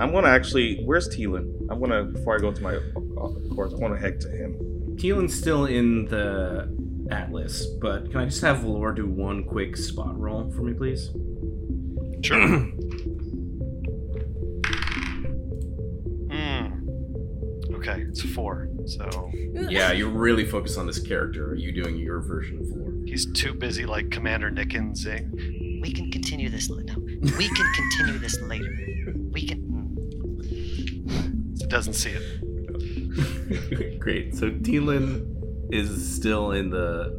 I'm 0.00 0.12
gonna 0.12 0.28
actually. 0.28 0.82
Where's 0.84 1.08
Teelan? 1.08 1.66
I'm 1.70 1.78
gonna 1.80 2.04
before 2.04 2.36
I 2.36 2.38
go 2.38 2.52
to 2.52 2.62
my 2.62 2.74
uh, 2.76 3.54
course. 3.54 3.72
I 3.74 3.76
want 3.76 3.94
to 3.94 4.00
head 4.00 4.20
to 4.22 4.28
him. 4.30 4.56
Teelan's 4.96 5.36
still 5.36 5.66
in 5.66 6.06
the 6.06 6.74
Atlas, 7.10 7.66
but 7.80 8.10
can 8.10 8.20
I 8.20 8.24
just 8.26 8.40
have 8.42 8.60
Valor 8.60 8.92
do 8.92 9.06
one 9.06 9.44
quick 9.44 9.76
spot 9.76 10.18
roll 10.18 10.50
for 10.50 10.62
me, 10.62 10.72
please? 10.72 11.10
Sure. 12.22 12.38
Okay, 17.80 18.02
it's 18.02 18.20
four. 18.20 18.68
So 18.84 19.30
yeah, 19.32 19.92
you're 19.92 20.10
really 20.10 20.44
focused 20.44 20.76
on 20.78 20.86
this 20.86 20.98
character. 20.98 21.52
Are 21.52 21.54
you 21.54 21.72
doing 21.72 21.96
your 21.96 22.20
version 22.20 22.58
of 22.58 22.66
Valor? 22.66 22.90
he's 23.06 23.24
too 23.32 23.54
busy 23.54 23.86
like 23.86 24.10
Commander 24.10 24.50
Nickensing. 24.50 25.80
We 25.80 25.92
can 25.92 26.10
continue 26.10 26.50
this. 26.50 26.68
No, 26.68 26.76
we 27.38 27.48
can 27.48 27.72
continue 27.74 28.18
this 28.18 28.38
later. 28.42 28.76
We 29.32 29.46
can. 29.46 29.96
It 31.58 31.70
doesn't 31.70 31.94
see 31.94 32.10
it. 32.10 33.98
Great. 34.00 34.34
So 34.34 34.50
Teelan 34.50 35.72
is 35.72 36.14
still 36.16 36.52
in 36.52 36.68
the 36.68 37.18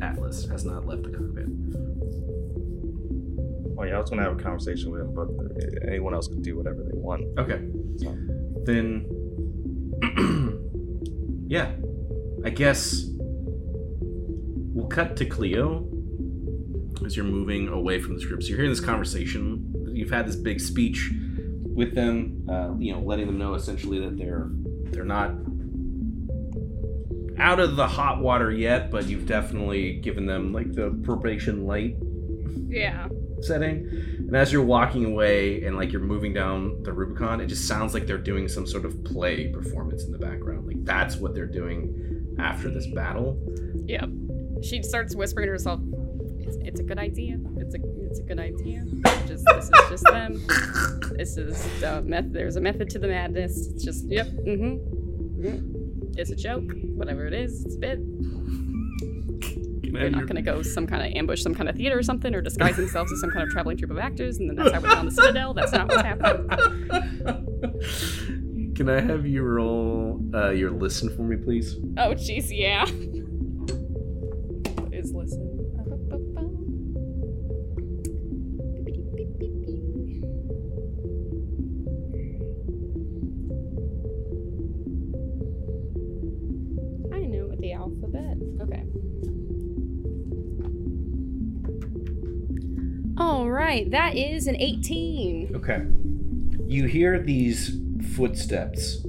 Atlas, 0.00 0.46
has 0.46 0.64
not 0.64 0.86
left 0.86 1.02
the 1.02 1.10
cockpit. 1.10 1.46
Oh 3.78 3.84
yeah, 3.84 3.96
I 3.96 4.00
was 4.00 4.10
gonna 4.10 4.22
have 4.22 4.38
a 4.38 4.42
conversation 4.42 4.92
with 4.92 5.00
him, 5.00 5.12
but 5.12 5.28
uh, 5.28 5.88
anyone 5.90 6.14
else 6.14 6.28
can 6.28 6.40
do 6.40 6.56
whatever 6.56 6.84
they 6.84 6.96
want. 6.96 7.24
Okay. 7.36 7.66
So, 7.96 8.16
Then, 8.64 9.06
yeah, 11.46 11.72
I 12.44 12.50
guess 12.50 13.04
we'll 14.74 14.88
cut 14.88 15.16
to 15.18 15.26
Cleo 15.26 15.88
as 17.04 17.16
you're 17.16 17.24
moving 17.24 17.68
away 17.68 18.00
from 18.00 18.14
the 18.14 18.20
script. 18.20 18.42
So 18.44 18.48
you're 18.50 18.58
hearing 18.58 18.70
this 18.70 18.80
conversation. 18.80 19.72
You've 19.92 20.10
had 20.10 20.26
this 20.26 20.36
big 20.36 20.60
speech 20.60 21.10
with 21.64 21.94
them, 21.94 22.46
uh, 22.50 22.74
you 22.78 22.92
know, 22.92 23.00
letting 23.00 23.26
them 23.26 23.38
know 23.38 23.54
essentially 23.54 24.00
that 24.00 24.16
they're 24.16 24.48
they're 24.92 25.04
not 25.04 25.30
out 27.38 27.60
of 27.60 27.76
the 27.76 27.86
hot 27.86 28.20
water 28.20 28.50
yet, 28.50 28.90
but 28.90 29.06
you've 29.08 29.26
definitely 29.26 29.94
given 30.00 30.26
them 30.26 30.52
like 30.52 30.72
the 30.72 30.90
probation 31.02 31.66
light 31.66 31.96
Yeah. 32.68 33.08
setting. 33.40 33.88
And 34.32 34.40
as 34.40 34.50
you're 34.50 34.64
walking 34.64 35.04
away 35.04 35.62
and 35.62 35.76
like 35.76 35.92
you're 35.92 36.00
moving 36.00 36.32
down 36.32 36.82
the 36.84 36.92
Rubicon, 36.94 37.42
it 37.42 37.48
just 37.48 37.68
sounds 37.68 37.92
like 37.92 38.06
they're 38.06 38.16
doing 38.16 38.48
some 38.48 38.66
sort 38.66 38.86
of 38.86 39.04
play 39.04 39.48
performance 39.48 40.04
in 40.04 40.10
the 40.10 40.16
background. 40.16 40.66
Like 40.66 40.82
that's 40.86 41.16
what 41.16 41.34
they're 41.34 41.44
doing 41.44 42.34
after 42.38 42.70
this 42.70 42.86
battle. 42.86 43.38
Yep. 43.84 44.08
She 44.62 44.82
starts 44.84 45.14
whispering 45.14 45.48
to 45.48 45.52
herself, 45.52 45.80
"It's, 46.38 46.56
it's 46.62 46.80
a 46.80 46.82
good 46.82 46.98
idea. 46.98 47.36
It's 47.58 47.74
a 47.74 47.78
it's 48.06 48.20
a 48.20 48.22
good 48.22 48.40
idea. 48.40 48.86
Just 49.26 49.44
this 49.44 49.64
is 49.64 49.90
just 49.90 50.04
them. 50.04 50.42
This 51.14 51.36
is 51.36 51.62
the 51.82 52.00
method. 52.00 52.32
There's 52.32 52.56
a 52.56 52.60
method 52.62 52.88
to 52.88 52.98
the 52.98 53.08
madness. 53.08 53.66
It's 53.66 53.84
just 53.84 54.10
yep. 54.10 54.28
Mm-hmm. 54.28 55.46
mm 55.46 56.16
It's 56.16 56.30
a 56.30 56.36
joke. 56.36 56.72
Whatever 56.96 57.26
it 57.26 57.34
is, 57.34 57.66
it's 57.66 57.76
a 57.76 57.78
bit. 57.78 57.98
They're 59.92 60.10
not 60.10 60.26
gonna 60.26 60.42
go 60.42 60.62
some 60.76 60.86
kind 60.86 61.02
of 61.02 61.12
ambush, 61.14 61.42
some 61.42 61.54
kind 61.54 61.68
of 61.68 61.76
theater 61.76 61.98
or 61.98 62.02
something, 62.02 62.34
or 62.34 62.40
disguise 62.40 62.76
themselves 62.76 63.12
as 63.12 63.20
some 63.20 63.30
kind 63.30 63.42
of 63.42 63.50
traveling 63.50 63.76
troupe 63.76 63.90
of 63.90 63.98
actors, 63.98 64.38
and 64.38 64.48
then 64.48 64.56
that's 64.56 64.72
how 64.72 64.80
we're 64.80 64.96
on 64.96 65.04
the 65.06 65.12
Citadel. 65.12 65.54
That's 65.54 65.72
not 65.72 65.88
what's 65.88 66.02
happening. 66.02 66.48
Can 68.74 68.88
I 68.88 69.00
have 69.00 69.26
you 69.26 69.42
roll 69.42 70.20
uh, 70.34 70.50
your 70.50 70.70
listen 70.70 71.14
for 71.14 71.22
me, 71.22 71.36
please? 71.36 71.76
Oh, 71.98 72.14
jeez, 72.14 72.48
yeah. 72.50 72.86
All 93.22 93.48
right, 93.48 93.88
that 93.92 94.16
is 94.16 94.48
an 94.48 94.56
18. 94.56 95.52
Okay. 95.54 95.86
You 96.66 96.86
hear 96.86 97.20
these 97.20 97.76
footsteps. 98.16 99.04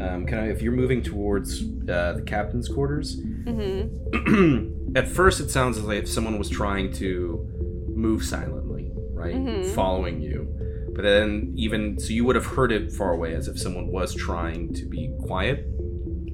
Um, 0.00 0.24
kind 0.26 0.48
of, 0.50 0.56
if 0.56 0.62
you're 0.62 0.72
moving 0.72 1.02
towards 1.02 1.60
uh, 1.86 2.14
the 2.14 2.22
captain's 2.24 2.68
quarters, 2.68 3.20
Mm-hmm. 3.20 4.92
at 4.96 5.08
first 5.08 5.40
it 5.40 5.50
sounds 5.50 5.76
as 5.76 5.86
if 5.88 6.08
someone 6.08 6.38
was 6.38 6.48
trying 6.48 6.90
to 6.94 7.46
move 7.94 8.22
silently, 8.24 8.90
right? 9.12 9.34
Mhm. 9.34 9.66
Following 9.74 10.20
you. 10.22 10.48
But 10.94 11.02
then, 11.02 11.52
even 11.56 11.98
so, 11.98 12.12
you 12.14 12.24
would 12.24 12.36
have 12.36 12.46
heard 12.46 12.72
it 12.72 12.90
far 12.92 13.12
away 13.12 13.34
as 13.34 13.46
if 13.46 13.58
someone 13.58 13.88
was 13.88 14.14
trying 14.14 14.72
to 14.74 14.86
be 14.86 15.10
quiet. 15.20 15.66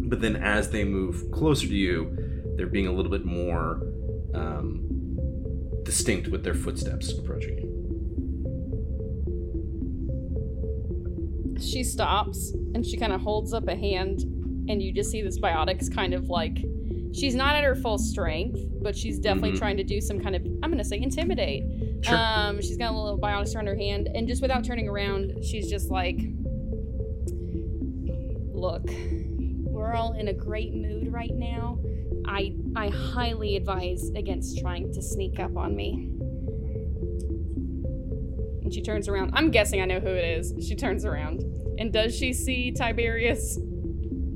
But 0.08 0.20
then, 0.20 0.36
as 0.36 0.70
they 0.70 0.84
move 0.84 1.30
closer 1.32 1.66
to 1.66 1.74
you, 1.74 2.16
they're 2.56 2.66
being 2.68 2.86
a 2.86 2.92
little 2.92 3.10
bit 3.10 3.24
more 3.24 3.82
um, 4.34 4.85
distinct 5.86 6.28
with 6.28 6.42
their 6.44 6.52
footsteps 6.54 7.10
approaching 7.16 7.56
you. 7.58 7.72
She 11.60 11.82
stops 11.84 12.52
and 12.74 12.84
she 12.84 12.96
kind 12.98 13.12
of 13.12 13.20
holds 13.22 13.54
up 13.54 13.66
a 13.68 13.74
hand 13.76 14.20
and 14.68 14.82
you 14.82 14.92
just 14.92 15.10
see 15.10 15.22
this 15.22 15.38
biotics 15.38 15.90
kind 15.92 16.12
of 16.12 16.28
like 16.28 16.58
she's 17.14 17.34
not 17.34 17.54
at 17.56 17.64
her 17.64 17.74
full 17.74 17.96
strength, 17.98 18.60
but 18.82 18.94
she's 18.96 19.18
definitely 19.18 19.52
Mhm. 19.52 19.58
trying 19.58 19.76
to 19.78 19.84
do 19.84 20.00
some 20.00 20.18
kind 20.20 20.36
of 20.36 20.42
I'm 20.62 20.70
gonna 20.70 20.84
say 20.84 21.00
intimidate. 21.00 21.62
Sure. 22.02 22.16
Um, 22.18 22.60
she's 22.60 22.76
got 22.76 22.92
a 22.92 22.96
little 22.98 23.18
biotics 23.18 23.54
around 23.56 23.68
her 23.68 23.76
hand, 23.76 24.08
and 24.14 24.28
just 24.28 24.42
without 24.42 24.64
turning 24.64 24.86
around, 24.88 25.32
she's 25.42 25.70
just 25.70 25.90
like, 25.90 26.20
"Look, 28.52 28.90
we're 29.64 29.94
all 29.94 30.12
in 30.12 30.28
a 30.28 30.34
great 30.34 30.74
mood 30.74 31.10
right 31.12 31.34
now. 31.34 31.78
I 32.26 32.52
I 32.76 32.88
highly 32.88 33.56
advise 33.56 34.10
against 34.10 34.58
trying 34.58 34.92
to 34.92 35.02
sneak 35.02 35.40
up 35.40 35.56
on 35.56 35.74
me." 35.74 36.10
And 38.62 38.74
she 38.74 38.82
turns 38.82 39.08
around. 39.08 39.30
I'm 39.34 39.50
guessing 39.50 39.80
I 39.80 39.84
know 39.84 40.00
who 40.00 40.08
it 40.08 40.24
is. 40.24 40.52
She 40.66 40.74
turns 40.74 41.04
around. 41.04 41.44
And 41.78 41.92
does 41.92 42.16
she 42.16 42.32
see 42.32 42.72
Tiberius? 42.72 43.58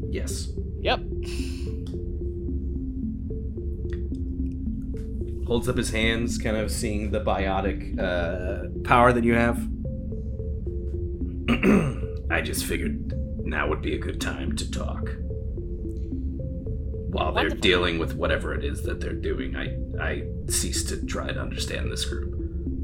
Yes. 0.08 0.52
Yep. 0.80 1.00
Holds 5.46 5.68
up 5.68 5.76
his 5.76 5.90
hands, 5.90 6.38
kind 6.38 6.56
of 6.56 6.70
seeing 6.70 7.10
the 7.10 7.20
biotic 7.20 7.98
uh, 7.98 8.68
power 8.84 9.12
that 9.12 9.24
you 9.24 9.34
have. 9.34 9.56
I 12.30 12.40
just 12.40 12.64
figured 12.66 13.12
now 13.44 13.68
would 13.68 13.82
be 13.82 13.94
a 13.94 13.98
good 13.98 14.20
time 14.20 14.54
to 14.56 14.70
talk. 14.70 15.10
While 17.12 17.32
they're 17.32 17.42
Wonderful. 17.44 17.60
dealing 17.60 17.98
with 17.98 18.14
whatever 18.14 18.54
it 18.54 18.64
is 18.64 18.82
that 18.82 19.00
they're 19.00 19.12
doing, 19.12 19.56
I 19.56 19.76
I 20.00 20.22
cease 20.48 20.84
to 20.84 21.04
try 21.06 21.28
to 21.32 21.40
understand 21.40 21.90
this 21.90 22.04
group. 22.04 22.34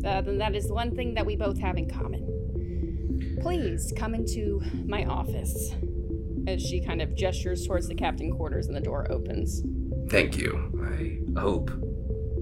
Uh, 0.05 0.21
then 0.21 0.39
that 0.39 0.55
is 0.55 0.71
one 0.71 0.95
thing 0.95 1.15
that 1.15 1.25
we 1.25 1.37
both 1.37 1.59
have 1.61 1.77
in 1.77 1.89
common. 1.89 3.39
Please 3.41 3.93
come 3.97 4.15
into 4.15 4.61
my 4.87 5.05
office. 5.05 5.73
As 6.49 6.63
she 6.63 6.81
kind 6.81 7.03
of 7.03 7.15
gestures 7.17 7.67
towards 7.67 7.89
the 7.89 7.95
captain 7.95 8.31
quarters 8.33 8.67
and 8.67 8.77
the 8.77 8.81
door 8.81 9.07
opens. 9.11 9.63
Thank 10.11 10.37
you. 10.37 10.73
I 10.85 11.19
hope 11.41 11.71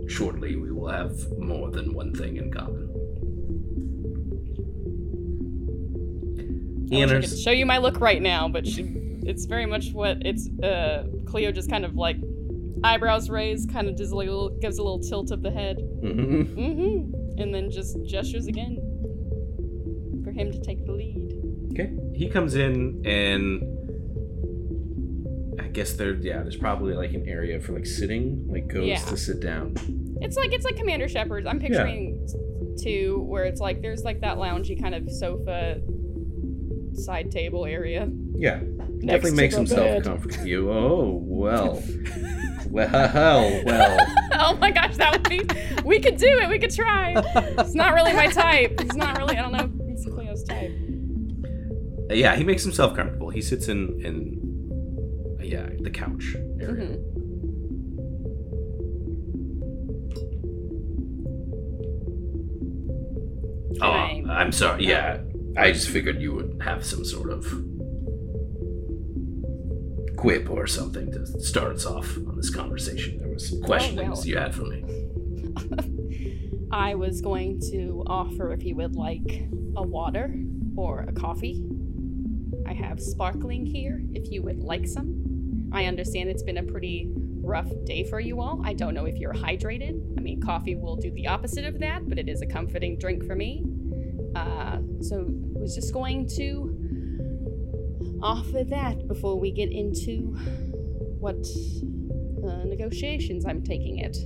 shortly 0.08 0.56
we 0.56 0.72
will 0.72 0.88
have 0.88 1.12
more 1.38 1.70
than 1.70 1.94
one 1.94 2.14
thing 2.14 2.36
in 2.36 2.50
common. 2.52 2.90
He 6.90 7.02
I 7.02 7.06
wish 7.06 7.12
I 7.12 7.16
enters. 7.16 7.42
show 7.42 7.50
you 7.50 7.64
my 7.66 7.78
look 7.78 7.98
right 8.00 8.20
now, 8.20 8.46
but 8.48 8.66
she, 8.66 8.82
it's 9.26 9.44
very 9.46 9.66
much 9.66 9.92
what 9.92 10.18
it's. 10.24 10.48
Uh, 10.62 11.06
Cleo 11.26 11.50
just 11.52 11.68
kind 11.70 11.84
of 11.84 11.94
like 11.96 12.16
eyebrows 12.84 13.30
raised, 13.30 13.72
kind 13.72 13.88
of 13.88 13.96
does 13.96 14.10
a 14.12 14.16
little, 14.16 14.50
gives 14.60 14.78
a 14.78 14.82
little 14.82 15.00
tilt 15.00 15.30
of 15.30 15.42
the 15.42 15.50
head, 15.50 15.78
Mhm. 16.02 16.54
mm-hmm, 16.54 17.40
and 17.40 17.54
then 17.54 17.70
just 17.70 17.96
gestures 18.04 18.46
again 18.46 18.76
for 20.22 20.30
him 20.32 20.52
to 20.52 20.60
take 20.60 20.84
the 20.84 20.92
lead. 20.92 21.32
Okay. 21.72 21.90
He 22.14 22.28
comes 22.28 22.54
in 22.54 23.02
and 23.06 23.62
I 25.60 25.68
guess 25.68 25.94
there 25.94 26.14
yeah, 26.14 26.42
there's 26.42 26.56
probably 26.56 26.94
like 26.94 27.14
an 27.14 27.26
area 27.28 27.58
for 27.60 27.72
like 27.72 27.86
sitting, 27.86 28.46
like 28.48 28.68
goes 28.68 28.86
Yeah. 28.86 28.98
to 28.98 29.16
sit 29.16 29.40
down. 29.40 29.74
It's 30.20 30.36
like 30.36 30.52
it's 30.52 30.64
like 30.64 30.76
Commander 30.76 31.08
Shepard's. 31.08 31.46
I'm 31.46 31.58
picturing 31.58 32.28
too, 32.82 33.24
where 33.28 33.44
it's 33.44 33.60
like 33.60 33.82
there's 33.82 34.02
like 34.04 34.20
that 34.20 34.36
loungy 34.38 34.80
kind 34.80 34.94
of 34.94 35.10
sofa 35.10 35.80
side 36.94 37.30
table 37.30 37.64
area. 37.66 38.08
Yeah. 38.36 38.60
Definitely 39.06 39.36
makes 39.36 39.54
himself 39.56 39.80
bed. 39.80 40.04
comfortable. 40.04 40.46
You 40.46 40.70
oh 40.70 41.20
well. 41.24 41.82
well 42.68 43.62
well. 43.64 43.98
oh 44.34 44.56
my 44.60 44.70
gosh, 44.70 44.96
that 44.96 45.12
would 45.12 45.28
be. 45.28 45.40
We 45.84 46.00
could 46.00 46.16
do 46.16 46.26
it. 46.42 46.48
We 46.48 46.58
could 46.58 46.74
try. 46.74 47.14
It's 47.58 47.74
not 47.74 47.94
really 47.94 48.12
my 48.12 48.28
type. 48.28 48.80
It's 48.80 48.94
not 48.96 49.18
really. 49.18 49.36
I 49.36 49.42
don't 49.42 49.52
know. 49.52 49.70
if 49.86 49.92
It's 49.92 50.06
Cleo's 50.06 50.42
type. 50.44 50.72
Uh, 52.10 52.14
Yeah, 52.14 52.36
he 52.36 52.44
makes 52.44 52.62
himself 52.62 52.94
comfortable. 52.96 53.30
He 53.30 53.42
sits 53.42 53.68
in 53.68 54.00
in 54.04 55.36
uh, 55.40 55.44
yeah, 55.44 55.68
the 55.80 55.90
couch 55.90 56.36
area. 56.60 56.98
Mhm. 56.98 57.10
Oh, 63.82 63.86
I'm 64.30 64.52
sorry. 64.52 64.86
Yeah, 64.86 65.18
I 65.56 65.72
just 65.72 65.88
figured 65.88 66.20
you 66.20 66.32
would 66.34 66.60
have 66.62 66.84
some 66.84 67.04
sort 67.04 67.30
of 67.30 67.44
quip 70.16 70.50
or 70.50 70.66
something 70.66 71.10
to 71.12 71.26
start 71.40 71.76
us 71.76 71.86
off 71.86 72.16
on 72.16 72.36
this 72.36 72.50
conversation. 72.50 73.18
There 73.18 73.28
was 73.28 73.48
some 73.48 73.62
questionings 73.62 74.18
well. 74.18 74.26
you 74.26 74.36
had 74.36 74.54
for 74.54 74.62
me. 74.62 74.84
I 76.70 76.94
was 76.94 77.20
going 77.20 77.60
to 77.72 78.02
offer 78.06 78.52
if 78.52 78.64
you 78.64 78.74
would 78.76 78.96
like 78.96 79.48
a 79.76 79.82
water 79.82 80.34
or 80.76 81.00
a 81.08 81.12
coffee. 81.12 81.64
I 82.66 82.72
have 82.72 83.00
sparkling 83.00 83.66
here 83.66 84.02
if 84.12 84.30
you 84.30 84.42
would 84.42 84.58
like 84.58 84.86
some. 84.86 85.70
I 85.72 85.86
understand 85.86 86.30
it's 86.30 86.42
been 86.42 86.58
a 86.58 86.62
pretty 86.62 87.10
rough 87.44 87.70
day 87.84 88.04
for 88.04 88.20
you 88.20 88.40
all. 88.40 88.60
I 88.64 88.72
don't 88.72 88.94
know 88.94 89.04
if 89.04 89.16
you're 89.16 89.34
hydrated. 89.34 90.00
I 90.18 90.20
mean, 90.20 90.40
coffee 90.40 90.74
will 90.74 90.96
do 90.96 91.12
the 91.12 91.26
opposite 91.26 91.64
of 91.64 91.78
that, 91.80 92.08
but 92.08 92.18
it 92.18 92.28
is 92.28 92.42
a 92.42 92.46
comforting 92.46 92.98
drink 92.98 93.24
for 93.24 93.36
me. 93.36 93.64
Uh, 94.34 94.78
so 95.00 95.26
was 95.64 95.74
just 95.74 95.92
going 95.92 96.28
to 96.36 96.73
offer 98.24 98.64
that 98.64 99.06
before 99.06 99.38
we 99.38 99.52
get 99.52 99.70
into 99.70 100.34
what 101.20 101.36
uh, 102.44 102.64
negotiations 102.64 103.44
I'm 103.44 103.62
taking 103.62 103.98
it. 103.98 104.16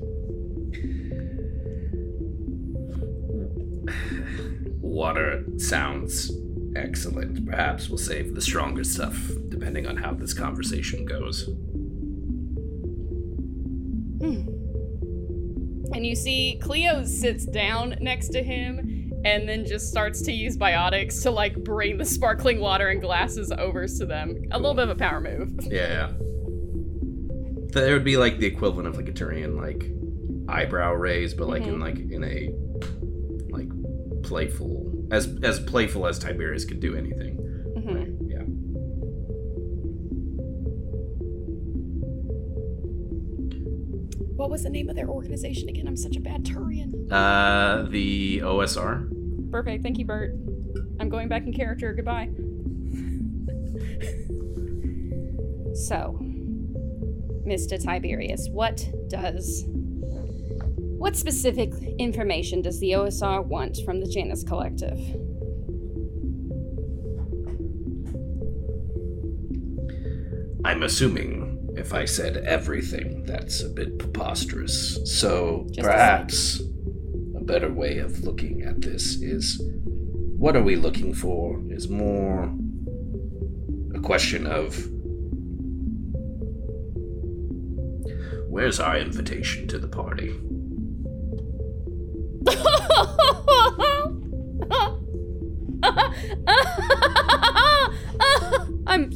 Water 4.80 5.44
sounds 5.58 6.30
excellent. 6.76 7.44
Perhaps 7.44 7.88
we'll 7.88 7.98
save 7.98 8.34
the 8.34 8.40
stronger 8.40 8.84
stuff 8.84 9.18
depending 9.48 9.86
on 9.86 9.96
how 9.96 10.12
this 10.12 10.32
conversation 10.32 11.04
goes. 11.04 11.44
Hmm. 14.20 14.48
And 15.94 16.06
you 16.06 16.14
see 16.14 16.60
Cleo 16.62 17.04
sits 17.04 17.44
down 17.46 17.96
next 18.00 18.28
to 18.28 18.42
him 18.42 18.97
and 19.24 19.48
then 19.48 19.64
just 19.66 19.88
starts 19.88 20.22
to 20.22 20.32
use 20.32 20.56
biotics 20.56 21.22
to 21.22 21.30
like 21.30 21.56
bring 21.64 21.98
the 21.98 22.04
sparkling 22.04 22.60
water 22.60 22.88
and 22.88 23.00
glasses 23.00 23.50
over 23.58 23.86
to 23.86 24.06
them. 24.06 24.36
A 24.52 24.56
little 24.58 24.74
bit 24.74 24.84
of 24.84 24.90
a 24.90 24.94
power 24.94 25.20
move. 25.20 25.52
Yeah. 25.70 26.12
There 27.72 27.92
would 27.94 28.04
be 28.04 28.16
like 28.16 28.38
the 28.38 28.46
equivalent 28.46 28.88
of 28.88 28.96
like 28.96 29.08
a 29.08 29.12
Turian 29.12 29.56
like 29.60 29.90
eyebrow 30.48 30.94
raise, 30.94 31.34
but 31.34 31.48
like 31.48 31.64
in 31.64 31.76
Mhm. 31.76 31.80
like 31.80 31.98
in 31.98 32.24
a 32.24 32.50
like 33.50 33.68
playful 34.22 35.06
as 35.10 35.28
as 35.42 35.60
playful 35.60 36.06
as 36.06 36.18
Tiberius 36.18 36.64
could 36.64 36.80
do 36.80 36.94
anything. 36.94 37.36
What 44.38 44.50
was 44.50 44.62
the 44.62 44.70
name 44.70 44.88
of 44.88 44.94
their 44.94 45.08
organization 45.08 45.68
again? 45.68 45.88
I'm 45.88 45.96
such 45.96 46.14
a 46.14 46.20
bad 46.20 46.44
Turian. 46.44 47.10
Uh 47.10 47.88
the 47.90 48.38
OSR. 48.38 49.50
Perfect. 49.50 49.82
Thank 49.82 49.98
you, 49.98 50.04
Bert. 50.04 50.36
I'm 51.00 51.08
going 51.08 51.26
back 51.26 51.44
in 51.44 51.52
character. 51.52 51.92
Goodbye. 51.92 52.26
so, 55.74 56.20
Mr. 57.48 57.82
Tiberius, 57.82 58.48
what 58.50 58.88
does. 59.08 59.64
What 59.66 61.16
specific 61.16 61.72
information 61.98 62.62
does 62.62 62.78
the 62.78 62.92
OSR 62.92 63.44
want 63.44 63.78
from 63.84 63.98
the 63.98 64.06
Janus 64.06 64.44
Collective? 64.44 65.00
I'm 70.64 70.84
assuming 70.84 71.47
if 71.78 71.94
I 71.94 72.04
said 72.04 72.38
everything, 72.38 73.24
that's 73.24 73.62
a 73.62 73.68
bit 73.68 73.98
preposterous. 73.98 74.98
So 75.04 75.66
Just 75.68 75.78
a 75.78 75.82
perhaps 75.82 76.60
a 77.36 77.40
better 77.40 77.72
way 77.72 77.98
of 77.98 78.24
looking 78.24 78.62
at 78.62 78.80
this 78.80 79.22
is 79.22 79.62
what 80.36 80.56
are 80.56 80.62
we 80.62 80.74
looking 80.74 81.14
for 81.14 81.62
is 81.68 81.88
more 81.88 82.52
a 83.94 84.00
question 84.00 84.46
of 84.46 84.76
where's 88.48 88.80
our 88.80 88.98
invitation 88.98 89.68
to 89.68 89.78
the 89.78 89.88
party? 89.88 90.34
I'm 98.86 99.12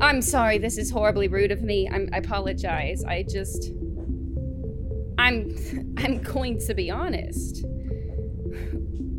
I'm 0.00 0.22
sorry. 0.22 0.56
This 0.56 0.78
is 0.78 0.90
horribly 0.90 1.28
rude 1.28 1.52
of 1.52 1.62
me. 1.62 1.88
I'm, 1.88 2.08
I 2.12 2.18
apologize. 2.18 3.04
I 3.04 3.22
just 3.22 3.70
I'm 5.18 5.54
I'm 5.98 6.22
going 6.22 6.58
to 6.60 6.74
be 6.74 6.90
honest. 6.90 7.64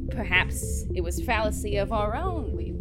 Perhaps 0.10 0.86
it 0.94 1.02
was 1.02 1.22
fallacy 1.22 1.78
of 1.78 1.94
our 1.94 2.16
own. 2.16 2.56
We 2.56 2.74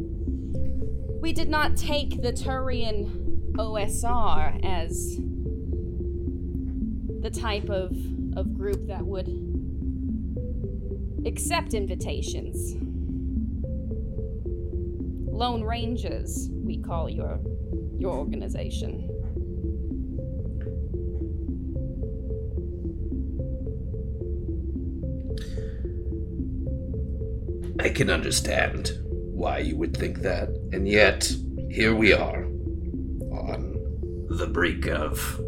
we 1.21 1.33
did 1.35 1.51
not 1.51 1.77
take 1.77 2.23
the 2.23 2.33
Turian 2.33 3.53
OSR 3.53 4.65
as 4.65 5.19
the 7.21 7.31
type 7.31 7.69
of 7.69 7.95
of 8.35 8.55
group 8.55 8.87
that 8.87 9.05
would 9.05 9.29
accept 11.27 11.75
invitations. 11.75 12.77
Lone 15.31 15.63
Rangers, 15.63 16.49
we 16.53 16.79
call 16.79 17.09
your 17.09 17.41
your 18.01 18.17
organization. 18.17 19.07
I 27.79 27.91
can 27.91 28.09
understand 28.09 28.93
why 29.05 29.59
you 29.59 29.77
would 29.77 29.97
think 29.97 30.21
that, 30.21 30.49
and 30.73 30.89
yet 30.89 31.31
here 31.71 31.95
we 31.95 32.13
are 32.13 32.45
on 33.33 33.77
the 34.31 34.47
brink 34.47 34.87
of 34.87 35.39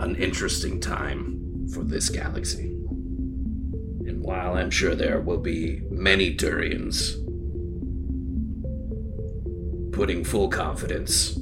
an 0.00 0.16
interesting 0.16 0.80
time 0.80 1.68
for 1.72 1.84
this 1.84 2.08
galaxy. 2.08 2.72
And 4.06 4.20
while 4.22 4.54
I'm 4.54 4.70
sure 4.70 4.96
there 4.96 5.20
will 5.20 5.38
be 5.38 5.82
many 5.90 6.36
Turians 6.36 7.23
putting 9.94 10.24
full 10.24 10.48
confidence 10.48 11.36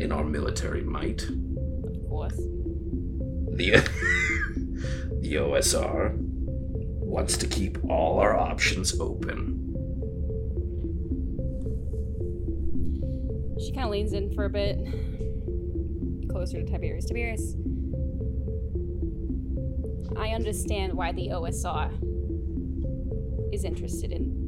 in 0.00 0.10
our 0.10 0.24
military 0.24 0.82
might, 0.82 1.22
Of 1.24 2.08
course. 2.08 2.36
the 2.36 3.72
the 5.20 5.34
OSR 5.34 6.14
wants 6.16 7.36
to 7.36 7.46
keep 7.46 7.76
all 7.84 8.18
our 8.18 8.34
options 8.34 8.98
open. 8.98 9.58
She 13.60 13.72
kind 13.72 13.84
of 13.84 13.90
leans 13.90 14.14
in 14.14 14.34
for 14.34 14.46
a 14.46 14.50
bit, 14.50 14.78
closer 16.30 16.62
to 16.62 16.64
Tiberius. 16.64 17.04
Tiberius, 17.04 17.54
I 20.16 20.28
understand 20.30 20.94
why 20.94 21.12
the 21.12 21.28
OSR 21.28 21.92
is 23.52 23.64
interested 23.64 24.12
in 24.12 24.41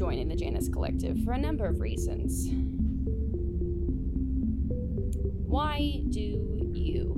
joining 0.00 0.28
the 0.28 0.34
Janus 0.34 0.70
Collective 0.70 1.22
for 1.24 1.32
a 1.32 1.38
number 1.38 1.66
of 1.66 1.78
reasons. 1.78 2.48
Why 5.46 6.00
do 6.08 6.70
you 6.72 7.12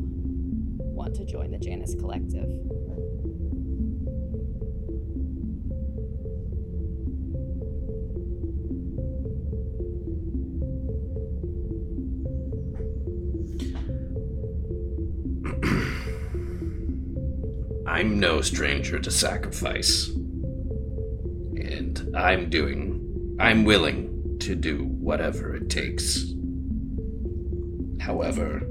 want 0.79 1.15
to 1.15 1.25
join 1.25 1.53
the 1.53 1.59
Janus 1.59 1.95
Collective? 1.95 2.43
I'm 17.87 18.19
no 18.19 18.41
stranger 18.41 18.99
to 18.99 19.11
sacrifice. 19.13 20.11
I'm 22.14 22.51
doing, 22.51 23.36
I'm 23.40 23.64
willing 23.64 24.39
to 24.40 24.55
do 24.55 24.84
whatever 24.84 25.55
it 25.55 25.70
takes. 25.70 26.32
However, 28.01 28.62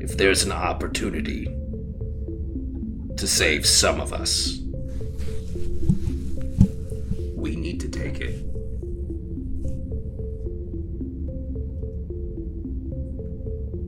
if 0.00 0.16
there's 0.16 0.42
an 0.42 0.52
opportunity 0.52 1.44
to 3.16 3.26
save 3.26 3.66
some 3.66 4.00
of 4.00 4.12
us, 4.12 4.58
we 7.36 7.54
need 7.54 7.80
to 7.80 7.88
take 7.88 8.20
it. 8.20 8.34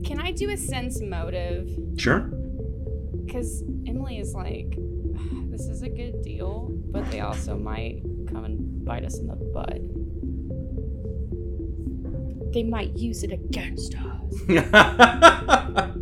Can 0.05 0.19
I 0.19 0.31
do 0.31 0.51
a 0.51 0.57
sense 0.57 1.01
motive? 1.01 1.69
Sure. 1.97 2.34
Because 3.35 3.63
Emily 3.85 4.17
is 4.19 4.33
like, 4.33 4.77
this 5.51 5.67
is 5.67 5.81
a 5.81 5.89
good 5.89 6.21
deal, 6.21 6.69
but 6.89 7.11
they 7.11 7.19
also 7.19 7.57
might 7.57 8.01
come 8.31 8.45
and 8.45 8.85
bite 8.85 9.03
us 9.03 9.19
in 9.19 9.27
the 9.27 9.35
butt. 9.35 9.81
They 12.53 12.63
might 12.63 12.95
use 12.95 13.23
it 13.23 13.33
against 13.33 13.95
us. 13.95 15.91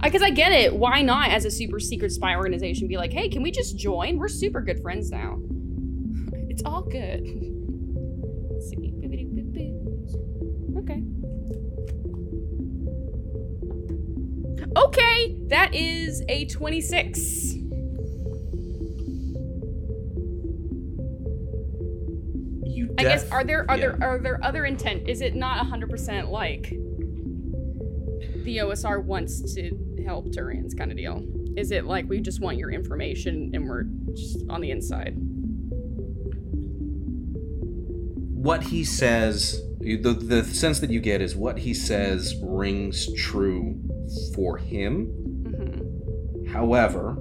Because 0.00 0.22
I 0.22 0.30
get 0.30 0.52
it. 0.52 0.74
Why 0.74 1.02
not, 1.02 1.28
as 1.32 1.44
a 1.44 1.50
super 1.50 1.78
secret 1.78 2.12
spy 2.12 2.34
organization, 2.34 2.88
be 2.88 2.96
like, 2.96 3.12
hey, 3.12 3.28
can 3.28 3.42
we 3.42 3.50
just 3.50 3.76
join? 3.76 4.16
We're 4.16 4.28
super 4.28 4.62
good 4.62 4.80
friends 4.80 5.10
now. 5.10 5.38
It's 6.48 6.62
all 6.64 6.80
good. 6.80 7.26
Okay, 14.76 15.36
that 15.48 15.74
is 15.74 16.22
a 16.28 16.46
26. 16.46 17.54
You 22.64 22.94
I 22.98 23.02
guess 23.02 23.30
are 23.30 23.44
there 23.44 23.68
are 23.70 23.76
yeah. 23.76 23.80
there 23.80 23.98
are 24.02 24.18
there 24.18 24.44
other 24.44 24.66
intent? 24.66 25.08
Is 25.08 25.20
it 25.20 25.34
not 25.34 25.64
100% 25.66 26.30
like 26.30 26.70
the 28.44 28.58
OSR 28.58 29.02
wants 29.02 29.54
to 29.54 30.02
help 30.04 30.26
Turians 30.26 30.76
kind 30.76 30.90
of 30.90 30.96
deal? 30.96 31.24
Is 31.56 31.70
it 31.70 31.86
like 31.86 32.08
we 32.08 32.20
just 32.20 32.40
want 32.40 32.56
your 32.56 32.70
information 32.70 33.50
and 33.54 33.68
we're 33.68 33.84
just 34.14 34.44
on 34.48 34.60
the 34.60 34.70
inside? 34.70 35.16
what 38.38 38.62
he 38.62 38.84
says 38.84 39.60
the, 39.80 39.96
the 39.96 40.44
sense 40.44 40.78
that 40.78 40.90
you 40.90 41.00
get 41.00 41.20
is 41.20 41.34
what 41.34 41.58
he 41.58 41.74
says 41.74 42.36
rings 42.40 43.12
true 43.14 43.78
for 44.34 44.56
him. 44.56 45.06
Mm-hmm. 45.06 46.52
However 46.52 47.16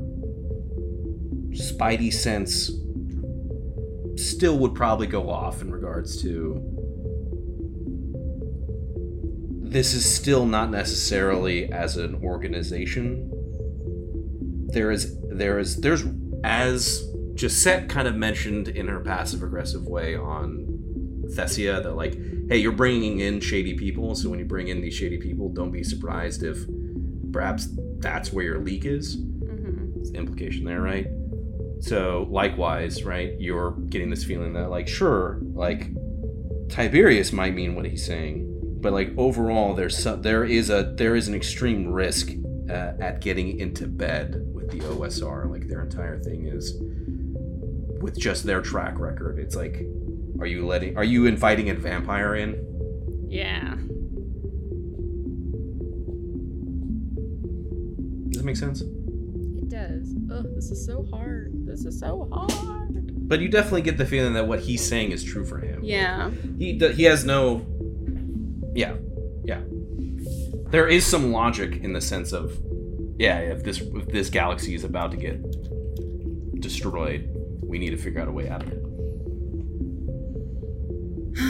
spidey 1.52 2.14
sense 2.14 2.72
still 4.16 4.58
would 4.60 4.76
probably 4.76 5.08
go 5.08 5.30
off 5.30 5.62
in 5.62 5.72
regards 5.72 6.22
to 6.22 6.62
this 9.70 9.94
is 9.94 10.06
still 10.06 10.46
not 10.46 10.70
necessarily 10.72 11.72
as 11.72 11.98
an 11.98 12.16
organization. 12.24 13.32
There 14.72 14.92
is 14.92 15.18
there 15.30 15.60
is 15.60 15.82
there's 15.82 16.04
as 16.44 17.04
Gisette 17.36 17.90
kind 17.90 18.08
of 18.08 18.16
mentioned 18.16 18.70
in 18.70 18.88
her 18.88 19.00
passive 19.00 19.44
aggressive 19.44 19.86
way 19.88 20.16
on 20.16 20.77
Thessia 21.36 21.84
that 21.84 21.96
like, 21.96 22.14
hey, 22.50 22.58
you're 22.58 22.72
bringing 22.72 23.20
in 23.20 23.40
shady 23.40 23.76
people, 23.76 24.16
so 24.16 24.30
when 24.30 24.40
you 24.40 24.46
bring 24.46 24.68
in 24.68 24.82
these 24.82 24.94
shady 24.94 25.18
people, 25.18 25.50
don't 25.50 25.72
be 25.72 25.84
surprised 25.84 26.44
if 26.44 26.58
perhaps 27.32 27.68
that's 28.00 28.32
where 28.32 28.46
your 28.46 28.60
leak 28.60 28.86
is. 28.86 29.18
It's 30.00 30.12
the 30.12 30.18
implication 30.18 30.66
there, 30.66 30.82
right? 30.82 31.08
So 31.80 32.28
likewise, 32.30 33.04
right, 33.04 33.34
you're 33.40 33.72
getting 33.72 34.10
this 34.10 34.24
feeling 34.24 34.54
that 34.54 34.70
like, 34.70 34.88
sure, 34.88 35.40
like 35.54 35.90
Tiberius 36.70 37.32
might 37.32 37.54
mean 37.54 37.76
what 37.76 37.86
he's 37.86 38.06
saying, 38.06 38.78
but 38.82 38.94
like 38.94 39.12
overall, 39.18 39.74
there's 39.74 39.98
some, 39.98 40.22
there 40.22 40.44
is 40.44 40.70
a 40.70 40.94
there 40.96 41.16
is 41.16 41.28
an 41.28 41.36
extreme 41.36 41.88
risk 41.88 42.32
uh, 42.70 42.94
at 43.00 43.22
getting 43.22 43.60
into 43.60 43.88
bed 43.88 44.36
with 44.54 44.70
the 44.72 44.80
OSR. 44.80 45.50
Like 45.50 45.68
their 45.68 45.84
entire 45.84 46.20
thing 46.20 46.48
is 46.48 46.74
with 48.02 48.18
just 48.18 48.44
their 48.44 48.62
track 48.62 49.00
record. 49.00 49.40
It's 49.40 49.56
like, 49.56 49.86
are 50.40 50.46
you 50.46 50.66
letting 50.66 50.98
are 50.98 51.04
you 51.04 51.26
inviting 51.26 51.70
a 51.70 51.74
vampire 51.74 52.36
in? 52.36 52.64
Yeah. 53.30 53.76
Does 58.30 58.42
that 58.42 58.46
make 58.46 58.58
sense? 58.58 58.82
It 58.82 59.70
does. 59.70 60.16
Ugh, 60.32 60.46
this 60.56 60.72
is 60.72 60.86
so 60.86 61.06
hard. 61.12 61.52
This 61.66 61.86
is 61.86 62.00
so 62.00 62.30
hard. 62.32 63.28
But 63.28 63.42
you 63.42 63.50
definitely 63.50 63.82
get 63.82 63.98
the 63.98 64.06
feeling 64.06 64.34
that 64.34 64.48
what 64.48 64.62
he's 64.62 64.88
saying 64.88 65.12
is 65.12 65.24
true 65.24 65.46
for 65.46 65.60
him. 65.60 65.82
Yeah. 65.84 66.32
He 66.58 66.78
he 66.78 67.04
has 67.04 67.26
no. 67.26 67.66
Yeah, 68.74 68.96
yeah. 69.44 69.62
There 70.70 70.88
is 70.88 71.06
some 71.06 71.32
logic 71.32 71.84
in 71.84 71.94
the 71.94 72.02
sense 72.02 72.32
of, 72.32 72.58
yeah, 73.18 73.40
if 73.40 73.64
this 73.64 73.82
if 73.82 74.08
this 74.08 74.30
galaxy 74.30 74.76
is 74.76 74.84
about 74.84 75.12
to 75.12 75.18
get 75.18 75.42
destroyed, 76.62 77.30
we 77.62 77.80
need 77.80 77.90
to 77.90 77.98
figure 77.98 78.22
out 78.22 78.28
a 78.28 78.32
way 78.32 78.50
out 78.50 78.64
of 78.64 78.72
it. 78.72 78.87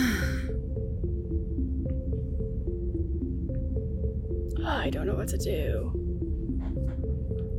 I 4.65 4.89
don't 4.89 5.07
know 5.07 5.15
what 5.15 5.30
to 5.30 5.38
do. 5.38 5.93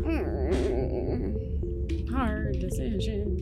Mm. 0.05 1.38
Hard 2.10 2.59
decision. 2.60 3.38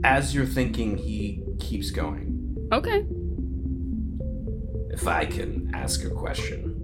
As 0.04 0.34
you're 0.34 0.44
thinking, 0.44 0.96
he 0.96 1.44
keeps 1.60 1.92
going. 1.92 2.56
Okay. 2.72 3.06
If 4.90 5.06
I 5.06 5.26
can 5.26 5.70
ask 5.74 6.04
a 6.04 6.10
question, 6.10 6.74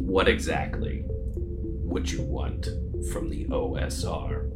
what 0.00 0.26
exactly 0.26 1.04
would 1.06 2.10
you 2.10 2.22
want 2.22 2.66
from 3.10 3.30
the 3.30 3.46
OSR. 3.46 4.48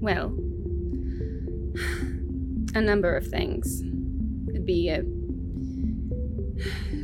Well, 0.00 0.34
a 2.74 2.80
number 2.80 3.16
of 3.16 3.26
things. 3.26 3.82
Could 4.50 4.64
be 4.64 4.88
a, 4.88 5.00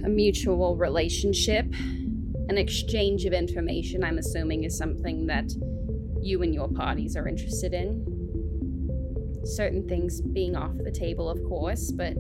a 0.05 0.09
mutual 0.09 0.77
relationship, 0.77 1.67
an 2.49 2.59
exchange 2.59 3.25
of 3.25 3.33
information, 3.33 4.03
I'm 4.03 4.19
assuming, 4.19 4.65
is 4.65 4.77
something 4.77 5.27
that 5.27 5.53
you 6.27 6.43
and 6.43 6.53
your 6.53 6.69
parties 6.69 7.17
are 7.17 7.29
interested 7.29 7.73
in. 7.73 8.05
Certain 9.45 9.87
things 9.89 10.21
being 10.21 10.57
off 10.57 10.77
the 10.79 10.91
table, 10.91 11.31
of 11.31 11.43
course, 11.45 11.93
but 11.93 12.17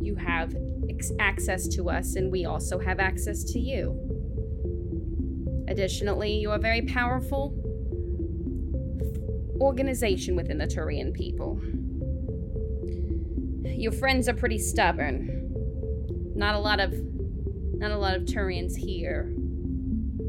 you 0.00 0.16
have 0.16 0.54
ex- 0.90 1.12
access 1.20 1.68
to 1.68 1.88
us, 1.88 2.16
and 2.16 2.32
we 2.32 2.44
also 2.44 2.78
have 2.80 2.98
access 2.98 3.44
to 3.44 3.60
you. 3.60 4.04
Additionally, 5.68 6.32
you 6.34 6.50
are 6.50 6.56
a 6.56 6.60
very 6.60 6.82
powerful 6.82 7.54
organization 9.60 10.34
within 10.34 10.58
the 10.58 10.66
Turian 10.66 11.14
people. 11.14 11.60
Your 13.64 13.92
friends 13.92 14.28
are 14.28 14.34
pretty 14.34 14.58
stubborn. 14.58 15.52
Not 16.34 16.56
a 16.56 16.58
lot 16.58 16.80
of 16.80 16.94
not 17.74 17.92
a 17.92 17.96
lot 17.98 18.16
of 18.16 18.22
Turians 18.22 18.74
here 18.74 19.27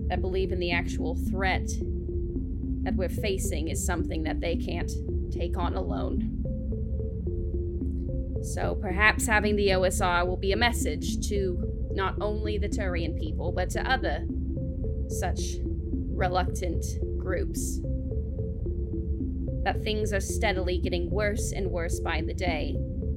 that 0.09 0.21
believe 0.21 0.51
in 0.51 0.59
the 0.59 0.71
actual 0.71 1.15
threat 1.29 1.67
that 2.83 2.95
we're 2.95 3.09
facing 3.09 3.67
is 3.69 3.85
something 3.85 4.23
that 4.23 4.41
they 4.41 4.55
can't 4.55 4.91
take 5.31 5.57
on 5.57 5.75
alone. 5.75 6.35
So 8.41 8.75
perhaps 8.75 9.27
having 9.27 9.55
the 9.55 9.69
OSR 9.69 10.25
will 10.25 10.37
be 10.37 10.51
a 10.51 10.57
message 10.57 11.27
to 11.29 11.89
not 11.91 12.15
only 12.21 12.57
the 12.57 12.69
Turian 12.69 13.19
people, 13.19 13.51
but 13.51 13.69
to 13.71 13.89
other 13.89 14.25
such 15.09 15.39
reluctant 16.15 16.85
groups 17.17 17.79
that 19.63 19.83
things 19.83 20.13
are 20.13 20.21
steadily 20.21 20.77
getting 20.77 21.09
worse 21.09 21.51
and 21.51 21.69
worse 21.69 21.99
by 21.99 22.21
the 22.21 22.33
day, 22.33 22.75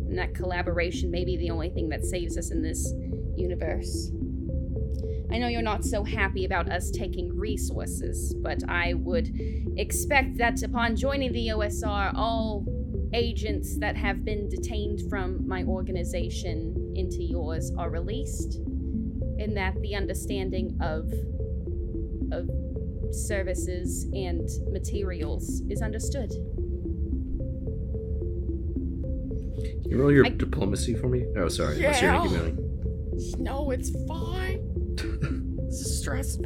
and 0.09 0.19
that 0.19 0.35
collaboration 0.35 1.11
may 1.11 1.25
be 1.25 1.37
the 1.37 1.51
only 1.51 1.71
thing 1.71 1.89
that 1.89 2.05
saves 2.05 2.37
us 2.37 2.51
in 2.51 2.63
this 2.63 2.93
universe. 3.37 4.11
I 5.33 5.39
know 5.39 5.49
you're 5.49 5.63
not 5.63 5.83
so 5.83 6.05
happy 6.05 6.45
about 6.45 6.71
us 6.71 6.91
taking 6.91 7.35
resources, 7.35 8.35
but 8.43 8.63
I 8.69 8.93
would 8.93 9.33
expect 9.79 10.37
that 10.37 10.63
upon 10.63 10.95
joining 10.95 11.33
the 11.33 11.49
OSR, 11.49 12.13
all 12.15 12.67
agents 13.15 13.79
that 13.79 13.97
have 13.97 14.27
been 14.27 14.51
detained 14.51 15.09
from 15.09 15.49
my 15.49 15.65
organization 15.65 16.93
into 16.95 17.23
yours 17.23 17.73
are 17.79 17.89
released, 17.89 18.57
and 19.39 19.57
that 19.57 19.75
the 19.81 19.95
understanding 19.95 20.77
of 20.83 21.11
of 22.31 22.51
services 23.15 24.05
and 24.13 24.47
materials 24.71 25.63
is 25.71 25.81
understood. 25.81 26.31
Can 29.81 29.91
you 29.91 29.99
roll 29.99 30.13
your 30.13 30.25
diplomacy 30.25 30.95
for 30.95 31.09
me? 31.09 31.25
Oh, 31.39 31.49
sorry. 31.49 31.77
Unless 31.77 32.03
you're 32.03 32.13
gonna 32.13 32.29
give 32.29 32.39
me 32.39 32.49
any. 32.51 32.59
No, 33.39 33.71
it's 33.71 33.91
fine. 34.07 34.52
This 35.73 35.81
is 35.87 35.99
stressful. 36.01 36.45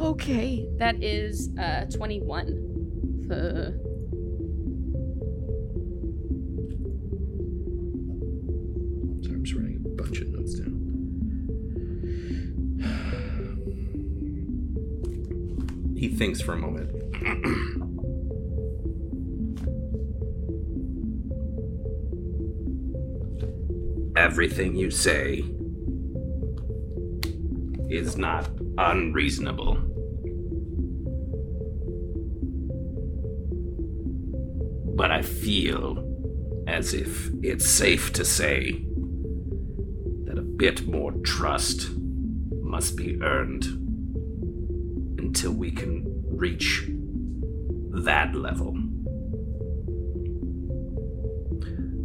Okay, 0.00 0.68
that 0.78 1.00
is 1.00 1.50
uh 1.56 1.84
21. 1.84 3.28
Uh, 3.30 3.70
Sorry, 9.22 9.34
I'm 9.36 9.44
just 9.44 9.54
writing 9.56 9.84
a 9.86 9.88
bunch 9.90 10.18
of 10.18 10.28
notes 10.30 10.54
down. 10.54 10.78
He 15.96 16.08
thinks 16.08 16.40
for 16.40 16.54
a 16.54 16.56
moment. 16.56 16.90
Everything 24.16 24.74
you 24.74 24.90
say 24.90 25.44
is 27.90 28.16
not 28.16 28.48
unreasonable. 28.78 29.74
But 34.94 35.10
I 35.10 35.22
feel 35.22 36.06
as 36.66 36.94
if 36.94 37.30
it's 37.42 37.68
safe 37.68 38.12
to 38.12 38.24
say 38.24 38.84
that 40.26 40.38
a 40.38 40.42
bit 40.42 40.86
more 40.86 41.12
trust 41.24 41.90
must 42.62 42.96
be 42.96 43.20
earned 43.22 43.64
until 45.18 45.52
we 45.52 45.70
can 45.70 46.04
reach 46.28 46.88
that 48.04 48.34
level. 48.34 48.76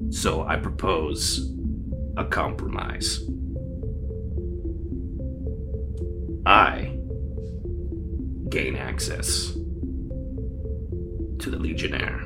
So 0.09 0.43
I 0.47 0.55
propose 0.55 1.53
a 2.17 2.25
compromise. 2.25 3.19
I 6.45 6.95
gain 8.49 8.75
access 8.75 9.51
to 11.39 11.49
the 11.49 11.57
Legionnaire. 11.57 12.21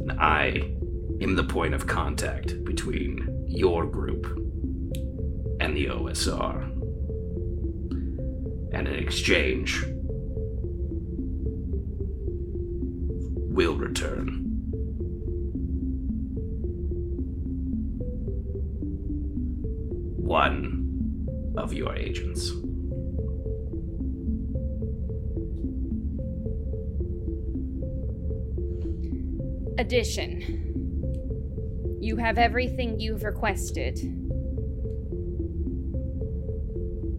And 0.00 0.12
I 0.18 0.72
am 1.20 1.36
the 1.36 1.44
point 1.44 1.74
of 1.74 1.86
contact 1.86 2.64
between 2.64 3.44
your 3.46 3.84
group 3.84 4.24
and 5.60 5.76
the 5.76 5.86
OSR. 5.86 6.62
And 8.72 8.88
in 8.88 8.94
exchange, 8.94 9.84
we'll 13.50 13.76
return. 13.76 14.40
One 20.16 20.83
of 21.56 21.72
your 21.72 21.94
agents. 21.94 22.52
addition. 29.78 30.62
You 32.00 32.16
have 32.16 32.38
everything 32.38 33.00
you've 33.00 33.22
requested. 33.22 33.98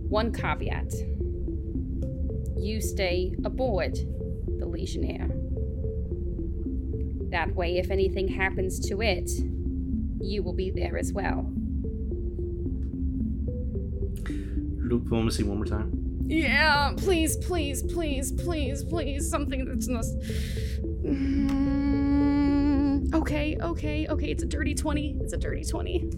One 0.09 0.31
caveat. 0.31 0.93
You 2.57 2.81
stay 2.81 3.35
aboard 3.43 3.95
the 4.57 4.65
Legionnaire. 4.65 5.29
That 7.31 7.53
way, 7.53 7.77
if 7.77 7.91
anything 7.91 8.27
happens 8.29 8.79
to 8.87 9.01
it, 9.01 9.29
you 10.21 10.41
will 10.41 10.53
be 10.53 10.71
there 10.71 10.97
as 10.97 11.11
well. 11.11 11.51
Diplomacy 14.87 15.43
one 15.43 15.57
more 15.57 15.65
time. 15.65 15.91
Yeah, 16.27 16.93
please, 16.97 17.37
please, 17.37 17.83
please, 17.83 18.31
please, 18.31 18.83
please, 18.83 19.29
something 19.29 19.65
that's 19.65 19.87
not. 19.87 20.05
Mm, 21.05 22.33
okay, 23.13 23.57
okay, 23.61 24.07
okay. 24.07 24.31
It's 24.31 24.41
a 24.43 24.47
dirty 24.47 24.73
20. 24.73 25.17
It's 25.21 25.33
a 25.33 25.37
dirty 25.37 25.63
20. 25.63 26.09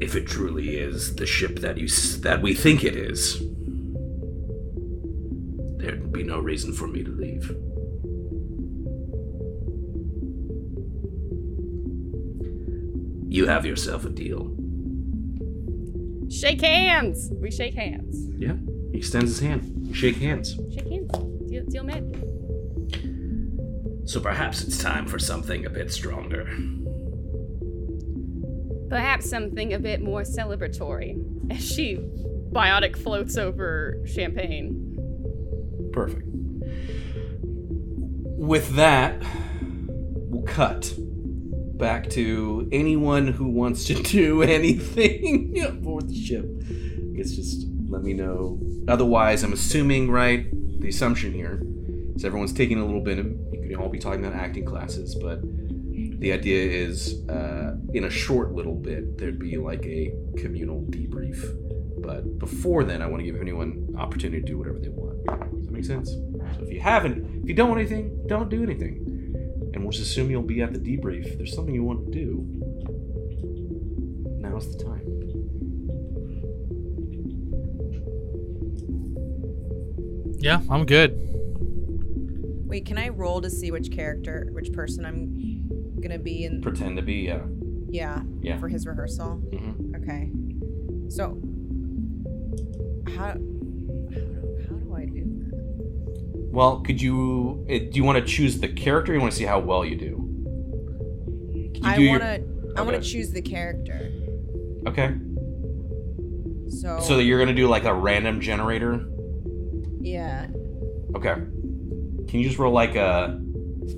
If 0.00 0.14
it 0.14 0.26
truly 0.26 0.76
is 0.76 1.16
the 1.16 1.26
ship 1.26 1.60
that 1.60 1.78
you 1.78 1.86
s- 1.86 2.16
that 2.18 2.42
we 2.42 2.54
think 2.54 2.84
it 2.84 2.96
is, 2.96 3.38
there'd 5.78 6.12
be 6.12 6.22
no 6.22 6.38
reason 6.40 6.72
for 6.72 6.86
me 6.86 7.02
to 7.02 7.10
leave. 7.10 7.56
You 13.34 13.46
have 13.46 13.66
yourself 13.66 14.04
a 14.04 14.10
deal. 14.10 14.54
Shake 16.30 16.60
hands! 16.60 17.32
We 17.32 17.50
shake 17.50 17.74
hands. 17.74 18.28
Yeah. 18.38 18.54
He 18.92 18.98
extends 18.98 19.32
his 19.32 19.40
hand. 19.40 19.88
You 19.88 19.92
shake 19.92 20.18
hands. 20.18 20.54
Shake 20.72 20.88
hands. 20.88 21.10
Deal, 21.48 21.64
deal 21.64 21.82
made. 21.82 22.14
So 24.08 24.20
perhaps 24.20 24.62
it's 24.62 24.78
time 24.78 25.08
for 25.08 25.18
something 25.18 25.66
a 25.66 25.70
bit 25.70 25.92
stronger. 25.92 26.44
Perhaps 28.88 29.28
something 29.28 29.72
a 29.72 29.80
bit 29.80 30.00
more 30.00 30.22
celebratory. 30.22 31.20
As 31.50 31.68
she 31.68 31.96
biotic 32.52 32.96
floats 32.96 33.36
over 33.36 34.00
champagne. 34.06 34.96
Perfect. 35.92 36.28
With 38.38 38.76
that, 38.76 39.20
we'll 40.30 40.44
cut 40.44 40.94
back 41.84 42.08
to 42.08 42.66
anyone 42.72 43.26
who 43.26 43.46
wants 43.46 43.84
to 43.84 43.94
do 44.02 44.42
anything 44.42 45.60
aboard 45.60 46.08
the 46.08 46.14
ship. 46.14 46.46
I 46.62 47.14
guess 47.14 47.32
just 47.32 47.66
let 47.90 48.02
me 48.02 48.14
know. 48.14 48.58
Otherwise, 48.88 49.42
I'm 49.42 49.52
assuming, 49.52 50.10
right? 50.10 50.46
The 50.80 50.88
assumption 50.88 51.34
here 51.34 51.60
is 52.16 52.24
everyone's 52.24 52.54
taking 52.54 52.78
a 52.78 52.86
little 52.86 53.02
bit 53.02 53.18
of. 53.18 53.26
You 53.26 53.68
could 53.68 53.76
all 53.76 53.90
be 53.90 53.98
talking 53.98 54.24
about 54.24 54.34
acting 54.34 54.64
classes, 54.64 55.14
but 55.14 55.42
the 55.42 56.32
idea 56.32 56.86
is 56.86 57.28
uh, 57.28 57.76
in 57.92 58.04
a 58.04 58.10
short 58.10 58.52
little 58.52 58.76
bit 58.76 59.18
there'd 59.18 59.38
be 59.38 59.58
like 59.58 59.84
a 59.84 60.10
communal 60.38 60.86
debrief. 60.88 61.38
But 62.00 62.38
before 62.38 62.84
then, 62.84 63.02
I 63.02 63.06
want 63.06 63.20
to 63.20 63.30
give 63.30 63.38
anyone 63.38 63.94
opportunity 63.98 64.40
to 64.40 64.46
do 64.46 64.56
whatever 64.56 64.78
they 64.78 64.88
want. 64.88 65.22
Does 65.54 65.66
that 65.66 65.72
make 65.72 65.84
sense? 65.84 66.08
So 66.12 66.62
if 66.62 66.72
you 66.72 66.80
haven't, 66.80 67.42
if 67.42 67.48
you 67.50 67.54
don't 67.54 67.68
want 67.68 67.80
anything, 67.82 68.26
don't 68.26 68.48
do 68.48 68.62
anything. 68.62 69.13
And 69.74 69.82
we'll 69.82 69.90
just 69.90 70.04
assume 70.10 70.30
you'll 70.30 70.42
be 70.42 70.62
at 70.62 70.72
the 70.72 70.78
debrief. 70.78 71.36
There's 71.36 71.52
something 71.54 71.74
you 71.74 71.82
want 71.82 72.06
to 72.06 72.12
do, 72.12 72.46
now's 74.38 74.74
the 74.76 74.82
time. 74.84 75.00
Yeah, 80.38 80.60
I'm 80.70 80.86
good. 80.86 81.18
Wait, 82.66 82.86
can 82.86 82.98
I 82.98 83.08
roll 83.08 83.40
to 83.40 83.50
see 83.50 83.70
which 83.70 83.90
character, 83.90 84.48
which 84.52 84.72
person 84.72 85.04
I'm 85.04 85.98
gonna 86.00 86.18
be 86.18 86.44
in? 86.44 86.60
Pretend 86.60 86.96
to 86.96 87.02
be, 87.02 87.14
yeah. 87.14 87.42
Yeah. 87.88 88.22
Yeah. 88.42 88.58
For 88.58 88.68
his 88.68 88.86
rehearsal. 88.86 89.40
Mhm. 89.52 89.96
Okay. 90.02 90.30
So, 91.08 91.40
how 93.16 93.36
Well, 96.54 96.80
could 96.82 97.02
you? 97.02 97.66
eh, 97.68 97.80
Do 97.90 97.90
you 97.94 98.04
want 98.04 98.16
to 98.18 98.24
choose 98.24 98.60
the 98.60 98.68
character? 98.68 99.10
Or 99.10 99.14
you 99.16 99.20
want 99.20 99.32
to 99.32 99.38
see 99.38 99.44
how 99.44 99.58
well 99.58 99.84
you 99.84 99.96
do? 99.96 100.30
You 101.74 101.80
I 101.82 101.96
do 101.96 102.08
wanna 102.08 102.38
I 102.76 102.82
wanna 102.82 103.00
choose 103.00 103.30
the 103.32 103.42
character. 103.42 104.10
Okay. 104.86 105.14
So. 106.68 107.00
So 107.00 107.16
that 107.16 107.24
you're 107.24 107.40
gonna 107.40 107.54
do 107.54 107.66
like 107.66 107.84
a 107.84 107.92
random 107.92 108.40
generator. 108.40 109.04
Yeah. 110.00 110.46
Okay. 111.16 111.34
Can 111.34 112.40
you 112.40 112.44
just 112.44 112.58
roll 112.58 112.72
like 112.72 112.94
a? 112.94 113.40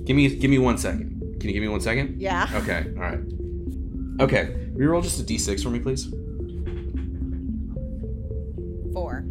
Give 0.05 0.15
me 0.15 0.27
give 0.35 0.49
me 0.49 0.57
one 0.57 0.79
second. 0.79 1.37
Can 1.39 1.49
you 1.49 1.53
give 1.53 1.61
me 1.61 1.67
one 1.67 1.81
second? 1.81 2.19
Yeah. 2.19 2.49
Okay. 2.55 2.85
All 2.95 3.01
right. 3.03 3.19
Okay. 4.19 4.55
Reroll 4.75 5.03
just 5.03 5.19
a 5.19 5.23
d6 5.23 5.61
for 5.61 5.69
me, 5.69 5.79
please. 5.79 6.05
Four. 8.93 9.25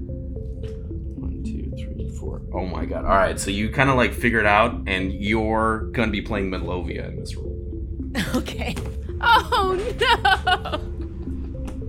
Oh 2.56 2.64
my 2.66 2.84
god. 2.86 3.04
All 3.04 3.10
right. 3.10 3.38
So 3.38 3.50
you 3.50 3.68
kind 3.68 3.90
of 3.90 3.96
like 3.96 4.14
figure 4.14 4.40
it 4.40 4.46
out, 4.46 4.82
and 4.86 5.12
you're 5.12 5.90
gonna 5.92 6.10
be 6.10 6.22
playing 6.22 6.50
Melovia 6.50 7.06
in 7.08 7.16
this 7.20 7.36
role. 7.36 7.52
Okay. 8.34 8.74
Oh 9.20 9.76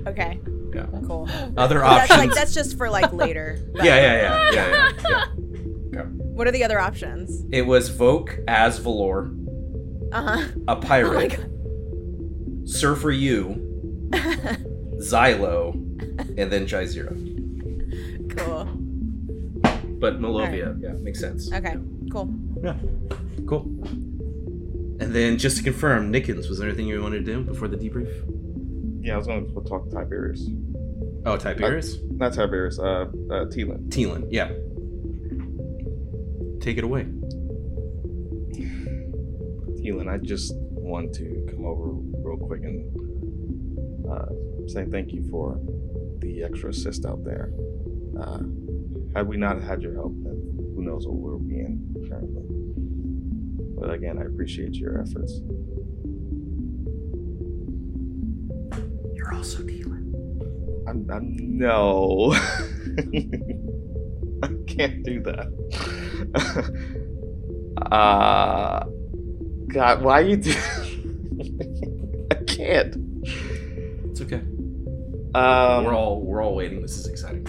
no! 0.06 0.12
Okay. 0.12 0.40
Yeah. 0.76 0.86
Cool. 1.08 1.28
Other 1.58 1.80
That's 1.80 2.10
like 2.10 2.20
options. 2.20 2.36
that's 2.36 2.54
just 2.54 2.78
for 2.78 2.90
like 2.90 3.12
later. 3.14 3.60
Yeah, 3.76 3.84
yeah, 3.84 4.22
yeah, 4.22 4.52
yeah, 4.52 4.92
yeah. 5.10 5.26
yeah. 5.94 6.04
What 6.04 6.48
are 6.48 6.52
the 6.52 6.64
other 6.66 6.80
options? 6.80 7.46
It 7.52 7.62
was 7.64 7.90
Voke 7.90 8.44
as 8.48 8.78
Valor, 8.80 9.32
Uh 10.12 10.22
huh. 10.22 10.48
a 10.68 10.72
Oh 10.72 10.76
my 10.76 10.88
pirate, 10.88 11.38
god. 11.38 12.70
Surfer 12.70 13.12
U, 13.12 14.10
Xylo, 15.00 15.74
and 16.38 16.52
then 16.52 16.66
Jaizira. 16.68 17.16
Cool. 18.38 18.68
But 20.00 20.20
Melovia, 20.20 20.80
yeah, 20.82 20.94
makes 21.02 21.20
sense. 21.20 21.52
Okay. 21.52 21.76
Cool. 22.12 22.34
Yeah. 22.64 22.76
Cool. 23.48 23.64
And 25.00 25.14
then 25.14 25.38
just 25.38 25.58
to 25.58 25.64
confirm, 25.64 26.12
Nickens, 26.12 26.50
was 26.50 26.60
there 26.60 26.68
anything 26.68 26.88
you 26.88 27.02
wanted 27.02 27.26
to 27.26 27.34
do 27.34 27.44
before 27.44 27.68
the 27.68 27.78
debrief? 27.78 28.10
Yeah, 29.02 29.14
I 29.14 29.18
was 29.18 29.28
going 29.28 29.48
to 29.48 29.70
talk 29.70 29.90
to 29.90 29.96
Tiberius. 29.96 30.50
Oh, 31.26 31.38
Tiberius? 31.38 31.96
Uh, 31.96 32.00
not 32.12 32.34
Tiberius, 32.34 32.80
uh, 32.80 32.84
uh, 32.84 33.06
Teelan. 33.46 33.90
Teelan, 33.90 34.28
yeah. 34.32 34.50
Take 36.62 36.78
it 36.78 36.84
away. 36.84 37.06
Teelan, 39.82 40.10
I 40.10 40.18
just 40.18 40.54
want 40.56 41.14
to 41.16 41.46
come 41.50 41.66
over 41.66 41.92
real 42.28 42.38
quick 42.38 42.64
and 42.64 44.10
uh, 44.10 44.26
say 44.68 44.86
thank 44.86 45.12
you 45.12 45.28
for 45.30 45.60
the 46.20 46.44
extra 46.44 46.70
assist 46.70 47.06
out 47.06 47.24
there. 47.24 47.52
Uh, 48.20 48.40
had 49.16 49.28
we 49.28 49.38
not 49.38 49.62
had 49.62 49.82
your 49.82 49.94
help, 49.94 50.14
then 50.24 50.58
who 50.76 50.84
knows 50.84 51.08
what 51.08 51.16
we'll 51.16 51.40
be 51.40 51.60
in 51.60 52.08
currently. 52.10 52.44
But 53.80 53.92
again, 53.92 54.18
I 54.18 54.24
appreciate 54.26 54.76
your 54.76 55.00
efforts. 55.02 55.40
You're 59.14 59.34
also 59.34 59.64
Teelan. 59.64 60.14
I'm, 60.88 61.08
I'm 61.12 61.58
no. 61.58 62.34
I 64.44 64.50
can't 64.68 65.04
do 65.04 65.22
that. 65.24 65.48
uh, 67.92 68.86
God, 69.68 70.02
why 70.02 70.22
you 70.22 70.38
do? 70.38 70.52
I 72.32 72.36
can't. 72.46 72.96
It's 74.10 74.22
okay. 74.22 74.42
Um, 75.36 75.86
we're 75.86 75.96
all 75.96 76.22
we're 76.22 76.44
all 76.44 76.56
waiting. 76.56 76.82
This 76.82 76.98
is 76.98 77.08
exciting. 77.08 77.46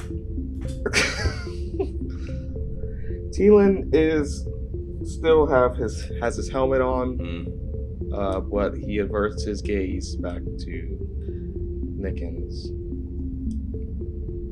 Teelan 3.38 3.90
is 3.92 4.48
still 5.04 5.46
have 5.46 5.76
his 5.76 6.10
has 6.20 6.34
his 6.34 6.50
helmet 6.50 6.80
on, 6.80 7.46
uh, 8.12 8.40
but 8.40 8.76
he 8.76 8.98
averts 8.98 9.44
his 9.44 9.62
gaze 9.62 10.16
back 10.16 10.42
to 10.42 10.98
Nickens 11.96 12.66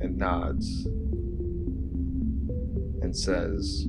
and 0.01 0.17
nods 0.17 0.87
and 3.03 3.17
says, 3.17 3.89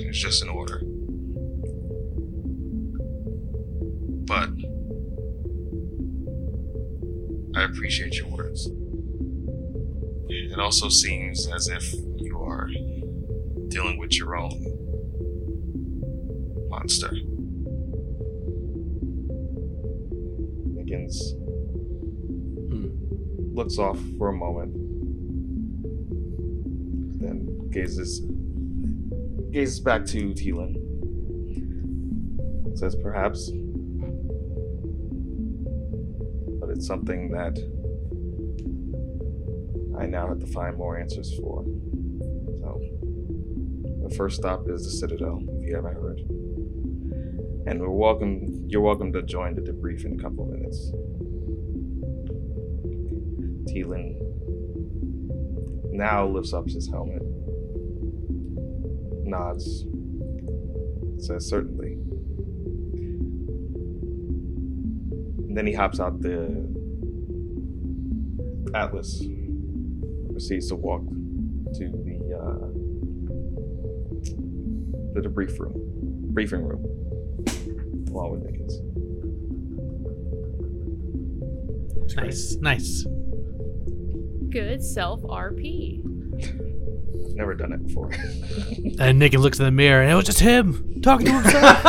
"It's 0.00 0.18
just 0.18 0.42
an 0.42 0.48
order." 0.48 0.82
But 4.26 4.50
I 7.54 7.62
appreciate 7.62 8.18
your 8.18 8.28
words. 8.28 8.68
It 10.28 10.58
also 10.58 10.88
seems 10.88 11.46
as 11.46 11.68
if 11.68 11.94
you 12.52 12.58
are 12.58 13.68
dealing 13.68 13.98
with 13.98 14.16
your 14.18 14.36
own 14.36 14.64
monster. 16.68 17.10
Nickens 20.74 21.16
hmm. 22.68 22.88
looks 23.54 23.78
off 23.78 23.98
for 24.18 24.28
a 24.28 24.32
moment, 24.32 24.72
then 27.20 27.70
gazes 27.70 28.20
gazes 29.50 29.80
back 29.80 30.04
to 30.06 30.32
Teelan. 30.34 30.78
Says 32.78 32.96
perhaps. 32.96 33.50
But 36.60 36.70
it's 36.70 36.86
something 36.86 37.30
that 37.32 37.58
I 39.98 40.06
now 40.06 40.26
have 40.28 40.40
to 40.40 40.46
find 40.46 40.76
more 40.76 40.98
answers 40.98 41.34
for. 41.38 41.64
First 44.16 44.36
stop 44.36 44.68
is 44.68 44.84
the 44.84 44.90
Citadel, 44.90 45.42
if 45.60 45.68
you 45.68 45.74
haven't 45.74 45.94
heard. 45.94 46.20
And 47.66 47.80
we're 47.80 47.88
welcome. 47.88 48.66
You're 48.68 48.82
welcome 48.82 49.10
to 49.14 49.22
join 49.22 49.54
the 49.54 49.62
debrief 49.62 50.04
in 50.04 50.20
a 50.20 50.22
couple 50.22 50.44
minutes. 50.44 50.92
Teelan 53.72 54.18
now 55.92 56.26
lifts 56.26 56.52
up 56.52 56.68
his 56.68 56.90
helmet, 56.90 57.22
nods, 59.24 59.86
says 61.18 61.48
certainly. 61.48 61.92
And 65.48 65.56
then 65.56 65.66
he 65.66 65.72
hops 65.72 66.00
out 66.00 66.20
the 66.20 66.68
Atlas, 68.74 69.24
proceeds 70.30 70.68
to 70.68 70.76
walk 70.76 71.02
to 71.74 71.88
the 71.88 72.11
the 75.14 75.20
debrief 75.20 75.58
room, 75.58 75.72
briefing 76.32 76.64
room, 76.64 76.84
along 78.08 78.32
with 78.32 78.42
Nickens. 78.44 78.72
Nice, 82.16 82.56
nice. 82.60 83.06
Good 84.50 84.82
self 84.82 85.22
RP. 85.22 86.02
Never 87.34 87.54
done 87.54 87.72
it 87.72 87.86
before. 87.86 88.10
And 88.98 89.18
Nick 89.18 89.32
looks 89.32 89.58
in 89.58 89.64
the 89.64 89.70
mirror, 89.70 90.02
and 90.02 90.12
it 90.12 90.14
was 90.14 90.26
just 90.26 90.40
him 90.40 91.00
talking 91.02 91.26
to 91.26 91.32
himself. 91.32 91.82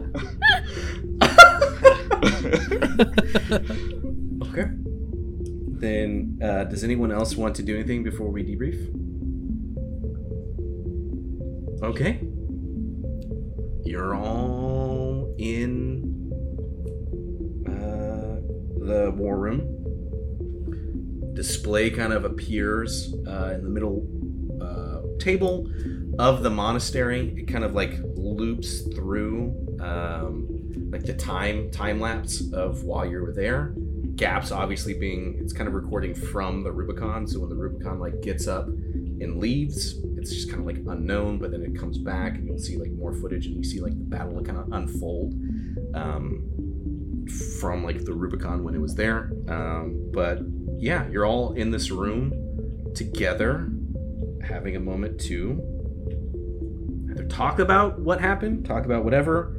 Okay. 4.42 4.70
Then, 5.78 6.38
uh, 6.42 6.64
does 6.64 6.82
anyone 6.82 7.12
else 7.12 7.36
want 7.36 7.54
to 7.56 7.62
do 7.62 7.74
anything 7.74 8.02
before 8.02 8.30
we 8.30 8.42
debrief? 8.42 9.05
Okay. 11.82 12.20
You're 13.84 14.14
all 14.14 15.34
in 15.38 16.32
uh, 17.66 18.40
the 18.86 19.12
war 19.16 19.38
room. 19.38 19.72
Display 21.34 21.90
kind 21.90 22.12
of 22.12 22.24
appears 22.24 23.14
uh, 23.26 23.52
in 23.54 23.62
the 23.62 23.70
middle 23.70 24.06
uh, 24.60 25.02
table. 25.18 25.68
of 26.18 26.42
the 26.42 26.50
monastery. 26.50 27.34
It 27.36 27.48
kind 27.48 27.64
of 27.64 27.74
like 27.74 27.94
loops 28.14 28.82
through 28.94 29.54
um, 29.80 30.46
like 30.90 31.04
the 31.04 31.14
time 31.14 31.70
time 31.70 32.00
lapse 32.00 32.42
of 32.52 32.84
while 32.84 33.06
you 33.06 33.20
were 33.20 33.32
there. 33.32 33.74
Gaps 34.14 34.50
obviously 34.50 34.94
being 34.94 35.36
it's 35.40 35.52
kind 35.52 35.68
of 35.68 35.74
recording 35.74 36.14
from 36.14 36.62
the 36.62 36.72
Rubicon. 36.72 37.26
So 37.26 37.40
when 37.40 37.50
the 37.50 37.56
Rubicon 37.56 37.98
like 37.98 38.22
gets 38.22 38.46
up 38.46 38.66
and 38.66 39.38
leaves, 39.38 39.96
it's 40.26 40.34
just 40.34 40.50
kind 40.50 40.60
of 40.60 40.66
like 40.66 40.78
unknown. 40.86 41.38
But 41.38 41.50
then 41.50 41.62
it 41.62 41.78
comes 41.78 41.98
back 41.98 42.36
and 42.36 42.46
you'll 42.46 42.58
see 42.58 42.76
like 42.76 42.92
more 42.92 43.12
footage 43.12 43.46
and 43.46 43.56
you 43.56 43.64
see 43.64 43.80
like 43.80 43.96
the 43.96 44.04
battle 44.04 44.42
kind 44.42 44.58
of 44.58 44.72
unfold. 44.72 45.34
Um, 45.94 46.52
from 47.60 47.84
like 47.84 48.04
the 48.04 48.12
Rubicon 48.12 48.62
when 48.64 48.74
it 48.74 48.80
was 48.80 48.94
there. 48.94 49.32
Um, 49.48 50.10
but 50.12 50.40
yeah, 50.76 51.08
you're 51.08 51.26
all 51.26 51.52
in 51.54 51.70
this 51.70 51.90
room 51.90 52.32
together, 52.94 53.68
having 54.42 54.76
a 54.76 54.80
moment 54.80 55.20
to 55.22 55.60
either 57.10 57.24
talk 57.26 57.58
about 57.58 57.98
what 57.98 58.20
happened, 58.20 58.64
talk 58.64 58.84
about 58.84 59.04
whatever, 59.04 59.56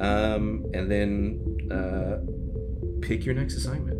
um, 0.00 0.64
and 0.72 0.90
then 0.90 1.68
uh, 1.70 2.18
pick 3.02 3.24
your 3.24 3.34
next 3.34 3.56
assignment. 3.56 3.99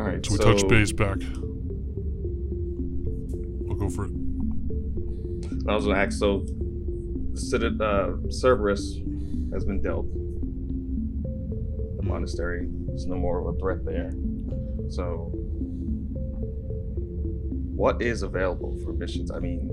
All 0.00 0.06
right. 0.06 0.24
So 0.24 0.32
we 0.32 0.38
touch 0.38 0.66
base 0.66 0.92
back. 0.92 1.18
I'll 3.68 3.76
go 3.76 3.90
for 3.90 4.06
it. 4.06 4.12
I 5.68 5.74
was 5.74 5.84
gonna 5.84 5.98
ask. 5.98 6.18
So, 6.18 6.46
Citad- 7.34 7.82
uh, 7.82 8.16
Cerberus 8.30 8.96
has 9.52 9.66
been 9.66 9.82
dealt. 9.82 10.10
The 11.98 12.02
monastery 12.02 12.66
is 12.94 13.06
no 13.06 13.16
more 13.16 13.46
of 13.46 13.54
a 13.54 13.58
threat 13.58 13.84
there. 13.84 14.10
So, 14.88 15.30
what 17.76 18.00
is 18.00 18.22
available 18.22 18.78
for 18.78 18.94
missions? 18.94 19.30
I 19.30 19.38
mean, 19.38 19.68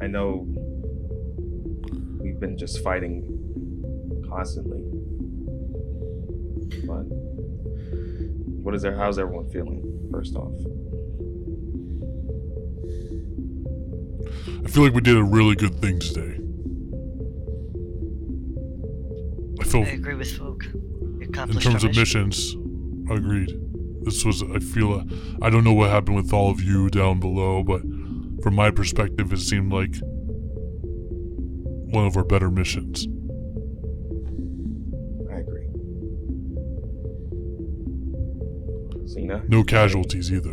I 0.00 0.06
know 0.06 0.46
we've 2.20 2.38
been 2.38 2.56
just 2.56 2.84
fighting 2.84 3.24
constantly, 4.28 4.84
but 6.86 7.19
what 8.62 8.74
is 8.74 8.82
there? 8.82 8.96
How's 8.96 9.18
everyone 9.18 9.50
feeling? 9.50 10.08
First 10.10 10.36
off. 10.36 10.52
I 14.64 14.68
feel 14.68 14.82
like 14.84 14.94
we 14.94 15.00
did 15.00 15.16
a 15.16 15.24
really 15.24 15.56
good 15.56 15.80
thing 15.80 15.98
today. 15.98 16.36
I 19.60 19.64
feel 19.64 19.82
I 19.82 19.94
agree 19.94 20.14
with 20.14 20.36
Folk. 20.36 20.64
We 21.18 21.26
in 21.26 21.32
terms 21.32 21.84
of 21.84 21.94
mission. 21.94 22.28
missions, 22.28 22.54
agreed. 23.10 23.58
This 24.02 24.24
was, 24.24 24.42
I 24.42 24.58
feel, 24.58 24.94
uh, 24.94 25.04
I 25.42 25.50
don't 25.50 25.64
know 25.64 25.72
what 25.72 25.90
happened 25.90 26.16
with 26.16 26.32
all 26.32 26.50
of 26.50 26.62
you 26.62 26.88
down 26.88 27.20
below, 27.20 27.62
but 27.62 27.82
from 28.42 28.54
my 28.54 28.70
perspective, 28.70 29.32
it 29.32 29.38
seemed 29.38 29.72
like 29.72 29.94
one 31.92 32.06
of 32.06 32.16
our 32.16 32.24
better 32.24 32.50
missions. 32.50 33.06
Cena? 39.10 39.42
No 39.48 39.64
casualties 39.64 40.32
either. 40.32 40.52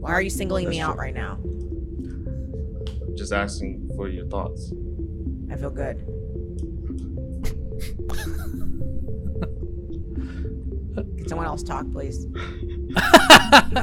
Why 0.00 0.12
are 0.12 0.20
you 0.20 0.30
singling 0.30 0.68
me 0.68 0.80
out 0.80 0.98
right 0.98 1.14
now? 1.14 1.38
Just 3.16 3.32
asking 3.32 3.90
for 3.96 4.08
your 4.08 4.26
thoughts. 4.26 4.72
I 5.50 5.56
feel 5.56 5.70
good. 5.70 5.96
Can 10.94 11.26
someone 11.28 11.46
else 11.46 11.62
talk, 11.62 11.90
please? 11.90 12.26
I, 12.96 13.82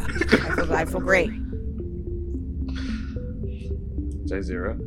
feel, 0.55 0.73
I 0.73 0.85
feel 0.85 0.99
great. 0.99 1.31
J 4.25 4.41
Zero. 4.41 4.77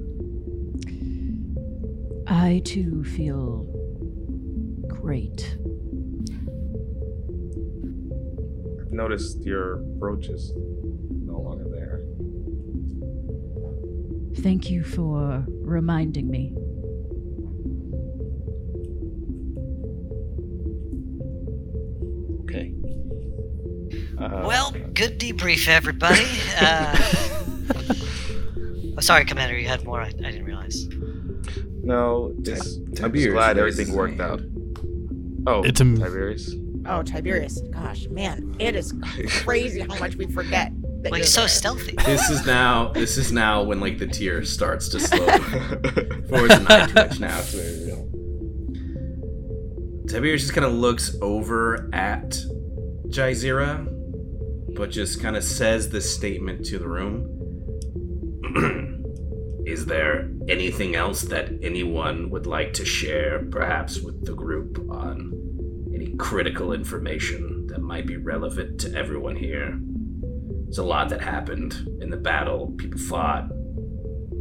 I 2.27 2.63
too 2.65 3.03
feel 3.05 3.65
great. 4.87 5.57
Noticed 8.99 9.45
your 9.45 9.77
brooch 10.01 10.27
is 10.29 10.53
no 11.31 11.39
longer 11.39 11.67
there. 11.71 12.01
Thank 14.43 14.71
you 14.71 14.83
for 14.83 15.45
reminding 15.63 16.29
me. 16.29 16.53
Okay. 22.45 22.73
Uh, 24.19 24.43
Well, 24.47 24.73
good 24.95 25.19
debrief, 25.21 25.69
everybody. 25.69 26.27
Uh, 26.61 26.97
oh, 28.97 29.01
sorry, 29.01 29.25
Commander, 29.25 29.57
you 29.59 29.69
had 29.69 29.85
more. 29.85 30.01
I, 30.01 30.07
I 30.09 30.11
didn't 30.11 30.45
realize. 30.45 30.87
no, 31.83 32.35
it's, 32.41 32.77
I'm 33.03 33.13
just 33.15 33.29
glad 33.31 33.59
everything 33.59 33.93
worked 33.93 34.21
out. 34.21 34.41
Oh, 35.47 35.63
It's 35.63 35.81
a 35.81 35.85
m- 35.85 35.97
Tiberius. 35.99 36.53
Oh, 36.89 37.03
Tiberius. 37.03 37.61
Gosh, 37.71 38.07
man, 38.09 38.57
it 38.59 38.75
is 38.75 38.95
crazy 39.45 39.81
how 39.81 39.99
much 39.99 40.17
we 40.17 40.27
forget. 40.27 40.73
That 41.03 41.13
Well, 41.13 41.19
you're 41.21 41.27
so 41.27 41.43
there. 41.43 41.49
stealthy. 41.49 41.95
This 42.05 42.29
is 42.31 42.45
now. 42.47 42.89
This 42.93 43.19
is 43.19 43.31
now 43.31 43.63
when 43.63 43.79
like 43.79 43.99
the 43.99 44.07
tear 44.07 44.43
starts 44.45 44.89
to 44.89 44.99
slowly 45.01 45.39
forwards 46.29 46.55
and 46.55 46.67
eye 46.69 46.87
twitch 46.87 47.21
now. 47.21 47.39
It's 47.39 47.53
very 47.55 47.85
real. 47.87 48.05
Tiberius 50.09 50.43
just 50.43 50.55
kind 50.55 50.65
of 50.67 50.73
looks 50.73 51.15
over 51.21 51.89
at 51.93 52.31
Jaizira, 53.09 53.87
but 54.75 54.91
just 54.91 55.21
kind 55.21 55.37
of 55.37 55.45
says 55.45 55.91
this 55.91 56.13
statement 56.13 56.65
to 56.67 56.79
the 56.79 56.89
room. 56.89 57.35
is 59.67 59.85
there 59.87 60.31
anything 60.49 60.97
else 60.97 61.23
that 61.23 61.51
anyone 61.63 62.31
would 62.31 62.47
like 62.47 62.73
to 62.73 62.85
share, 62.85 63.45
perhaps 63.51 64.01
with 64.01 64.25
the 64.25 64.35
group, 64.35 64.79
on 64.91 65.33
any 66.01 66.15
critical 66.17 66.73
information 66.73 67.67
that 67.67 67.81
might 67.81 68.07
be 68.07 68.17
relevant 68.17 68.79
to 68.81 68.95
everyone 68.95 69.35
here? 69.35 69.77
There's 70.65 70.79
a 70.79 70.85
lot 70.85 71.09
that 71.09 71.21
happened 71.21 71.75
in 72.01 72.09
the 72.09 72.17
battle. 72.17 72.73
People 72.79 73.01
fought, 73.01 73.49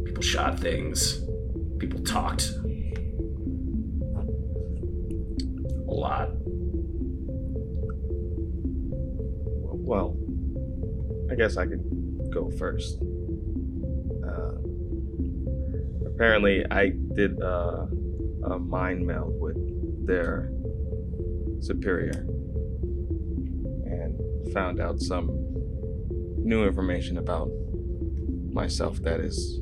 people 0.04 0.22
shot 0.22 0.60
things, 0.60 1.20
people 1.78 2.00
talked. 2.04 2.52
A 5.88 5.92
lot. 5.92 6.28
Well, 9.90 10.16
I 11.28 11.34
guess 11.34 11.56
I 11.56 11.66
could 11.66 11.82
go 12.32 12.50
first. 12.52 13.00
Uh, 14.24 14.52
apparently, 16.06 16.64
I 16.70 16.90
did 17.16 17.42
uh, 17.42 17.86
a 18.44 18.58
mind 18.60 19.04
meld 19.04 19.40
with 19.40 19.56
their 20.06 20.52
superior 21.60 22.26
and 23.86 24.52
found 24.52 24.80
out 24.80 25.00
some 25.00 25.28
new 26.38 26.64
information 26.64 27.18
about 27.18 27.50
myself 28.52 29.00
that 29.02 29.20
is. 29.20 29.60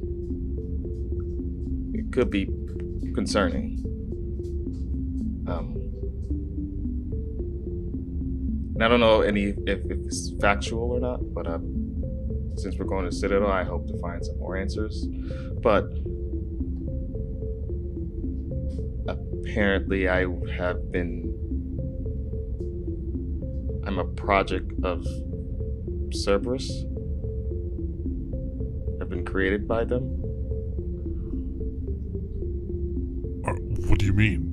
It 1.95 2.13
could 2.13 2.31
be 2.31 2.47
concerning. 3.15 3.83
Um, 5.49 5.75
and 8.75 8.85
I 8.85 8.89
don't 8.89 9.01
know 9.01 9.23
any 9.23 9.55
if, 9.67 9.81
if 9.91 9.99
it's 10.07 10.33
factual 10.41 10.93
or 10.93 11.01
not, 11.01 11.21
but 11.35 11.47
um, 11.47 12.03
since 12.57 12.77
we're 12.79 12.87
going 12.87 13.05
to 13.05 13.13
Citadel, 13.13 13.51
I 13.51 13.65
hope 13.65 13.87
to 13.89 13.99
find 13.99 14.25
some 14.25 14.39
more 14.39 14.57
answers. 14.57 15.07
But 15.63 15.85
apparently, 19.09 20.09
I 20.09 20.27
have 20.57 20.91
been. 20.93 21.46
I'm 23.87 23.99
a 23.99 24.05
project 24.05 24.73
of 24.83 25.07
Cerberus. 26.13 26.69
I've 29.01 29.09
been 29.09 29.25
created 29.25 29.69
by 29.69 29.85
them. 29.85 30.03
Uh, 33.47 33.53
What 33.89 34.01
do 34.01 34.07
you 34.07 34.13
mean? 34.13 34.53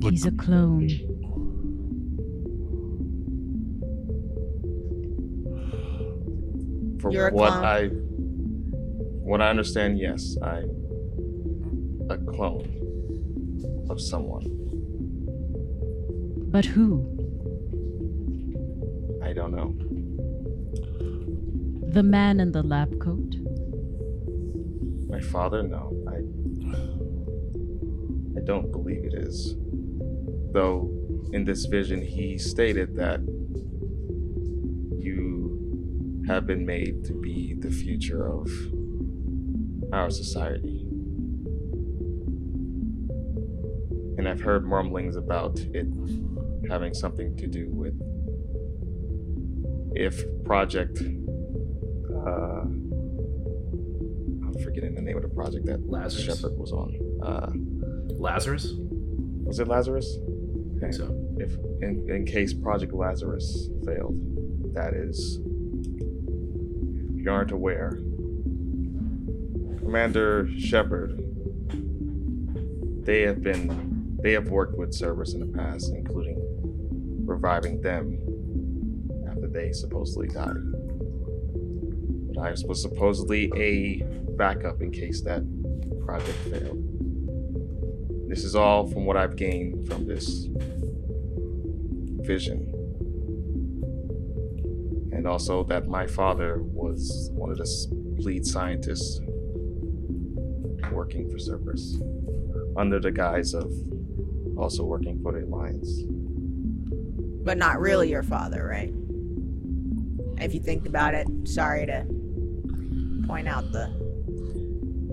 Like, 0.00 0.12
He's 0.12 0.26
a 0.26 0.32
clone. 0.32 0.88
For 7.00 7.12
You're 7.12 7.28
a 7.28 7.32
what 7.32 7.52
clone? 7.52 7.64
I 7.64 7.86
what 9.26 9.40
I 9.40 9.50
understand, 9.50 9.98
yes, 9.98 10.36
I'm 10.42 10.70
a 12.10 12.16
clone 12.18 13.86
of 13.90 14.00
someone. 14.00 14.65
But 16.56 16.64
who? 16.64 17.04
I 19.22 19.34
don't 19.34 19.54
know. 19.54 19.76
The 21.92 22.02
man 22.02 22.40
in 22.40 22.50
the 22.50 22.62
lab 22.62 22.98
coat? 22.98 23.36
My 25.06 25.20
father, 25.20 25.62
no. 25.62 25.92
I 26.08 26.16
I 28.38 28.42
don't 28.46 28.72
believe 28.72 29.04
it 29.04 29.12
is. 29.12 29.54
Though 30.54 30.90
in 31.34 31.44
this 31.44 31.66
vision, 31.66 32.00
he 32.00 32.38
stated 32.38 32.96
that 32.96 33.20
you 34.96 36.24
have 36.26 36.46
been 36.46 36.64
made 36.64 37.04
to 37.04 37.12
be 37.12 37.52
the 37.52 37.70
future 37.70 38.26
of 38.32 38.50
our 39.92 40.08
society. 40.08 40.86
And 44.16 44.26
I've 44.26 44.40
heard 44.40 44.64
mumblings 44.66 45.16
about 45.16 45.58
it 45.74 45.88
having 46.68 46.94
something 46.94 47.36
to 47.36 47.46
do 47.46 47.68
with 47.70 47.94
if 49.94 50.22
Project. 50.44 51.00
Uh, 51.00 52.62
I'm 54.42 54.54
forgetting 54.62 54.94
the 54.94 55.02
name 55.02 55.16
of 55.16 55.22
the 55.22 55.28
project 55.28 55.66
that 55.66 55.88
Lazarus? 55.88 56.24
Shepard 56.24 56.58
was 56.58 56.72
on. 56.72 56.94
Uh, 57.22 57.52
Lazarus? 58.18 58.72
was 59.46 59.60
it 59.60 59.68
Lazarus? 59.68 60.18
I 60.76 60.80
think 60.80 60.92
so. 60.92 61.14
If 61.38 61.54
in, 61.82 62.06
in 62.10 62.26
case 62.26 62.52
Project 62.52 62.92
Lazarus 62.92 63.68
failed, 63.84 64.18
that 64.74 64.92
is, 64.92 65.38
if 67.14 67.24
you 67.24 67.30
aren't 67.30 67.52
aware, 67.52 67.92
Commander 69.78 70.50
Shepard, 70.58 71.22
they 73.04 73.22
have 73.22 73.42
been, 73.42 74.18
they 74.20 74.32
have 74.32 74.48
worked 74.48 74.76
with 74.76 74.92
Cerberus 74.92 75.34
in 75.34 75.40
the 75.40 75.56
past, 75.56 75.92
including 75.94 76.35
reviving 77.26 77.80
them 77.80 78.18
after 79.28 79.48
they 79.48 79.72
supposedly 79.72 80.28
died. 80.28 80.56
But 82.28 82.38
I 82.38 82.50
was 82.66 82.80
supposedly 82.80 83.50
a 83.56 84.02
backup 84.36 84.80
in 84.80 84.90
case 84.90 85.22
that 85.22 85.42
project 86.04 86.38
failed. 86.50 86.82
This 88.28 88.44
is 88.44 88.54
all 88.54 88.86
from 88.86 89.06
what 89.06 89.16
I've 89.16 89.36
gained 89.36 89.86
from 89.88 90.06
this 90.06 90.48
vision. 92.26 92.72
And 95.12 95.26
also 95.26 95.64
that 95.64 95.88
my 95.88 96.06
father 96.06 96.62
was 96.62 97.30
one 97.32 97.50
of 97.50 97.58
the 97.58 97.66
lead 98.18 98.44
scientists 98.46 99.20
working 100.92 101.30
for 101.30 101.38
Cerberus, 101.38 102.00
under 102.76 103.00
the 103.00 103.10
guise 103.10 103.54
of 103.54 103.72
also 104.56 104.84
working 104.84 105.20
for 105.22 105.32
the 105.32 105.44
Alliance. 105.44 106.02
But 107.46 107.56
not 107.58 107.78
really 107.80 108.10
your 108.10 108.24
father, 108.24 108.66
right? 108.68 108.92
If 110.44 110.52
you 110.52 110.60
think 110.60 110.84
about 110.86 111.14
it, 111.14 111.26
sorry 111.44 111.86
to 111.86 112.04
point 113.26 113.46
out 113.48 113.70
the 113.72 113.88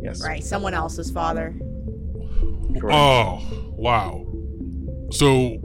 Yes. 0.02 0.22
right, 0.22 0.44
someone 0.44 0.74
else's 0.74 1.10
father. 1.12 1.56
Oh, 2.92 3.42
wow. 3.78 4.26
So, 5.12 5.58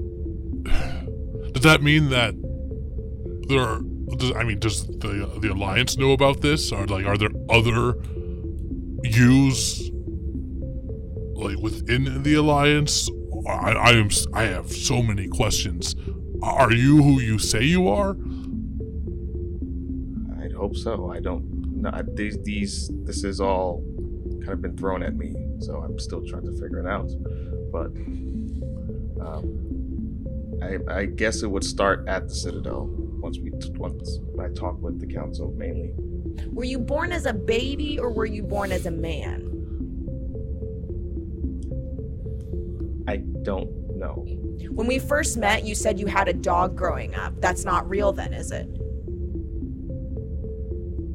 does 1.53 1.63
that 1.63 1.83
mean 1.83 2.11
that 2.11 2.35
there 3.49 3.61
are? 3.61 3.81
Does, 4.17 4.33
I 4.37 4.45
mean, 4.45 4.59
does 4.59 4.87
the 4.87 5.29
the 5.41 5.49
alliance 5.53 5.97
know 5.97 6.13
about 6.13 6.41
this? 6.43 6.71
Or 6.71 6.87
like, 6.87 7.07
are 7.07 7.17
there 7.17 7.31
other 7.51 7.95
U's 9.05 9.91
like 11.35 11.59
within 11.59 12.23
the 12.23 12.35
alliance? 12.35 13.09
I, 13.49 13.73
I 13.73 13.91
am. 13.93 14.07
s- 14.07 14.27
I 14.35 14.45
have 14.45 14.71
so 14.71 15.03
many 15.03 15.27
questions. 15.29 15.95
Are 16.43 16.73
you 16.73 17.03
who 17.03 17.21
you 17.21 17.39
say 17.39 17.65
you 17.65 17.89
are? 17.89 18.17
I'd 20.41 20.53
hope 20.53 20.77
so. 20.77 21.11
I 21.11 21.21
don't 21.21 21.83
know. 21.83 21.91
These, 22.15 22.43
these, 22.43 22.91
this 23.05 23.25
is 23.25 23.41
all 23.41 23.83
kind 24.41 24.51
of 24.51 24.63
been 24.63 24.77
thrown 24.77 25.03
at 25.03 25.17
me, 25.17 25.35
so 25.61 25.81
I'm 25.81 25.99
still 25.99 26.25
trying 26.27 26.45
to 26.45 26.53
figure 26.53 26.79
it 26.79 26.87
out. 26.87 27.11
But 27.73 27.89
um, 29.25 29.69
I, 30.63 31.01
I 31.01 31.05
guess 31.07 31.43
it 31.43 31.51
would 31.51 31.65
start 31.65 32.07
at 32.09 32.29
the 32.29 32.35
Citadel 32.35 32.89
once 33.21 33.39
we 33.39 33.51
once 33.77 34.21
I 34.41 34.49
talk 34.49 34.81
with 34.81 35.01
the 35.01 35.07
council 35.07 35.53
mainly. 35.57 35.93
Were 36.53 36.65
you 36.65 36.79
born 36.79 37.13
as 37.13 37.27
a 37.27 37.33
baby 37.33 37.99
or 37.99 38.11
were 38.11 38.27
you 38.27 38.43
born 38.43 38.71
as 38.71 38.87
a 38.87 38.91
man? 38.91 39.45
I 43.09 43.17
don't 43.43 43.71
know. 43.99 44.25
When 44.71 44.87
we 44.87 44.99
first 44.99 45.37
met, 45.37 45.65
you 45.65 45.75
said 45.75 45.99
you 45.99 46.07
had 46.07 46.29
a 46.29 46.33
dog 46.33 46.77
growing 46.77 47.15
up. 47.15 47.41
That's 47.41 47.65
not 47.65 47.89
real 47.89 48.13
then, 48.13 48.33
is 48.33 48.51
it? 48.51 48.67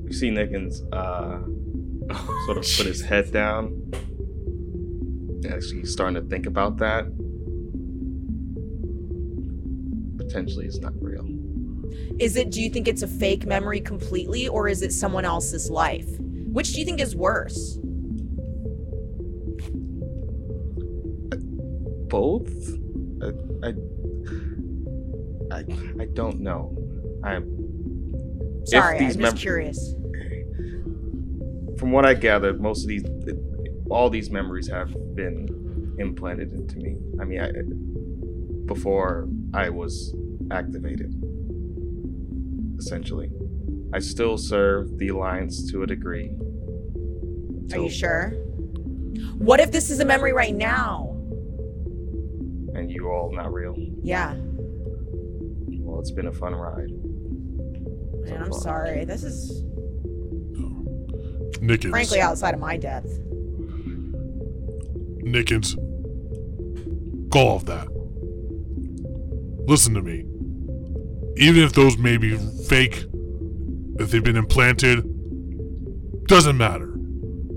You 0.06 0.14
see 0.14 0.30
Nickens 0.30 0.82
uh, 0.92 1.40
sort 2.46 2.58
of 2.58 2.66
put 2.78 2.86
his 2.86 3.02
head 3.02 3.32
down. 3.32 3.92
Actually, 5.50 5.80
he's 5.80 5.92
starting 5.92 6.16
to 6.16 6.30
think 6.30 6.46
about 6.46 6.78
that. 6.78 7.06
Potentially, 10.18 10.66
it's 10.66 10.80
not 10.80 10.94
real. 11.02 11.28
Is 12.20 12.36
it 12.36 12.52
do 12.52 12.62
you 12.62 12.70
think 12.70 12.88
it's 12.88 13.02
a 13.02 13.08
fake 13.08 13.46
memory 13.46 13.82
completely 13.82 14.48
or 14.48 14.68
is 14.68 14.82
it 14.82 14.94
someone 14.94 15.26
else's 15.26 15.70
life? 15.70 16.08
Which 16.20 16.74
do 16.74 16.80
you 16.80 16.86
think 16.86 17.02
is 17.02 17.16
worse? 17.16 17.80
Both 22.14 22.48
I, 23.24 23.68
I 23.68 23.74
I 25.52 25.60
I 26.04 26.06
don't 26.14 26.40
know. 26.42 26.78
I'm 27.24 27.44
Sorry, 28.66 28.98
I'm 28.98 29.04
these 29.04 29.16
just 29.16 29.20
mem- 29.20 29.36
curious. 29.36 29.96
from 31.80 31.92
what 31.92 32.06
I 32.06 32.14
gathered, 32.14 32.62
most 32.62 32.84
of 32.84 32.88
these, 32.88 33.04
all 33.90 34.10
these 34.12 34.30
memories 34.30 34.70
have 34.70 34.94
been 35.16 35.96
implanted 35.98 36.54
into 36.54 36.78
me. 36.78 36.98
I 37.20 37.26
mean, 37.26 37.42
I, 37.42 37.52
before 38.68 39.28
I 39.54 39.70
was 39.70 40.16
activated, 40.52 41.12
essentially. 42.78 43.32
I 43.94 44.00
still 44.00 44.38
serve 44.38 44.98
the 45.00 45.10
Alliance 45.10 45.72
to 45.72 45.84
a 45.84 45.88
degree. 45.88 46.32
Are 47.74 47.80
you 47.80 47.90
sure? 47.90 48.30
What 49.38 49.60
if 49.60 49.72
this 49.72 49.90
is 49.90 50.00
a 50.00 50.06
memory 50.06 50.34
right 50.34 50.56
now? 50.56 51.13
And 52.76 52.92
you 52.92 53.10
all 53.10 53.32
not 53.32 53.54
real. 53.54 53.76
Yeah. 54.02 54.36
Well, 54.38 56.00
it's 56.00 56.12
been 56.12 56.28
a 56.28 56.32
fun 56.32 56.56
ride. 56.56 56.90
Man, 58.26 58.44
I'm 58.44 58.54
sorry. 58.54 59.06
This 59.06 59.24
is 59.24 59.64
Nickens. 61.60 61.92
frankly 61.92 62.20
outside 62.20 62.54
of 62.54 62.60
my 62.60 62.78
depth. 62.78 63.20
Nickens. 65.24 65.76
Go 67.30 67.48
off 67.50 67.66
that. 67.66 67.88
Listen 69.68 69.94
to 69.94 70.02
me. 70.02 70.26
Even 71.38 71.64
if 71.64 71.74
those 71.74 71.98
may 71.98 72.18
be 72.18 72.38
fake, 72.68 73.06
if 74.00 74.12
they've 74.12 74.24
been 74.24 74.38
implanted, 74.38 75.04
doesn't 76.28 76.58
matter. 76.58 76.88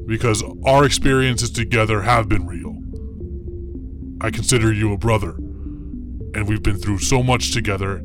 Because 0.07 0.43
our 0.65 0.85
experiences 0.85 1.51
together 1.51 2.03
have 2.03 2.29
been 2.29 2.47
real. 2.47 2.66
I 4.21 4.31
consider 4.31 4.73
you 4.73 4.93
a 4.93 4.97
brother. 4.97 5.31
And 5.31 6.49
we've 6.49 6.63
been 6.63 6.77
through 6.79 6.99
so 6.99 7.23
much 7.23 7.53
together, 7.53 7.97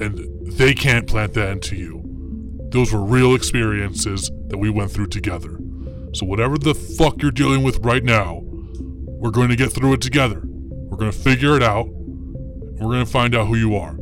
and 0.00 0.18
they 0.52 0.74
can't 0.74 1.06
plant 1.06 1.34
that 1.34 1.50
into 1.50 1.76
you. 1.76 2.02
Those 2.70 2.92
were 2.92 3.04
real 3.04 3.34
experiences 3.34 4.30
that 4.48 4.58
we 4.58 4.70
went 4.70 4.90
through 4.90 5.08
together. 5.08 5.58
So, 6.12 6.26
whatever 6.26 6.56
the 6.56 6.74
fuck 6.74 7.20
you're 7.20 7.30
dealing 7.30 7.62
with 7.62 7.78
right 7.84 8.02
now, 8.02 8.40
we're 8.44 9.30
going 9.30 9.48
to 9.48 9.56
get 9.56 9.72
through 9.72 9.94
it 9.94 10.00
together. 10.00 10.42
We're 10.44 10.96
going 10.96 11.12
to 11.12 11.18
figure 11.18 11.56
it 11.56 11.62
out. 11.62 11.86
and 11.86 12.80
We're 12.80 12.92
going 12.92 13.04
to 13.04 13.10
find 13.10 13.34
out 13.34 13.46
who 13.46 13.56
you 13.56 13.76
are. 13.76 13.96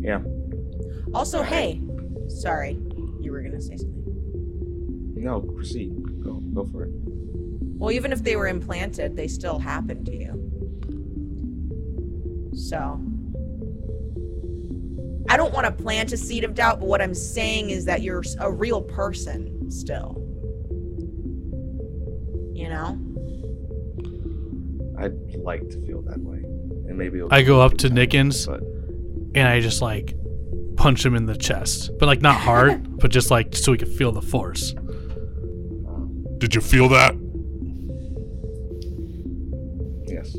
Yeah. 0.00 0.22
Also, 1.12 1.42
hey, 1.42 1.80
sorry, 2.28 2.78
you 3.20 3.32
were 3.32 3.42
gonna 3.42 3.60
say 3.60 3.76
something. 3.76 4.04
No, 5.16 5.40
proceed. 5.40 5.92
Go, 6.54 6.62
go 6.62 6.70
for 6.70 6.84
it. 6.84 6.90
Well, 7.80 7.92
even 7.92 8.12
if 8.12 8.22
they 8.22 8.36
were 8.36 8.46
implanted, 8.46 9.16
they 9.16 9.26
still 9.26 9.58
happen 9.58 10.04
to 10.04 10.14
you. 10.14 10.36
So, 12.54 13.00
I 15.30 15.36
don't 15.36 15.54
want 15.54 15.66
to 15.66 15.72
plant 15.72 16.12
a 16.12 16.16
seed 16.16 16.44
of 16.44 16.54
doubt, 16.54 16.80
but 16.80 16.88
what 16.88 17.00
I'm 17.00 17.14
saying 17.14 17.70
is 17.70 17.84
that 17.84 18.02
you're 18.02 18.22
a 18.38 18.50
real 18.50 18.82
person 18.82 19.70
still. 19.70 20.16
You 22.52 22.68
know? 22.68 22.98
I'd 24.98 25.14
like 25.36 25.68
to 25.70 25.86
feel 25.86 26.02
that 26.02 26.18
way, 26.18 26.38
and 26.38 26.98
maybe 26.98 27.18
it'll 27.18 27.32
I 27.32 27.42
go 27.42 27.62
up 27.62 27.78
to 27.78 27.88
Nickens 27.88 28.46
but 28.46 28.60
and 29.34 29.48
I 29.48 29.60
just 29.60 29.80
like 29.80 30.14
punch 30.76 31.06
him 31.06 31.14
in 31.14 31.26
the 31.26 31.36
chest, 31.36 31.92
but 31.98 32.06
like 32.06 32.20
not 32.20 32.36
hard, 32.36 32.98
but 32.98 33.10
just 33.10 33.30
like 33.30 33.56
so 33.56 33.72
he 33.72 33.78
could 33.78 33.88
feel 33.88 34.12
the 34.12 34.20
force. 34.20 34.74
Did 36.40 36.54
you 36.54 36.62
feel 36.62 36.88
that? 36.88 37.14
Yes. 40.06 40.32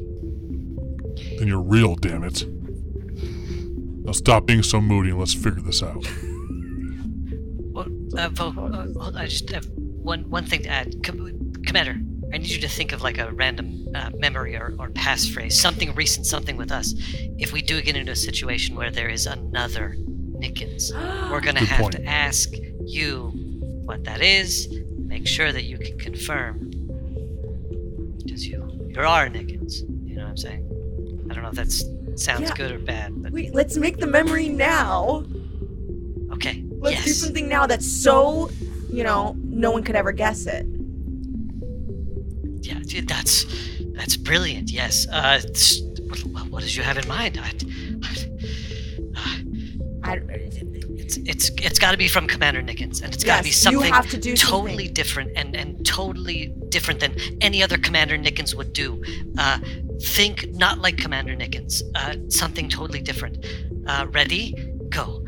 Then 1.37 1.47
you're 1.47 1.61
real, 1.61 1.95
damn 1.95 2.23
it. 2.23 2.43
Now 4.03 4.11
stop 4.11 4.47
being 4.47 4.63
so 4.63 4.81
moody 4.81 5.11
and 5.11 5.19
let's 5.19 5.33
figure 5.35 5.61
this 5.61 5.83
out. 5.83 6.03
Well, 7.71 7.87
uh, 8.17 8.29
Vo, 8.29 8.47
uh, 8.47 8.51
hold 8.51 8.75
on, 8.75 9.15
I 9.15 9.27
just 9.27 9.49
have 9.51 9.67
one 9.75 10.27
one 10.29 10.43
thing 10.45 10.63
to 10.63 10.69
add. 10.69 11.03
Com- 11.03 11.53
Commander, 11.67 11.97
I 12.33 12.37
need 12.39 12.49
you 12.49 12.59
to 12.61 12.67
think 12.67 12.93
of 12.93 13.03
like 13.03 13.19
a 13.19 13.31
random 13.31 13.87
uh, 13.93 14.09
memory 14.17 14.55
or, 14.55 14.75
or 14.79 14.89
passphrase, 14.89 15.53
something 15.53 15.93
recent, 15.93 16.25
something 16.25 16.57
with 16.57 16.71
us. 16.71 16.95
If 17.37 17.53
we 17.53 17.61
do 17.61 17.79
get 17.81 17.95
into 17.95 18.11
a 18.11 18.15
situation 18.15 18.75
where 18.75 18.89
there 18.89 19.07
is 19.09 19.27
another 19.27 19.95
Nickens, 19.97 20.91
we're 21.31 21.41
gonna 21.41 21.59
have 21.63 21.79
point. 21.81 21.93
to 21.93 22.03
ask 22.05 22.49
you 22.83 23.31
what 23.85 24.03
that 24.05 24.21
is. 24.21 24.67
Make 25.11 25.27
sure 25.27 25.51
that 25.51 25.63
you 25.65 25.77
can 25.77 25.99
confirm. 25.99 26.69
Because 28.23 28.47
you, 28.47 28.65
you 28.87 29.01
are 29.01 29.27
Nickens. 29.27 29.81
You 30.07 30.15
know 30.15 30.21
what 30.23 30.29
I'm 30.29 30.37
saying? 30.37 31.27
I 31.29 31.33
don't 31.33 31.43
know 31.43 31.49
if 31.49 31.55
that 31.55 31.69
sounds 32.17 32.43
Yeah. 32.49 32.55
good 32.55 32.71
or 32.71 32.79
bad, 32.79 33.21
but 33.21 33.33
Wait, 33.33 33.53
let's 33.53 33.75
make 33.75 33.97
the 33.97 34.07
memory 34.07 34.47
now. 34.47 35.25
okay. 36.31 36.63
Let's 36.79 37.03
do 37.03 37.11
something 37.11 37.49
now 37.49 37.67
that's 37.67 37.85
so, 37.85 38.49
you 38.89 39.03
know, 39.03 39.35
no 39.43 39.69
one 39.71 39.83
could 39.83 39.97
ever 39.97 40.13
guess 40.13 40.45
it. 40.45 40.65
Yeah, 42.61 42.79
dude, 42.85 43.09
that's 43.09 43.45
that's 43.93 44.15
brilliant. 44.15 44.71
Yes. 44.71 45.07
Uh, 45.11 45.41
what, 46.31 46.47
what 46.49 46.63
did 46.63 46.73
you 46.73 46.83
have 46.83 46.97
in 46.97 47.05
mind? 47.09 47.37
I, 47.37 47.51
I, 50.03 50.21
it's 51.17 51.49
it's 51.49 51.65
it's 51.65 51.79
got 51.79 51.91
to 51.91 51.97
be 51.97 52.07
from 52.07 52.27
Commander 52.27 52.61
Nickens, 52.61 53.01
and 53.01 53.13
it's 53.13 53.23
got 53.23 53.37
to 53.37 53.43
be 53.43 53.49
Yes, 53.49 53.57
something 53.57 53.91
to 53.91 54.35
totally 54.35 54.85
something. 54.87 54.93
different 54.93 55.31
and 55.35 55.55
and 55.55 55.85
totally 55.85 56.53
different 56.69 56.99
than 56.99 57.15
any 57.41 57.61
other 57.63 57.77
Commander 57.77 58.17
Nickens 58.17 58.55
would 58.55 58.73
do. 58.73 59.01
Uh, 59.37 59.59
think 60.01 60.47
not 60.53 60.79
like 60.79 60.97
Commander 60.97 61.35
Nickens. 61.35 61.81
Uh, 61.95 62.15
something 62.29 62.69
totally 62.69 63.01
different. 63.01 63.45
Uh, 63.87 64.07
ready? 64.11 64.53
Go. 64.89 65.25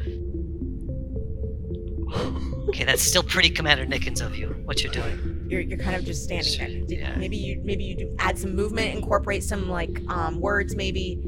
Okay, 2.69 2.83
that's 2.85 3.01
still 3.01 3.23
pretty 3.23 3.49
Commander 3.49 3.85
Nickens 3.85 4.21
of 4.25 4.35
you. 4.35 4.47
What 4.65 4.83
you're 4.83 4.93
doing. 4.93 5.45
You're, 5.49 5.61
you're 5.61 5.77
kind 5.79 5.95
of 5.95 6.05
just 6.05 6.23
standing 6.23 6.57
there. 6.57 6.85
Did- 6.85 7.17
Maybe 7.17 7.37
you 7.37 7.61
maybe 7.63 7.83
you 7.83 7.95
do 7.95 8.15
add 8.19 8.37
some 8.39 8.55
movement, 8.55 8.95
incorporate 8.95 9.43
some 9.43 9.69
like 9.69 9.99
um, 10.09 10.39
words, 10.39 10.75
maybe. 10.75 11.19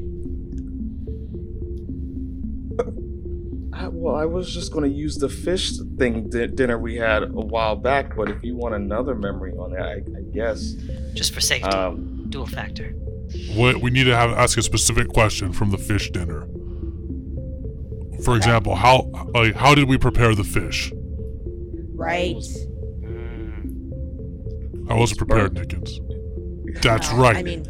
I, 3.78 3.88
well, 3.88 4.14
I 4.16 4.24
was 4.24 4.52
just 4.52 4.72
going 4.72 4.90
to 4.90 4.96
use 4.96 5.16
the 5.16 5.28
fish 5.28 5.72
thing 5.98 6.30
di- 6.30 6.46
dinner 6.46 6.78
we 6.78 6.96
had 6.96 7.24
a 7.24 7.26
while 7.26 7.76
back, 7.76 8.16
but 8.16 8.30
if 8.30 8.42
you 8.42 8.56
want 8.56 8.74
another 8.74 9.14
memory 9.14 9.52
on 9.52 9.72
that, 9.72 9.82
I, 9.82 9.96
I 9.96 10.22
guess. 10.32 10.74
Just 11.12 11.34
for 11.34 11.42
safety. 11.42 11.68
Um, 11.68 12.24
Dual 12.30 12.46
factor. 12.46 12.92
What 13.54 13.82
we 13.82 13.90
need 13.90 14.04
to 14.04 14.16
have 14.16 14.30
ask 14.30 14.56
a 14.56 14.62
specific 14.62 15.08
question 15.08 15.52
from 15.52 15.70
the 15.70 15.78
fish 15.78 16.10
dinner. 16.10 16.46
For 18.24 18.36
example, 18.36 18.74
how 18.74 19.10
like 19.34 19.54
how 19.54 19.74
did 19.74 19.88
we 19.88 19.98
prepare 19.98 20.34
the 20.34 20.44
fish? 20.44 20.92
Right. 21.94 22.36
I 24.88 24.94
wasn't 24.94 25.18
prepared, 25.18 25.54
Nickens. 25.54 25.90
That's 26.82 27.10
No, 27.12 27.18
right. 27.18 27.36
I 27.36 27.42
mean, 27.42 27.66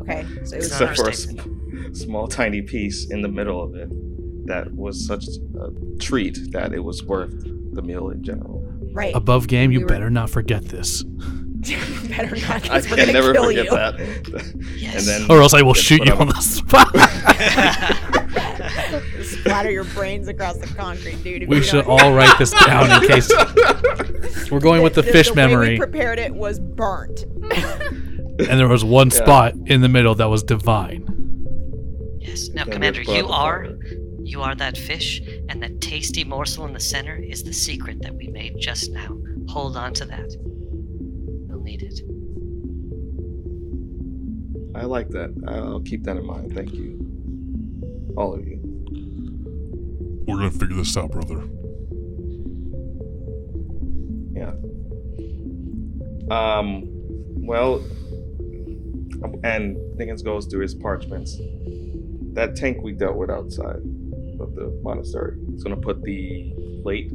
okay. 0.00 0.26
So 0.44 0.56
it 0.56 0.58
was 0.60 0.66
except 0.72 0.96
for 0.96 1.08
a 1.10 1.14
sm- 1.14 1.92
small, 1.92 2.26
tiny 2.26 2.62
piece 2.62 3.10
in 3.10 3.20
the 3.22 3.28
middle 3.28 3.62
of 3.62 3.74
it 3.74 3.90
that 4.50 4.74
was 4.74 5.06
such 5.06 5.24
a 5.26 5.98
treat 6.00 6.36
that 6.52 6.72
it 6.72 6.80
was 6.80 7.04
worth 7.04 7.32
the 7.72 7.82
meal 7.82 8.10
in 8.10 8.22
general. 8.22 8.60
right. 8.92 9.14
Above 9.14 9.46
game, 9.46 9.70
you 9.70 9.78
We 9.78 9.84
were- 9.84 9.88
better 9.88 10.10
not 10.10 10.28
forget 10.28 10.64
this. 10.64 11.02
better 12.08 12.34
not. 12.36 12.64
I 12.70 12.80
'cause 12.80 12.90
we're 12.90 12.96
can 12.96 13.12
never 13.12 13.32
kill 13.32 13.44
forget 13.44 13.64
you. 13.66 13.70
that. 13.70 13.94
And 14.92 15.06
then 15.06 15.30
Or 15.30 15.40
else 15.40 15.54
I 15.54 15.62
will 15.62 15.74
shoot 15.74 15.98
put 16.00 16.08
you 16.08 16.14
up- 16.14 16.20
on 16.20 16.28
the 16.28 16.40
spot. 16.40 16.88
Splatter 19.22 19.70
your 19.70 19.84
brains 19.84 20.26
across 20.28 20.56
the 20.56 20.66
concrete, 20.66 21.22
dude. 21.22 21.48
we 21.48 21.62
should 21.62 21.84
don't- 21.84 22.00
all 22.00 22.12
write 22.12 22.36
this 22.38 22.50
down 22.66 22.90
in 23.02 23.08
case. 23.08 23.30
We're 24.50 24.58
going 24.60 24.82
with 24.82 24.94
the 24.94 25.02
fish 25.04 25.28
the 25.28 25.34
way 25.34 25.46
memory, 25.46 25.70
we 25.70 25.78
prepared 25.78 26.18
it 26.18 26.34
was 26.34 26.58
burnt. 26.58 27.22
and 27.22 28.58
there 28.58 28.68
was 28.68 28.82
one 28.84 29.10
Yeah. 29.10 29.16
spot 29.16 29.54
in 29.66 29.80
the 29.80 29.88
middle 29.88 30.14
that 30.16 30.26
was 30.28 30.42
divine. 30.42 31.04
Yes. 32.18 32.48
Now, 32.50 32.64
Commander, 32.64 33.00
you 33.02 33.22
put- 33.22 33.30
are 33.30 33.68
you 34.30 34.42
are 34.42 34.54
that 34.54 34.78
fish, 34.78 35.20
and 35.48 35.60
that 35.62 35.80
tasty 35.80 36.22
morsel 36.22 36.64
in 36.64 36.72
the 36.72 36.80
center 36.80 37.16
is 37.16 37.42
the 37.42 37.52
secret 37.52 38.00
that 38.02 38.14
we 38.14 38.28
made 38.28 38.56
just 38.58 38.92
now. 38.92 39.18
Hold 39.48 39.76
on 39.76 39.92
to 39.94 40.04
that. 40.04 40.30
You'll 41.48 41.62
need 41.62 41.82
it. 41.82 42.00
I 44.76 44.84
like 44.84 45.08
that. 45.10 45.34
I'll 45.48 45.80
keep 45.80 46.04
that 46.04 46.16
in 46.16 46.24
mind. 46.24 46.54
Thank 46.54 46.72
you. 46.72 48.14
All 48.16 48.32
of 48.32 48.46
you. 48.46 48.60
We're 50.28 50.36
gonna 50.36 50.50
figure 50.52 50.76
this 50.76 50.96
out, 50.96 51.10
brother. 51.10 51.42
Yeah. 54.32 54.52
Um, 56.30 56.84
well, 57.44 57.84
and 59.42 59.76
Nickens 59.98 60.22
goes 60.22 60.46
through 60.46 60.60
his 60.60 60.74
parchments. 60.74 61.36
That 62.34 62.54
tank 62.54 62.82
we 62.82 62.92
dealt 62.92 63.16
with 63.16 63.28
outside 63.28 63.76
of 63.76 63.99
the 64.60 64.78
monastery. 64.82 65.38
He's 65.50 65.62
gonna 65.64 65.76
put 65.76 66.02
the 66.02 66.52
plate 66.82 67.10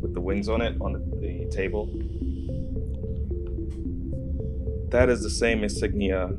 with 0.00 0.12
the 0.12 0.20
wings 0.20 0.48
on 0.48 0.60
it 0.60 0.76
on 0.80 0.92
the, 0.92 0.98
the 1.20 1.48
table. 1.50 1.86
That 4.90 5.08
is 5.08 5.22
the 5.22 5.30
same 5.30 5.62
insignia 5.62 6.30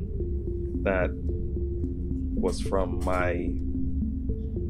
that 0.82 1.10
was 2.34 2.60
from 2.60 3.02
my 3.04 3.50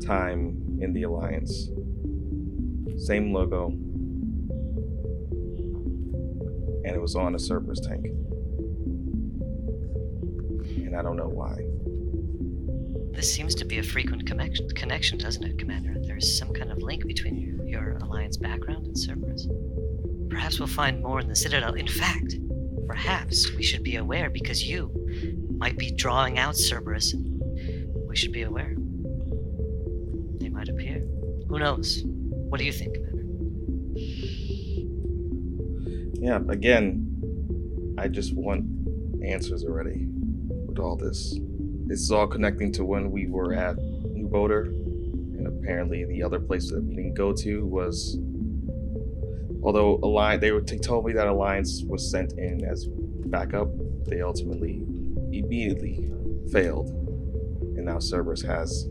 time 0.06 0.78
in 0.81 0.93
the 0.93 1.02
Alliance. 1.02 1.69
Same 2.97 3.32
logo, 3.32 3.70
and 6.85 6.94
it 6.94 7.01
was 7.01 7.16
on 7.16 7.35
a 7.35 7.39
Cerberus 7.39 7.81
tank. 7.81 8.06
And 10.86 10.94
I 10.97 11.02
don't 11.02 11.16
know 11.16 11.28
why. 11.28 11.74
This 13.15 13.32
seems 13.32 13.55
to 13.55 13.65
be 13.65 13.78
a 13.78 13.82
frequent 13.82 14.27
connection, 14.27 14.69
connection 14.70 15.19
doesn't 15.19 15.45
it, 15.45 15.59
Commander? 15.59 15.95
There's 16.05 16.36
some 16.36 16.53
kind 16.53 16.73
of 16.73 16.78
link 16.78 17.07
between 17.07 17.66
your, 17.66 17.97
Alliance 18.03 18.36
background 18.36 18.86
and 18.86 18.99
Cerberus. 18.99 19.47
Perhaps 20.28 20.59
we'll 20.59 20.69
find 20.69 21.03
more 21.03 21.20
in 21.20 21.28
the 21.28 21.36
Citadel. 21.36 21.74
In 21.74 21.86
fact, 21.86 22.35
perhaps 22.86 23.53
we 23.57 23.62
should 23.62 23.82
be 23.82 23.97
aware 23.97 24.31
because 24.31 24.65
you 24.65 24.91
might 25.57 25.78
be 25.78 25.91
drawing 25.93 26.39
out 26.39 26.57
Cerberus, 26.57 27.12
and 27.12 27.41
we 28.09 28.16
should 28.16 28.32
be 28.32 28.43
aware. 28.43 28.74
They 30.41 30.49
might 30.49 30.69
appear. 30.69 30.99
Who 31.49 31.59
knows? 31.59 32.03
What 32.05 32.59
do 32.59 32.65
you 32.65 32.73
think, 32.73 32.95
Commander? 32.95 33.24
Yeah, 36.20 36.41
again, 36.49 37.95
I 37.97 38.09
just 38.09 38.35
want 38.35 38.65
answers 39.24 39.65
already 39.65 40.07
with 40.66 40.78
all 40.78 40.97
this. 40.97 41.39
This 41.86 42.01
is 42.01 42.11
all 42.11 42.27
connecting 42.27 42.73
to 42.73 42.85
when 42.85 43.11
we 43.11 43.27
were 43.27 43.52
at 43.52 43.77
New 43.77 44.27
Boulder, 44.27 44.62
and 44.62 45.47
apparently 45.47 46.05
the 46.06 46.23
other 46.23 46.40
place 46.40 46.70
that 46.70 46.82
we 46.82 46.94
didn't 46.94 47.15
go 47.15 47.32
to 47.32 47.66
was. 47.66 48.19
Although 49.62 49.98
Alliance, 50.02 50.40
they 50.40 50.52
were 50.52 50.62
they 50.62 50.78
told 50.78 51.06
me 51.06 51.12
that 51.12 51.27
Alliance 51.27 51.82
was 51.86 52.11
sent 52.11 52.32
in 52.35 52.65
as 52.65 52.86
backup. 53.27 53.69
They 54.06 54.23
ultimately, 54.23 54.82
immediately 55.32 56.11
failed, 56.52 56.89
and 57.77 57.85
now 57.85 57.98
Cerberus 57.98 58.43
has 58.43 58.89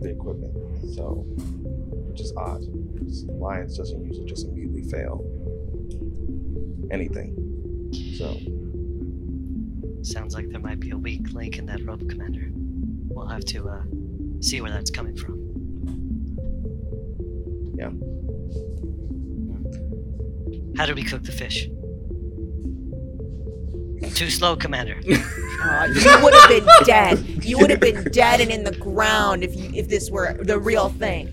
the 0.00 0.10
equipment. 0.10 0.54
So, 0.94 1.24
which 2.08 2.20
is 2.20 2.32
odd. 2.36 2.62
Alliance 3.28 3.76
doesn't 3.76 4.04
usually 4.04 4.26
just 4.26 4.46
immediately 4.46 4.82
fail 4.90 5.24
anything. 6.90 7.34
So, 8.16 8.36
Sounds 10.08 10.34
like 10.34 10.48
there 10.48 10.60
might 10.60 10.80
be 10.80 10.90
a 10.90 10.96
weak 10.96 11.34
link 11.34 11.58
in 11.58 11.66
that 11.66 11.84
rope, 11.84 12.08
Commander. 12.08 12.48
We'll 13.08 13.26
have 13.26 13.44
to 13.46 13.68
uh, 13.68 13.82
see 14.40 14.62
where 14.62 14.70
that's 14.70 14.90
coming 14.90 15.14
from. 15.14 15.36
yeah. 17.76 17.90
How 20.78 20.86
do 20.86 20.94
we 20.94 21.02
cook 21.02 21.24
the 21.24 21.32
fish? 21.32 21.68
Too 24.14 24.30
slow, 24.30 24.56
Commander. 24.56 24.98
Uh, 25.60 25.88
you 25.92 26.22
would 26.22 26.32
have 26.34 26.48
been 26.48 26.66
dead. 26.84 27.44
You 27.44 27.58
would 27.58 27.68
have 27.68 27.80
been 27.80 28.04
dead 28.12 28.40
and 28.40 28.48
in 28.48 28.62
the 28.62 28.76
ground 28.76 29.42
if 29.42 29.56
you 29.56 29.72
if 29.74 29.88
this 29.88 30.08
were 30.08 30.34
the 30.40 30.56
real 30.56 30.88
thing. 30.88 31.26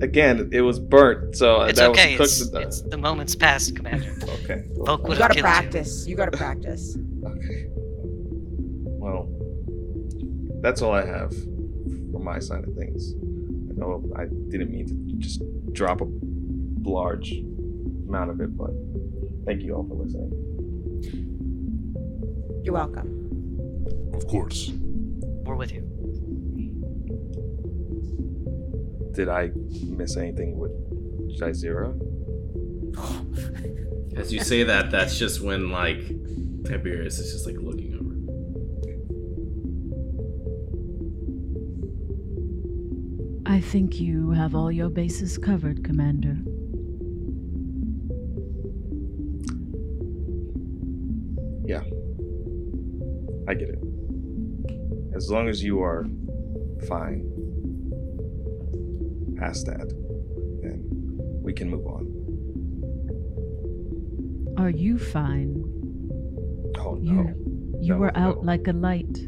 Again, 0.00 0.48
it 0.52 0.60
was 0.60 0.78
burnt, 0.78 1.36
so 1.36 1.62
It's 1.62 1.78
that 1.78 1.90
okay. 1.90 2.16
was 2.18 2.40
It's, 2.40 2.50
cooked. 2.50 2.64
it's 2.66 2.82
the 2.82 2.96
moment's 2.98 3.34
past, 3.34 3.74
Commander. 3.74 4.14
okay. 4.44 4.64
Volk 4.76 5.02
You 5.08 5.16
gotta 5.16 5.34
killed 5.34 5.44
practice. 5.44 6.06
You 6.06 6.14
gotta 6.16 6.30
practice. 6.36 6.96
Okay. 7.24 7.66
Well, 7.74 9.28
that's 10.62 10.82
all 10.82 10.92
I 10.92 11.04
have 11.04 11.30
from 11.32 12.22
my 12.22 12.38
side 12.38 12.64
of 12.64 12.74
things. 12.74 13.14
I 13.70 13.74
know 13.78 14.02
I 14.16 14.26
didn't 14.50 14.70
mean 14.70 14.86
to 14.86 15.16
just 15.16 15.42
drop 15.72 16.00
a 16.00 16.06
large 16.82 17.32
amount 18.08 18.30
of 18.30 18.40
it, 18.40 18.56
but 18.56 18.70
thank 19.46 19.62
you 19.62 19.74
all 19.74 19.84
for 19.88 19.94
listening. 19.94 20.30
You're 22.64 22.74
welcome. 22.74 24.10
Of 24.14 24.26
course. 24.28 24.70
We're 25.44 25.54
with 25.56 25.72
you. 25.72 25.82
Did 29.18 29.28
I 29.28 29.50
miss 29.82 30.16
anything 30.16 30.56
with 30.56 30.70
Jaizira? 31.40 31.90
As 34.16 34.32
you 34.32 34.38
say 34.38 34.62
that, 34.62 34.92
that's 34.92 35.18
just 35.18 35.40
when 35.40 35.72
like 35.72 36.06
Tiberius 36.64 37.18
is 37.18 37.32
just 37.32 37.44
like 37.44 37.56
looking 37.56 37.94
over. 37.98 38.14
I 43.52 43.60
think 43.60 43.98
you 43.98 44.30
have 44.30 44.54
all 44.54 44.70
your 44.70 44.88
bases 44.88 45.36
covered, 45.36 45.82
Commander. 45.82 46.36
Yeah. 51.66 51.82
I 53.48 53.54
get 53.54 53.70
it. 53.70 53.80
As 55.12 55.28
long 55.28 55.48
as 55.48 55.64
you 55.64 55.82
are 55.82 56.06
fine 56.86 57.27
past 59.38 59.66
that, 59.66 59.88
then 60.62 60.84
we 61.42 61.52
can 61.52 61.70
move 61.70 61.86
on. 61.86 62.06
Are 64.58 64.70
you 64.70 64.98
fine? 64.98 65.62
Oh 66.78 66.94
no. 67.00 67.00
You, 67.00 67.78
you 67.80 67.92
No, 67.94 67.98
were 67.98 68.12
no. 68.14 68.20
out 68.20 68.44
like 68.44 68.66
a 68.66 68.72
light. 68.72 69.18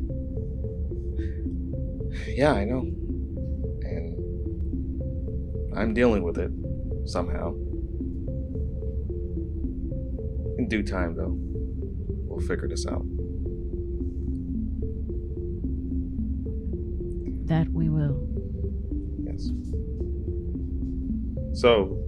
Yeah, 2.26 2.52
I 2.52 2.64
know. 2.64 2.80
And 3.82 4.16
I'm 5.76 5.94
dealing 5.94 6.22
with 6.24 6.38
it 6.38 6.50
somehow. 7.08 7.54
In 10.58 10.66
due 10.68 10.82
time, 10.82 11.14
though, 11.16 11.34
we'll 12.26 12.40
figure 12.46 12.68
this 12.68 12.86
out. 12.86 13.04
That 17.46 17.68
we 17.72 17.88
will. 17.88 18.29
So, 21.60 21.98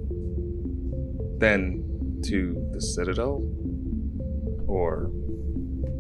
then 1.39 1.85
to 2.25 2.71
the 2.73 2.81
Citadel? 2.81 3.43
Or 4.67 5.11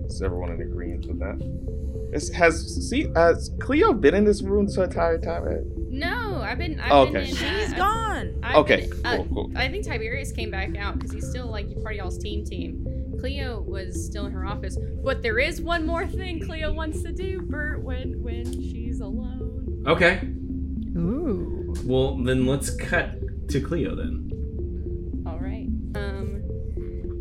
is 0.06 0.22
everyone 0.22 0.52
in 0.52 0.62
agreement 0.62 1.06
with 1.06 1.18
that? 1.18 1.38
Is, 2.14 2.32
has 2.32 2.88
see 2.88 3.08
has 3.14 3.50
Cleo 3.60 3.92
been 3.92 4.14
in 4.14 4.24
this 4.24 4.42
room 4.42 4.64
this 4.66 4.78
entire 4.78 5.18
time? 5.18 5.44
No, 5.90 6.40
I've 6.42 6.56
been. 6.56 6.80
I've 6.80 6.92
Oh, 6.92 7.04
been 7.06 7.16
okay. 7.18 7.28
in, 7.30 7.36
She's 7.36 7.72
uh, 7.74 7.76
gone. 7.76 8.40
I've 8.42 8.56
Okay, 8.56 8.88
been- 8.88 9.04
uh, 9.06 9.16
cool, 9.16 9.26
cool. 9.34 9.52
I 9.56 9.68
think 9.68 9.86
Tiberius 9.86 10.32
came 10.32 10.50
back 10.50 10.74
out 10.78 10.94
because 10.98 11.12
he's 11.12 11.28
still 11.28 11.46
like 11.48 11.66
part 11.82 11.94
of 11.94 11.98
y'all's 11.98 12.18
team 12.18 12.44
team. 12.46 12.86
Cleo 13.20 13.60
was 13.60 14.02
still 14.06 14.24
in 14.26 14.32
her 14.32 14.46
office, 14.46 14.78
but 15.04 15.22
there 15.22 15.38
is 15.38 15.60
one 15.60 15.86
more 15.86 16.06
thing 16.06 16.40
Cleo 16.40 16.72
wants 16.72 17.02
to 17.02 17.12
do, 17.12 17.42
Bert, 17.42 17.82
when 17.84 18.22
when 18.22 18.50
she's 18.50 19.00
alone. 19.00 19.84
Okay. 19.86 20.20
Ooh. 20.96 21.74
Well, 21.84 22.16
then 22.16 22.46
let's 22.46 22.70
cut 22.70 23.18
to 23.48 23.60
Cleo 23.60 23.94
then. 23.94 24.30
All 25.26 25.38
right. 25.38 25.68
Um, 25.94 26.42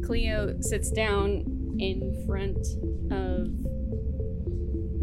Cleo 0.05 0.55
sits 0.61 0.91
down 0.91 1.45
in 1.79 2.23
front 2.25 2.57
of 3.11 3.47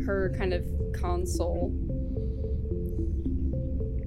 her 0.06 0.32
kind 0.38 0.52
of 0.52 0.64
console, 0.94 1.70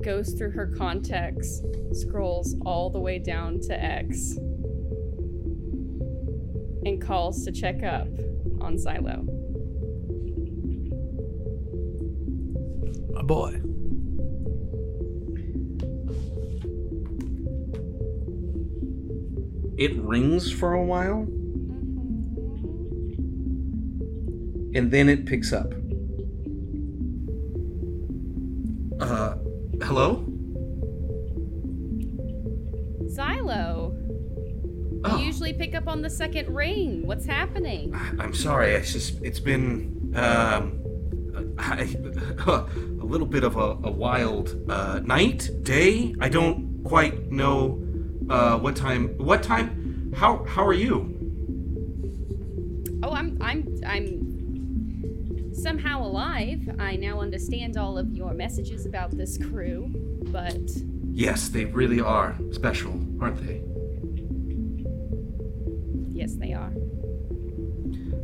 goes 0.03 0.33
through 0.33 0.51
her 0.51 0.67
contacts, 0.77 1.61
scrolls 1.93 2.56
all 2.65 2.90
the 2.90 2.99
way 2.99 3.19
down 3.19 3.59
to 3.61 3.83
X, 3.83 4.38
and 6.85 7.01
calls 7.01 7.45
to 7.45 7.51
check 7.51 7.83
up 7.83 8.07
on 8.61 8.77
Xylo. 8.77 9.27
My 13.14 13.22
boy. 13.22 13.61
It 19.81 19.97
rings 19.97 20.51
for 20.51 20.73
a 20.73 20.83
while, 20.83 21.23
and 24.75 24.91
then 24.91 25.09
it 25.09 25.25
picks 25.25 25.51
up. 25.51 25.73
Uh, 28.99 29.37
hello? 29.81 30.23
Xylo! 33.05 33.97
Oh. 35.03 35.17
You 35.17 35.25
usually 35.25 35.53
pick 35.53 35.73
up 35.73 35.87
on 35.87 36.03
the 36.03 36.11
second 36.11 36.53
ring. 36.53 37.07
What's 37.07 37.25
happening? 37.25 37.91
I'm 38.19 38.35
sorry. 38.35 38.73
It's 38.73 38.93
just 38.93 39.19
it's 39.23 39.39
been 39.39 40.13
um, 40.15 41.55
I, 41.57 41.81
a 42.45 43.03
little 43.03 43.25
bit 43.25 43.43
of 43.43 43.57
a, 43.57 43.79
a 43.83 43.89
wild 43.89 44.63
uh, 44.69 44.99
night, 44.99 45.49
day. 45.63 46.13
I 46.19 46.29
don't 46.29 46.83
quite 46.83 47.31
know 47.31 47.80
uh, 48.31 48.57
what 48.57 48.75
time. 48.75 49.09
What 49.17 49.43
time? 49.43 50.13
How 50.15 50.43
how 50.45 50.65
are 50.65 50.73
you? 50.73 51.17
Oh, 53.03 53.11
I'm 53.11 53.37
I'm 53.41 53.67
I'm 53.85 55.53
somehow 55.53 56.03
alive. 56.03 56.61
I 56.79 56.95
now 56.95 57.19
understand 57.19 57.77
all 57.77 57.97
of 57.97 58.11
your 58.13 58.33
messages 58.33 58.85
about 58.85 59.11
this 59.11 59.37
crew, 59.37 59.91
but 60.27 60.59
Yes, 61.13 61.49
they 61.49 61.65
really 61.65 61.99
are 61.99 62.35
special, 62.51 62.93
aren't 63.21 63.37
they? 63.45 63.61
yes, 66.13 66.35
they 66.35 66.53
are. 66.53 66.71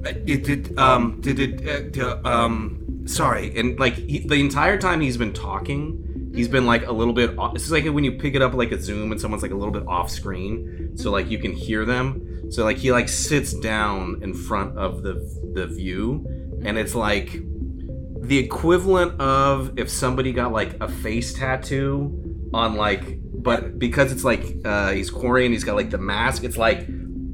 Uh, 0.06 0.14
It 0.26 0.44
did. 0.46 0.78
Um. 0.80 1.20
Did 1.22 1.40
it? 1.40 1.68
Uh, 1.68 1.82
d- 1.90 2.02
um. 2.24 3.06
Sorry. 3.08 3.58
And 3.58 3.78
like 3.80 3.96
he, 3.96 4.20
the 4.20 4.36
entire 4.36 4.78
time 4.78 5.02
he's 5.02 5.18
been 5.18 5.34
talking, 5.34 6.07
he's 6.38 6.48
been 6.48 6.68
like 6.68 6.86
a 6.86 6.92
little 6.92 7.14
bit. 7.14 7.38
Off, 7.38 7.56
it's 7.56 7.72
like 7.72 7.86
when 7.86 8.04
you 8.04 8.14
pick 8.14 8.36
it 8.36 8.42
up 8.42 8.54
like 8.54 8.72
a 8.72 8.80
Zoom 8.80 9.12
and 9.12 9.20
someone's 9.20 9.42
like 9.42 9.52
a 9.52 9.56
little 9.56 9.74
bit 9.74 9.86
off 9.88 10.10
screen, 10.10 10.92
so 10.96 11.12
like 11.12 11.30
you 11.30 11.40
can 11.40 11.52
hear 11.52 11.84
them. 11.84 12.52
So 12.52 12.64
like 12.64 12.78
he 12.78 12.92
like 12.92 13.10
sits 13.10 13.54
down 13.54 14.20
in 14.22 14.34
front 14.34 14.78
of 14.78 15.02
the 15.02 15.16
the 15.54 15.66
view, 15.68 16.26
and 16.64 16.78
it's 16.78 16.96
like 16.96 17.42
the 18.22 18.38
equivalent 18.38 19.20
of 19.20 19.78
if 19.80 19.90
somebody 19.90 20.32
got 20.32 20.52
like 20.52 20.78
a 20.80 20.88
face 20.88 21.34
tattoo 21.34 22.50
on 22.54 22.76
like, 22.76 23.20
but 23.24 23.80
because 23.80 24.12
it's 24.12 24.24
like 24.24 24.46
uh, 24.64 24.92
he's 24.92 25.10
Quarian 25.10 25.46
and 25.46 25.54
he's 25.54 25.64
got 25.64 25.76
like 25.76 25.90
the 25.90 25.98
mask, 25.98 26.44
it's 26.44 26.58
like 26.58 26.88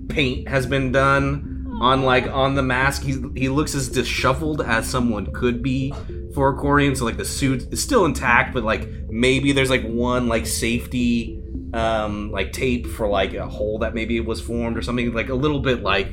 paint 0.08 0.48
has 0.48 0.66
been 0.66 0.92
done 0.92 1.78
on 1.82 2.04
like 2.04 2.28
on 2.28 2.56
the 2.56 2.64
mask. 2.64 3.04
He 3.04 3.22
he 3.36 3.50
looks 3.50 3.76
as 3.76 3.90
disheveled 3.90 4.62
as 4.62 4.90
someone 4.90 5.34
could 5.34 5.62
be 5.62 5.94
for 6.34 6.50
a 6.50 6.58
Quarian. 6.58 6.98
So 6.98 7.06
like 7.06 7.18
the 7.18 7.26
suit 7.26 7.72
is 7.72 7.82
still 7.82 8.06
intact, 8.06 8.54
but 8.54 8.64
like 8.64 8.88
maybe 9.10 9.52
there's 9.52 9.70
like 9.70 9.84
one 9.84 10.28
like 10.28 10.46
safety 10.46 11.40
um 11.74 12.32
like 12.32 12.52
tape 12.52 12.86
for 12.86 13.08
like 13.08 13.34
a 13.34 13.48
hole 13.48 13.80
that 13.80 13.96
maybe 13.96 14.20
was 14.20 14.40
formed 14.40 14.78
or 14.78 14.82
something 14.82 15.12
like 15.14 15.30
a 15.30 15.34
little 15.34 15.60
bit 15.60 15.82
like 15.82 16.08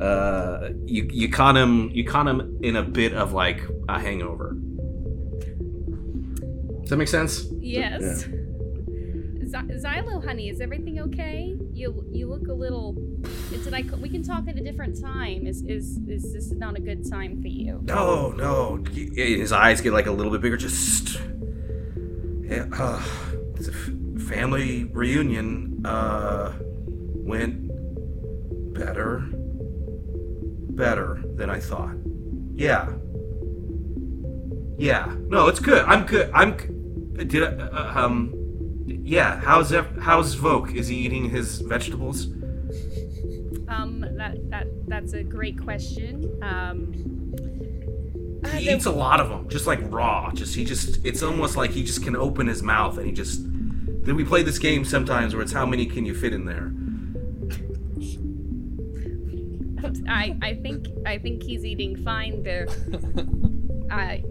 uh 0.00 0.68
you 0.84 1.08
you 1.12 1.28
caught 1.28 1.56
him 1.56 1.90
you 1.90 2.04
caught 2.04 2.28
him 2.28 2.58
in 2.62 2.76
a 2.76 2.82
bit 2.82 3.12
of 3.12 3.32
like 3.32 3.60
a 3.88 3.98
hangover. 3.98 4.56
Does 6.80 6.90
that 6.90 6.96
make 6.96 7.08
sense? 7.08 7.46
Yes. 7.60 8.02
Z- 8.02 8.43
Xylo, 9.62 10.24
honey, 10.24 10.48
is 10.48 10.60
everything 10.60 11.00
okay? 11.00 11.56
You 11.72 12.04
you 12.10 12.28
look 12.28 12.48
a 12.48 12.52
little. 12.52 12.94
Did 13.50 13.72
I? 13.72 13.82
We 14.00 14.08
can 14.08 14.22
talk 14.22 14.48
at 14.48 14.56
a 14.56 14.60
different 14.60 15.00
time. 15.00 15.46
Is 15.46 15.62
is 15.62 15.98
is 16.08 16.32
this 16.32 16.50
not 16.52 16.76
a 16.76 16.80
good 16.80 17.08
time 17.08 17.40
for 17.40 17.48
you? 17.48 17.80
No, 17.84 18.32
no. 18.32 18.82
His 18.92 19.52
eyes 19.52 19.80
get 19.80 19.92
like 19.92 20.06
a 20.06 20.12
little 20.12 20.32
bit 20.32 20.40
bigger. 20.40 20.56
Just 20.56 21.20
yeah, 22.42 22.66
uh, 22.76 23.02
it's 23.56 23.68
a 23.68 23.72
f- 23.72 24.22
family 24.22 24.84
reunion. 24.84 25.84
Uh, 25.86 26.52
went 27.14 27.68
better, 28.74 29.24
better 30.70 31.22
than 31.36 31.48
I 31.48 31.60
thought. 31.60 31.94
Yeah, 32.54 32.92
yeah. 34.78 35.14
No, 35.28 35.46
it's 35.48 35.60
good. 35.60 35.84
I'm 35.86 36.06
good. 36.06 36.30
I'm. 36.34 36.56
Did 37.14 37.42
I, 37.44 37.46
uh, 37.46 38.04
um. 38.04 38.43
Yeah. 38.86 39.40
How's 39.40 39.72
ev- 39.72 39.96
how's 40.00 40.36
Voke? 40.36 40.74
Is 40.74 40.88
he 40.88 40.96
eating 40.96 41.30
his 41.30 41.60
vegetables? 41.60 42.26
Um, 43.68 44.04
that 44.16 44.36
that 44.50 44.66
that's 44.88 45.12
a 45.14 45.22
great 45.22 45.58
question. 45.60 46.30
Um, 46.42 46.92
uh, 48.44 48.48
He 48.50 48.66
there- 48.66 48.76
eats 48.76 48.86
a 48.86 48.90
lot 48.92 49.20
of 49.20 49.28
them, 49.30 49.48
just 49.48 49.66
like 49.66 49.80
raw. 49.92 50.30
Just 50.32 50.54
he 50.54 50.64
just 50.64 51.04
it's 51.04 51.22
almost 51.22 51.56
like 51.56 51.70
he 51.70 51.82
just 51.82 52.02
can 52.02 52.14
open 52.16 52.46
his 52.46 52.62
mouth 52.62 52.98
and 52.98 53.06
he 53.06 53.12
just. 53.12 53.42
Then 54.04 54.16
we 54.16 54.24
play 54.24 54.42
this 54.42 54.58
game 54.58 54.84
sometimes 54.84 55.34
where 55.34 55.42
it's 55.42 55.52
how 55.52 55.64
many 55.64 55.86
can 55.86 56.04
you 56.04 56.14
fit 56.14 56.34
in 56.34 56.44
there. 56.44 56.70
I 60.08 60.36
I 60.42 60.54
think 60.54 60.86
I 61.06 61.18
think 61.18 61.42
he's 61.42 61.64
eating 61.64 61.96
fine 62.04 62.42
there. 62.42 62.66
I. 63.90 64.22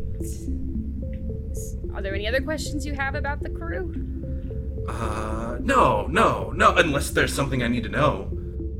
Are 1.95 2.01
there 2.01 2.13
any 2.15 2.27
other 2.27 2.41
questions 2.41 2.85
you 2.85 2.93
have 2.93 3.13
about 3.15 3.41
the 3.41 3.49
crew? 3.49 3.93
Uh, 4.87 5.57
no, 5.61 6.07
no, 6.07 6.51
no. 6.51 6.75
Unless 6.75 7.11
there's 7.11 7.33
something 7.33 7.63
I 7.63 7.67
need 7.67 7.83
to 7.83 7.89
know. 7.89 8.29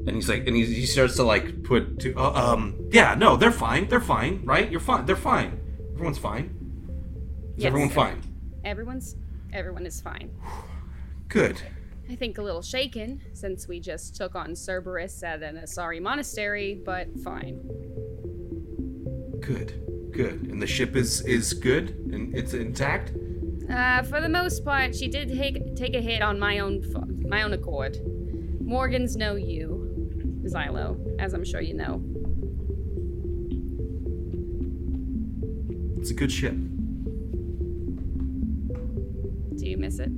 And 0.05 0.15
he's 0.15 0.27
like, 0.27 0.45
and 0.47 0.55
he, 0.55 0.65
he 0.65 0.85
starts 0.85 1.15
to 1.15 1.23
like 1.23 1.63
put 1.63 1.99
to, 1.99 2.13
uh, 2.15 2.33
um, 2.33 2.75
yeah, 2.91 3.15
no, 3.15 3.37
they're 3.37 3.51
fine, 3.51 3.87
they're 3.87 4.01
fine, 4.01 4.41
right? 4.43 4.69
You're 4.69 4.81
fine, 4.81 5.05
they're 5.05 5.15
fine. 5.15 5.59
Everyone's 5.93 6.17
fine. 6.17 6.53
Is 7.55 7.63
Yes, 7.63 7.67
everyone 7.67 7.89
fine? 7.89 8.21
Everyone's 8.65 9.15
everyone 9.53 9.85
is 9.85 10.01
fine. 10.01 10.31
Good, 11.29 11.61
I 12.09 12.15
think 12.15 12.37
a 12.37 12.41
little 12.41 12.61
shaken 12.61 13.21
since 13.33 13.67
we 13.67 13.79
just 13.79 14.15
took 14.15 14.35
on 14.35 14.55
Cerberus 14.55 15.23
at 15.23 15.41
an 15.41 15.55
Asari 15.55 16.01
monastery, 16.01 16.81
but 16.85 17.07
fine. 17.23 17.61
Good, 19.39 20.11
good. 20.11 20.47
And 20.51 20.61
the 20.61 20.67
ship 20.67 20.95
is 20.97 21.21
is 21.21 21.53
good 21.53 21.91
and 22.11 22.35
it's 22.35 22.53
intact. 22.53 23.13
Uh, 23.69 24.03
for 24.03 24.21
the 24.21 24.29
most 24.29 24.63
part, 24.65 24.95
she 24.95 25.07
did 25.07 25.29
take 25.29 25.75
take 25.75 25.95
a 25.95 26.01
hit 26.01 26.21
on 26.21 26.39
my 26.39 26.59
own 26.59 26.83
my 27.27 27.41
own 27.43 27.53
accord. 27.53 27.97
Morgans 28.61 29.15
know 29.15 29.35
you, 29.35 30.41
Xylo, 30.45 30.97
as 31.19 31.33
I'm 31.33 31.43
sure 31.43 31.61
you 31.61 31.73
know. 31.73 32.01
It's 35.97 36.11
a 36.11 36.13
good 36.13 36.31
ship. 36.31 36.53
Do 39.57 39.69
you 39.69 39.77
miss 39.77 39.99
it? 39.99 40.11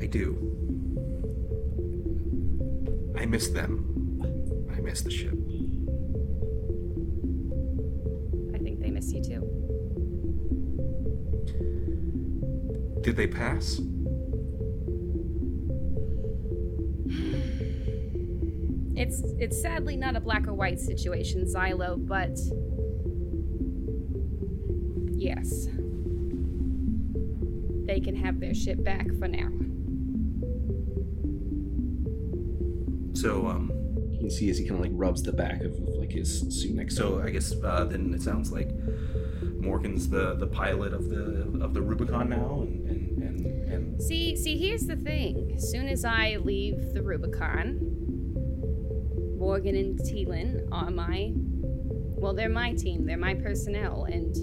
I 0.00 0.06
do. 0.06 0.34
I 3.18 3.26
miss 3.26 3.48
them. 3.48 4.68
I 4.74 4.80
miss 4.80 5.02
the 5.02 5.10
ship. 5.10 5.37
Miss 8.98 9.12
you 9.12 9.22
too. 9.22 9.42
Did 13.02 13.16
they 13.16 13.26
pass? 13.26 13.80
It's 19.00 19.22
it's 19.38 19.62
sadly 19.62 19.96
not 19.96 20.16
a 20.16 20.20
black 20.20 20.48
or 20.48 20.54
white 20.54 20.80
situation, 20.80 21.44
Xylo, 21.44 22.04
but 22.04 22.36
yes. 25.16 25.68
They 27.86 28.00
can 28.00 28.16
have 28.16 28.40
their 28.40 28.54
ship 28.54 28.82
back 28.82 29.06
for 29.20 29.28
now. 29.28 29.50
So 33.14 33.46
um, 33.46 33.70
you 34.10 34.18
can 34.18 34.30
see 34.32 34.50
as 34.50 34.58
he 34.58 34.66
kind 34.66 34.80
of 34.80 34.90
like 34.90 34.90
rubs 34.94 35.22
the 35.22 35.32
back 35.32 35.60
of, 35.60 35.74
of 35.74 35.97
like 36.08 36.16
his 36.18 36.40
suit 36.60 36.74
neck. 36.74 36.90
So 36.90 37.22
I 37.22 37.30
guess 37.30 37.52
uh, 37.62 37.84
then 37.84 38.12
it 38.14 38.22
sounds 38.22 38.52
like 38.52 38.70
Morgan's 39.60 40.08
the 40.08 40.34
the 40.34 40.46
pilot 40.46 40.92
of 40.92 41.08
the 41.08 41.60
of 41.62 41.74
the 41.74 41.82
Rubicon 41.82 42.30
now, 42.30 42.62
and 42.62 42.88
and 42.88 43.22
and, 43.22 43.72
and 43.72 44.02
See, 44.02 44.36
see, 44.36 44.56
here's 44.56 44.86
the 44.86 44.96
thing. 44.96 45.52
As 45.56 45.70
soon 45.70 45.88
as 45.88 46.04
I 46.04 46.36
leave 46.42 46.94
the 46.94 47.02
Rubicon, 47.02 47.80
Morgan 49.38 49.76
and 49.76 49.98
Teelan 49.98 50.68
are 50.72 50.90
my 50.90 51.32
well, 52.20 52.34
they're 52.34 52.48
my 52.48 52.72
team, 52.72 53.06
they're 53.06 53.16
my 53.16 53.34
personnel, 53.34 54.04
and 54.04 54.34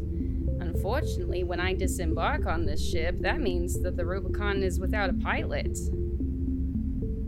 unfortunately, 0.62 1.44
when 1.44 1.60
I 1.60 1.74
disembark 1.74 2.46
on 2.46 2.66
this 2.66 2.82
ship, 2.90 3.20
that 3.22 3.42
means 3.42 3.82
that 3.82 3.98
the 3.98 4.06
Rubicon 4.06 4.64
is 4.64 4.80
without 4.80 5.10
a 5.10 5.14
pilot. 5.14 5.78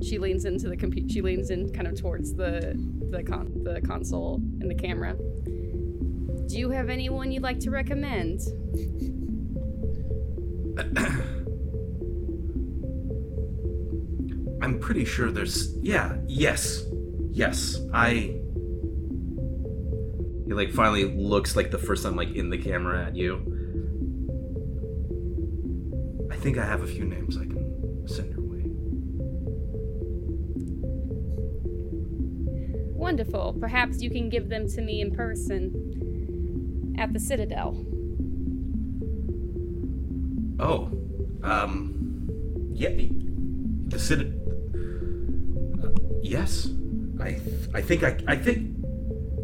She 0.02 0.20
leans 0.20 0.46
into 0.46 0.70
the 0.70 0.78
computer. 0.78 1.10
She 1.10 1.22
leans 1.22 1.50
in 1.50 1.74
kind 1.74 1.88
of 1.88 2.00
towards 2.00 2.34
the 2.34 2.76
the 3.12 3.24
con- 3.24 3.64
the 3.64 3.82
console 3.82 4.42
and 4.60 4.70
the 4.70 4.76
camera. 4.76 5.16
Do 6.48 6.58
you 6.58 6.70
have 6.70 6.90
anyone 6.90 7.32
you'd 7.32 7.44
like 7.44 7.60
to 7.62 7.72
recommend? 7.72 8.42
I'm 14.62 14.80
pretty 14.80 15.06
sure 15.06 15.32
there's 15.32 15.76
yeah 15.78 16.18
yes 16.28 16.84
yes 17.32 17.80
I. 17.94 18.36
He 20.46 20.54
like 20.54 20.72
finally 20.72 21.04
looks 21.04 21.56
like 21.56 21.72
the 21.72 21.78
first 21.78 22.04
time 22.04 22.16
like 22.16 22.34
in 22.36 22.50
the 22.50 22.58
camera 22.58 23.06
at 23.06 23.16
you. 23.16 23.54
I 26.32 26.36
think 26.36 26.58
I 26.58 26.66
have 26.66 26.84
a 26.84 26.88
few 26.88 27.06
names 27.06 27.38
I 27.38 27.46
can 27.46 27.57
Wonderful. 32.98 33.56
Perhaps 33.60 34.02
you 34.02 34.10
can 34.10 34.30
give 34.30 34.50
them 34.50 34.68
to 34.70 34.82
me 34.82 35.02
in 35.02 35.12
person 35.16 36.96
at 36.98 37.14
the 37.14 37.20
Citadel. 37.20 37.86
Oh, 40.60 40.90
um, 41.44 41.94
yeah, 42.74 42.90
the 43.88 44.00
city. 44.00 44.34
Uh, 45.84 45.90
yes, 46.24 46.70
I, 47.22 47.34
th- 47.34 47.70
I 47.76 47.82
think 47.82 48.04
I, 48.04 48.18
I 48.28 48.36
think 48.36 48.76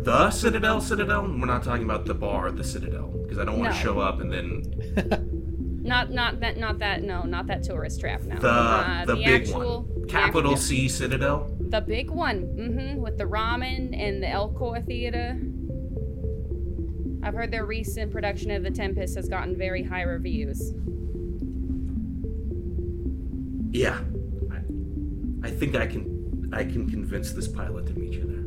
the 0.03 0.31
Citadel, 0.31 0.81
Citadel. 0.81 1.21
We're 1.21 1.45
not 1.45 1.63
talking 1.63 1.83
about 1.85 2.05
the 2.05 2.15
bar, 2.15 2.51
the 2.51 2.63
Citadel, 2.63 3.09
because 3.23 3.37
I 3.37 3.45
don't 3.45 3.59
want 3.59 3.71
to 3.73 3.77
No. 3.77 3.83
show 3.83 3.99
up 3.99 4.19
and 4.19 4.31
then 4.33 5.29
Not 5.83 6.11
not 6.11 6.39
that 6.39 6.57
not 6.57 6.79
that 6.79 7.03
no, 7.03 7.23
not 7.23 7.45
that 7.47 7.61
tourist 7.63 7.99
trap 7.99 8.23
no. 8.23 8.39
the 8.39 8.47
uh, 8.49 9.05
the, 9.05 9.15
big 9.17 9.41
actual 9.41 9.81
one, 9.83 10.01
the 10.01 10.07
capital 10.07 10.51
actual- 10.53 10.57
C 10.63 10.87
Citadel. 10.87 11.52
The 11.73 11.81
big 11.81 12.11
one, 12.11 12.43
mm-hmm, 12.55 13.01
with 13.01 13.17
the 13.17 13.23
ramen 13.23 13.99
and 13.99 14.21
the 14.21 14.27
Elcor 14.27 14.85
Theater. 14.85 15.41
I've 17.23 17.33
heard 17.33 17.49
their 17.49 17.65
recent 17.65 18.11
production 18.11 18.51
of 18.51 18.61
The 18.61 18.69
Tempest 18.69 19.15
has 19.15 19.27
gotten 19.27 19.57
very 19.57 19.81
high 19.81 20.03
reviews. 20.03 20.71
Yeah, 23.71 24.01
I, 24.51 25.47
I 25.47 25.49
think 25.49 25.75
I 25.75 25.87
can, 25.87 26.51
I 26.53 26.63
can 26.63 26.87
convince 26.87 27.31
this 27.31 27.47
pilot 27.47 27.87
to 27.87 27.93
meet 27.95 28.13
you 28.13 28.27
there. 28.27 28.45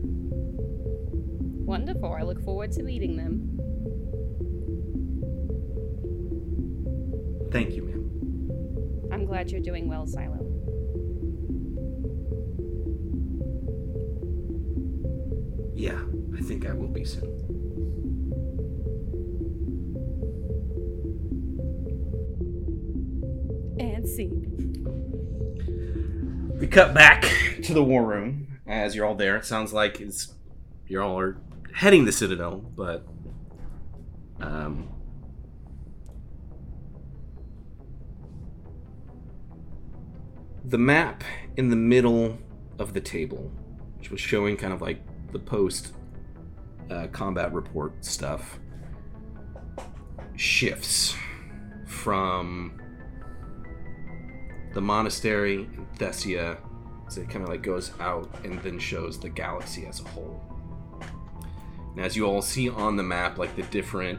Wonderful. 1.64 2.14
I 2.14 2.22
look 2.22 2.40
forward 2.44 2.70
to 2.74 2.84
meeting 2.84 3.16
them. 3.16 3.58
Thank 7.50 7.74
you, 7.74 7.82
ma'am. 7.82 9.10
I'm 9.12 9.26
glad 9.26 9.50
you're 9.50 9.60
doing 9.60 9.88
well, 9.88 10.06
Xylo. 10.06 10.55
Yeah, 15.76 16.00
I 16.34 16.40
think 16.40 16.66
I 16.66 16.72
will 16.72 16.88
be 16.88 17.04
soon. 17.04 17.22
And 23.78 24.08
scene. 24.08 24.42
We 26.58 26.66
cut 26.66 26.94
back 26.94 27.24
to 27.62 27.74
the 27.74 27.84
war 27.84 28.06
room 28.06 28.58
as 28.66 28.96
you're 28.96 29.04
all 29.04 29.14
there. 29.14 29.36
It 29.36 29.44
sounds 29.44 29.74
like 29.74 30.00
it's 30.00 30.32
you're 30.88 31.02
all 31.02 31.18
are 31.18 31.36
heading 31.74 32.06
the 32.06 32.12
Citadel, 32.12 32.56
but 32.74 33.06
um, 34.40 34.88
the 40.64 40.78
map 40.78 41.22
in 41.58 41.68
the 41.68 41.76
middle 41.76 42.38
of 42.78 42.94
the 42.94 43.00
table, 43.02 43.52
which 43.98 44.10
was 44.10 44.22
showing 44.22 44.56
kind 44.56 44.72
of 44.72 44.80
like 44.80 45.02
the 45.36 45.44
post 45.44 45.92
uh, 46.90 47.06
combat 47.08 47.52
report 47.52 48.02
stuff, 48.02 48.58
shifts 50.34 51.14
from 51.86 52.80
the 54.72 54.80
monastery 54.80 55.64
in 55.74 55.86
Thessia. 55.98 56.58
So 57.08 57.20
it 57.20 57.28
kind 57.28 57.42
of 57.42 57.50
like 57.50 57.62
goes 57.62 57.92
out 58.00 58.34
and 58.44 58.58
then 58.62 58.78
shows 58.78 59.20
the 59.20 59.28
galaxy 59.28 59.84
as 59.84 60.00
a 60.00 60.04
whole. 60.08 60.42
And 61.94 62.02
as 62.02 62.16
you 62.16 62.24
all 62.24 62.40
see 62.40 62.70
on 62.70 62.96
the 62.96 63.02
map, 63.02 63.36
like 63.36 63.54
the 63.56 63.62
different 63.64 64.18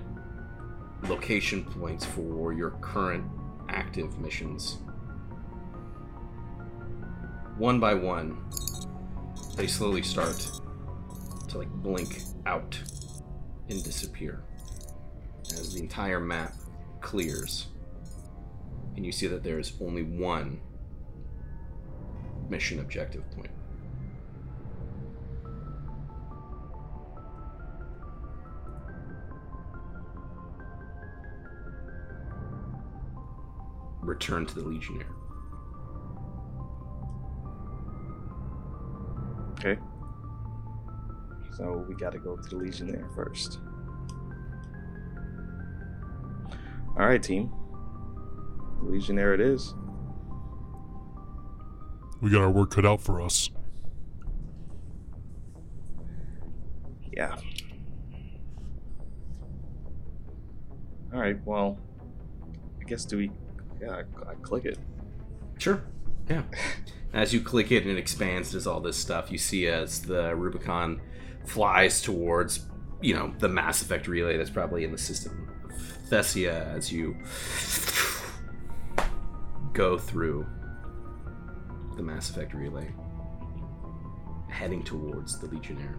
location 1.04 1.64
points 1.66 2.06
for 2.06 2.54
your 2.54 2.72
current 2.82 3.26
active 3.70 4.20
missions, 4.20 4.78
one 7.58 7.80
by 7.80 7.96
one, 7.96 8.38
they 9.56 9.66
slowly 9.66 10.04
start 10.04 10.48
like 11.58 11.69
blink 11.69 12.22
out 12.45 12.80
and 13.69 13.84
disappear 13.84 14.44
as 15.52 15.74
the 15.74 15.80
entire 15.80 16.19
map 16.19 16.53
clears 17.02 17.68
and 18.98 19.06
you 19.06 19.11
see 19.11 19.27
that 19.27 19.44
there 19.44 19.60
is 19.60 19.74
only 19.80 20.02
one 20.02 20.60
mission 22.50 22.80
objective 22.80 23.30
point. 23.32 23.52
Return 34.02 34.45
to 34.45 34.56
the 34.56 34.61
Legionnaire. 34.61 35.06
Okay. 39.60 39.77
So 41.58 41.84
we 41.90 41.95
gotta 41.95 42.19
go 42.19 42.36
to 42.36 42.50
the 42.50 42.56
Legionnaire 42.56 43.10
first. 43.16 43.58
Alright, 46.92 47.24
team. 47.24 47.52
Legionnaire 48.80 49.34
it 49.34 49.42
is. 49.42 49.74
We 52.22 52.30
got 52.30 52.42
our 52.42 52.52
work 52.52 52.69
cut 52.69 52.86
out 52.86 53.02
for 53.02 53.19
us. 53.22 53.50
Yeah. 57.11 57.36
All 61.11 61.19
right. 61.19 61.40
Well, 61.44 61.80
I 62.80 62.84
guess 62.84 63.03
do 63.03 63.18
we? 63.18 63.32
Yeah, 63.82 63.92
I, 63.92 64.30
I 64.30 64.36
click 64.44 64.66
it. 64.66 64.77
Sure. 65.58 65.82
Yeah. 66.30 66.44
As 67.14 67.34
you 67.34 67.42
click 67.42 67.72
it 67.72 67.82
and 67.82 67.92
it 67.92 67.98
expands, 67.98 68.52
does 68.52 68.68
all 68.68 68.80
this 68.80 68.98
stuff. 68.98 69.32
You 69.32 69.40
see 69.40 69.66
as 69.66 70.02
the 70.03 70.36
Rubicon 70.36 71.02
flies 71.48 72.01
towards, 72.01 72.66
you 73.01 73.14
know, 73.16 73.34
the 73.40 73.48
Mass 73.50 73.82
Effect 73.82 74.08
relay 74.08 74.38
that's 74.38 74.50
probably 74.50 74.84
in 74.84 74.92
the 74.92 74.98
system 74.98 75.50
of 75.66 76.09
Thessia 76.09 76.76
as 76.76 76.92
you 76.92 77.16
go 79.74 79.98
through 79.98 80.45
the 81.95 82.03
Mass 82.03 82.30
Effect 82.30 82.53
relay, 82.53 82.93
heading 84.50 84.84
towards 84.84 85.40
the 85.40 85.48
Legionnaire. 85.48 85.98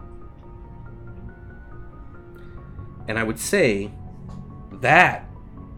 And 3.07 3.17
I 3.17 3.23
would 3.23 3.39
say 3.39 3.91
that 4.73 5.25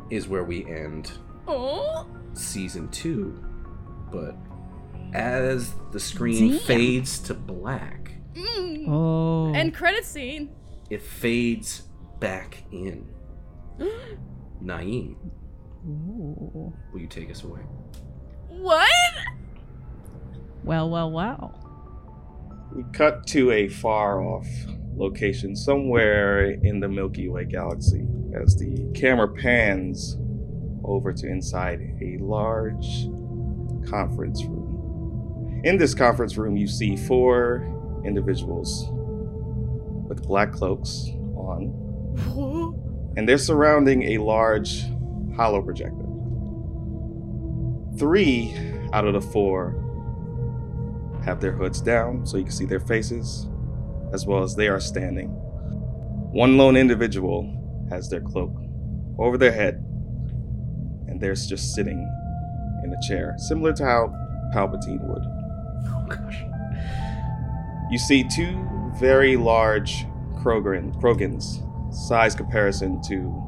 is 0.09 0.27
where 0.27 0.43
we 0.43 0.65
end 0.65 1.11
Oh. 1.47 2.05
season 2.33 2.89
two. 2.89 3.41
But 4.11 4.35
as 5.13 5.73
the 5.91 5.99
screen 5.99 6.51
Damn. 6.51 6.59
fades 6.59 7.19
to 7.19 7.33
black, 7.33 8.00
Mm. 8.35 8.85
Oh. 8.87 9.53
End 9.53 9.73
credit 9.73 10.05
scene. 10.05 10.49
it 10.89 11.01
fades 11.01 11.83
back 12.19 12.63
in. 12.71 13.05
Naeem, 14.63 15.15
Ooh. 15.87 16.71
will 16.93 16.99
you 16.99 17.07
take 17.07 17.31
us 17.31 17.43
away? 17.43 17.61
What? 18.49 18.89
Well, 20.63 20.89
well, 20.89 21.11
well. 21.11 21.57
We 22.75 22.83
cut 22.93 23.25
to 23.27 23.51
a 23.51 23.67
far 23.67 24.21
off 24.21 24.47
location 24.95 25.55
somewhere 25.55 26.51
in 26.51 26.79
the 26.79 26.87
Milky 26.87 27.27
Way 27.27 27.45
galaxy 27.45 28.05
as 28.39 28.55
the 28.55 28.91
camera 28.93 29.27
pans 29.27 30.17
over 30.83 31.11
to 31.11 31.27
inside 31.27 31.81
a 32.01 32.17
large 32.19 33.07
conference 33.89 34.43
room. 34.45 35.61
In 35.63 35.77
this 35.77 35.93
conference 35.95 36.37
room, 36.37 36.55
you 36.55 36.67
see 36.67 36.95
four 36.95 37.67
individuals 38.05 38.87
with 40.07 40.23
black 40.23 40.51
cloaks 40.51 41.09
on, 41.35 43.13
and 43.15 43.27
they're 43.27 43.37
surrounding 43.37 44.03
a 44.03 44.17
large 44.17 44.83
holo 45.35 45.61
projector. 45.61 46.05
Three 47.97 48.53
out 48.93 49.05
of 49.05 49.13
the 49.13 49.21
four 49.21 49.75
have 51.23 51.39
their 51.39 51.51
hoods 51.51 51.81
down 51.81 52.25
so 52.25 52.37
you 52.37 52.43
can 52.43 52.51
see 52.51 52.65
their 52.65 52.79
faces, 52.79 53.47
as 54.13 54.25
well 54.25 54.43
as 54.43 54.55
they 54.55 54.67
are 54.67 54.79
standing. 54.79 55.29
One 56.33 56.57
lone 56.57 56.75
individual 56.75 57.47
has 57.89 58.09
their 58.09 58.21
cloak 58.21 58.55
over 59.19 59.37
their 59.37 59.51
head, 59.51 59.75
and 61.07 61.19
they're 61.21 61.35
just 61.35 61.75
sitting 61.75 61.99
in 62.83 62.93
a 62.93 63.07
chair, 63.07 63.35
similar 63.37 63.73
to 63.73 63.85
how 63.85 64.07
Palpatine 64.53 65.01
would. 65.07 65.23
Oh 65.87 66.05
gosh. 66.09 66.43
You 67.91 67.97
see 67.97 68.23
two 68.23 68.57
very 68.97 69.35
large 69.35 70.05
Krogan, 70.35 70.95
Krogans, 71.01 71.61
size 71.93 72.33
comparison 72.33 73.01
to 73.03 73.43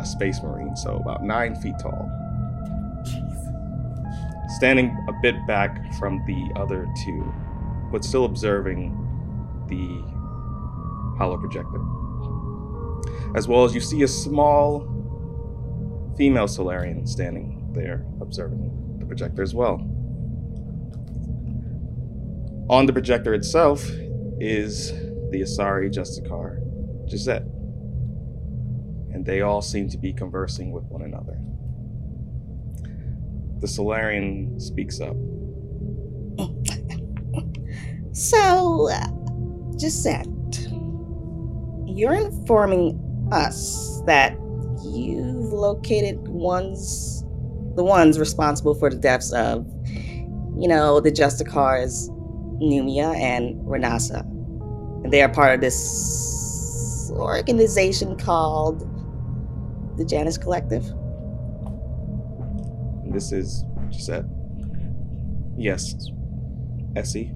a 0.00 0.06
space 0.06 0.40
marine, 0.44 0.76
so 0.76 0.94
about 0.96 1.24
nine 1.24 1.56
feet 1.56 1.74
tall. 1.82 2.08
Standing 4.50 4.96
a 5.08 5.12
bit 5.22 5.34
back 5.48 5.92
from 5.94 6.24
the 6.24 6.52
other 6.54 6.86
two, 7.04 7.34
but 7.90 8.04
still 8.04 8.26
observing 8.26 8.94
the 9.66 9.86
holo 11.18 11.36
projector. 11.36 11.80
As 13.36 13.48
well 13.48 13.64
as 13.64 13.74
you 13.74 13.80
see 13.80 14.04
a 14.04 14.08
small 14.08 14.86
female 16.16 16.46
Salarian 16.46 17.08
standing 17.08 17.70
there 17.72 18.06
observing 18.20 18.96
the 19.00 19.04
projector 19.04 19.42
as 19.42 19.52
well. 19.52 19.78
On 22.70 22.86
the 22.86 22.92
projector 22.92 23.34
itself 23.34 23.88
is 24.40 24.92
the 25.30 25.40
Asari 25.40 25.90
Justicar, 25.92 26.60
Gisette. 27.08 27.46
And 29.12 29.24
they 29.24 29.40
all 29.40 29.62
seem 29.62 29.88
to 29.88 29.98
be 29.98 30.12
conversing 30.12 30.70
with 30.70 30.84
one 30.84 31.02
another. 31.02 31.38
The 33.60 33.66
Salarian 33.66 34.60
speaks 34.60 35.00
up. 35.00 35.16
So, 38.18 38.88
uh, 38.90 39.06
Gisette, 39.76 40.26
you're 41.86 42.14
informing 42.14 42.98
us 43.30 44.02
that 44.06 44.32
you've 44.82 45.52
located 45.52 46.26
ones, 46.26 47.22
the 47.76 47.84
ones 47.84 48.18
responsible 48.18 48.74
for 48.74 48.90
the 48.90 48.96
deaths 48.96 49.32
of, 49.32 49.68
you 50.56 50.66
know, 50.66 50.98
the 50.98 51.12
Justicars, 51.12 52.08
Numia 52.60 53.14
and 53.16 53.56
Renasa. 53.66 54.20
And 55.04 55.12
they 55.12 55.22
are 55.22 55.28
part 55.28 55.54
of 55.54 55.60
this 55.60 57.10
organization 57.14 58.16
called 58.16 58.80
the 59.96 60.04
Janus 60.04 60.38
Collective. 60.38 60.84
This 63.06 63.32
is 63.32 63.64
Gisette. 63.90 64.26
Yes, 65.56 65.94
Essie. 66.94 67.32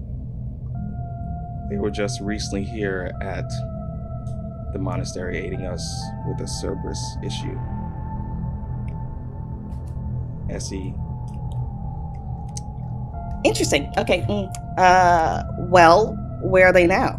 They 1.70 1.76
were 1.78 1.90
just 1.90 2.20
recently 2.20 2.64
here 2.64 3.12
at 3.22 3.48
the 4.72 4.78
monastery 4.78 5.38
aiding 5.38 5.66
us 5.66 5.82
with 6.28 6.38
the 6.38 6.46
Cerberus 6.46 7.16
issue. 7.24 7.58
Essie, 10.50 10.94
Interesting. 13.44 13.92
Okay. 13.98 14.20
mm, 14.28 14.52
Uh, 14.78 15.42
well, 15.58 16.16
where 16.42 16.66
are 16.66 16.72
they 16.72 16.86
now? 16.86 17.18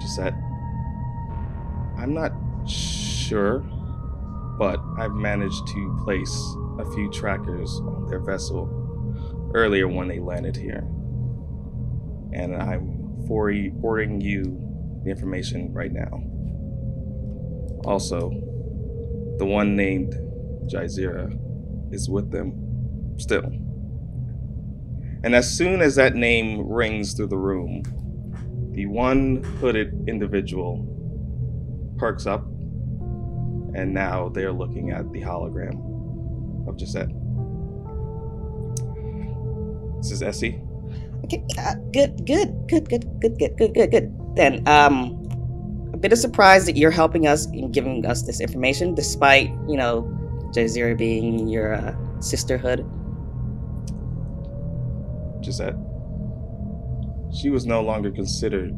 Gisette. 0.00 0.34
I'm 1.96 2.14
not 2.14 2.32
sure, 2.68 3.60
but 4.58 4.80
I've 4.98 5.12
managed 5.14 5.66
to 5.68 6.00
place 6.04 6.34
a 6.78 6.84
few 6.92 7.10
trackers 7.10 7.80
on 7.80 8.06
their 8.08 8.20
vessel 8.20 8.68
earlier 9.54 9.88
when 9.88 10.08
they 10.08 10.20
landed 10.20 10.56
here. 10.56 10.86
And 12.32 12.54
I'm 12.54 13.24
forward- 13.26 13.72
forwarding 13.80 14.20
you 14.20 14.42
the 15.04 15.10
information 15.10 15.72
right 15.72 15.92
now. 15.92 16.22
Also, 17.84 18.30
the 19.38 19.46
one 19.46 19.74
named 19.76 20.14
Jaizira 20.66 21.36
is 21.92 22.08
with 22.10 22.30
them 22.30 22.52
still. 23.18 23.50
And 25.24 25.34
as 25.34 25.50
soon 25.50 25.80
as 25.80 25.96
that 25.96 26.14
name 26.14 26.68
rings 26.68 27.14
through 27.14 27.28
the 27.28 27.38
room, 27.38 27.82
the 28.72 28.86
one 28.86 29.42
hooded 29.60 30.08
individual 30.08 30.86
perks 31.98 32.26
up, 32.26 32.44
and 33.74 33.92
now 33.92 34.28
they're 34.28 34.52
looking 34.52 34.90
at 34.90 35.10
the 35.12 35.20
hologram 35.20 36.68
of 36.68 36.76
Gisette. 36.76 37.10
This 39.98 40.12
is 40.12 40.22
Essie. 40.22 40.60
Okay, 41.24 41.44
uh, 41.58 41.74
good, 41.92 42.24
good, 42.24 42.68
good, 42.68 42.88
good, 42.88 43.20
good, 43.20 43.38
good, 43.38 43.56
good, 43.56 43.74
good, 43.74 43.90
good. 43.90 44.36
Then, 44.36 44.66
um, 44.68 45.18
a 45.92 45.96
bit 45.96 46.12
of 46.12 46.18
surprise 46.18 46.64
that 46.66 46.76
you're 46.76 46.92
helping 46.92 47.26
us 47.26 47.46
in 47.46 47.72
giving 47.72 48.06
us 48.06 48.22
this 48.22 48.40
information, 48.40 48.94
despite 48.94 49.48
you 49.68 49.76
know, 49.76 50.02
Jaizira 50.54 50.96
being 50.96 51.48
your 51.48 51.74
uh, 51.74 51.94
sisterhood. 52.20 52.88
Gisette. 55.42 55.76
She 57.32 57.50
was 57.50 57.66
no 57.66 57.82
longer 57.82 58.10
considered 58.10 58.74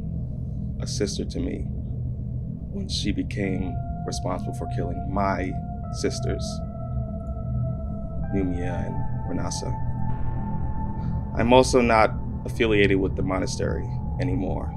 a 0.80 0.86
sister 0.86 1.24
to 1.24 1.40
me 1.40 1.64
when 2.72 2.88
she 2.88 3.12
became 3.12 3.74
responsible 4.06 4.54
for 4.54 4.66
killing 4.76 5.12
my 5.12 5.52
sisters, 5.92 6.44
Numia 8.34 8.86
and 8.86 8.94
Renasa. 9.28 9.72
I'm 11.38 11.52
also 11.52 11.80
not 11.80 12.12
affiliated 12.44 12.98
with 12.98 13.16
the 13.16 13.22
monastery 13.22 13.88
anymore, 14.20 14.72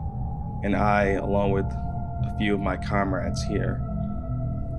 and 0.64 0.76
I, 0.76 1.12
along 1.14 1.52
with 1.52 1.66
a 1.66 2.36
few 2.38 2.54
of 2.54 2.60
my 2.60 2.78
comrades 2.78 3.44
here, 3.44 3.82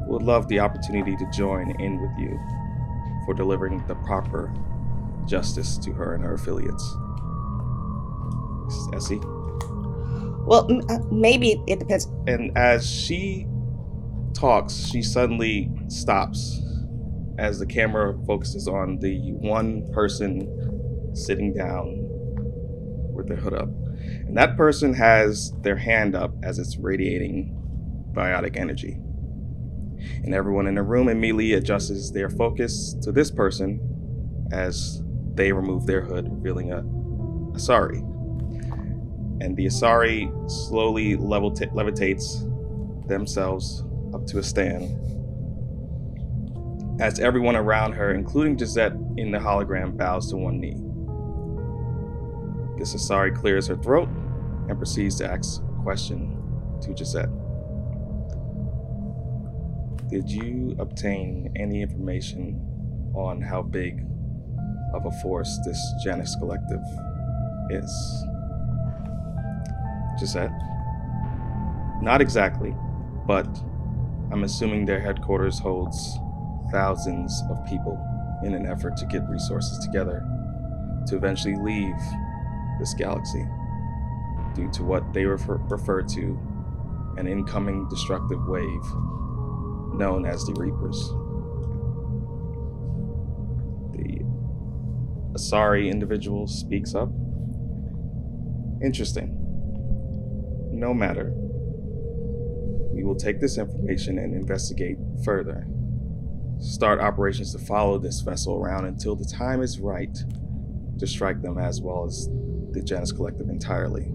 would 0.07 0.23
love 0.23 0.49
the 0.49 0.61
opportunity 0.61 1.17
to 1.17 1.31
join 1.31 1.71
in 1.81 2.01
with 2.01 2.13
you 2.19 2.39
for 3.25 3.35
delivering 3.35 3.85
the 3.87 3.95
proper 3.97 4.53
justice 5.27 5.79
to 5.79 5.93
her 5.95 6.15
and 6.15 6.25
her 6.25 6.35
affiliates. 6.35 6.97
Essie. 8.95 9.21
Well, 10.33 10.67
m- 10.71 10.83
uh, 10.89 10.99
maybe 11.11 11.63
it 11.67 11.79
depends. 11.81 12.09
And 12.27 12.57
as 12.57 12.89
she 12.91 13.47
talks, 14.35 14.75
she 14.89 15.03
suddenly 15.03 15.71
stops 15.89 16.61
as 17.39 17.59
the 17.61 17.67
camera 17.67 18.17
focuses 18.27 18.69
on 18.69 18.99
the 19.01 19.33
one 19.35 19.91
person 19.93 20.65
sitting 21.15 21.55
down 21.55 22.19
with 22.99 23.29
their 23.29 23.39
hood 23.39 23.55
up. 23.55 23.69
And 24.13 24.37
that 24.37 24.57
person 24.57 24.95
has 24.95 25.53
their 25.63 25.77
hand 25.77 26.17
up 26.17 26.35
as 26.43 26.59
it's 26.59 26.79
radiating 26.79 27.57
biotic 28.13 28.57
energy. 28.57 28.99
and 30.25 30.35
everyone 30.35 30.67
in 30.67 30.75
the 30.75 30.83
room 30.83 31.09
immediately 31.09 31.55
adjusts 31.55 32.13
their 32.13 32.31
focus 32.31 32.95
to 33.03 33.13
this 33.13 33.31
person 33.33 33.81
as 34.53 35.03
they 35.35 35.53
remove 35.53 35.87
their 35.87 36.01
hood, 36.01 36.31
revealing 36.31 36.73
a 36.73 36.83
Asari. 37.57 38.01
And 39.41 39.57
the 39.57 39.67
Asari 39.67 40.31
slowly 40.51 41.17
levita- 41.17 41.73
levitates 41.73 42.51
themselves 43.09 43.85
up 44.15 44.27
to 44.27 44.39
a 44.39 44.43
stand 44.43 44.99
as 47.01 47.19
everyone 47.19 47.57
around 47.57 47.93
her, 47.93 48.15
including 48.15 48.57
Gisette 48.57 48.93
in 49.17 49.33
the 49.33 49.39
hologram, 49.39 49.97
bows 49.97 50.31
to 50.31 50.37
one 50.37 50.61
knee. 50.61 50.81
This 52.79 52.95
Asari 52.95 53.35
clears 53.35 53.67
her 53.67 53.77
throat 53.77 54.09
and 54.69 54.79
proceeds 54.79 55.17
to 55.17 55.31
ask 55.31 55.61
a 55.61 55.83
question 55.83 56.39
to 56.83 56.95
Gisette. 56.95 57.31
Did 60.09 60.31
you 60.31 60.77
obtain 60.79 61.53
any 61.57 61.83
information 61.83 62.61
on 63.15 63.41
how 63.41 63.63
big 63.63 64.07
of 64.95 65.07
a 65.07 65.11
force 65.11 65.59
this 65.65 65.95
Janus 66.03 66.37
Collective 66.37 66.83
is? 67.71 68.27
Gisette? 70.19 70.53
Not 72.01 72.21
exactly, 72.21 72.75
but 73.27 73.47
I'm 74.31 74.45
assuming 74.45 74.87
their 74.87 75.01
headquarters 75.01 75.59
holds 75.59 76.19
thousands 76.71 77.43
of 77.51 77.65
people 77.67 78.01
in 78.45 78.55
an 78.55 78.67
effort 78.67 78.97
to 78.99 79.07
get 79.07 79.29
resources 79.29 79.79
together 79.79 80.25
to 81.07 81.17
eventually 81.17 81.57
leave 81.57 81.97
this 82.79 82.95
galaxy 82.95 83.47
due 84.55 84.71
to 84.71 84.83
what 84.83 85.13
they 85.13 85.25
refer, 85.25 85.57
refer 85.69 86.03
to 86.03 86.39
an 87.17 87.27
incoming 87.29 87.89
destructive 87.89 88.41
wave 88.47 88.85
known 89.95 90.27
as 90.27 90.45
the 90.45 90.53
Reapers. 90.55 91.13
Asari 95.35 95.91
individual 95.91 96.47
speaks 96.47 96.95
up. 96.95 97.09
Interesting. 98.83 99.41
No 100.73 100.95
matter. 100.95 101.33
We 102.93 103.03
will 103.05 103.17
take 103.17 103.41
this 103.41 103.59
information 103.59 104.19
and 104.19 104.35
investigate 104.35 104.99
further. 105.25 105.67
Start 106.61 107.01
operations 107.01 107.53
to 107.53 107.59
follow 107.59 107.99
this 107.99 108.21
vessel 108.21 108.57
around 108.57 108.87
until 108.87 109.17
the 109.17 109.25
time 109.25 109.63
is 109.63 109.81
right 109.81 110.17
to 110.99 111.07
strike 111.07 111.43
them 111.43 111.59
as 111.59 111.81
well 111.81 112.05
as 112.05 112.29
the 112.71 112.83
Janus 112.83 113.13
Collective 113.13 113.49
entirely. 113.49 114.13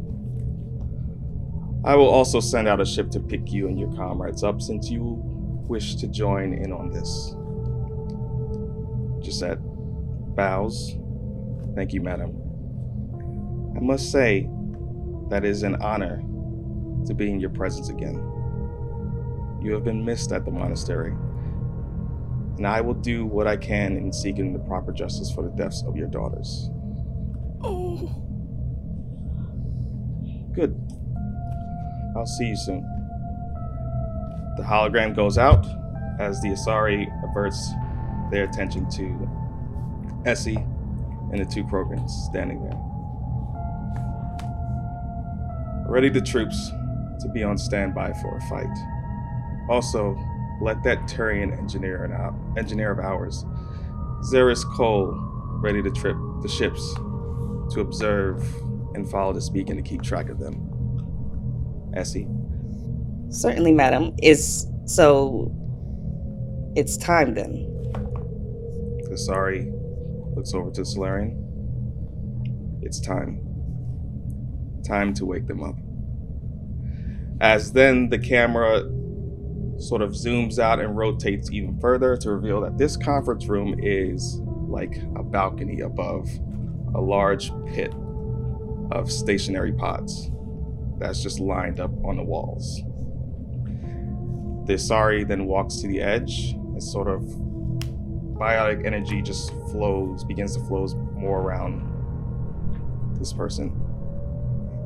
I 1.83 1.95
will 1.95 2.09
also 2.09 2.39
send 2.39 2.67
out 2.67 2.81
a 2.81 2.85
ship 2.85 3.09
to 3.11 3.19
pick 3.19 3.51
you 3.51 3.67
and 3.67 3.79
your 3.79 3.93
comrades 3.95 4.43
up 4.43 4.61
since 4.61 4.89
you 4.89 5.21
wish 5.67 5.95
to 5.95 6.07
join 6.07 6.53
in 6.53 6.71
on 6.71 6.89
this. 6.89 7.35
Gisette 9.25 9.59
bows. 10.35 10.98
Thank 11.79 11.93
you, 11.93 12.01
madam. 12.01 12.35
I 13.73 13.79
must 13.79 14.11
say 14.11 14.49
that 15.29 15.45
it 15.45 15.49
is 15.49 15.63
an 15.63 15.75
honor 15.81 16.21
to 17.05 17.13
be 17.13 17.31
in 17.31 17.39
your 17.39 17.51
presence 17.51 17.87
again. 17.87 18.15
You 19.61 19.71
have 19.75 19.85
been 19.85 20.03
missed 20.03 20.33
at 20.33 20.43
the 20.43 20.51
monastery, 20.51 21.13
and 22.57 22.67
I 22.67 22.81
will 22.81 22.95
do 22.95 23.25
what 23.25 23.47
I 23.47 23.55
can 23.55 23.95
in 23.95 24.11
seeking 24.11 24.51
the 24.51 24.59
proper 24.59 24.91
justice 24.91 25.31
for 25.31 25.41
the 25.41 25.51
deaths 25.51 25.85
of 25.87 25.95
your 25.95 26.09
daughters. 26.09 26.69
Oh. 27.63 27.95
Good. 30.51 30.75
I'll 32.17 32.25
see 32.25 32.47
you 32.47 32.57
soon. 32.57 32.81
The 34.57 34.63
hologram 34.63 35.15
goes 35.15 35.37
out 35.37 35.65
as 36.19 36.41
the 36.41 36.49
Asari 36.49 37.07
averts 37.23 37.71
their 38.31 38.43
attention 38.43 38.89
to 38.89 39.29
Essie 40.25 40.61
and 41.31 41.39
the 41.39 41.45
two 41.45 41.63
Krogans 41.63 42.09
standing 42.09 42.63
there. 42.63 42.77
Ready 45.87 46.09
the 46.09 46.21
troops 46.21 46.71
to 47.21 47.29
be 47.29 47.43
on 47.43 47.57
standby 47.57 48.13
for 48.21 48.37
a 48.37 48.41
fight. 48.41 48.67
Also, 49.69 50.17
let 50.61 50.83
that 50.83 50.99
Turian 51.07 51.57
engineer, 51.57 52.03
and 52.05 52.57
engineer 52.57 52.91
of 52.91 52.99
ours, 52.99 53.45
Zeris 54.31 54.63
Cole, 54.75 55.13
ready 55.61 55.81
to 55.81 55.91
trip 55.91 56.17
the 56.41 56.47
ships 56.47 56.93
to 57.73 57.81
observe 57.81 58.43
and 58.95 59.09
follow 59.09 59.33
this 59.33 59.49
beacon 59.49 59.77
to 59.77 59.83
keep 59.83 60.01
track 60.01 60.29
of 60.29 60.39
them. 60.39 61.91
Essie. 61.95 62.27
Certainly, 63.29 63.73
madam. 63.73 64.15
Is 64.21 64.67
so. 64.85 65.51
It's 66.75 66.97
time 66.97 67.33
then. 67.33 67.65
Asari 69.11 69.78
looks 70.39 70.53
over 70.53 70.71
to 70.71 70.85
Salarian. 70.85 71.35
It's 72.81 73.01
time. 73.01 73.41
Time 74.87 75.13
to 75.15 75.25
wake 75.25 75.47
them 75.47 75.61
up. 75.61 75.75
As 77.41 77.73
then 77.73 78.07
the 78.07 78.17
camera 78.17 78.83
sort 79.79 80.01
of 80.01 80.11
zooms 80.11 80.57
out 80.57 80.79
and 80.79 80.95
rotates 80.95 81.51
even 81.51 81.77
further 81.81 82.15
to 82.15 82.31
reveal 82.31 82.61
that 82.61 82.77
this 82.77 82.95
conference 82.95 83.47
room 83.47 83.75
is 83.79 84.39
like 84.69 85.01
a 85.17 85.23
balcony 85.23 85.81
above 85.81 86.29
a 86.95 87.01
large 87.01 87.51
pit 87.67 87.93
of 88.91 89.11
stationary 89.11 89.73
pods 89.73 90.31
that's 90.99 91.21
just 91.21 91.41
lined 91.41 91.81
up 91.81 91.91
on 92.05 92.15
the 92.15 92.23
walls. 92.23 92.81
The 94.67 94.75
Asari 94.75 95.27
then 95.27 95.47
walks 95.47 95.77
to 95.77 95.87
the 95.87 95.99
edge 95.99 96.51
and 96.53 96.81
sort 96.81 97.09
of 97.09 97.23
biotic 98.39 98.85
energy 98.85 99.21
just 99.21 99.51
flows, 99.71 100.23
begins 100.23 100.55
to 100.55 100.63
flows 100.65 100.95
more 101.13 101.41
around 101.41 101.85
this 103.19 103.33
person. 103.33 103.67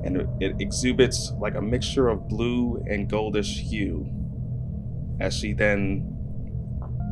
And 0.03 0.17
it, 0.17 0.27
it 0.39 0.55
exhibits 0.59 1.31
like 1.39 1.55
a 1.55 1.61
mixture 1.61 2.09
of 2.09 2.27
blue 2.27 2.83
and 2.89 3.09
goldish 3.09 3.59
hue 3.59 4.09
as 5.19 5.37
she 5.37 5.53
then 5.53 6.09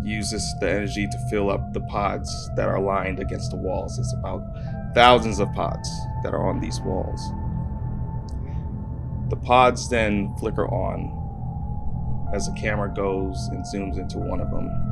uses 0.04 0.44
the 0.60 0.70
energy 0.70 1.08
to 1.08 1.18
fill 1.30 1.52
up 1.52 1.74
the 1.74 1.82
pods 1.82 2.50
that 2.56 2.68
are 2.68 2.82
lined 2.82 3.20
against 3.20 3.52
the 3.52 3.58
walls. 3.58 3.98
It's 4.00 4.14
about 4.14 4.42
thousands 4.96 5.40
of 5.40 5.52
pods 5.54 5.90
that 6.24 6.34
are 6.34 6.50
on 6.50 6.60
these 6.60 6.82
walls. 6.82 7.22
The 9.30 9.38
pods 9.38 9.88
then 9.90 10.36
flicker 10.40 10.68
on 10.68 11.20
as 12.34 12.48
the 12.48 12.54
camera 12.54 12.92
goes 12.94 13.48
and 13.52 13.64
zooms 13.64 13.98
into 13.98 14.18
one 14.18 14.42
of 14.42 14.50
them. 14.52 14.91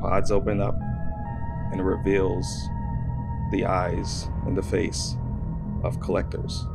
Pods 0.00 0.30
open 0.30 0.60
up 0.60 0.76
and 1.72 1.84
reveals 1.84 2.46
the 3.52 3.64
eyes 3.66 4.28
and 4.46 4.56
the 4.56 4.62
face 4.62 5.16
of 5.82 6.00
collectors. 6.00 6.66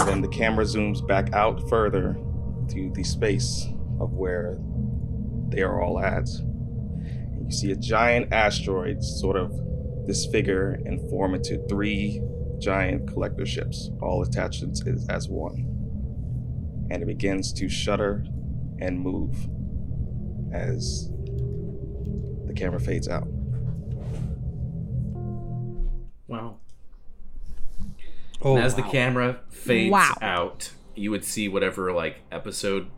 And 0.00 0.08
then 0.08 0.20
the 0.20 0.28
camera 0.30 0.64
zooms 0.64 1.06
back 1.06 1.32
out 1.32 1.68
further 1.68 2.18
to 2.68 2.90
the 2.94 3.02
space 3.02 3.66
of 4.00 4.12
where 4.12 4.58
they 5.48 5.62
are 5.62 5.80
all 5.82 5.98
at. 5.98 6.28
And 6.28 7.46
you 7.46 7.52
see 7.52 7.72
a 7.72 7.76
giant 7.76 8.32
asteroid 8.32 9.02
sort 9.02 9.36
of 9.36 9.52
disfigure 10.06 10.80
and 10.84 11.00
form 11.08 11.34
into 11.34 11.58
three 11.68 12.22
giant 12.58 13.08
collector 13.08 13.46
ships, 13.46 13.90
all 14.02 14.22
attached 14.22 14.62
as 15.08 15.28
one. 15.28 15.64
And 16.90 17.02
it 17.02 17.06
begins 17.06 17.52
to 17.54 17.68
shudder 17.68 18.24
and 18.80 18.98
move 19.00 19.34
as 20.52 21.10
the 22.46 22.52
camera 22.54 22.80
fades 22.80 23.08
out. 23.08 23.26
Wow. 26.26 26.56
Oh, 28.42 28.56
and 28.56 28.64
as 28.64 28.74
the 28.74 28.82
camera 28.82 29.40
fades 29.48 29.90
Wow. 29.92 30.14
out, 30.20 30.72
you 30.94 31.10
would 31.10 31.24
see 31.24 31.48
whatever 31.48 31.92
like 31.92 32.18
episode 32.30 32.88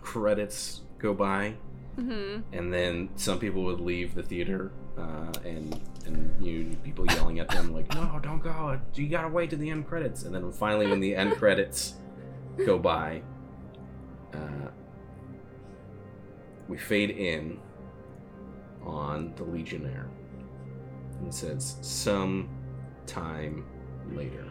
credits 0.00 0.80
go 0.98 1.14
by, 1.14 1.54
Mhm. 1.96 2.42
and 2.52 2.72
then 2.72 3.10
some 3.16 3.38
people 3.38 3.62
would 3.64 3.80
leave 3.80 4.14
the 4.14 4.22
theater, 4.22 4.72
uh, 4.98 5.32
and 5.44 5.78
and 6.04 6.44
you 6.44 6.76
people 6.82 7.06
yelling 7.06 7.38
at 7.38 7.48
them 7.50 7.72
like, 7.72 7.92
"No, 7.94 8.18
don't 8.20 8.42
go! 8.42 8.76
You 8.94 9.08
gotta 9.08 9.28
wait 9.28 9.50
to 9.50 9.56
the 9.56 9.70
end 9.70 9.86
credits." 9.86 10.24
And 10.24 10.34
then 10.34 10.50
finally, 10.50 10.88
when 10.88 10.98
the 11.00 11.14
end 11.14 11.32
credits 11.34 11.94
go 12.66 12.76
by, 12.78 13.22
uh, 14.34 14.68
we 16.72 16.78
fade 16.78 17.10
in 17.10 17.60
on 18.82 19.34
the 19.36 19.44
Legionnaire, 19.44 20.08
and 21.18 21.28
it 21.28 21.34
says, 21.34 21.76
"Some 21.82 22.48
time 23.06 23.66
later." 24.12 24.46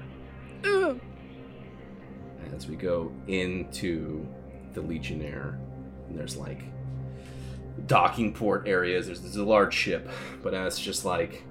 as 2.54 2.68
we 2.68 2.76
go 2.76 3.12
into 3.28 4.28
the 4.74 4.82
Legionnaire, 4.82 5.58
and 6.08 6.16
there's 6.20 6.38
like 6.38 6.62
docking 7.88 8.34
port 8.34 8.68
areas. 8.68 9.08
There's, 9.08 9.22
there's 9.22 9.38
a 9.38 9.44
large 9.44 9.74
ship, 9.74 10.08
but 10.44 10.54
as 10.54 10.78
just 10.78 11.06
like 11.06 11.44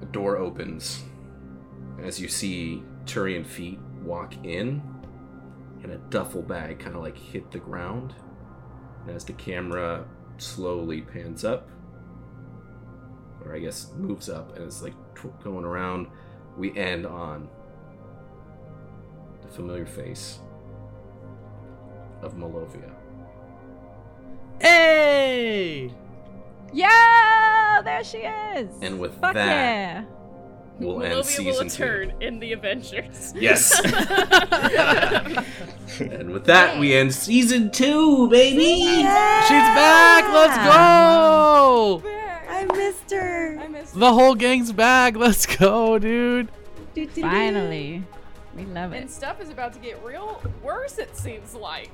a 0.00 0.04
door 0.12 0.36
opens, 0.36 1.02
as 2.00 2.20
you 2.20 2.28
see 2.28 2.84
Turian 3.04 3.44
feet 3.44 3.80
walk 4.04 4.34
in, 4.44 4.80
and 5.82 5.90
a 5.92 5.98
duffel 6.10 6.42
bag 6.42 6.78
kind 6.78 6.94
of 6.94 7.02
like 7.02 7.18
hit 7.18 7.50
the 7.50 7.58
ground. 7.58 8.14
And 9.06 9.16
as 9.16 9.24
the 9.24 9.32
camera 9.34 10.06
slowly 10.38 11.02
pans 11.02 11.44
up, 11.44 11.68
or 13.44 13.54
I 13.54 13.58
guess 13.58 13.90
moves 13.96 14.28
up, 14.28 14.56
and 14.56 14.64
it's 14.64 14.82
like 14.82 14.94
tw- 15.14 15.38
going 15.42 15.64
around, 15.64 16.08
we 16.56 16.76
end 16.76 17.06
on 17.06 17.48
the 19.42 19.48
familiar 19.48 19.86
face 19.86 20.38
of 22.22 22.34
Malovia. 22.36 22.90
Hey! 24.60 25.92
Yeah, 26.72 27.82
there 27.84 28.02
she 28.02 28.18
is. 28.18 28.68
And 28.80 28.98
with 28.98 29.12
Fuck 29.20 29.34
that, 29.34 29.46
yeah. 29.46 30.04
We'll 30.78 31.02
end 31.02 31.14
Malovia 31.14 31.44
will 31.44 31.54
season 31.54 31.68
two. 31.68 32.10
in 32.20 32.38
the 32.40 32.52
Avengers. 32.52 33.32
Yes. 33.36 33.80
and 36.00 36.30
with 36.30 36.44
that, 36.46 36.78
we 36.78 36.94
end 36.94 37.14
season 37.14 37.70
two, 37.70 38.28
baby. 38.30 39.00
Yeah! 39.02 39.40
She's 39.42 39.50
back. 39.50 40.32
Let's 40.32 40.56
go. 40.66 42.02
I 42.48 42.64
missed 42.76 43.10
her. 43.12 43.58
I 43.60 43.68
missed 43.68 43.94
her. 43.94 44.00
The 44.00 44.12
whole 44.12 44.34
gang's 44.34 44.72
back. 44.72 45.16
Let's 45.16 45.46
go, 45.46 45.98
dude. 45.98 46.48
Finally. 47.20 48.02
We 48.56 48.64
love 48.66 48.92
it. 48.92 48.98
And 49.02 49.10
stuff 49.10 49.40
is 49.40 49.50
about 49.50 49.72
to 49.72 49.80
get 49.80 50.02
real 50.04 50.40
worse, 50.62 50.98
it 50.98 51.16
seems 51.16 51.54
like. 51.54 51.90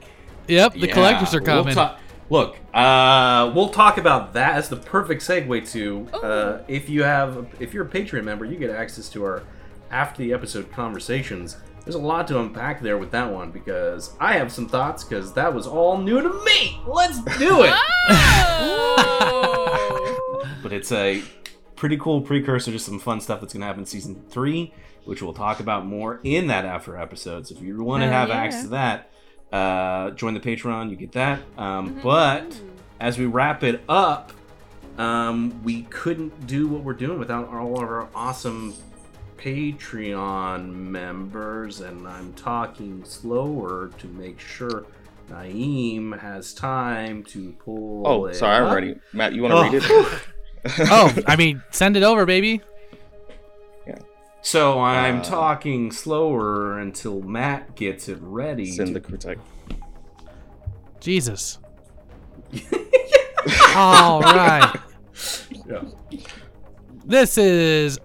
Yep, 0.47 0.75
the 0.75 0.89
Yeah, 0.89 0.92
collectors 0.94 1.34
are 1.34 1.39
we'll 1.41 1.47
coming. 1.47 1.75
ta- 1.75 1.99
look, 2.31 2.57
uh, 2.73 3.52
we'll 3.55 3.68
talk 3.68 3.99
about 3.99 4.33
that 4.33 4.55
as 4.55 4.68
the 4.68 4.76
perfect 4.76 5.23
segue 5.23 5.70
to 5.73 6.09
uh, 6.17 6.62
if 6.68 6.89
you 6.89 7.02
have 7.02 7.47
if 7.60 7.75
you're 7.75 7.84
a 7.84 7.89
Patreon 7.89 8.25
member, 8.25 8.44
you 8.44 8.57
get 8.57 8.70
access 8.70 9.09
to 9.10 9.25
our 9.25 9.42
after 9.91 10.23
the 10.23 10.33
episode 10.33 10.70
conversations. 10.73 11.57
There's 11.84 11.97
a 11.97 11.99
lot 11.99 12.28
to 12.28 12.39
unpack 12.39 12.83
there 12.83 12.99
with 12.99 13.10
that 13.10 13.33
one 13.33 13.50
because 13.50 14.15
I 14.20 14.34
have 14.34 14.52
some 14.52 14.68
thoughts 14.68 15.02
because 15.02 15.33
that 15.33 15.52
was 15.52 15.67
all 15.67 15.99
new 15.99 16.20
to 16.20 16.44
me. 16.44 16.81
Let's 16.86 17.20
do 17.39 17.65
it. 17.65 17.70
but 20.62 20.73
it's 20.73 20.92
a 20.92 21.23
pretty 21.76 21.97
cool 21.97 22.20
precursor 22.20 22.70
to 22.70 22.78
some 22.78 22.99
fun 22.99 23.20
stuff 23.20 23.41
that's 23.41 23.55
going 23.55 23.62
to 23.62 23.67
happen 23.67 23.81
in 23.81 23.86
season 23.86 24.23
three, 24.28 24.75
which 25.05 25.23
we'll 25.23 25.33
talk 25.33 25.59
about 25.59 25.86
more 25.86 26.20
in 26.23 26.49
that 26.49 26.67
after 26.67 26.97
episode. 26.97 27.47
So 27.47 27.57
if 27.57 27.62
you 27.62 27.83
want 27.83 28.02
to 28.02 28.09
have 28.09 28.28
yeah. 28.28 28.36
access 28.36 28.62
to 28.65 28.68
that, 28.68 29.09
uh, 29.52 30.10
join 30.10 30.34
the 30.34 30.40
Patreon. 30.40 30.90
You 30.90 30.96
get 30.96 31.12
that. 31.12 31.40
Um, 31.58 31.98
But 32.02 32.58
as 33.00 33.18
we 33.18 33.26
wrap 33.26 33.62
it 33.64 33.82
up, 33.88 34.32
um, 34.98 35.62
we 35.62 35.82
couldn't 35.84 36.46
do 36.46 36.68
what 36.68 36.82
we're 36.82 36.92
doing 36.94 37.18
without 37.18 37.48
all 37.48 37.74
of 37.82 37.88
our 37.88 38.08
awesome 38.14 38.74
Patreon 39.38 40.72
members, 40.72 41.80
and 41.80 42.06
I'm 42.06 42.32
talking 42.34 43.04
slower 43.04 43.90
to 43.98 44.06
make 44.08 44.38
sure 44.40 44.84
Naeem 45.30 46.18
has 46.18 46.52
time 46.52 47.22
to 47.24 47.52
pull. 47.64 48.02
Oh, 48.06 48.26
it 48.26 48.34
sorry, 48.34 48.56
I'm 48.56 48.66
up. 48.66 48.74
ready. 48.74 48.96
Matt, 49.12 49.32
you 49.32 49.42
want 49.42 49.52
to 49.52 49.58
Oh. 49.58 49.62
read 49.62 49.74
it? 49.82 50.22
oh, 50.90 51.14
I 51.26 51.36
mean, 51.36 51.62
send 51.70 51.96
it 51.96 52.02
over, 52.02 52.26
baby. 52.26 52.60
So 54.42 54.80
I'm 54.80 55.20
Uh, 55.20 55.24
talking 55.24 55.92
slower 55.92 56.78
until 56.78 57.20
Matt 57.20 57.74
gets 57.76 58.08
it 58.08 58.18
ready. 58.20 58.66
Send 58.66 58.94
the 58.96 59.00
critique. 59.00 59.38
Jesus. 61.00 61.58
All 63.76 64.20
right. 64.20 64.74
Yeah. 65.68 65.82
This 67.04 67.38
is 67.38 67.98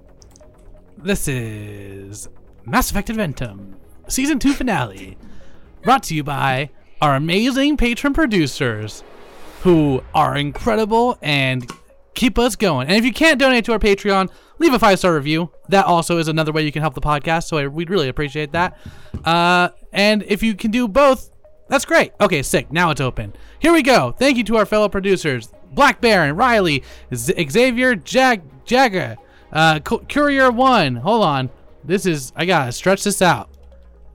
this 0.98 1.28
is 1.28 2.28
Mass 2.66 2.90
Effect 2.92 3.10
Adventum 3.10 3.74
season 4.08 4.38
two 4.40 4.54
finale, 4.54 5.18
brought 5.84 6.04
to 6.04 6.16
you 6.16 6.24
by 6.24 6.70
our 7.02 7.16
amazing 7.16 7.76
patron 7.78 8.14
producers, 8.14 9.04
who 9.64 10.04
are 10.14 10.36
incredible 10.38 11.18
and 11.22 11.70
keep 12.14 12.38
us 12.40 12.56
going. 12.56 12.88
And 12.88 12.98
if 12.98 13.04
you 13.06 13.12
can't 13.14 13.40
donate 13.40 13.66
to 13.66 13.74
our 13.74 13.80
Patreon, 13.80 14.30
leave 14.60 14.74
a 14.74 14.80
five 14.80 15.00
star 15.00 15.14
review. 15.16 15.52
That 15.70 15.86
also 15.86 16.18
is 16.18 16.28
another 16.28 16.52
way 16.52 16.64
you 16.64 16.72
can 16.72 16.82
help 16.82 16.94
the 16.94 17.02
podcast. 17.02 17.46
So 17.48 17.58
I, 17.58 17.68
we'd 17.68 17.90
really 17.90 18.10
appreciate 18.10 18.52
that. 18.54 18.78
Uh, 19.24 19.70
and 19.92 20.24
if 20.28 20.44
you 20.44 20.56
can 20.56 20.72
do 20.72 20.88
both, 20.88 21.30
that's 21.68 21.86
great. 21.86 22.12
Okay, 22.22 22.44
sick. 22.44 22.72
Now 22.72 22.92
it's 22.92 23.02
open. 23.02 23.34
Here 23.60 23.74
we 23.74 23.82
go. 23.82 24.12
Thank 24.12 24.38
you 24.38 24.44
to 24.46 24.58
our 24.58 24.66
fellow 24.66 24.90
producers 24.90 25.50
Black 25.72 26.00
Baron, 26.00 26.36
Riley, 26.36 26.84
Z- 27.14 27.34
Xavier, 27.50 27.96
Jag, 27.96 28.42
Jagger, 28.66 29.18
uh, 29.52 29.80
Cu- 29.80 30.06
Courier 30.08 30.52
One. 30.52 30.96
Hold 30.98 31.24
on. 31.24 31.50
This 31.84 32.06
is, 32.06 32.32
I 32.36 32.46
gotta 32.46 32.72
stretch 32.72 33.04
this 33.04 33.22
out. 33.22 33.50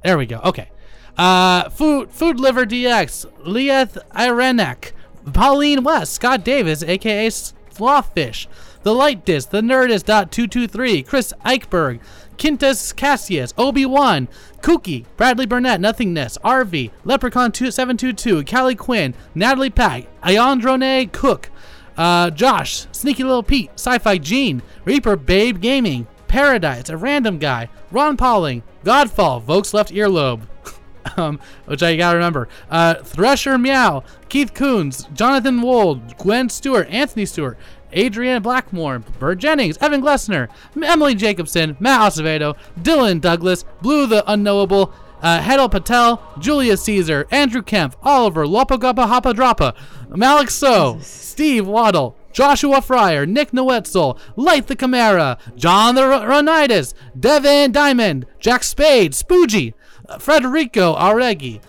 There 0.03 0.17
we 0.17 0.27
go. 0.27 0.41
Okay. 0.45 0.71
Uh, 1.19 1.69
Food 1.69 2.11
Food 2.11 2.41
Liver 2.41 2.65
DX, 2.65 3.27
Leeth 3.45 3.99
Irenek, 4.13 4.93
Pauline 5.33 5.85
West, 5.85 6.15
Scott 6.15 6.45
Davis, 6.45 6.83
aka 6.83 7.29
Slothfish, 7.29 8.47
The 8.83 8.95
Light 8.95 9.25
Disc, 9.25 9.51
The 9.51 9.61
Nerdist 9.61 10.05
dot 10.05 10.33
two 10.33 10.47
two 10.47 10.67
three, 10.67 11.03
Chris 11.03 11.35
Eichberg, 11.45 12.01
Quintus 12.39 12.93
Cassius, 12.93 13.53
Obi 13.59 13.85
Wan, 13.85 14.27
Kookie, 14.63 15.05
Bradley 15.19 15.45
Burnett, 15.45 15.81
Nothingness, 15.81 16.39
RV, 16.39 16.91
Leprechaun 17.05 17.53
2722, 17.53 18.45
Callie 18.45 18.75
Quinn, 18.75 19.15
Natalie 19.35 19.69
Pack, 19.69 20.05
Ayandrone 20.23 21.13
Cook, 21.13 21.51
uh, 21.99 22.31
Josh, 22.31 22.87
Sneaky 22.93 23.25
Little 23.25 23.43
Pete, 23.43 23.71
Sci-Fi 23.75 24.17
Gene, 24.17 24.63
Reaper 24.87 25.17
Babe 25.17 25.61
Gaming, 25.61 26.07
Paradise, 26.29 26.89
a 26.89 26.97
random 26.97 27.39
guy, 27.39 27.69
Ron 27.91 28.17
Pauling, 28.17 28.63
Godfall, 28.85 29.43
Vokes 29.43 29.75
Left 29.75 29.93
Earlobe, 29.93 30.43
um, 31.19 31.39
which 31.67 31.83
I 31.83 31.97
gotta 31.97 32.17
remember, 32.17 32.49
uh, 32.71 32.95
Thresher 32.95 33.59
Meow, 33.59 34.03
Keith 34.31 34.55
Coons, 34.55 35.09
Jonathan 35.13 35.61
Wold, 35.61 36.17
Gwen 36.17 36.49
Stewart, 36.49 36.89
Anthony 36.89 37.27
Stewart, 37.27 37.59
Adriana 37.95 38.41
Blackmore, 38.41 39.01
Bird 39.19 39.39
Jennings, 39.39 39.77
Evan 39.81 40.03
Glessner, 40.03 40.49
Emily 40.83 41.15
Jacobson, 41.15 41.77
Matt 41.81 42.01
Acevedo, 42.13 42.57
Dylan 42.81 43.21
Douglas, 43.21 43.65
Blue 43.83 44.07
the 44.07 44.23
Unknowable, 44.31 44.93
uh, 45.23 45.41
Hedel 45.41 45.71
Patel, 45.71 46.23
Julius 46.39 46.83
Caesar, 46.85 47.27
Andrew 47.31 47.63
Kemp, 47.63 47.95
Oliver, 48.03 48.47
Lopagapa 48.47 49.07
Hapa 49.07 49.35
Drapa, 49.35 49.75
Malik 50.09 50.51
So, 50.51 50.99
Steve 51.03 51.67
Waddle, 51.67 52.17
Joshua 52.33 52.81
Fryer, 52.81 53.27
Nick 53.27 53.51
Noetzel, 53.51 54.19
Light 54.37 54.67
the 54.69 54.77
Chimera, 54.77 55.37
John 55.57 55.95
the 55.97 56.03
R- 56.03 56.27
Ronitis, 56.27 56.95
Devin 57.19 57.73
Diamond, 57.73 58.25
Jack 58.39 58.63
Spade, 58.63 59.13
Spoogie, 59.13 59.75
uh, 60.09 60.19
Federico 60.19 60.95
Aregi, 60.97 61.61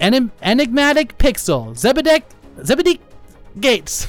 Enim- 0.00 0.32
Enigmatic 0.42 1.18
Pixel, 1.18 1.72
Zebedek, 1.74 2.22
Zebedee 2.64 3.00
Gates, 3.60 4.06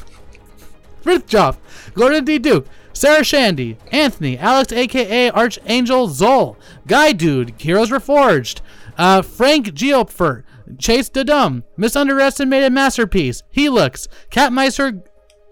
Frithjof, 1.06 1.58
Gordon 1.94 2.26
D. 2.26 2.40
Duke, 2.40 2.68
Sarah 2.94 3.24
Shandy, 3.24 3.78
Anthony, 3.92 4.38
Alex 4.40 4.74
aka 4.74 5.30
Archangel 5.30 6.08
Zol, 6.10 6.56
Guy 6.88 7.12
Dude, 7.12 7.54
Heroes 7.58 7.92
Reforged, 7.92 8.62
uh, 8.98 9.22
Frank 9.22 9.68
Geopfer, 9.68 10.44
Chase 10.80 11.10
Dudum, 11.12 11.64
Misunderestimated 11.78 12.74
Masterpiece, 12.74 13.44
Helix, 13.52 14.08
Catmeister 14.32 15.04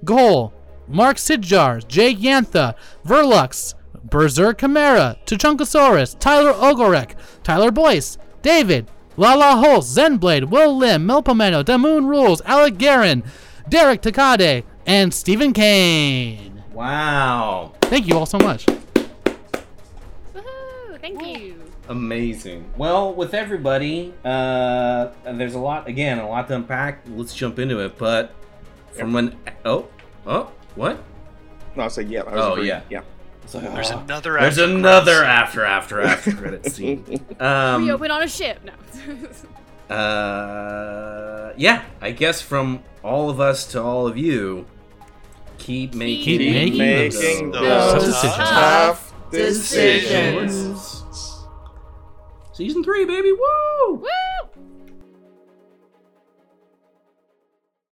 Goal, 0.03 0.53
Mark 0.88 1.17
Sidjars, 1.17 1.88
Jake 1.88 2.17
Yantha, 2.17 2.73
Verlux, 3.06 3.75
Berserk 4.03 4.59
Chimera, 4.59 5.17
Tuchunkosaurus, 5.25 6.17
Tyler 6.19 6.53
Ogorek, 6.53 7.15
Tyler 7.43 7.72
Boyce, 7.72 8.17
David, 8.41 8.90
Lala 9.17 9.57
Holst, 9.57 9.95
Zenblade, 9.95 10.49
Will 10.49 10.75
Lim, 10.75 11.07
Melpomeno, 11.07 11.64
Damoon 11.64 12.07
Rules, 12.07 12.41
Alec 12.45 12.77
Guerin, 12.77 13.23
Derek 13.69 14.01
Takade, 14.01 14.64
and 14.86 15.14
Stephen 15.14 15.53
Kane. 15.53 16.64
Wow. 16.74 17.74
Thank 17.84 18.08
you 18.08 18.18
all 18.18 18.26
so 18.26 18.38
much. 18.40 18.66
Woohoo! 20.34 21.00
Thank 21.00 21.22
you. 21.26 21.62
Amazing. 21.90 22.70
Well, 22.78 23.14
with 23.14 23.34
everybody, 23.34 24.14
uh, 24.24 25.10
there's 25.26 25.53
a 25.56 25.60
lot, 25.60 25.88
again, 25.88 26.20
a 26.20 26.28
lot 26.28 26.48
to 26.48 26.56
unpack. 26.56 27.02
Let's 27.10 27.34
jump 27.36 27.60
into 27.60 27.80
it. 27.80 27.98
But 27.98 28.34
from 28.94 29.16
an. 29.16 29.38
Oh, 29.66 29.88
oh, 30.26 30.52
what? 30.76 31.03
No, 31.76 31.84
I 31.84 31.88
said 31.90 32.10
yeah. 32.10 32.22
I 32.22 32.24
was 32.36 32.45
Oh, 32.45 32.52
agreeing. 32.53 32.68
yeah. 32.70 32.82
yeah. 32.90 33.02
It's 33.44 33.53
like, 33.56 33.64
There's 33.74 33.92
oh, 33.92 34.00
another 34.00 34.34
There's 34.40 34.58
another 34.58 35.18
credits. 35.20 35.28
after, 35.28 35.66
after, 35.66 36.02
after 36.02 36.32
credit 36.36 36.66
scene. 36.72 37.03
Um, 37.40 37.84
we 37.84 37.92
open 37.92 38.10
on 38.12 38.24
a 38.24 38.28
ship. 38.28 38.62
No. 38.64 39.94
uh, 39.94 41.53
yeah, 41.58 41.84
I 42.02 42.12
guess 42.12 42.42
from 42.42 42.82
all 43.03 43.30
of 43.30 43.40
us 43.42 43.66
to 43.74 43.82
all 43.82 44.08
of 44.08 44.18
you, 44.18 44.66
keep 45.64 45.93
making, 45.95 46.24
Keep 46.24 46.40
making 46.40 46.77
making 46.77 47.51
those 47.51 48.03
those 48.03 48.22
tough 48.22 48.38
tough 48.38 49.14
decisions. 49.32 51.03
Season 52.51 52.83
three, 52.83 53.06
baby! 53.06 53.32
Woo! 53.32 53.95
Woo! 53.95 54.03